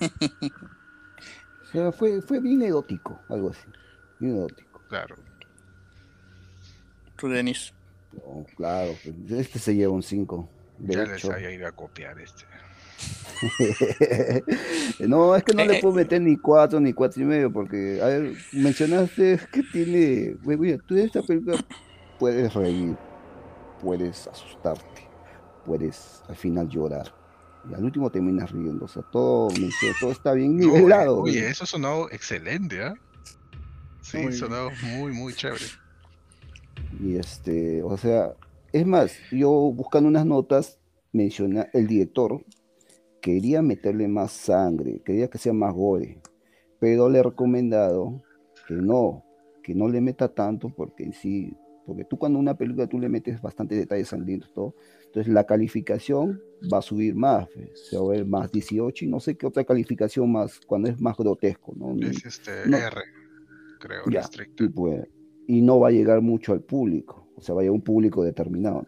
O 1.66 1.68
sea, 1.72 1.90
fue, 1.90 2.22
fue 2.22 2.40
bien 2.40 2.62
erótico, 2.62 3.20
algo 3.28 3.50
así. 3.50 3.66
Bien 4.20 4.36
erótico. 4.36 4.80
Claro. 4.88 5.16
Tú, 7.16 7.28
Denis. 7.28 7.72
No, 8.12 8.46
claro, 8.56 8.94
pues, 9.02 9.32
este 9.32 9.58
se 9.58 9.74
lleva 9.74 9.92
un 9.92 10.02
5. 10.02 10.48
De 10.78 10.94
Ya 10.94 11.04
les 11.04 11.24
había 11.24 11.50
ido 11.50 11.66
a 11.66 11.72
copiar 11.72 12.20
este. 12.20 12.44
no, 15.00 15.34
es 15.34 15.42
que 15.42 15.54
no 15.54 15.64
le 15.64 15.78
Eh, 15.78 15.80
puedo 15.82 15.94
meter 15.94 16.20
ni 16.22 16.36
cuatro 16.36 16.80
ni 16.80 16.92
cuatro 16.92 17.22
y 17.22 17.26
medio, 17.26 17.52
porque, 17.52 18.00
a 18.00 18.06
ver, 18.06 18.34
mencionaste 18.52 19.40
que 19.52 19.62
tiene, 19.64 20.36
güey, 20.42 20.78
tú 20.78 20.96
esta 20.96 21.20
película 21.22 21.56
puedes 22.18 22.52
reír, 22.54 22.96
puedes 23.82 24.26
asustarte, 24.28 25.08
puedes 25.64 26.22
al 26.28 26.36
final 26.36 26.68
llorar, 26.68 27.12
y 27.70 27.74
al 27.74 27.84
último 27.84 28.10
terminas 28.10 28.50
riendo, 28.50 28.84
o 28.84 28.88
sea, 28.88 29.02
todo, 29.10 29.48
está 30.10 30.32
bien 30.32 30.56
nivelado. 30.56 31.22
Oye, 31.22 31.48
eso 31.48 31.66
sonado 31.66 32.10
excelente, 32.10 32.82
¿ah? 32.82 32.94
Sí, 34.02 34.18
Muy 34.18 34.32
sonado 34.32 34.70
muy, 34.82 35.12
muy 35.12 35.34
chévere. 35.34 35.64
Y 37.00 37.16
este, 37.16 37.82
o 37.82 37.96
sea, 37.96 38.34
es 38.72 38.86
más, 38.86 39.16
yo 39.32 39.50
buscando 39.50 40.08
unas 40.08 40.24
notas, 40.26 40.78
menciona 41.12 41.68
el 41.72 41.86
director 41.86 42.44
quería 43.26 43.60
meterle 43.60 44.06
más 44.06 44.30
sangre, 44.30 45.02
quería 45.04 45.28
que 45.28 45.38
sea 45.38 45.52
más 45.52 45.74
gore, 45.74 46.20
pero 46.78 47.08
le 47.08 47.18
he 47.18 47.22
recomendado 47.24 48.22
que 48.68 48.74
no, 48.74 49.24
que 49.64 49.74
no 49.74 49.88
le 49.88 50.00
meta 50.00 50.28
tanto 50.28 50.68
porque 50.68 51.02
en 51.02 51.12
sí, 51.12 51.52
porque 51.86 52.04
tú 52.04 52.18
cuando 52.18 52.38
una 52.38 52.56
película 52.56 52.86
tú 52.86 52.98
le 52.98 53.08
metes 53.08 53.40
bastante 53.40 53.74
detalles 53.76 54.08
sangrientos, 54.08 54.52
todo, 54.52 54.74
entonces 55.06 55.32
la 55.32 55.44
calificación 55.44 56.40
va 56.72 56.78
a 56.78 56.82
subir 56.82 57.14
más, 57.14 57.48
pues, 57.54 57.88
se 57.88 57.96
va 57.96 58.04
a 58.04 58.08
ver 58.08 58.26
más 58.26 58.50
18 58.50 59.04
y 59.04 59.08
no 59.08 59.20
sé 59.20 59.36
qué 59.36 59.46
otra 59.46 59.64
calificación 59.64 60.30
más, 60.32 60.60
cuando 60.66 60.88
es 60.88 61.00
más 61.00 61.16
grotesco, 61.16 61.74
¿no? 61.76 61.94
Es 62.06 62.24
este 62.24 62.68
no. 62.68 62.76
R, 62.78 63.00
creo, 63.78 64.10
Ya, 64.10 64.22
y, 64.58 64.68
pues, 64.68 65.06
y 65.46 65.62
no 65.62 65.78
va 65.80 65.88
a 65.88 65.92
llegar 65.92 66.20
mucho 66.22 66.52
al 66.52 66.60
público, 66.60 67.28
o 67.36 67.40
sea, 67.40 67.54
va 67.54 67.60
a 67.60 67.64
llegar 67.64 67.74
un 67.76 67.82
público 67.82 68.24
determinado. 68.24 68.84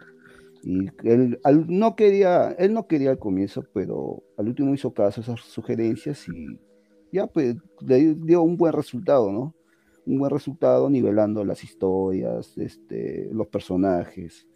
Y 0.64 0.88
él 1.04 1.38
al- 1.44 1.66
no 1.68 1.94
quería, 1.94 2.50
él 2.58 2.72
no 2.74 2.86
quería 2.88 3.10
al 3.10 3.18
comienzo, 3.18 3.64
pero 3.72 4.22
al 4.36 4.48
último 4.48 4.74
hizo 4.74 4.92
caso 4.92 5.20
a 5.20 5.24
esas 5.24 5.40
sugerencias 5.40 6.28
y 6.28 6.58
ya 7.12 7.26
pues 7.28 7.56
le 7.80 8.14
dio 8.14 8.42
un 8.42 8.56
buen 8.56 8.72
resultado, 8.72 9.30
¿no? 9.30 9.54
Un 10.08 10.18
buen 10.18 10.30
resultado 10.30 10.88
nivelando 10.88 11.44
las 11.44 11.62
historias, 11.62 12.56
este, 12.56 13.28
los 13.32 13.46
personajes. 13.48 14.46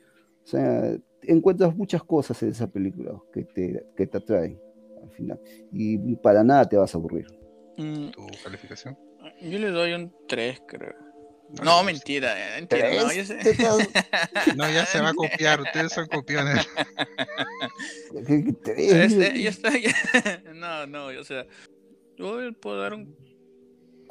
O 0.45 0.47
sea, 0.47 0.97
encuentras 1.23 1.77
muchas 1.77 2.03
cosas 2.03 2.43
en 2.43 2.49
esa 2.51 2.67
película 2.71 3.13
que 3.33 3.45
te, 3.45 3.85
que 3.97 4.07
te 4.07 4.19
atraen 4.19 4.59
al 5.03 5.11
final. 5.11 5.39
Y 5.73 6.17
para 6.17 6.43
nada 6.43 6.65
te 6.69 6.77
vas 6.77 6.95
a 6.95 6.99
aburrir. 6.99 7.27
Mm, 7.77 8.11
¿Tu 8.11 8.27
calificación? 8.43 8.97
yo 9.41 9.59
le 9.59 9.69
doy 9.71 9.93
un 9.93 10.13
3, 10.27 10.63
creo. 10.67 10.95
No, 11.59 11.65
No, 11.65 11.85
mentira, 11.85 12.33
eh, 12.57 12.61
mentira. 12.61 12.89
No, 12.95 13.13
yo 13.13 13.25
sé- 13.25 13.37
No, 14.57 14.71
ya 14.71 14.87
se 14.87 15.01
va 15.03 15.11
a 15.11 15.15
copiar, 15.15 15.61
ustedes 15.61 15.93
son 15.93 16.07
copiones. 16.07 16.67
Este, 18.15 19.43
ya 19.43 19.51
está, 19.51 19.71
ya- 19.79 20.43
No, 20.55 20.87
no, 20.87 21.07
o 21.21 21.25
sea, 21.25 21.47
yo 22.17 22.41
le 22.41 22.53
puedo 22.53 22.81
dar 22.81 22.95
un 22.95 23.15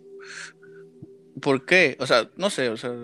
¿Por 1.40 1.64
qué? 1.66 1.96
O 1.98 2.06
sea, 2.06 2.30
no 2.36 2.50
sé, 2.50 2.68
o 2.68 2.76
sea, 2.76 2.94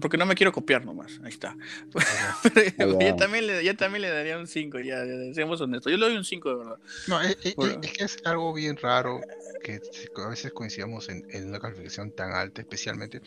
porque 0.00 0.16
no 0.16 0.26
me 0.26 0.36
quiero 0.36 0.52
copiar 0.52 0.84
nomás, 0.84 1.18
ahí 1.24 1.30
está. 1.30 1.56
Pero 2.76 3.00
ya. 3.00 3.08
yo, 3.10 3.16
también 3.16 3.48
le, 3.48 3.64
yo 3.64 3.76
también 3.76 4.02
le 4.02 4.10
daría 4.10 4.38
un 4.38 4.46
5, 4.46 4.78
ya, 4.78 5.04
ya, 5.04 5.34
seamos 5.34 5.60
honestos. 5.60 5.90
Yo 5.90 5.98
le 5.98 6.06
doy 6.06 6.16
un 6.16 6.24
5 6.24 6.50
de 6.50 6.56
verdad. 6.56 6.78
No, 7.08 7.20
es, 7.20 7.36
es- 7.42 7.56
Bueno. 7.56 7.80
es 7.82 7.92
que 7.92 8.04
es 8.04 8.16
algo 8.24 8.54
bien 8.54 8.76
raro 8.76 9.20
que 9.64 9.80
a 10.24 10.28
veces 10.28 10.52
coincidamos 10.52 11.08
en, 11.08 11.26
en 11.30 11.48
una 11.48 11.58
calificación 11.58 12.12
tan 12.12 12.30
alta, 12.32 12.60
especialmente, 12.60 13.20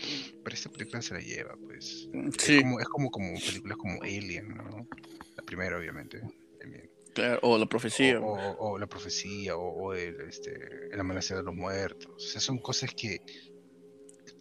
pero 0.43 0.53
esta 0.53 0.69
película 0.69 1.01
se 1.01 1.13
la 1.15 1.19
lleva, 1.19 1.55
pues. 1.67 2.07
Sí, 2.37 2.55
Es 2.57 2.61
como, 2.63 2.79
es 2.79 2.87
como, 2.87 3.11
como 3.11 3.33
películas 3.41 3.77
como 3.77 4.01
Alien, 4.01 4.55
¿no? 4.55 4.87
La 5.35 5.43
primera, 5.43 5.77
obviamente. 5.77 6.21
Alien. 6.63 6.89
Claro, 7.13 7.39
o 7.43 7.57
la 7.57 7.65
profecía. 7.65 8.19
O, 8.19 8.25
o- 8.25 8.71
o 8.73 8.77
la 8.79 8.87
profecía, 8.87 9.55
o, 9.55 9.61
o 9.61 9.93
el, 9.93 10.15
este, 10.21 10.51
el 10.91 10.99
amanecer 10.99 11.37
de 11.37 11.43
los 11.43 11.55
muertos. 11.55 12.11
O 12.15 12.19
sea, 12.19 12.41
son 12.41 12.59
cosas 12.59 12.91
que, 12.95 13.19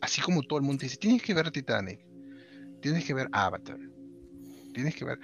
así 0.00 0.20
como 0.20 0.42
todo 0.42 0.58
el 0.58 0.64
mundo 0.64 0.82
dice, 0.82 0.96
tienes 0.96 1.22
que 1.22 1.34
ver 1.34 1.50
Titanic, 1.50 2.00
tienes 2.80 3.04
que 3.04 3.14
ver 3.14 3.28
Avatar, 3.32 3.78
tienes 4.72 4.94
que 4.94 5.04
ver, 5.04 5.18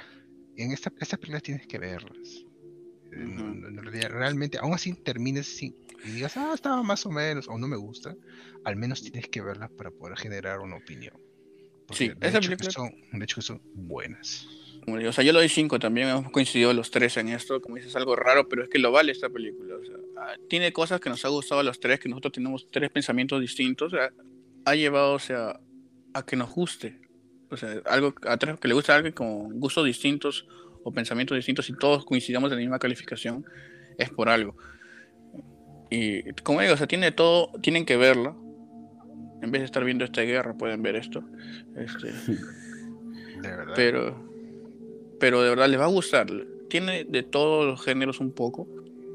en 0.57 0.73
esta, 0.73 0.93
estas 0.99 1.19
películas 1.19 1.43
tienes 1.43 1.67
que 1.67 1.79
verlas. 1.79 2.45
Eh, 3.13 3.25
no- 3.27 3.69
en 3.69 3.77
realidad, 3.83 4.11
realmente, 4.11 4.59
aún 4.59 4.75
así 4.75 4.93
termines 5.03 5.47
sin, 5.47 5.75
y 6.05 6.11
digas, 6.13 6.37
ah, 6.37 6.53
estaba 6.55 6.83
más 6.83 7.05
o 7.07 7.11
menos, 7.11 7.49
o 7.49 7.57
no 7.59 7.67
me 7.69 7.77
gusta, 7.77 8.15
al 8.65 8.77
menos 8.77 9.01
tienes 9.03 9.29
que 9.29 9.41
verlas 9.41 9.71
para 9.73 9.91
poder 9.91 10.17
generar 10.19 10.61
una 10.61 10.77
opinión. 10.77 11.15
Sí, 11.93 12.09
de, 12.09 12.15
esa 12.21 12.39
hecho 12.39 12.51
que 12.51 12.57
película- 12.57 12.71
son, 12.71 12.95
de 13.13 13.25
hecho 13.25 13.35
que 13.37 13.43
son 13.43 13.61
buenas. 13.75 14.49
Como 14.85 14.99
digo, 14.99 15.11
o 15.11 15.13
sea, 15.13 15.25
yo 15.25 15.33
le 15.33 15.41
doy 15.41 15.49
5 15.49 15.79
también, 15.81 16.09
hemos 16.09 16.31
coincidido 16.31 16.73
los 16.73 16.93
tres 16.93 17.17
en 17.17 17.29
esto, 17.29 17.61
como 17.61 17.75
dices, 17.77 17.97
algo 17.97 18.15
raro, 18.15 18.49
pero 18.49 18.63
es 18.63 18.69
que 18.69 18.79
lo 18.79 18.93
vale 18.93 19.11
esta 19.11 19.29
película. 19.29 19.75
O 19.75 19.85
sea, 19.85 19.97
ah, 20.19 20.35
tiene 20.49 20.73
cosas 20.73 21.01
que 21.01 21.11
nos 21.11 21.25
ha 21.25 21.29
gustado 21.29 21.61
a 21.61 21.65
los 21.65 21.81
tres, 21.81 21.99
que 21.99 22.09
nosotros 22.09 22.33
tenemos 22.35 22.69
tres 22.71 22.91
pensamientos 22.91 23.41
distintos, 23.41 23.93
o 23.93 23.97
sea, 23.97 24.13
ha 24.65 24.75
llevado, 24.77 25.15
o 25.15 25.19
sea, 25.19 25.59
a 26.15 26.25
que 26.25 26.37
nos 26.37 26.51
guste. 26.53 27.01
O 27.51 27.57
sea, 27.57 27.81
algo 27.87 28.15
a 28.23 28.37
tres 28.37 28.59
que 28.61 28.69
le 28.69 28.75
gusta 28.75 28.93
a 28.93 28.97
alguien 28.97 29.13
con 29.13 29.59
gustos 29.59 29.85
distintos 29.85 30.47
o 30.85 30.93
pensamientos 30.93 31.37
distintos 31.37 31.69
y 31.69 31.77
todos 31.77 32.05
coincidamos 32.05 32.51
en 32.53 32.57
la 32.59 32.61
misma 32.61 32.79
calificación, 32.79 33.45
es 33.99 34.11
por 34.11 34.29
algo. 34.29 34.57
Y 35.91 36.33
como 36.43 36.61
digo, 36.61 36.75
o 36.75 36.77
sea, 36.77 36.87
tiene 36.87 37.13
todo, 37.13 37.51
tienen 37.61 37.85
que 37.87 37.97
verla. 37.97 38.37
En 39.43 39.51
vez 39.51 39.61
de 39.63 39.67
estar 39.67 39.85
viendo 39.85 40.05
esta 40.05 40.23
guerra, 40.23 40.55
pueden 40.55 40.83
ver 40.83 40.97
esto. 40.97 41.23
Este, 41.77 42.13
De 43.43 43.49
verdad. 43.49 43.75
pero 43.77 44.27
pero 45.19 45.43
de 45.43 45.51
verdad 45.51 45.69
les 45.69 45.81
va 45.81 45.85
a 45.85 45.89
gustar. 45.89 46.27
Tiene 46.69 47.05
de 47.05 47.23
todos 47.23 47.65
los 47.67 47.83
géneros 47.83 48.21
un 48.21 48.33
poco. 48.33 48.67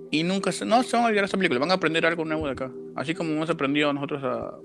Y 0.10 0.24
nunca 0.24 0.52
se, 0.52 0.66
no 0.66 0.84
se 0.84 0.96
van 0.98 1.06
a 1.06 1.08
olvidar 1.08 1.26
esta 1.26 1.38
película 1.38 1.60
van 1.60 1.72
a 1.72 1.76
aprender 1.76 2.06
algo 2.06 2.26
nuevo 2.26 2.46
de 2.46 2.52
acá. 2.54 2.72
Así 2.96 3.14
como 3.14 3.32
hemos 3.32 3.50
aprendido 3.50 3.94
nosotros 3.94 4.22
a 4.24 4.56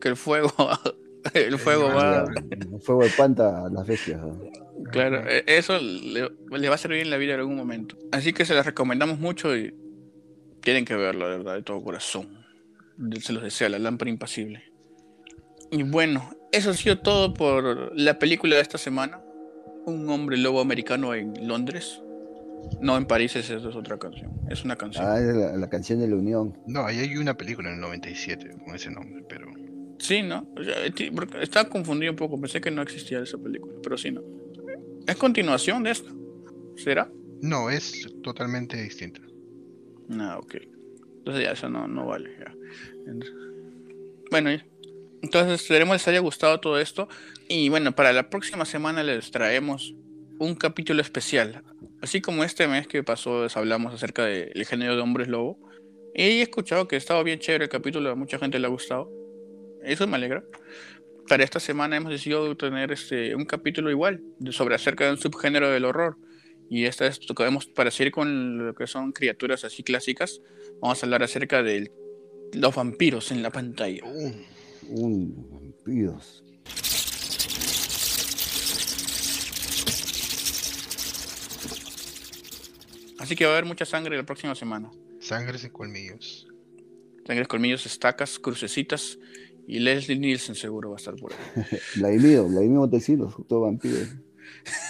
que 0.00 0.08
el 0.08 0.16
fuego 0.16 0.52
el 1.34 1.58
fuego 1.58 1.88
va. 1.88 2.24
El 2.50 2.80
fuego 2.80 3.02
de 3.04 3.10
panta 3.10 3.66
a 3.66 3.70
las 3.70 3.86
bestias. 3.86 4.20
claro 4.92 5.26
e- 5.28 5.44
eso 5.46 5.78
le, 5.78 6.30
le 6.50 6.68
va 6.68 6.74
a 6.74 6.78
servir 6.78 7.00
en 7.00 7.10
la 7.10 7.16
vida 7.16 7.34
en 7.34 7.40
algún 7.40 7.56
momento. 7.56 7.96
Así 8.12 8.32
que 8.32 8.44
se 8.44 8.54
las 8.54 8.66
recomendamos 8.66 9.18
mucho 9.18 9.56
y 9.56 9.74
tienen 10.60 10.84
que 10.84 10.96
verlo 10.96 11.28
de 11.30 11.38
verdad 11.38 11.54
de 11.54 11.62
todo 11.62 11.82
corazón 11.82 12.44
se 13.20 13.32
los 13.32 13.42
desea 13.42 13.68
la 13.68 13.78
lámpara 13.78 14.10
impasible. 14.10 14.62
Y 15.70 15.82
bueno 15.82 16.30
eso 16.52 16.70
ha 16.70 16.74
sido 16.74 16.98
todo 16.98 17.34
por 17.34 17.92
la 17.98 18.18
película 18.18 18.56
de 18.56 18.62
esta 18.62 18.78
semana. 18.78 19.20
Un 19.84 20.08
hombre 20.08 20.36
lobo 20.36 20.60
americano 20.60 21.14
en 21.14 21.46
Londres. 21.46 22.00
No 22.80 22.96
en 22.96 23.04
París 23.06 23.36
esa 23.36 23.56
es 23.56 23.64
otra 23.64 23.98
canción. 23.98 24.32
Es 24.50 24.64
una 24.64 24.76
canción. 24.76 25.04
Ah, 25.06 25.18
es 25.20 25.26
la, 25.36 25.56
la 25.56 25.68
canción 25.68 26.00
de 26.00 26.08
la 26.08 26.16
Unión. 26.16 26.56
No, 26.66 26.84
ahí 26.86 26.98
hay 26.98 27.16
una 27.16 27.36
película 27.36 27.68
en 27.68 27.74
el 27.76 27.80
97 27.80 28.56
con 28.64 28.74
ese 28.74 28.90
nombre, 28.90 29.24
pero 29.28 29.46
sí 29.98 30.22
no 30.22 30.46
O 30.58 30.62
sea, 30.64 30.74
ti- 30.94 31.10
porque 31.10 31.42
estaba 31.42 31.68
confundido 31.68 32.12
un 32.12 32.16
poco. 32.16 32.40
Pensé 32.40 32.60
que 32.60 32.70
no 32.70 32.82
existía 32.82 33.20
esa 33.20 33.38
película 33.38 33.74
pero 33.82 33.96
sí 33.98 34.10
no 34.10 34.22
es 35.06 35.16
continuación 35.16 35.82
de 35.84 35.90
esta 35.90 36.10
será 36.76 37.08
no, 37.42 37.68
es 37.70 38.08
totalmente 38.22 38.80
distinta. 38.82 39.20
Ah, 40.10 40.38
ok. 40.40 40.54
Entonces 41.26 41.42
ya 41.44 41.50
eso 41.52 41.68
no, 41.68 41.88
no 41.88 42.06
vale. 42.06 42.30
ya. 42.38 42.54
Bueno, 44.30 44.50
entonces 45.22 45.60
esperemos 45.60 45.94
les 45.96 46.06
haya 46.06 46.20
gustado 46.20 46.60
todo 46.60 46.78
esto. 46.78 47.08
Y 47.48 47.68
bueno, 47.68 47.96
para 47.96 48.12
la 48.12 48.30
próxima 48.30 48.64
semana 48.64 49.02
les 49.02 49.32
traemos 49.32 49.92
un 50.38 50.54
capítulo 50.54 51.02
especial. 51.02 51.64
Así 52.00 52.20
como 52.20 52.44
este 52.44 52.68
mes 52.68 52.86
que 52.86 53.02
pasó, 53.02 53.42
les 53.42 53.56
hablamos 53.56 53.92
acerca 53.92 54.24
del 54.24 54.64
género 54.66 54.94
de 54.94 55.02
hombres 55.02 55.26
lobo. 55.26 55.58
Y 56.14 56.22
he 56.22 56.42
escuchado 56.42 56.86
que 56.86 56.94
estaba 56.94 57.24
bien 57.24 57.40
chévere 57.40 57.64
el 57.64 57.70
capítulo, 57.70 58.08
a 58.10 58.14
mucha 58.14 58.38
gente 58.38 58.60
le 58.60 58.66
ha 58.66 58.70
gustado. 58.70 59.10
Eso 59.82 60.06
me 60.06 60.14
alegra. 60.16 60.44
Para 61.28 61.42
esta 61.42 61.58
semana 61.58 61.96
hemos 61.96 62.12
decidido 62.12 62.56
tener 62.56 62.92
este, 62.92 63.34
un 63.34 63.46
capítulo 63.46 63.90
igual, 63.90 64.20
de- 64.38 64.52
sobre 64.52 64.76
acerca 64.76 65.06
de 65.06 65.10
un 65.10 65.16
subgénero 65.18 65.70
del 65.70 65.84
horror. 65.86 66.16
Y 66.68 66.84
esta 66.84 67.04
vez 67.04 67.20
tocamos 67.20 67.66
para 67.66 67.90
seguir 67.90 68.12
con 68.12 68.66
lo 68.66 68.74
que 68.74 68.86
son 68.86 69.12
criaturas 69.12 69.64
así 69.64 69.82
clásicas. 69.82 70.40
Vamos 70.80 71.02
a 71.02 71.06
hablar 71.06 71.22
acerca 71.22 71.62
de 71.62 71.92
los 72.52 72.74
vampiros 72.74 73.30
en 73.30 73.42
la 73.42 73.50
pantalla. 73.50 74.02
Un 74.04 75.50
vampiros. 75.50 76.42
Así 83.18 83.34
que 83.34 83.44
va 83.44 83.52
a 83.52 83.54
haber 83.54 83.64
mucha 83.64 83.84
sangre 83.84 84.16
la 84.16 84.24
próxima 84.24 84.54
semana. 84.54 84.90
Sangres 85.20 85.64
y 85.64 85.70
colmillos. 85.70 86.46
Sangres, 87.26 87.48
colmillos, 87.48 87.86
estacas, 87.86 88.38
crucecitas. 88.38 89.18
Y 89.66 89.80
Leslie 89.80 90.18
Nielsen 90.18 90.54
seguro 90.54 90.90
va 90.90 90.96
a 90.96 90.98
estar 90.98 91.16
por 91.16 91.32
ahí. 91.32 91.78
Vladimir, 91.96 92.42
Vladimir 92.42 92.78
Montesinos, 92.78 93.34
todo 93.48 93.62
vampiro. 93.62 93.96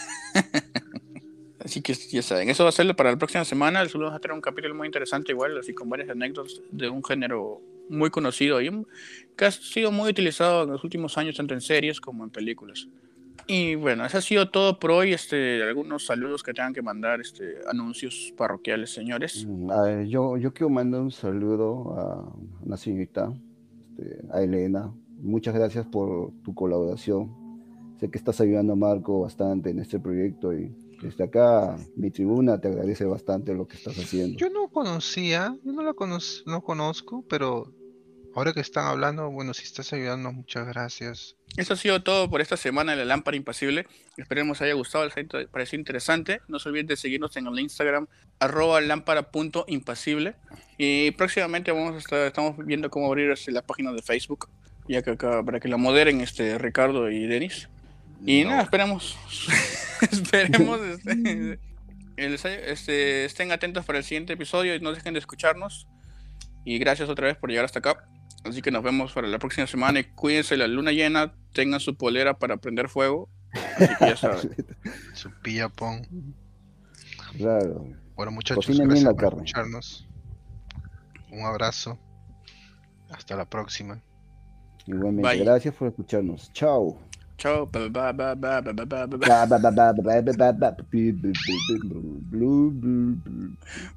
Así 1.77 1.82
que 1.82 1.93
ya 1.93 2.23
saben, 2.23 2.48
eso 2.48 2.62
va 2.62 2.70
a 2.70 2.73
ser 2.73 2.97
para 2.97 3.11
la 3.11 3.19
próxima 3.19 3.44
semana. 3.44 3.82
Les 3.85 3.93
vamos 3.93 4.15
a 4.15 4.19
traer 4.19 4.35
un 4.35 4.40
capítulo 4.40 4.74
muy 4.74 4.86
interesante 4.86 5.32
igual, 5.32 5.59
así 5.59 5.74
con 5.74 5.90
varias 5.90 6.09
anécdotas 6.09 6.62
de 6.70 6.89
un 6.89 7.05
género 7.05 7.61
muy 7.90 8.09
conocido 8.09 8.62
y 8.62 8.70
que 9.36 9.44
ha 9.44 9.51
sido 9.51 9.93
muy 9.93 10.09
utilizado 10.09 10.62
en 10.62 10.70
los 10.70 10.82
últimos 10.85 11.19
años, 11.19 11.36
tanto 11.36 11.53
en 11.53 11.61
series 11.61 12.01
como 12.01 12.24
en 12.24 12.31
películas. 12.31 12.89
Y 13.47 13.74
bueno, 13.74 14.07
eso 14.07 14.16
ha 14.16 14.20
sido 14.23 14.48
todo 14.48 14.78
por 14.78 14.90
hoy. 14.90 15.12
Este, 15.12 15.62
algunos 15.65 16.07
saludos 16.07 16.43
que 16.43 16.55
tengan 16.55 16.73
que 16.73 16.81
mandar, 16.81 17.20
este, 17.20 17.57
anuncios 17.69 18.32
parroquiales, 18.39 18.89
señores. 18.89 19.44
Mm, 19.47 19.66
ver, 19.85 20.07
yo, 20.07 20.39
yo 20.39 20.55
quiero 20.55 20.70
mandar 20.70 21.03
un 21.03 21.12
saludo 21.12 21.93
a 21.94 22.65
una 22.65 22.78
señorita, 22.78 23.35
este, 23.90 24.24
a 24.31 24.40
Elena. 24.40 24.90
Muchas 25.19 25.55
gracias 25.55 25.85
por 25.85 26.32
tu 26.43 26.55
colaboración. 26.55 27.31
Sé 28.01 28.11
que 28.11 28.16
estás 28.16 28.40
ayudando 28.40 28.73
a 28.73 28.77
Marco 28.77 29.20
bastante 29.20 29.69
en 29.69 29.78
este 29.78 30.01
proyecto 30.01 30.55
y 30.55 30.74
desde 31.02 31.24
acá 31.24 31.77
mi 31.97 32.10
tribuna 32.10 32.60
te 32.60 32.68
agradece 32.68 33.05
bastante 33.05 33.55
lo 33.55 33.66
que 33.66 33.77
estás 33.77 33.98
haciendo. 33.98 34.39
Yo 34.39 34.51
no 34.51 34.68
conocía, 34.68 35.56
yo 35.64 35.73
no 35.73 35.82
la 35.82 35.94
cono 35.94 36.18
no 36.47 36.62
conozco, 36.62 37.24
pero 37.28 37.73
ahora 38.35 38.52
que 38.52 38.60
están 38.60 38.86
hablando, 38.86 39.31
bueno, 39.31 39.55
si 39.55 39.64
estás 39.64 39.93
ayudando, 39.93 40.32
muchas 40.32 40.66
gracias. 40.66 41.36
Eso 41.56 41.74
ha 41.74 41.77
sido 41.77 42.02
todo 42.02 42.28
por 42.28 42.40
esta 42.40 42.56
semana 42.56 42.93
de 42.93 42.98
la 42.98 43.05
lámpara 43.06 43.36
impasible. 43.36 43.86
Esperemos 44.18 44.60
haya 44.60 44.74
gustado, 44.74 45.05
les 45.05 45.16
haya 45.16 45.48
parecido 45.51 45.81
interesante. 45.81 46.40
No 46.48 46.59
se 46.59 46.68
olviden 46.68 46.86
de 46.86 46.97
seguirnos 46.97 47.36
en 47.36 47.47
el 47.47 47.59
Instagram, 47.59 48.09
arroba 48.39 48.81
lámpara.impasible. 48.81 50.35
Y 50.77 51.12
próximamente 51.12 51.73
vamos 51.73 51.94
a 51.94 51.98
estar, 51.98 52.27
estamos 52.27 52.56
viendo 52.59 52.90
cómo 52.90 53.06
abrir 53.06 53.31
este, 53.31 53.52
la 53.52 53.62
página 53.62 53.93
de 53.93 54.02
Facebook, 54.02 54.48
ya 54.89 55.02
que 55.02 55.12
acá, 55.12 55.43
para 55.43 55.59
que 55.59 55.68
la 55.68 55.78
moderen 55.78 56.20
este, 56.20 56.59
Ricardo 56.59 57.10
y 57.10 57.27
Denis. 57.27 57.68
Y 58.24 58.44
nada, 58.44 58.62
esperemos. 58.62 59.16
esperemos 60.10 60.81
este, 62.16 62.73
este, 62.73 63.24
estén 63.24 63.52
atentos 63.52 63.85
para 63.85 63.98
el 63.98 64.05
siguiente 64.05 64.32
episodio 64.32 64.74
y 64.74 64.81
no 64.81 64.93
dejen 64.93 65.14
de 65.14 65.20
escucharnos. 65.20 65.86
Y 66.64 66.78
gracias 66.78 67.09
otra 67.09 67.27
vez 67.28 67.36
por 67.36 67.51
llegar 67.51 67.64
hasta 67.64 67.78
acá. 67.78 68.09
Así 68.44 68.62
que 68.62 68.70
nos 68.70 68.82
vemos 68.82 69.12
para 69.12 69.28
la 69.28 69.39
próxima 69.39 69.66
semana. 69.66 70.01
Y 70.01 70.05
cuídense 70.05 70.56
la 70.56 70.66
luna 70.66 70.93
llena. 70.93 71.35
Tengan 71.52 71.81
su 71.81 71.97
polera 71.97 72.39
para 72.39 72.56
prender 72.56 72.89
fuego. 72.89 73.28
Así 73.52 73.94
que 73.98 74.06
ya 74.06 74.16
saben. 74.16 74.55
Su 75.14 75.31
pillapón. 75.43 76.35
Claro. 77.36 77.86
Bueno, 78.14 78.32
muchachos, 78.32 78.66
Cocinen 78.66 78.89
gracias 78.89 79.05
la 79.05 79.10
por 79.12 79.20
carne. 79.20 79.36
escucharnos. 79.44 80.09
Un 81.31 81.44
abrazo. 81.44 81.98
Hasta 83.10 83.36
la 83.36 83.48
próxima. 83.48 84.02
Igualmente, 84.86 85.28
Bye. 85.28 85.44
gracias 85.44 85.74
por 85.74 85.89
escucharnos. 85.89 86.52
Chao. 86.52 86.98
Cho 87.38 87.66
ba 87.66 87.86
ba 87.90 88.12
ba 88.16 88.34
ba 88.34 88.62
ba 88.64 88.72
ba 88.72 88.84
ba 88.86 89.06
ba 89.06 89.60
ba 89.60 89.60
ba 89.60 89.92
ba 89.92 90.32
ba 90.32 90.52
ba 90.56 90.70
blue 92.32 92.70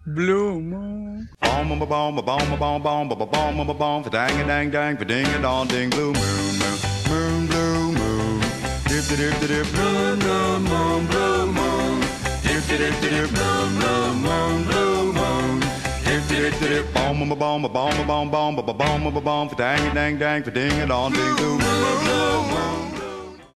blue 0.06 0.60
moon. 0.60 1.30
Bomb 1.42 1.70
bomb 1.70 1.88
bomb 1.88 2.16
bomb 2.20 2.60
bomb 2.60 2.84
bomb 2.84 3.08
bomb 3.08 3.56
bomb 3.56 3.78
bomb 3.78 4.04
for 4.04 4.10
dang 4.10 4.42
a 4.42 4.44
dang 4.46 4.70
dang 4.72 4.98
for 4.98 5.06
ding 5.06 5.26
a 5.26 5.42
dong 5.42 5.68
ding 5.68 5.90
blue 5.90 6.12
moon 6.12 6.60
moon 6.60 6.78
moon 7.08 7.48
blue 7.48 7.92
moon. 7.94 8.42
Dip 8.90 9.08
dip 9.08 9.40
dip 9.40 9.48
dip 9.48 9.68
blue 9.72 10.18
moon 10.18 10.64
moon 10.72 11.08
blue 11.08 11.46
moon. 11.48 12.02
Dip 12.44 12.62
dip 12.68 12.80
dip 12.80 12.96
dip 13.00 13.30
blue 13.32 13.66
blue 13.80 14.14
moon 14.26 14.64
blue 14.68 15.14
moon. 15.14 15.62
Dip 16.04 16.28
dip 16.28 16.60
dip 16.60 16.70
dip 16.70 16.94
bomb 16.94 17.20
bomb 17.30 17.40
bomb 17.40 17.64
bomb 17.72 18.06
bomb 18.06 18.30
bomb 18.30 18.56
bomb 18.56 19.04
bomb 19.14 19.24
bomb 19.24 19.48
for 19.48 19.56
dang 19.56 19.80
a 19.88 19.94
dang 19.94 20.18
dang 20.20 20.44
for 20.44 20.52
ding 20.52 20.76
a 20.82 20.86
dong 20.86 21.14
ding 21.14 21.36
blue 21.38 21.58
moon 21.58 21.98
blue 22.04 22.42
moon. 22.52 22.89